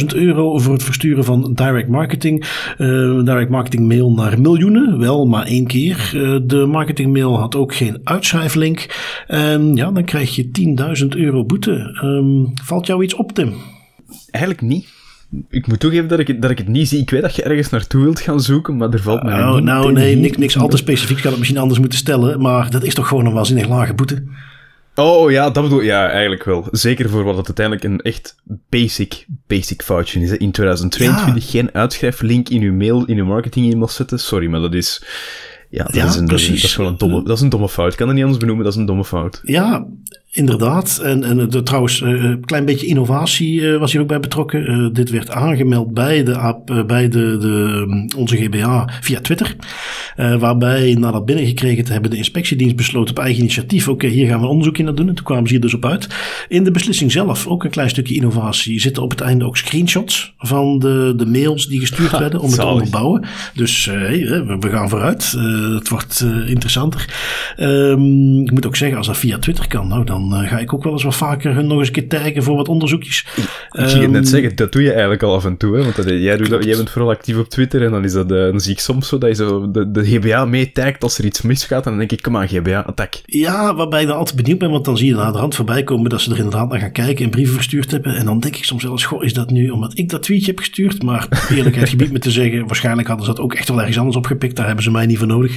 10.000 0.00 0.06
euro 0.06 0.58
voor 0.58 0.72
het 0.72 0.82
versturen 0.82 1.24
van 1.24 1.52
direct 1.54 1.88
marketing. 1.88 2.44
direct 3.24 3.50
marketing 3.50 3.88
mail 3.88 4.12
naar 4.12 4.40
miljoenen, 4.40 4.98
wel 4.98 5.26
maar 5.26 5.46
één 5.46 5.66
keer. 5.66 6.10
de 6.46 6.66
marketing 6.66 7.12
mail 7.12 7.38
had 7.38 7.56
ook 7.56 7.74
geen 7.74 8.00
uitschrijflink. 8.04 8.86
En 9.26 9.74
ja, 9.74 9.90
dan 9.90 10.04
krijg 10.04 10.34
je 10.34 10.50
10.000 11.02 11.06
euro 11.08 11.44
boete. 11.44 12.00
Um, 12.04 12.52
valt 12.64 12.86
jou 12.86 13.02
iets 13.02 13.14
op, 13.14 13.32
Tim? 13.32 13.52
Eigenlijk 14.30 14.62
niet 14.62 14.99
ik 15.48 15.66
moet 15.66 15.80
toegeven 15.80 16.08
dat 16.08 16.18
ik, 16.18 16.26
het, 16.26 16.42
dat 16.42 16.50
ik 16.50 16.58
het 16.58 16.68
niet 16.68 16.88
zie. 16.88 17.00
Ik 17.00 17.10
weet 17.10 17.22
dat 17.22 17.34
je 17.34 17.42
ergens 17.42 17.70
naartoe 17.70 18.02
wilt 18.02 18.20
gaan 18.20 18.40
zoeken, 18.40 18.76
maar 18.76 18.90
er 18.90 19.02
valt 19.02 19.22
mij 19.22 19.42
oh, 19.42 19.54
niet 19.54 19.64
Nou, 19.64 19.92
nee, 19.92 20.16
niks, 20.16 20.36
niks 20.36 20.58
al 20.58 20.68
te 20.68 20.76
specifiek. 20.76 21.16
Ik 21.16 21.22
had 21.22 21.30
het 21.30 21.38
misschien 21.38 21.60
anders 21.60 21.80
moeten 21.80 21.98
stellen, 21.98 22.40
maar 22.40 22.70
dat 22.70 22.84
is 22.84 22.94
toch 22.94 23.08
gewoon 23.08 23.26
een 23.26 23.32
waanzinnig 23.32 23.68
lage 23.68 23.94
boete? 23.94 24.22
Oh 24.94 25.30
ja, 25.30 25.50
dat 25.50 25.62
bedoel 25.62 25.80
Ja, 25.80 26.10
eigenlijk 26.10 26.44
wel. 26.44 26.68
Zeker 26.70 27.08
voor 27.08 27.24
wat 27.24 27.36
het 27.36 27.46
uiteindelijk 27.46 27.86
een 27.86 28.00
echt 28.00 28.36
basic, 28.68 29.26
basic 29.46 29.82
foutje 29.82 30.20
is. 30.20 30.30
In 30.30 30.50
2022 30.50 31.50
geen 31.50 31.74
uitschrijflink 31.74 32.48
in 32.48 32.62
uw 32.62 32.74
mail, 32.74 33.04
in 33.04 33.18
uw 33.18 33.24
marketing 33.24 33.72
e-mail 33.72 33.88
zetten. 33.88 34.18
Sorry, 34.18 34.46
maar 34.46 34.60
dat 34.60 34.74
is... 34.74 35.02
Ja, 35.70 35.84
dat, 35.84 35.94
is 35.94 36.16
een, 36.16 36.26
precies. 36.26 36.60
dat 36.60 36.70
is 36.70 36.74
gewoon 36.74 36.90
een 36.90 36.98
domme, 36.98 37.24
dat 37.24 37.36
is 37.36 37.42
een 37.42 37.48
domme 37.48 37.68
fout. 37.68 37.92
Ik 37.92 37.96
kan 37.98 38.06
het 38.06 38.16
niet 38.16 38.24
anders 38.24 38.42
benoemen, 38.42 38.64
dat 38.64 38.74
is 38.74 38.80
een 38.80 38.86
domme 38.86 39.04
fout. 39.04 39.40
Ja, 39.42 39.86
Inderdaad, 40.32 40.98
en, 40.98 41.24
en 41.24 41.48
de, 41.48 41.62
trouwens, 41.62 42.02
eh, 42.02 42.08
een 42.10 42.44
klein 42.44 42.64
beetje 42.64 42.86
innovatie 42.86 43.60
uh, 43.60 43.78
was 43.78 43.92
hier 43.92 44.00
ook 44.00 44.06
bij 44.06 44.20
betrokken. 44.20 44.92
Dit 44.92 45.10
werd 45.10 45.30
aangemeld 45.30 45.94
bij, 45.94 46.24
de, 46.24 46.84
bij 46.86 47.08
de, 47.08 47.36
de, 47.38 47.84
um, 47.88 48.06
onze 48.16 48.36
GBA 48.36 48.88
via 49.00 49.20
Twitter. 49.20 49.56
waarbij, 50.16 50.96
na 50.98 51.10
dat 51.10 51.24
binnengekregen 51.24 51.84
te 51.84 51.92
hebben, 51.92 52.10
de 52.10 52.16
inspectiedienst 52.16 52.76
besloot 52.76 53.10
op 53.10 53.18
eigen 53.18 53.40
initiatief: 53.40 53.88
oké, 53.88 54.06
hier 54.06 54.26
gaan 54.28 54.38
we 54.38 54.44
een 54.44 54.50
onderzoek 54.50 54.78
in 54.78 54.84
naar 54.84 54.94
doen. 54.94 55.08
En 55.08 55.14
toen 55.14 55.24
kwamen 55.24 55.46
ze 55.46 55.52
hier 55.52 55.62
dus 55.62 55.74
op 55.74 55.84
uit. 55.84 56.08
In 56.48 56.64
de 56.64 56.70
beslissing 56.70 57.12
zelf, 57.12 57.46
ook 57.46 57.64
een 57.64 57.70
klein 57.70 57.90
stukje 57.90 58.14
innovatie, 58.14 58.80
zitten 58.80 59.02
op 59.02 59.10
het 59.10 59.20
einde 59.20 59.44
ook 59.44 59.56
screenshots 59.56 60.34
van 60.38 60.78
de, 60.78 61.12
de 61.16 61.26
mails 61.26 61.66
die 61.66 61.80
gestuurd 61.80 62.18
werden 62.24 62.40
om 62.40 62.50
het 62.50 62.60
te 62.60 62.66
onderbouwen. 62.66 63.24
Dus 63.54 63.84
hey, 63.84 64.44
we 64.60 64.68
gaan 64.68 64.88
vooruit. 64.88 65.32
het 65.74 65.88
wordt 65.88 66.26
interessanter. 66.46 67.14
Um, 67.58 68.42
ik 68.42 68.50
moet 68.50 68.66
ook 68.66 68.76
zeggen, 68.76 68.98
als 68.98 69.06
dat 69.06 69.18
via 69.18 69.38
Twitter 69.38 69.68
kan, 69.68 69.88
nou 69.88 70.04
dan 70.04 70.19
dan 70.28 70.46
ga 70.46 70.58
ik 70.58 70.74
ook 70.74 70.84
wel 70.84 70.92
eens 70.92 71.02
wat 71.02 71.16
vaker 71.16 71.54
hun 71.54 71.66
nog 71.66 71.78
eens 71.78 71.86
een 71.86 71.92
keer 71.92 72.08
taggen 72.08 72.42
voor 72.42 72.56
wat 72.56 72.68
onderzoekjes. 72.68 73.26
Ik 73.72 73.88
zie 73.88 74.00
het 74.00 74.10
net 74.10 74.28
zeggen, 74.28 74.56
dat 74.56 74.72
doe 74.72 74.82
je 74.82 74.90
eigenlijk 74.90 75.22
al 75.22 75.34
af 75.34 75.44
en 75.44 75.56
toe. 75.56 75.76
Hè? 75.76 75.82
Want 75.82 76.08
jij, 76.08 76.36
doet 76.36 76.50
dat, 76.50 76.64
jij 76.64 76.76
bent 76.76 76.90
vooral 76.90 77.10
actief 77.10 77.36
op 77.36 77.48
Twitter 77.48 77.84
en 77.84 77.90
dan, 77.90 78.04
is 78.04 78.12
dat, 78.12 78.28
dan 78.28 78.60
zie 78.60 78.72
ik 78.72 78.80
soms 78.80 79.08
zo 79.08 79.18
dat 79.18 79.28
je 79.28 79.34
zo 79.34 79.70
de, 79.70 79.90
de 79.90 80.04
GBA 80.04 80.44
meetagt 80.44 81.02
als 81.02 81.18
er 81.18 81.24
iets 81.24 81.42
misgaat. 81.42 81.84
En 81.84 81.90
dan 81.90 81.98
denk 81.98 82.12
ik, 82.12 82.22
kom 82.22 82.36
aan 82.36 82.48
GBA, 82.48 82.80
attack. 82.80 83.20
Ja, 83.24 83.74
waarbij 83.74 84.00
ik 84.00 84.06
dan 84.06 84.16
altijd 84.16 84.36
benieuwd 84.36 84.58
ben, 84.58 84.70
want 84.70 84.84
dan 84.84 84.96
zie 84.96 85.06
je 85.06 85.14
naar 85.14 85.32
de 85.32 85.38
hand 85.38 85.54
voorbij 85.54 85.82
komen 85.82 86.10
dat 86.10 86.20
ze 86.20 86.30
er 86.30 86.36
inderdaad 86.36 86.68
naar 86.68 86.80
gaan 86.80 86.92
kijken 86.92 87.24
en 87.24 87.30
brieven 87.30 87.54
verstuurd 87.54 87.90
hebben. 87.90 88.14
En 88.14 88.24
dan 88.24 88.40
denk 88.40 88.56
ik 88.56 88.64
soms 88.64 88.82
wel 88.82 88.92
eens, 88.92 89.04
goh, 89.04 89.24
is 89.24 89.34
dat 89.34 89.50
nu 89.50 89.70
omdat 89.70 89.98
ik 89.98 90.08
dat 90.08 90.22
tweetje 90.22 90.46
heb 90.46 90.58
gestuurd? 90.58 91.02
Maar 91.02 91.46
eerlijkheid 91.50 91.88
gebied 91.94 92.12
me 92.12 92.18
te 92.18 92.30
zeggen, 92.30 92.66
waarschijnlijk 92.66 93.08
hadden 93.08 93.26
ze 93.26 93.32
dat 93.32 93.40
ook 93.40 93.54
echt 93.54 93.68
wel 93.68 93.78
ergens 93.78 93.98
anders 93.98 94.16
opgepikt. 94.16 94.56
Daar 94.56 94.66
hebben 94.66 94.84
ze 94.84 94.90
mij 94.90 95.06
niet 95.06 95.18
voor 95.18 95.26
nodig. 95.26 95.56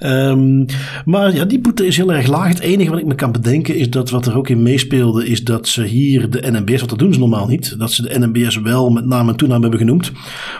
Um, 0.00 0.66
maar 1.04 1.34
ja, 1.34 1.44
die 1.44 1.58
boete 1.58 1.86
is 1.86 1.96
heel 1.96 2.12
erg 2.12 2.26
laag. 2.26 2.48
Het 2.48 2.60
enige 2.60 2.90
wat 2.90 2.98
ik 2.98 3.06
me 3.06 3.14
kan 3.14 3.32
bedenken 3.32 3.76
is 3.76 3.90
dat 3.96 4.10
wat 4.10 4.26
er 4.26 4.36
ook 4.36 4.48
in 4.48 4.62
meespeelde, 4.62 5.26
is 5.26 5.44
dat 5.44 5.68
ze 5.68 5.84
hier 5.84 6.30
de 6.30 6.50
NMBS, 6.50 6.80
wat 6.80 6.88
dat 6.88 6.98
doen 6.98 7.12
ze 7.12 7.18
normaal 7.18 7.46
niet, 7.46 7.78
dat 7.78 7.92
ze 7.92 8.02
de 8.02 8.18
NMBS 8.18 8.60
wel 8.60 8.90
met 8.90 9.06
naam 9.06 9.28
en 9.28 9.36
toenaam 9.36 9.60
hebben 9.60 9.78
genoemd. 9.78 10.12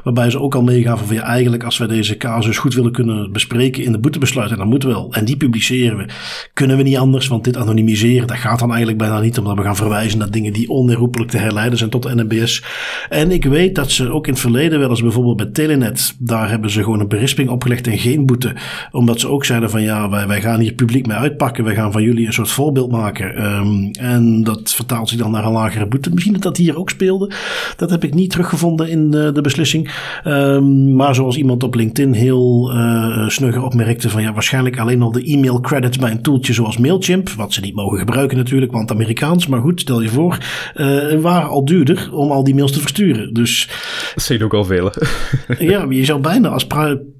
Waarbij 0.05 0.31
ze 0.31 0.41
ook 0.41 0.55
al 0.55 0.63
meegaven 0.63 1.07
van 1.07 1.17
ja, 1.17 1.23
eigenlijk 1.23 1.65
als 1.65 1.79
wij 1.79 1.87
deze 1.87 2.17
casus 2.17 2.59
goed 2.59 2.75
willen 2.75 2.93
kunnen 2.93 3.33
bespreken 3.33 3.85
in 3.85 3.93
de 3.93 3.99
boetebesluit, 3.99 4.51
en 4.51 4.57
dat 4.57 4.67
moet 4.67 4.83
wel, 4.83 5.13
en 5.13 5.25
die 5.25 5.37
publiceren 5.37 5.97
we, 5.97 6.07
kunnen 6.53 6.77
we 6.77 6.83
niet 6.83 6.97
anders, 6.97 7.27
want 7.27 7.45
dit 7.45 7.57
anonimiseren, 7.57 8.27
dat 8.27 8.37
gaat 8.37 8.59
dan 8.59 8.69
eigenlijk 8.69 8.99
bijna 8.99 9.21
niet, 9.21 9.39
omdat 9.39 9.57
we 9.57 9.63
gaan 9.63 9.77
verwijzen 9.77 10.19
naar 10.19 10.31
dingen 10.31 10.53
die 10.53 10.69
onherroepelijk 10.69 11.31
te 11.31 11.39
herleiden 11.39 11.79
zijn 11.79 11.91
tot 11.91 12.03
de 12.03 12.15
NMBS. 12.15 12.65
En 13.09 13.31
ik 13.31 13.45
weet 13.45 13.75
dat 13.75 13.91
ze 13.91 14.11
ook 14.11 14.27
in 14.27 14.33
het 14.33 14.41
verleden 14.41 14.79
wel 14.79 14.91
eens 14.91 15.03
bijvoorbeeld 15.03 15.37
bij 15.37 15.47
Telenet, 15.47 16.17
daar 16.19 16.51
hebben 16.51 16.71
ze 16.71 16.83
gewoon 16.83 17.01
een 17.01 17.09
berisping 17.09 17.49
opgelegd 17.49 17.87
en 17.87 17.99
geen 17.99 18.27
boete, 18.27 18.55
omdat 18.91 19.21
ze 19.21 19.29
ook 19.29 19.45
zeiden 19.45 19.71
van 19.71 19.83
ja, 19.83 20.11
wij, 20.11 20.27
wij 20.27 20.41
gaan 20.41 20.61
hier 20.61 20.73
publiek 20.73 21.07
mee 21.07 21.17
uitpakken, 21.17 21.65
wij 21.65 21.75
gaan 21.75 21.93
van 21.93 22.03
jullie 22.03 22.27
een 22.27 22.33
soort 22.33 22.51
voorbeeld 22.51 22.91
maken. 22.91 23.26
Um, 23.35 23.91
en 23.91 24.43
dat 24.45 24.75
vertaalt 24.75 25.09
zich 25.09 25.19
dan 25.19 25.31
naar 25.31 25.45
een 25.45 25.53
lagere 25.53 25.87
boete. 25.87 26.11
Misschien 26.11 26.33
dat 26.33 26.43
dat 26.43 26.57
hier 26.57 26.79
ook 26.79 26.91
speelde, 26.91 27.31
dat 27.77 27.91
heb 27.91 28.05
ik 28.05 28.15
niet 28.15 28.31
teruggevonden 28.31 28.89
in 28.89 29.11
de, 29.11 29.33
de 29.33 29.41
beslissing. 29.41 29.91
Um, 30.25 30.95
maar 30.95 31.15
zoals 31.15 31.37
iemand 31.37 31.63
op 31.63 31.75
LinkedIn 31.75 32.13
heel 32.13 32.73
uh, 32.75 33.29
snugger 33.29 33.63
opmerkte 33.63 34.11
van 34.11 34.23
ja, 34.23 34.33
waarschijnlijk 34.33 34.79
alleen 34.79 35.03
al 35.03 35.13
de 35.13 35.25
e-mail 35.25 35.61
credits 35.61 35.99
bij 35.99 36.11
een 36.11 36.23
toeltje 36.23 36.53
zoals 36.53 36.79
Mailchimp, 36.79 37.31
wat 37.31 37.53
ze 37.53 37.61
niet 37.61 37.75
mogen 37.75 37.99
gebruiken 37.99 38.37
natuurlijk, 38.37 38.73
want 38.73 38.91
Amerikaans, 38.91 39.47
maar 39.47 39.61
goed, 39.61 39.81
stel 39.81 40.03
je 40.03 40.09
voor, 40.09 40.39
uh, 40.77 41.21
waren 41.21 41.49
al 41.49 41.65
duurder 41.65 42.09
om 42.13 42.31
al 42.31 42.45
die 42.45 42.55
mails 42.55 42.73
te 42.73 42.81
versturen. 42.81 43.35
Dus 43.35 43.69
dat 44.15 44.25
zijn 44.25 44.43
ook 44.43 44.55
al 44.55 44.65
vele. 44.65 44.93
ja, 45.59 45.87
je 45.89 46.05
zou 46.05 46.21
bijna 46.21 46.49
als 46.49 46.67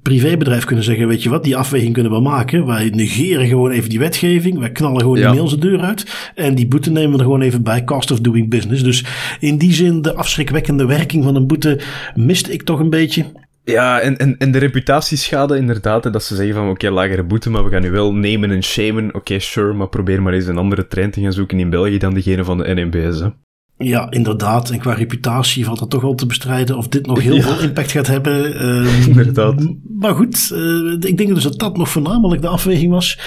privébedrijf 0.01 0.65
kunnen 0.65 0.85
zeggen, 0.85 1.07
weet 1.07 1.23
je 1.23 1.29
wat, 1.29 1.43
die 1.43 1.57
afweging 1.57 1.93
kunnen 1.93 2.11
we 2.11 2.19
maken. 2.19 2.65
Wij 2.65 2.89
negeren 2.89 3.47
gewoon 3.47 3.71
even 3.71 3.89
die 3.89 3.99
wetgeving, 3.99 4.59
wij 4.59 4.71
knallen 4.71 5.01
gewoon 5.01 5.17
ja. 5.17 5.27
die 5.27 5.35
mails 5.39 5.51
de 5.51 5.57
deur 5.57 5.79
uit 5.79 5.96
en 6.35 6.55
die 6.55 6.67
boete 6.67 6.91
nemen 6.91 7.11
we 7.11 7.17
er 7.17 7.23
gewoon 7.23 7.41
even 7.41 7.63
bij, 7.63 7.83
cost 7.83 8.11
of 8.11 8.19
doing 8.19 8.49
business. 8.49 8.83
Dus 8.83 9.05
in 9.39 9.57
die 9.57 9.73
zin, 9.73 10.01
de 10.01 10.13
afschrikwekkende 10.13 10.85
werking 10.85 11.23
van 11.23 11.35
een 11.35 11.47
boete 11.47 11.79
miste 12.15 12.51
ik 12.51 12.63
toch 12.63 12.79
een 12.79 12.89
beetje. 12.89 13.25
Ja, 13.63 13.99
en, 13.99 14.17
en, 14.17 14.37
en 14.37 14.51
de 14.51 14.57
reputatieschade 14.57 15.57
inderdaad, 15.57 16.13
dat 16.13 16.23
ze 16.23 16.35
zeggen 16.35 16.55
van 16.55 16.69
oké, 16.69 16.89
lagere 16.89 17.23
boete, 17.23 17.49
maar 17.49 17.63
we 17.63 17.69
gaan 17.69 17.81
nu 17.81 17.91
wel 17.91 18.13
nemen 18.13 18.51
en 18.51 18.63
shamen. 18.63 19.15
Oké, 19.15 19.39
sure, 19.39 19.73
maar 19.73 19.89
probeer 19.89 20.21
maar 20.21 20.33
eens 20.33 20.47
een 20.47 20.57
andere 20.57 20.87
trein 20.87 21.11
te 21.11 21.21
gaan 21.21 21.33
zoeken 21.33 21.59
in 21.59 21.69
België 21.69 21.97
dan 21.97 22.13
diegene 22.13 22.43
van 22.43 22.57
de 22.57 22.73
NMBS. 22.73 23.19
Hè. 23.19 23.29
Ja, 23.77 24.11
inderdaad. 24.11 24.69
En 24.69 24.79
qua 24.79 24.93
reputatie 24.93 25.65
valt 25.65 25.79
dat 25.79 25.89
toch 25.89 26.01
wel 26.01 26.15
te 26.15 26.25
bestrijden 26.25 26.77
of 26.77 26.87
dit 26.87 27.05
nog 27.05 27.21
heel 27.21 27.41
veel 27.41 27.59
impact 27.59 27.91
gaat 27.91 28.07
hebben. 28.07 28.65
Um, 28.65 28.87
inderdaad. 29.07 29.67
Maar 29.99 30.15
goed, 30.15 30.51
uh, 30.53 30.93
ik 30.93 31.17
denk 31.17 31.33
dus 31.33 31.43
dat 31.43 31.59
dat 31.59 31.77
nog 31.77 31.89
voornamelijk 31.89 32.41
de 32.41 32.47
afweging 32.47 32.91
was. 32.91 33.19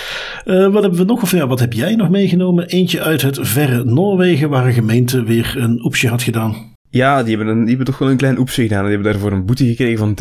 Uh, 0.45 0.73
wat 0.73 0.83
hebben 0.83 1.01
we 1.01 1.05
nog? 1.05 1.23
Of 1.23 1.31
ja, 1.31 1.47
wat 1.47 1.61
heb 1.61 1.73
jij 1.73 1.95
nog 1.95 2.11
meegenomen? 2.11 2.67
Eentje 2.67 3.01
uit 3.01 3.23
het 3.23 3.39
verre 3.43 3.85
Noorwegen, 3.85 4.49
waar 4.49 4.67
een 4.67 4.73
gemeente 4.73 5.23
weer 5.23 5.55
een 5.59 5.85
oepsje 5.85 6.09
had 6.09 6.23
gedaan. 6.23 6.71
Ja, 6.93 7.23
die 7.23 7.37
hebben, 7.37 7.55
een, 7.55 7.61
die 7.61 7.69
hebben 7.69 7.87
toch 7.87 7.99
wel 7.99 8.11
een 8.11 8.17
klein 8.17 8.39
oepsje 8.39 8.63
gedaan. 8.63 8.85
Die 8.85 8.93
hebben 8.93 9.13
daarvoor 9.13 9.33
een 9.33 9.47
boete 9.47 9.67
gekregen 9.67 9.99
van 9.99 10.19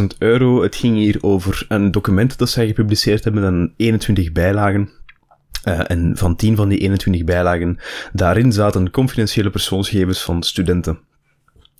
30.000 0.00 0.18
euro. 0.18 0.62
Het 0.62 0.74
ging 0.74 0.96
hier 0.96 1.16
over 1.20 1.64
een 1.68 1.90
document 1.90 2.38
dat 2.38 2.50
zij 2.50 2.66
gepubliceerd 2.66 3.24
hebben, 3.24 3.42
dan 3.42 3.72
21 3.76 4.32
bijlagen. 4.32 4.88
Uh, 5.64 5.80
en 5.90 6.12
van 6.16 6.36
10 6.36 6.56
van 6.56 6.68
die 6.68 6.78
21 6.78 7.24
bijlagen, 7.24 7.78
daarin 8.12 8.52
zaten 8.52 8.90
confidentiële 8.90 9.50
persoonsgegevens 9.50 10.22
van 10.22 10.42
studenten. 10.42 10.98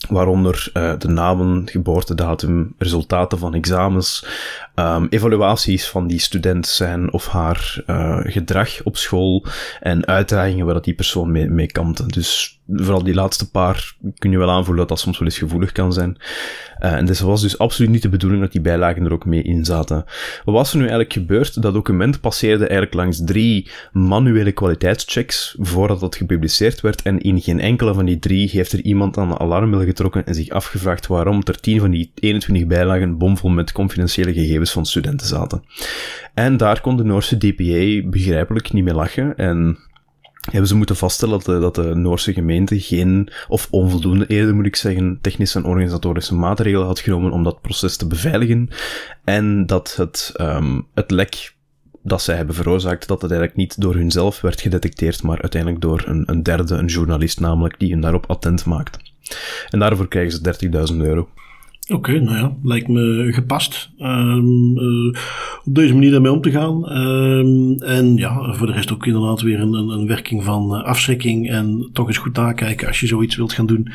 Waaronder 0.09 0.69
uh, 0.73 0.93
de 0.97 1.07
namen, 1.07 1.69
geboortedatum, 1.69 2.73
resultaten 2.77 3.37
van 3.37 3.53
examens, 3.53 4.25
um, 4.75 5.07
evaluaties 5.09 5.87
van 5.87 6.07
die 6.07 6.19
student 6.19 6.67
zijn 6.67 7.13
of 7.13 7.27
haar 7.27 7.83
uh, 7.87 8.19
gedrag 8.23 8.83
op 8.83 8.97
school 8.97 9.45
en 9.79 10.07
uitdagingen 10.07 10.65
waar 10.65 10.73
dat 10.73 10.83
die 10.83 10.93
persoon 10.93 11.31
mee, 11.31 11.49
mee. 11.49 11.69
Dus 12.07 12.59
vooral 12.67 13.03
die 13.03 13.13
laatste 13.13 13.51
paar 13.51 13.95
kun 14.17 14.31
je 14.31 14.37
wel 14.37 14.49
aanvoelen 14.49 14.77
dat 14.77 14.87
dat 14.87 14.99
soms 14.99 15.19
wel 15.19 15.27
eens 15.27 15.37
gevoelig 15.37 15.71
kan 15.71 15.93
zijn. 15.93 16.17
Uh, 16.79 16.93
en 16.93 17.05
dus 17.05 17.19
was 17.19 17.41
dus 17.41 17.57
absoluut 17.57 17.91
niet 17.91 18.01
de 18.01 18.09
bedoeling 18.09 18.41
dat 18.41 18.51
die 18.51 18.61
bijlagen 18.61 19.05
er 19.05 19.13
ook 19.13 19.25
mee 19.25 19.41
in 19.41 19.65
zaten. 19.65 20.05
Wat 20.45 20.55
was 20.55 20.69
er 20.71 20.75
nu 20.75 20.81
eigenlijk 20.81 21.13
gebeurd? 21.13 21.61
Dat 21.61 21.73
document 21.73 22.21
passeerde 22.21 22.63
eigenlijk 22.63 22.93
langs 22.93 23.21
drie 23.25 23.69
manuele 23.91 24.51
kwaliteitschecks 24.51 25.55
voordat 25.59 25.99
dat 25.99 26.15
gepubliceerd 26.15 26.81
werd. 26.81 27.01
En 27.01 27.19
in 27.19 27.41
geen 27.41 27.59
enkele 27.59 27.93
van 27.93 28.05
die 28.05 28.19
drie 28.19 28.49
heeft 28.49 28.73
er 28.73 28.81
iemand 28.81 29.17
aan 29.17 29.29
de 29.29 29.37
alarmbel 29.37 29.79
getrokken 29.91 30.25
en 30.25 30.35
zich 30.35 30.49
afgevraagd 30.49 31.07
waarom 31.07 31.41
er 31.43 31.59
10 31.59 31.79
van 31.79 31.91
die 31.91 32.11
21 32.15 32.67
bijlagen 32.67 33.17
bomvol 33.17 33.49
met 33.49 33.71
confidentiële 33.71 34.33
gegevens 34.33 34.71
van 34.71 34.85
studenten 34.85 35.27
zaten. 35.27 35.63
En 36.33 36.57
daar 36.57 36.81
kon 36.81 36.97
de 36.97 37.03
Noorse 37.03 37.37
DPA 37.37 38.09
begrijpelijk 38.09 38.73
niet 38.73 38.83
mee 38.83 38.93
lachen 38.93 39.35
en 39.35 39.77
hebben 40.41 40.67
ze 40.67 40.75
moeten 40.75 40.95
vaststellen 40.95 41.33
dat 41.33 41.45
de, 41.45 41.59
dat 41.59 41.75
de 41.75 41.95
Noorse 41.95 42.33
gemeente 42.33 42.79
geen, 42.79 43.29
of 43.47 43.67
onvoldoende 43.69 44.27
eerder 44.27 44.55
moet 44.55 44.65
ik 44.65 44.75
zeggen, 44.75 45.19
technische 45.21 45.59
en 45.59 45.65
organisatorische 45.65 46.35
maatregelen 46.35 46.85
had 46.85 46.99
genomen 46.99 47.31
om 47.31 47.43
dat 47.43 47.61
proces 47.61 47.97
te 47.97 48.07
beveiligen. 48.07 48.69
En 49.23 49.65
dat 49.65 49.95
het, 49.95 50.33
um, 50.41 50.87
het 50.93 51.11
lek 51.11 51.55
dat 52.03 52.21
zij 52.21 52.35
hebben 52.35 52.55
veroorzaakt, 52.55 53.07
dat 53.07 53.21
het 53.21 53.31
eigenlijk 53.31 53.59
niet 53.59 53.81
door 53.81 53.95
hunzelf 53.95 54.41
werd 54.41 54.61
gedetecteerd, 54.61 55.23
maar 55.23 55.41
uiteindelijk 55.41 55.81
door 55.81 56.03
een, 56.05 56.23
een 56.25 56.43
derde, 56.43 56.75
een 56.75 56.85
journalist 56.85 57.39
namelijk, 57.39 57.79
die 57.79 57.91
hen 57.91 57.99
daarop 57.99 58.29
attent 58.29 58.65
maakt. 58.65 59.10
En 59.69 59.79
daarvoor 59.79 60.07
krijgen 60.07 60.31
ze 60.31 60.93
30.000 60.93 60.97
euro. 60.97 61.27
Oké, 61.89 62.19
nou 62.19 62.37
ja, 62.37 62.55
lijkt 62.63 62.87
me 62.87 63.27
gepast. 63.31 63.89
Um, 63.99 64.77
op 65.63 65.75
deze 65.75 65.93
manier 65.93 66.11
daarmee 66.11 66.31
om 66.31 66.41
te 66.41 66.51
gaan. 66.51 66.97
Um, 66.97 67.81
en 67.81 68.15
ja, 68.15 68.53
voor 68.53 68.67
de 68.67 68.73
rest 68.73 68.93
ook 68.93 69.05
inderdaad 69.05 69.41
weer 69.41 69.59
een, 69.59 69.73
een, 69.73 70.07
werking 70.07 70.43
van 70.43 70.75
uh, 70.75 70.83
afschrikking. 70.83 71.49
En 71.49 71.89
toch 71.93 72.07
eens 72.07 72.17
goed 72.17 72.35
nakijken 72.35 72.87
als 72.87 72.99
je 72.99 73.07
zoiets 73.07 73.35
wilt 73.35 73.53
gaan 73.53 73.65
doen. 73.65 73.91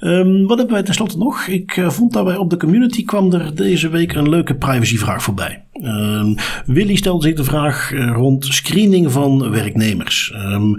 Um, 0.00 0.46
wat 0.46 0.58
hebben 0.58 0.74
wij 0.74 0.84
tenslotte 0.84 1.18
nog? 1.18 1.46
Ik 1.46 1.76
uh, 1.76 1.90
vond 1.90 2.12
dat 2.12 2.24
wij 2.24 2.36
op 2.36 2.50
de 2.50 2.56
community 2.56 3.04
kwam 3.04 3.32
er 3.32 3.54
deze 3.54 3.88
week 3.88 4.14
een 4.14 4.28
leuke 4.28 4.54
privacyvraag 4.54 5.22
voorbij. 5.22 5.64
Um, 5.82 6.34
Willy 6.66 6.96
stelde 6.96 7.22
zich 7.22 7.36
de 7.36 7.44
vraag 7.44 7.92
uh, 7.92 8.12
rond 8.12 8.44
screening 8.44 9.12
van 9.12 9.50
werknemers. 9.50 10.32
Um, 10.34 10.76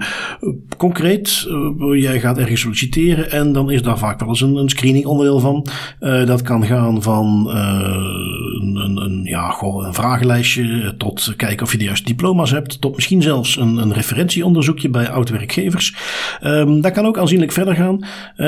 concreet, 0.76 1.46
uh, 1.48 2.00
jij 2.00 2.20
gaat 2.20 2.38
ergens 2.38 2.60
solliciteren 2.60 3.30
en 3.30 3.52
dan 3.52 3.70
is 3.70 3.82
daar 3.82 3.98
vaak 3.98 4.20
wel 4.20 4.28
eens 4.28 4.40
een, 4.40 4.56
een 4.56 4.68
screening 4.68 5.06
onderdeel 5.06 5.40
van. 5.40 5.66
Dat 6.00 6.42
kan 6.42 6.64
gaan 6.64 7.02
van 7.02 7.48
een, 7.50 8.96
een, 8.96 9.20
ja, 9.24 9.50
goh, 9.50 9.86
een 9.86 9.94
vragenlijstje 9.94 10.94
tot 10.96 11.34
kijken 11.36 11.66
of 11.66 11.72
je 11.72 11.78
de 11.78 11.84
juiste 11.84 12.06
diploma's 12.06 12.50
hebt, 12.50 12.80
tot 12.80 12.94
misschien 12.94 13.22
zelfs 13.22 13.56
een, 13.56 13.76
een 13.76 13.92
referentieonderzoekje 13.92 14.88
bij 14.88 15.10
oud-werkgevers. 15.10 15.96
dat 16.80 16.90
kan 16.90 17.06
ook 17.06 17.18
aanzienlijk 17.18 17.52
verder 17.52 17.74
gaan. 17.74 18.04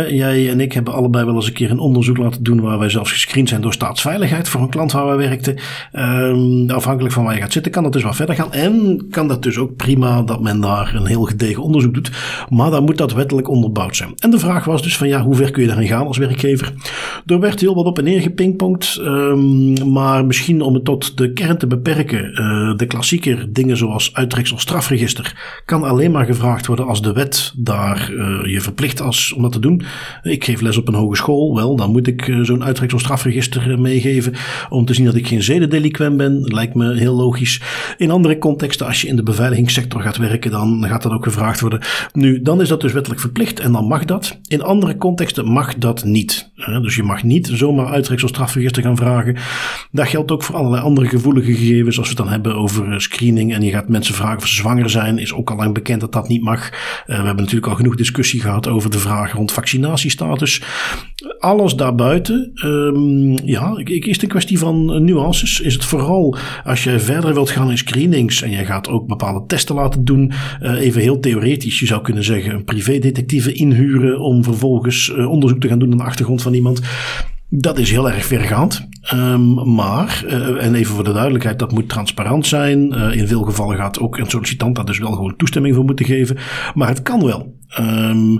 jij 0.08 0.54
ik 0.60 0.72
hebben 0.72 0.94
allebei 0.94 1.24
wel 1.24 1.34
eens 1.34 1.46
een 1.46 1.52
keer 1.52 1.70
een 1.70 1.78
onderzoek 1.78 2.16
laten 2.16 2.42
doen 2.42 2.60
waar 2.60 2.78
wij 2.78 2.88
zelfs 2.88 3.12
gescreend 3.12 3.48
zijn 3.48 3.60
door 3.60 3.72
staatsveiligheid 3.72 4.48
voor 4.48 4.60
een 4.60 4.68
klant 4.68 4.92
waar 4.92 5.06
wij 5.06 5.16
werkten. 5.16 5.58
Um, 5.92 6.70
afhankelijk 6.70 7.14
van 7.14 7.24
waar 7.24 7.34
je 7.34 7.40
gaat 7.40 7.52
zitten, 7.52 7.72
kan 7.72 7.82
dat 7.82 7.92
dus 7.92 8.02
wel 8.02 8.12
verder 8.12 8.34
gaan. 8.34 8.52
En 8.52 9.06
kan 9.10 9.28
dat 9.28 9.42
dus 9.42 9.58
ook 9.58 9.76
prima 9.76 10.22
dat 10.22 10.40
men 10.40 10.60
daar 10.60 10.94
een 10.94 11.06
heel 11.06 11.24
gedegen 11.24 11.62
onderzoek 11.62 11.94
doet. 11.94 12.10
Maar 12.48 12.70
dan 12.70 12.84
moet 12.84 12.98
dat 12.98 13.12
wettelijk 13.12 13.48
onderbouwd 13.48 13.96
zijn. 13.96 14.12
En 14.18 14.30
de 14.30 14.38
vraag 14.38 14.64
was 14.64 14.82
dus 14.82 14.96
van 14.96 15.08
ja, 15.08 15.22
hoe 15.22 15.34
ver 15.34 15.50
kun 15.50 15.62
je 15.62 15.68
daarin 15.68 15.86
gaan 15.86 16.06
als 16.06 16.18
werkgever? 16.18 16.72
Er 17.26 17.40
werd 17.40 17.60
heel 17.60 17.74
wat 17.74 17.86
op 17.86 17.98
en 17.98 18.04
neer 18.04 18.20
gepingpongd. 18.20 18.98
Um, 19.00 19.92
maar 19.92 20.26
misschien 20.26 20.62
om 20.62 20.74
het 20.74 20.84
tot 20.84 21.16
de 21.16 21.32
kern 21.32 21.58
te 21.58 21.66
beperken. 21.66 22.30
Uh, 22.30 22.76
de 22.76 22.86
klassieker 22.86 23.46
dingen 23.52 23.76
zoals 23.76 24.14
uittreksel 24.14 24.58
strafregister 24.58 25.62
kan 25.64 25.82
alleen 25.82 26.10
maar 26.10 26.26
gevraagd 26.26 26.66
worden 26.66 26.86
als 26.86 27.02
de 27.02 27.12
wet 27.12 27.52
daar 27.56 28.10
uh, 28.12 28.52
je 28.52 28.60
verplicht 28.60 29.00
als 29.00 29.32
om 29.32 29.42
dat 29.42 29.52
te 29.52 29.58
doen. 29.58 29.82
Ik 30.22 30.44
geef 30.50 30.60
les 30.60 30.76
op 30.76 30.88
een 30.88 30.94
hogeschool. 30.94 31.54
Wel, 31.54 31.76
dan 31.76 31.90
moet 31.90 32.06
ik 32.06 32.26
uh, 32.26 32.44
zo'n 32.44 32.64
uittreksel 32.64 32.98
strafregister 32.98 33.80
meegeven 33.80 34.34
om 34.68 34.84
te 34.84 34.94
zien 34.94 35.04
dat 35.04 35.14
ik 35.14 35.26
geen 35.26 35.42
zedendeliquent 35.42 36.16
ben. 36.16 36.40
Lijkt 36.40 36.74
me 36.74 36.94
heel 36.94 37.14
logisch. 37.14 37.60
In 37.96 38.10
andere 38.10 38.38
contexten, 38.38 38.86
als 38.86 39.00
je 39.00 39.08
in 39.08 39.16
de 39.16 39.22
beveiligingssector 39.22 40.00
gaat 40.00 40.16
werken, 40.16 40.50
dan 40.50 40.84
gaat 40.88 41.02
dat 41.02 41.12
ook 41.12 41.24
gevraagd 41.24 41.60
worden. 41.60 41.80
Nu, 42.12 42.42
dan 42.42 42.60
is 42.60 42.68
dat 42.68 42.80
dus 42.80 42.92
wettelijk 42.92 43.20
verplicht 43.20 43.60
en 43.60 43.72
dan 43.72 43.84
mag 43.84 44.04
dat. 44.04 44.38
In 44.46 44.62
andere 44.62 44.96
contexten 44.96 45.46
mag 45.46 45.74
dat 45.74 46.04
niet. 46.04 46.50
Dus 46.82 46.96
je 46.96 47.02
mag 47.02 47.22
niet 47.22 47.50
zomaar 47.52 47.86
uittreksel 47.86 48.28
strafregister 48.28 48.82
gaan 48.82 48.96
vragen. 48.96 49.36
Dat 49.90 50.08
geldt 50.08 50.30
ook 50.30 50.42
voor 50.42 50.54
allerlei 50.56 50.82
andere 50.82 51.08
gevoelige 51.08 51.54
gegevens. 51.54 51.98
Als 51.98 52.08
we 52.08 52.14
het 52.14 52.22
dan 52.22 52.32
hebben 52.32 52.54
over 52.54 53.00
screening 53.00 53.54
en 53.54 53.62
je 53.62 53.70
gaat 53.70 53.88
mensen 53.88 54.14
vragen 54.14 54.36
of 54.36 54.46
ze 54.46 54.54
zwanger 54.54 54.90
zijn, 54.90 55.18
is 55.18 55.32
ook 55.32 55.50
al 55.50 55.56
lang 55.56 55.74
bekend 55.74 56.00
dat 56.00 56.12
dat 56.12 56.28
niet 56.28 56.42
mag. 56.42 56.70
we 57.06 57.14
hebben 57.14 57.36
natuurlijk 57.36 57.66
al 57.66 57.74
genoeg 57.74 57.96
discussie 57.96 58.40
gehad 58.40 58.68
over 58.68 58.90
de 58.90 58.98
vraag 58.98 59.32
rond 59.32 59.52
vaccinatiestatus. 59.52 60.39
Alles 61.38 61.74
daarbuiten, 61.74 62.50
um, 62.64 63.38
ja, 63.44 63.76
is 63.84 64.12
het 64.12 64.22
een 64.22 64.28
kwestie 64.28 64.58
van 64.58 65.04
nuances. 65.04 65.60
Is 65.60 65.74
het 65.74 65.84
vooral 65.84 66.36
als 66.64 66.84
je 66.84 66.98
verder 66.98 67.34
wilt 67.34 67.50
gaan 67.50 67.70
in 67.70 67.78
screenings 67.78 68.42
en 68.42 68.50
je 68.50 68.64
gaat 68.64 68.88
ook 68.88 69.06
bepaalde 69.06 69.46
testen 69.46 69.74
laten 69.74 70.04
doen, 70.04 70.32
even 70.60 71.00
heel 71.00 71.20
theoretisch, 71.20 71.80
je 71.80 71.86
zou 71.86 72.02
kunnen 72.02 72.24
zeggen 72.24 72.54
een 72.54 72.64
privédetectieve 72.64 73.52
inhuren 73.52 74.20
om 74.20 74.44
vervolgens 74.44 75.10
onderzoek 75.10 75.60
te 75.60 75.68
gaan 75.68 75.78
doen 75.78 75.92
aan 75.92 75.98
de 75.98 76.04
achtergrond 76.04 76.42
van 76.42 76.54
iemand. 76.54 76.80
Dat 77.48 77.78
is 77.78 77.90
heel 77.90 78.10
erg 78.10 78.24
vergaand. 78.24 78.88
Um, 79.14 79.74
maar, 79.74 80.24
en 80.58 80.74
even 80.74 80.94
voor 80.94 81.04
de 81.04 81.12
duidelijkheid, 81.12 81.58
dat 81.58 81.72
moet 81.72 81.88
transparant 81.88 82.46
zijn. 82.46 82.92
In 82.92 83.28
veel 83.28 83.42
gevallen 83.42 83.76
gaat 83.76 84.00
ook 84.00 84.18
een 84.18 84.30
sollicitant 84.30 84.76
daar 84.76 84.84
dus 84.84 84.98
wel 84.98 85.12
gewoon 85.12 85.36
toestemming 85.36 85.74
voor 85.74 85.84
moeten 85.84 86.06
geven. 86.06 86.36
Maar 86.74 86.88
het 86.88 87.02
kan 87.02 87.24
wel. 87.24 87.58
Um, 87.78 88.38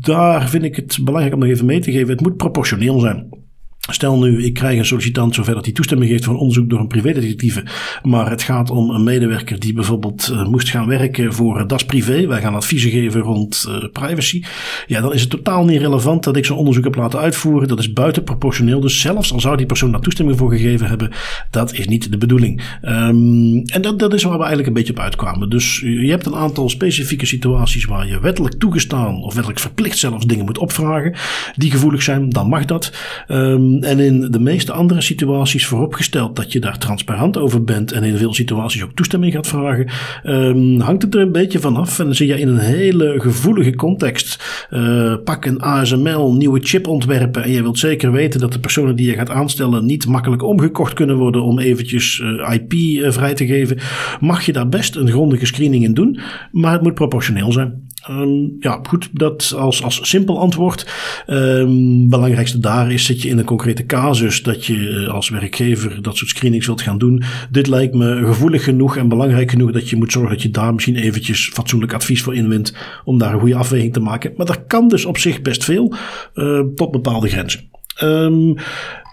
daar 0.00 0.48
vind 0.48 0.64
ik 0.64 0.76
het 0.76 0.98
belangrijk 1.04 1.34
om 1.34 1.40
nog 1.40 1.48
even 1.48 1.66
mee 1.66 1.80
te 1.80 1.92
geven. 1.92 2.08
Het 2.08 2.20
moet 2.20 2.36
proportioneel 2.36 3.00
zijn. 3.00 3.45
Stel 3.90 4.18
nu, 4.18 4.44
ik 4.44 4.54
krijg 4.54 4.78
een 4.78 4.86
sollicitant 4.86 5.34
zover 5.34 5.54
dat 5.54 5.64
hij 5.64 5.74
toestemming 5.74 6.10
geeft 6.10 6.24
voor 6.24 6.34
een 6.34 6.40
onderzoek 6.40 6.70
door 6.70 6.80
een 6.80 6.86
privédetectieve. 6.86 7.64
Maar 8.02 8.30
het 8.30 8.42
gaat 8.42 8.70
om 8.70 8.90
een 8.90 9.04
medewerker 9.04 9.60
die 9.60 9.72
bijvoorbeeld 9.72 10.30
uh, 10.32 10.46
moest 10.46 10.68
gaan 10.68 10.86
werken 10.86 11.32
voor 11.32 11.66
Das 11.66 11.84
Privé. 11.84 12.26
Wij 12.26 12.40
gaan 12.40 12.54
adviezen 12.54 12.90
geven 12.90 13.20
rond 13.20 13.66
uh, 13.68 13.84
privacy. 13.92 14.42
Ja, 14.86 15.00
dan 15.00 15.14
is 15.14 15.20
het 15.20 15.30
totaal 15.30 15.64
niet 15.64 15.80
relevant 15.80 16.24
dat 16.24 16.36
ik 16.36 16.44
zo'n 16.44 16.56
onderzoek 16.56 16.84
heb 16.84 16.94
laten 16.94 17.18
uitvoeren. 17.18 17.68
Dat 17.68 17.78
is 17.78 17.92
buitenproportioneel. 17.92 18.80
Dus 18.80 19.00
zelfs 19.00 19.32
al 19.32 19.40
zou 19.40 19.56
die 19.56 19.66
persoon 19.66 19.92
daar 19.92 20.00
toestemming 20.00 20.38
voor 20.38 20.50
gegeven 20.50 20.88
hebben, 20.88 21.12
dat 21.50 21.72
is 21.72 21.86
niet 21.86 22.10
de 22.10 22.18
bedoeling. 22.18 22.62
Um, 22.82 23.62
en 23.62 23.82
dat, 23.82 23.98
dat 23.98 24.14
is 24.14 24.22
waar 24.22 24.32
we 24.32 24.38
eigenlijk 24.38 24.68
een 24.68 24.74
beetje 24.74 24.92
op 24.92 24.98
uitkwamen. 24.98 25.50
Dus 25.50 25.80
je 25.80 26.10
hebt 26.10 26.26
een 26.26 26.34
aantal 26.34 26.68
specifieke 26.68 27.26
situaties 27.26 27.84
waar 27.84 28.08
je 28.08 28.20
wettelijk 28.20 28.54
toegestaan 28.54 29.22
of 29.22 29.34
wettelijk 29.34 29.60
verplicht 29.60 29.98
zelfs 29.98 30.26
dingen 30.26 30.44
moet 30.44 30.58
opvragen. 30.58 31.14
Die 31.54 31.70
gevoelig 31.70 32.02
zijn, 32.02 32.28
dan 32.28 32.48
mag 32.48 32.64
dat. 32.64 32.92
Um, 33.28 33.75
en 33.82 33.98
in 33.98 34.30
de 34.30 34.40
meeste 34.40 34.72
andere 34.72 35.00
situaties 35.00 35.66
vooropgesteld 35.66 36.36
dat 36.36 36.52
je 36.52 36.60
daar 36.60 36.78
transparant 36.78 37.38
over 37.38 37.64
bent 37.64 37.92
en 37.92 38.04
in 38.04 38.16
veel 38.16 38.34
situaties 38.34 38.82
ook 38.82 38.92
toestemming 38.94 39.32
gaat 39.32 39.46
vragen, 39.46 39.88
um, 40.24 40.80
hangt 40.80 41.02
het 41.02 41.14
er 41.14 41.20
een 41.20 41.32
beetje 41.32 41.58
vanaf. 41.58 41.98
En 41.98 42.04
dan 42.04 42.14
zie 42.14 42.26
je 42.26 42.38
in 42.38 42.48
een 42.48 42.58
hele 42.58 43.14
gevoelige 43.18 43.74
context, 43.74 44.66
uh, 44.70 45.14
pak 45.24 45.44
een 45.44 45.60
ASML, 45.60 46.34
nieuwe 46.34 46.60
chip 46.62 46.86
ontwerpen 46.86 47.42
en 47.42 47.50
je 47.50 47.62
wilt 47.62 47.78
zeker 47.78 48.12
weten 48.12 48.40
dat 48.40 48.52
de 48.52 48.60
personen 48.60 48.96
die 48.96 49.06
je 49.06 49.14
gaat 49.14 49.30
aanstellen 49.30 49.86
niet 49.86 50.06
makkelijk 50.06 50.42
omgekocht 50.42 50.92
kunnen 50.92 51.16
worden 51.16 51.42
om 51.42 51.58
eventjes 51.58 52.18
uh, 52.18 52.52
IP 52.52 52.72
uh, 52.72 53.10
vrij 53.10 53.34
te 53.34 53.46
geven, 53.46 53.78
mag 54.20 54.46
je 54.46 54.52
daar 54.52 54.68
best 54.68 54.96
een 54.96 55.08
grondige 55.08 55.46
screening 55.46 55.84
in 55.84 55.94
doen, 55.94 56.20
maar 56.52 56.72
het 56.72 56.82
moet 56.82 56.94
proportioneel 56.94 57.52
zijn. 57.52 57.85
Um, 58.10 58.56
ja, 58.60 58.80
goed, 58.82 59.08
dat 59.12 59.54
als, 59.56 59.82
als 59.82 60.08
simpel 60.08 60.40
antwoord. 60.40 60.86
Um, 61.26 62.08
belangrijkste 62.08 62.58
daar 62.58 62.92
is, 62.92 63.04
zit 63.04 63.22
je 63.22 63.28
in 63.28 63.38
een 63.38 63.44
concrete 63.44 63.86
casus 63.86 64.42
dat 64.42 64.64
je 64.64 65.04
eh, 65.06 65.14
als 65.14 65.28
werkgever 65.28 66.02
dat 66.02 66.16
soort 66.16 66.30
screenings 66.30 66.66
wilt 66.66 66.82
gaan 66.82 66.98
doen. 66.98 67.22
Dit 67.50 67.66
lijkt 67.66 67.94
me 67.94 68.24
gevoelig 68.24 68.64
genoeg 68.64 68.96
en 68.96 69.08
belangrijk 69.08 69.50
genoeg 69.50 69.72
dat 69.72 69.88
je 69.88 69.96
moet 69.96 70.12
zorgen 70.12 70.32
dat 70.32 70.42
je 70.42 70.50
daar 70.50 70.74
misschien 70.74 70.96
eventjes 70.96 71.50
fatsoenlijk 71.52 71.92
advies 71.92 72.22
voor 72.22 72.34
inwint 72.34 72.74
om 73.04 73.18
daar 73.18 73.32
een 73.32 73.40
goede 73.40 73.54
afweging 73.54 73.92
te 73.92 74.00
maken. 74.00 74.32
Maar 74.36 74.46
dat 74.46 74.66
kan 74.66 74.88
dus 74.88 75.04
op 75.04 75.18
zich 75.18 75.42
best 75.42 75.64
veel, 75.64 75.94
uh, 76.34 76.60
tot 76.74 76.90
bepaalde 76.90 77.28
grenzen. 77.28 77.60
Um, 78.02 78.54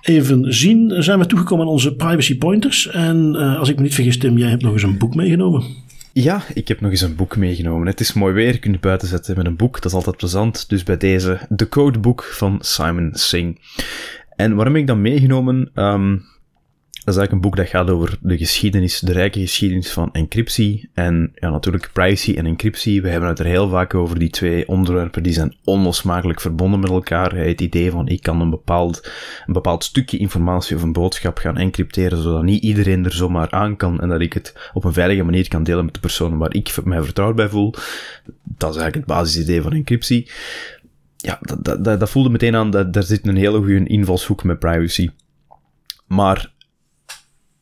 even 0.02 0.54
zien, 0.54 1.04
zijn 1.04 1.20
we 1.20 1.26
toegekomen 1.26 1.66
aan 1.66 1.72
onze 1.72 1.96
privacy 1.96 2.38
pointers. 2.38 2.88
En 2.88 3.36
uh, 3.36 3.60
als 3.60 3.70
ik 3.70 3.76
me 3.76 3.82
niet 3.82 3.94
vergis, 3.94 4.18
Tim, 4.18 4.38
jij 4.38 4.50
hebt 4.50 4.62
nog 4.62 4.74
eens 4.74 4.84
een 4.84 4.98
boek 4.98 5.16
meegenomen. 5.16 5.64
Ja, 6.14 6.44
ik 6.54 6.68
heb 6.68 6.82
nog 6.82 6.92
eens 6.92 7.02
een 7.02 7.16
boek 7.16 7.38
meegenomen. 7.38 7.88
Het 7.88 8.00
is 8.00 8.14
mooi 8.14 8.34
weer, 8.34 8.52
je 8.52 8.60
kunt 8.60 8.74
het 8.74 8.84
buiten 8.84 9.08
zetten 9.08 9.38
met 9.38 9.46
een 9.46 9.56
boek, 9.56 9.74
dat 9.74 9.86
is 9.86 9.94
altijd 9.94 10.18
plezant. 10.18 10.70
Dus 10.70 10.84
bij 10.84 10.98
deze, 10.98 11.40
The 11.56 11.70
Codebook 11.70 12.24
van 12.24 12.58
Simon 12.62 13.10
Singh. 13.14 13.60
En 14.36 14.56
waarom 14.56 14.74
heb 14.74 14.82
ik 14.82 14.88
dat 14.88 14.98
meegenomen? 14.98 15.72
Um, 15.76 16.26
dat 17.04 17.14
is 17.14 17.20
eigenlijk 17.20 17.32
een 17.32 17.50
boek 17.50 17.66
dat 17.66 17.76
gaat 17.76 17.90
over 17.90 18.18
de 18.22 18.38
geschiedenis, 18.38 19.00
de 19.00 19.12
rijke 19.12 19.40
geschiedenis 19.40 19.92
van 19.92 20.10
encryptie. 20.12 20.90
En 20.94 21.32
ja, 21.36 21.50
natuurlijk 21.50 21.90
privacy 21.94 22.34
en 22.34 22.46
encryptie. 22.46 23.02
We 23.02 23.10
hebben 23.10 23.30
het 23.30 23.40
er 23.40 23.46
heel 23.46 23.70
vaak 23.70 23.96
over, 23.96 24.20
die 24.20 24.30
twee 24.30 24.68
onderwerpen, 24.68 25.24
die 25.24 25.34
zijn 25.34 25.56
onlosmakelijk 25.64 26.42
verbonden 26.42 26.80
met 26.80 26.90
elkaar. 26.90 27.36
Het 27.36 27.62
idee 27.62 27.92
van, 27.92 28.08
ik 28.08 28.22
kan 28.22 28.42
een 28.42 28.50
bepaald, 28.50 29.12
een 29.46 29.54
bepaald 29.54 29.84
stukje 29.84 30.18
informatie 30.18 30.76
of 30.76 30.82
een 30.82 30.94
boodschap 30.94 31.38
gaan 31.38 31.58
encrypteren, 31.58 32.22
zodat 32.22 32.44
niet 32.44 32.64
iedereen 32.64 33.06
er 33.06 33.14
zomaar 33.14 33.52
aan 33.52 33.76
kan 33.76 34.02
en 34.02 34.10
dat 34.10 34.22
ik 34.22 34.34
het 34.34 34.70
op 34.74 34.84
een 34.84 34.94
veilige 34.94 35.24
manier 35.24 35.48
kan 35.48 35.64
delen 35.64 35.86
met 35.86 35.94
de 35.94 36.00
personen 36.00 36.38
waar 36.38 36.54
ik 36.54 36.84
mij 36.84 37.02
vertrouwd 37.02 37.36
bij 37.36 37.50
voel. 37.50 37.74
Dat 38.44 38.76
is 38.76 38.82
eigenlijk 38.82 38.96
het 38.96 39.06
basisidee 39.06 39.62
van 39.62 39.74
encryptie. 39.74 40.32
Ja, 41.18 41.40
dat, 41.42 41.84
dat, 41.84 42.00
dat 42.00 42.10
voelde 42.10 42.30
meteen 42.30 42.56
aan, 42.56 42.72
dat 42.72 42.94
daar 42.94 43.04
zit 43.04 43.28
een 43.28 43.36
hele 43.36 43.58
goede 43.58 43.88
invalshoek 43.88 44.44
met 44.44 44.60
privacy. 44.60 45.10
Maar 46.08 46.53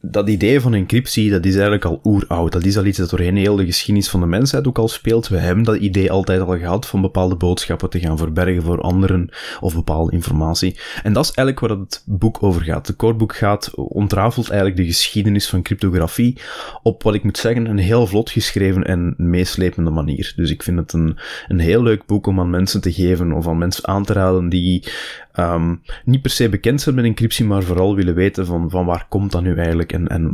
dat 0.02 0.30
idee 0.30 0.62
van 0.62 0.74
encryptie, 0.74 1.30
dat 1.30 1.45
is 1.45 1.54
eigenlijk 1.54 1.86
al 1.86 1.99
oeroud. 2.04 2.52
Dat 2.52 2.66
is 2.66 2.78
al 2.78 2.86
iets 2.86 2.97
dat 2.97 3.10
doorheen 3.10 3.38
heel 3.38 3.56
de 3.56 3.66
geschiedenis 3.66 4.10
van 4.10 4.20
de 4.20 4.26
mensheid 4.26 4.68
ook 4.68 4.78
al 4.78 4.88
speelt. 4.88 5.28
We 5.28 5.38
hebben 5.38 5.64
dat 5.64 5.76
idee 5.76 6.12
altijd 6.12 6.41
al 6.41 6.58
gehad 6.58 6.88
van 6.88 7.02
bepaalde 7.02 7.36
boodschappen 7.36 7.89
te 7.89 7.99
gaan 7.99 8.18
verbergen 8.18 8.62
voor 8.62 8.82
anderen 8.82 9.30
of 9.60 9.74
bepaalde 9.74 10.12
informatie. 10.12 10.80
En 11.04 11.14
dat 11.14 11.24
is 11.24 11.32
eigenlijk 11.32 11.68
waar 11.68 11.78
het 11.78 12.04
boek 12.06 12.43
over 12.43 12.62
gaat. 12.62 12.88
De 12.88 12.95
coreboek 12.95 13.36
gaat, 13.36 13.72
ontrafelt 13.76 14.49
eigenlijk 14.49 14.80
de 14.80 14.86
geschiedenis 14.86 15.49
van 15.49 15.62
cryptografie 15.62 16.38
op 16.84 17.04
wat 17.04 17.14
ik 17.14 17.24
moet 17.24 17.38
zeggen 17.38 17.66
een 17.66 17.78
heel 17.78 18.08
vlot 18.08 18.30
geschreven 18.30 18.84
en 18.84 19.14
meeslepende 19.18 19.91
manier. 19.91 20.34
Dus 20.36 20.52
ik 20.52 20.64
vind 20.64 20.78
het 20.78 20.93
een, 20.93 21.18
een 21.47 21.60
heel 21.60 21.84
leuk 21.84 22.06
boek 22.06 22.28
om 22.28 22.39
aan 22.39 22.49
mensen 22.49 22.82
te 22.82 22.93
geven 22.93 23.32
of 23.32 23.47
aan 23.47 23.58
mensen 23.58 23.88
aan 23.88 24.04
te 24.04 24.14
raden 24.14 24.49
die 24.49 24.84
um, 25.39 25.82
niet 26.06 26.22
per 26.22 26.32
se 26.32 26.49
bekend 26.49 26.82
zijn 26.82 26.95
met 26.95 27.06
encryptie, 27.06 27.45
maar 27.45 27.64
vooral 27.64 27.95
willen 27.95 28.16
weten 28.16 28.45
van, 28.45 28.70
van 28.70 28.86
waar 28.86 29.06
komt 29.10 29.32
dat 29.32 29.41
nu 29.41 29.56
eigenlijk 29.56 29.91
en, 29.94 30.08
en 30.08 30.34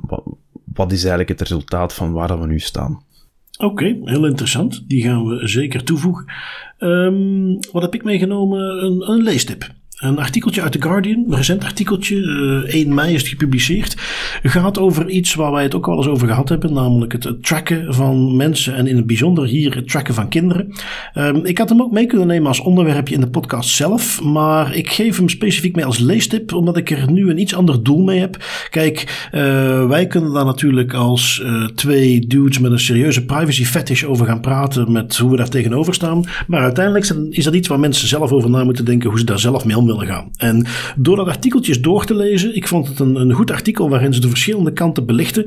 wat, 0.74 0.92
is 0.92 1.00
eigenlijk 1.00 1.30
het 1.30 1.42
resultaat 1.42 1.94
van 1.94 2.12
waar 2.12 2.40
we 2.40 2.48
nu 2.48 2.60
staan. 2.60 3.06
Oké, 3.58 4.00
heel 4.04 4.26
interessant. 4.26 4.84
Die 4.88 5.04
gaan 5.04 5.26
we 5.26 5.48
zeker 5.48 5.84
toevoegen. 5.84 6.26
Um, 6.80 7.58
wat 7.72 7.82
heb 7.82 7.94
ik 7.94 8.04
meegenomen? 8.04 8.84
Een, 8.84 9.10
een 9.12 9.24
leestip. 9.24 9.76
Een 9.98 10.20
artikeltje 10.20 10.62
uit 10.62 10.72
The 10.72 10.82
Guardian, 10.82 11.26
een 11.28 11.36
recent 11.36 11.64
artikeltje, 11.64 12.16
uh, 12.16 12.58
eh, 12.58 12.74
1 12.74 12.94
mei 12.94 13.14
is 13.14 13.22
het 13.22 13.30
gepubliceerd. 13.30 13.96
Gaat 14.44 14.80
over 14.80 15.10
iets 15.10 15.34
waar 15.34 15.52
wij 15.52 15.64
het 15.64 15.76
ook 15.76 15.88
al 15.88 15.98
eens 15.98 16.08
over 16.08 16.28
gehad 16.28 16.50
hebben, 16.50 16.74
namelijk 16.74 17.12
het, 17.12 17.44
tracken 17.44 17.94
van 17.94 18.36
mensen 18.36 18.76
en 18.76 18.88
in 18.88 18.96
het 18.96 19.06
bijzonder 19.06 19.46
hier 19.46 19.76
het 19.76 19.90
tracken 19.90 20.14
van 20.14 20.30
kinderen. 20.30 20.74
Um, 21.16 21.46
ik 21.46 21.58
had 21.58 21.70
hem 21.70 21.82
ook 21.82 21.92
mee 21.92 22.06
kunnen 22.06 22.28
nemen 22.28 22.48
als 22.48 22.60
onderwerpje 22.60 23.14
in 23.14 23.22
de 23.22 23.30
podcast 23.30 23.70
zelf, 23.70 24.22
maar 24.22 24.76
ik 24.76 24.90
geef 24.90 25.18
hem 25.18 25.30
specifiek 25.30 25.76
mee 25.76 25.86
als 25.86 25.98
leestip, 25.98 26.54
omdat 26.54 26.78
ik 26.78 26.92
er 26.92 27.12
nu 27.12 27.30
een 27.30 27.40
iets 27.40 27.56
ander 27.56 27.84
doel 27.84 28.04
mee 28.04 28.20
heb. 28.20 28.38
Kijk, 28.70 29.28
uh, 29.34 29.88
wij 29.88 30.08
kunnen 30.08 30.34
daar 30.34 30.46
natuurlijk 30.46 30.94
als 30.94 31.42
uh, 31.44 31.68
twee 31.68 32.28
dudes 32.28 32.60
met 32.60 32.72
een 32.72 32.80
serieuze 32.80 33.26
privacy 33.26 33.66
fetish 33.66 34.04
over 34.04 34.26
gaan 34.26 34.42
praten 34.42 34.92
met 34.92 35.18
hoe 35.18 35.32
we 35.32 35.38
daar 35.38 35.50
tegenover 35.50 35.94
staan. 35.94 36.24
Maar 36.48 36.62
uiteindelijk 36.62 37.06
is 37.30 37.44
dat 37.44 37.54
iets 37.54 37.68
waar 37.68 37.80
mensen 37.80 38.08
zelf 38.08 38.32
over 38.32 38.50
na 38.50 38.64
moeten 38.64 38.86
denken, 38.86 39.10
hoe 39.10 39.20
ze 39.20 39.26
daar 39.26 39.40
zelf 39.40 39.66
mee 39.66 39.78
om 39.78 39.86
willen 39.88 40.08
gaan. 40.08 40.32
En 40.38 40.66
door 40.96 41.16
dat 41.16 41.28
artikeltjes 41.28 41.82
door 41.82 42.06
te 42.06 42.16
lezen, 42.16 42.56
ik 42.56 42.68
vond 42.68 42.88
het 42.88 43.00
een, 43.00 43.16
een 43.16 43.32
goed 43.32 43.52
artikel 43.52 43.90
waarin 43.90 44.14
ze 44.14 44.20
de 44.20 44.30
verschillende 44.30 44.74
kanten 44.74 45.06
belichten. 45.06 45.46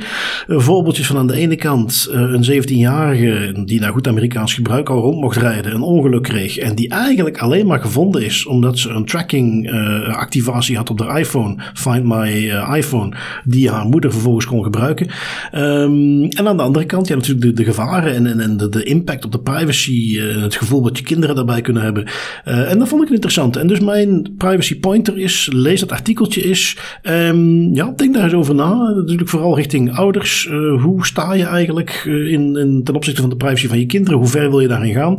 Uh, 0.49 0.59
voorbeeldjes 0.59 1.07
van 1.07 1.17
aan 1.17 1.27
de 1.27 1.37
ene 1.37 1.57
kant 1.57 2.09
uh, 2.11 2.21
een 2.21 2.63
17-jarige 2.63 3.63
die 3.65 3.81
naar 3.81 3.93
goed 3.93 4.09
Amerikaans 4.09 4.55
gebruik 4.55 4.89
al 4.89 5.01
rond 5.01 5.21
mocht 5.21 5.37
rijden, 5.37 5.75
een 5.75 5.83
ongeluk 5.83 6.23
kreeg 6.23 6.59
en 6.59 6.75
die 6.75 6.89
eigenlijk 6.89 7.39
alleen 7.39 7.67
maar 7.67 7.81
gevonden 7.81 8.25
is 8.25 8.47
omdat 8.47 8.79
ze 8.79 8.89
een 8.89 9.05
tracking 9.05 9.71
uh, 9.71 10.17
activatie 10.17 10.77
had 10.77 10.91
op 10.91 10.99
de 10.99 11.15
iPhone, 11.19 11.57
Find 11.75 12.05
My 12.05 12.51
iPhone, 12.75 13.17
die 13.45 13.71
haar 13.71 13.87
moeder 13.87 14.13
vervolgens 14.13 14.47
kon 14.47 14.63
gebruiken. 14.63 15.07
Um, 15.55 16.29
en 16.29 16.49
aan 16.49 16.57
de 16.57 16.63
andere 16.63 16.85
kant, 16.85 17.09
ja 17.09 17.15
natuurlijk 17.15 17.47
de, 17.47 17.53
de 17.53 17.65
gevaren 17.65 18.15
en, 18.15 18.27
en, 18.27 18.41
en 18.41 18.57
de, 18.57 18.69
de, 18.69 18.83
impact 18.83 19.25
op 19.25 19.33
de 19.33 19.41
privacy, 19.41 20.19
het 20.19 20.55
gevoel 20.55 20.83
dat 20.83 20.99
je 20.99 21.05
kinderen 21.05 21.35
daarbij 21.35 21.61
kunnen 21.61 21.83
hebben. 21.83 22.09
en 22.45 22.79
dat 22.79 22.89
vond 22.89 23.03
ik 23.03 23.11
interessant. 23.11 23.57
En 23.57 23.67
dus 23.67 23.81
mijn 23.81 24.30
privacy 24.37 24.81
pointer 24.81 25.19
is, 25.19 25.49
lees 25.53 25.81
dat 25.81 25.93
artikeltje 25.93 26.41
is. 26.41 26.77
Um, 27.03 27.75
ja, 27.75 27.93
denk 27.97 28.15
daar 28.15 28.25
eens 28.25 28.33
over 28.33 28.55
na. 28.55 28.93
Natuurlijk 28.97 29.29
vooral 29.29 29.57
richting 29.57 29.97
ouders. 29.97 30.49
Uh, 30.51 30.83
hoe 30.83 31.07
sta 31.07 31.35
je 31.35 31.45
eigenlijk 31.45 32.05
uh, 32.07 32.33
in, 32.33 32.57
in, 32.57 32.85
ten 32.85 32.95
opzichte 32.95 33.21
van 33.21 33.31
de 33.31 33.37
privacy 33.37 33.69
van 33.69 33.79
je 33.79 33.87
kinderen? 33.87 34.19
Hoe 34.19 34.29
ver 34.29 34.51
wil 34.51 34.61
je 34.61 34.69
daarin 34.69 34.95
gaan? 34.95 35.17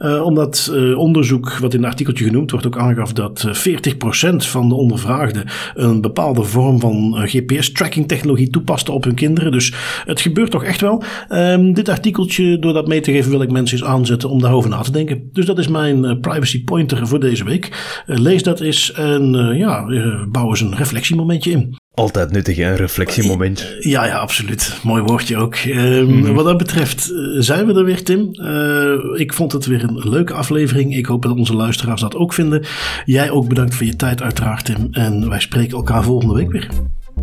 Uh, 0.00 0.24
omdat 0.24 0.72
onderzoek, 0.96 1.58
wat 1.58 1.74
in 1.74 1.80
het 1.80 1.88
artikeltje 1.88 2.24
genoemd 2.24 2.50
wordt, 2.50 2.66
ook 2.66 2.78
aangaf 2.78 3.12
dat 3.12 3.46
40% 3.48 4.36
van 4.36 4.68
de 4.68 4.74
ondervraagden 4.74 5.44
een 5.74 6.00
bepaalde 6.00 6.42
vorm 6.42 6.80
van 6.80 7.16
GPS-tracking 7.24 8.08
technologie 8.08 8.50
toepaste 8.50 8.92
op 8.92 9.04
hun 9.04 9.14
kinderen. 9.14 9.52
Dus 9.52 9.72
het 10.04 10.20
gebeurt 10.20 10.50
toch 10.50 10.64
echt 10.64 10.80
wel. 10.80 11.02
Um, 11.28 11.72
dit 11.72 11.88
artikeltje, 11.88 12.58
door 12.58 12.72
dat 12.72 12.88
mee 12.88 13.00
te 13.00 13.12
geven, 13.12 13.30
wil 13.30 13.42
ik 13.42 13.50
mensen 13.50 13.78
eens 13.78 13.86
aanzetten 13.86 14.30
om 14.30 14.40
daarover 14.40 14.70
na 14.70 14.80
te 14.80 14.92
denken. 14.92 15.28
Dus 15.32 15.46
dat 15.46 15.58
is 15.58 15.68
mijn 15.68 16.20
privacy 16.20 16.64
pointer 16.64 17.06
voor 17.06 17.20
deze 17.20 17.44
week. 17.44 18.02
lees 18.06 18.42
dat 18.42 18.53
is. 18.60 18.92
En 18.92 19.34
uh, 19.34 19.58
ja, 19.58 19.86
bouw 20.28 20.48
eens 20.48 20.60
een 20.60 20.76
reflectiemomentje 20.76 21.50
in. 21.50 21.76
Altijd 21.94 22.30
nuttig, 22.30 22.58
een 22.58 22.76
reflectiemoment. 22.76 23.76
Ja, 23.78 24.06
ja, 24.06 24.16
absoluut. 24.18 24.78
Mooi 24.82 25.02
woordje 25.02 25.36
ook. 25.36 25.54
Ehm, 25.54 26.32
wat 26.32 26.44
dat 26.44 26.58
betreft 26.58 27.10
eh, 27.10 27.16
zijn 27.38 27.66
we 27.66 27.74
er 27.74 27.84
weer, 27.84 28.02
Tim. 28.02 28.32
Eh, 28.32 29.20
ik 29.20 29.32
vond 29.32 29.52
het 29.52 29.66
weer 29.66 29.82
een 29.82 30.08
leuke 30.08 30.32
aflevering. 30.32 30.96
Ik 30.96 31.06
hoop 31.06 31.22
dat 31.22 31.36
onze 31.36 31.54
luisteraars 31.54 32.00
dat 32.00 32.16
ook 32.16 32.32
vinden. 32.32 32.64
Jij 33.04 33.30
ook 33.30 33.48
bedankt 33.48 33.74
voor 33.74 33.86
je 33.86 33.96
tijd, 33.96 34.22
uiteraard, 34.22 34.64
Tim. 34.64 34.88
En 34.90 35.28
wij 35.28 35.40
spreken 35.40 35.76
elkaar 35.76 36.02
volgende 36.02 36.34
week 36.34 36.50
weer. 36.52 36.68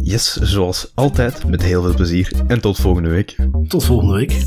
Yes, 0.01 0.35
zoals 0.35 0.91
altijd, 0.95 1.47
met 1.47 1.63
heel 1.63 1.81
veel 1.81 1.93
plezier. 1.93 2.31
En 2.47 2.61
tot 2.61 2.79
volgende 2.79 3.09
week. 3.09 3.35
Tot 3.67 3.85
volgende 3.85 4.13
week. 4.13 4.43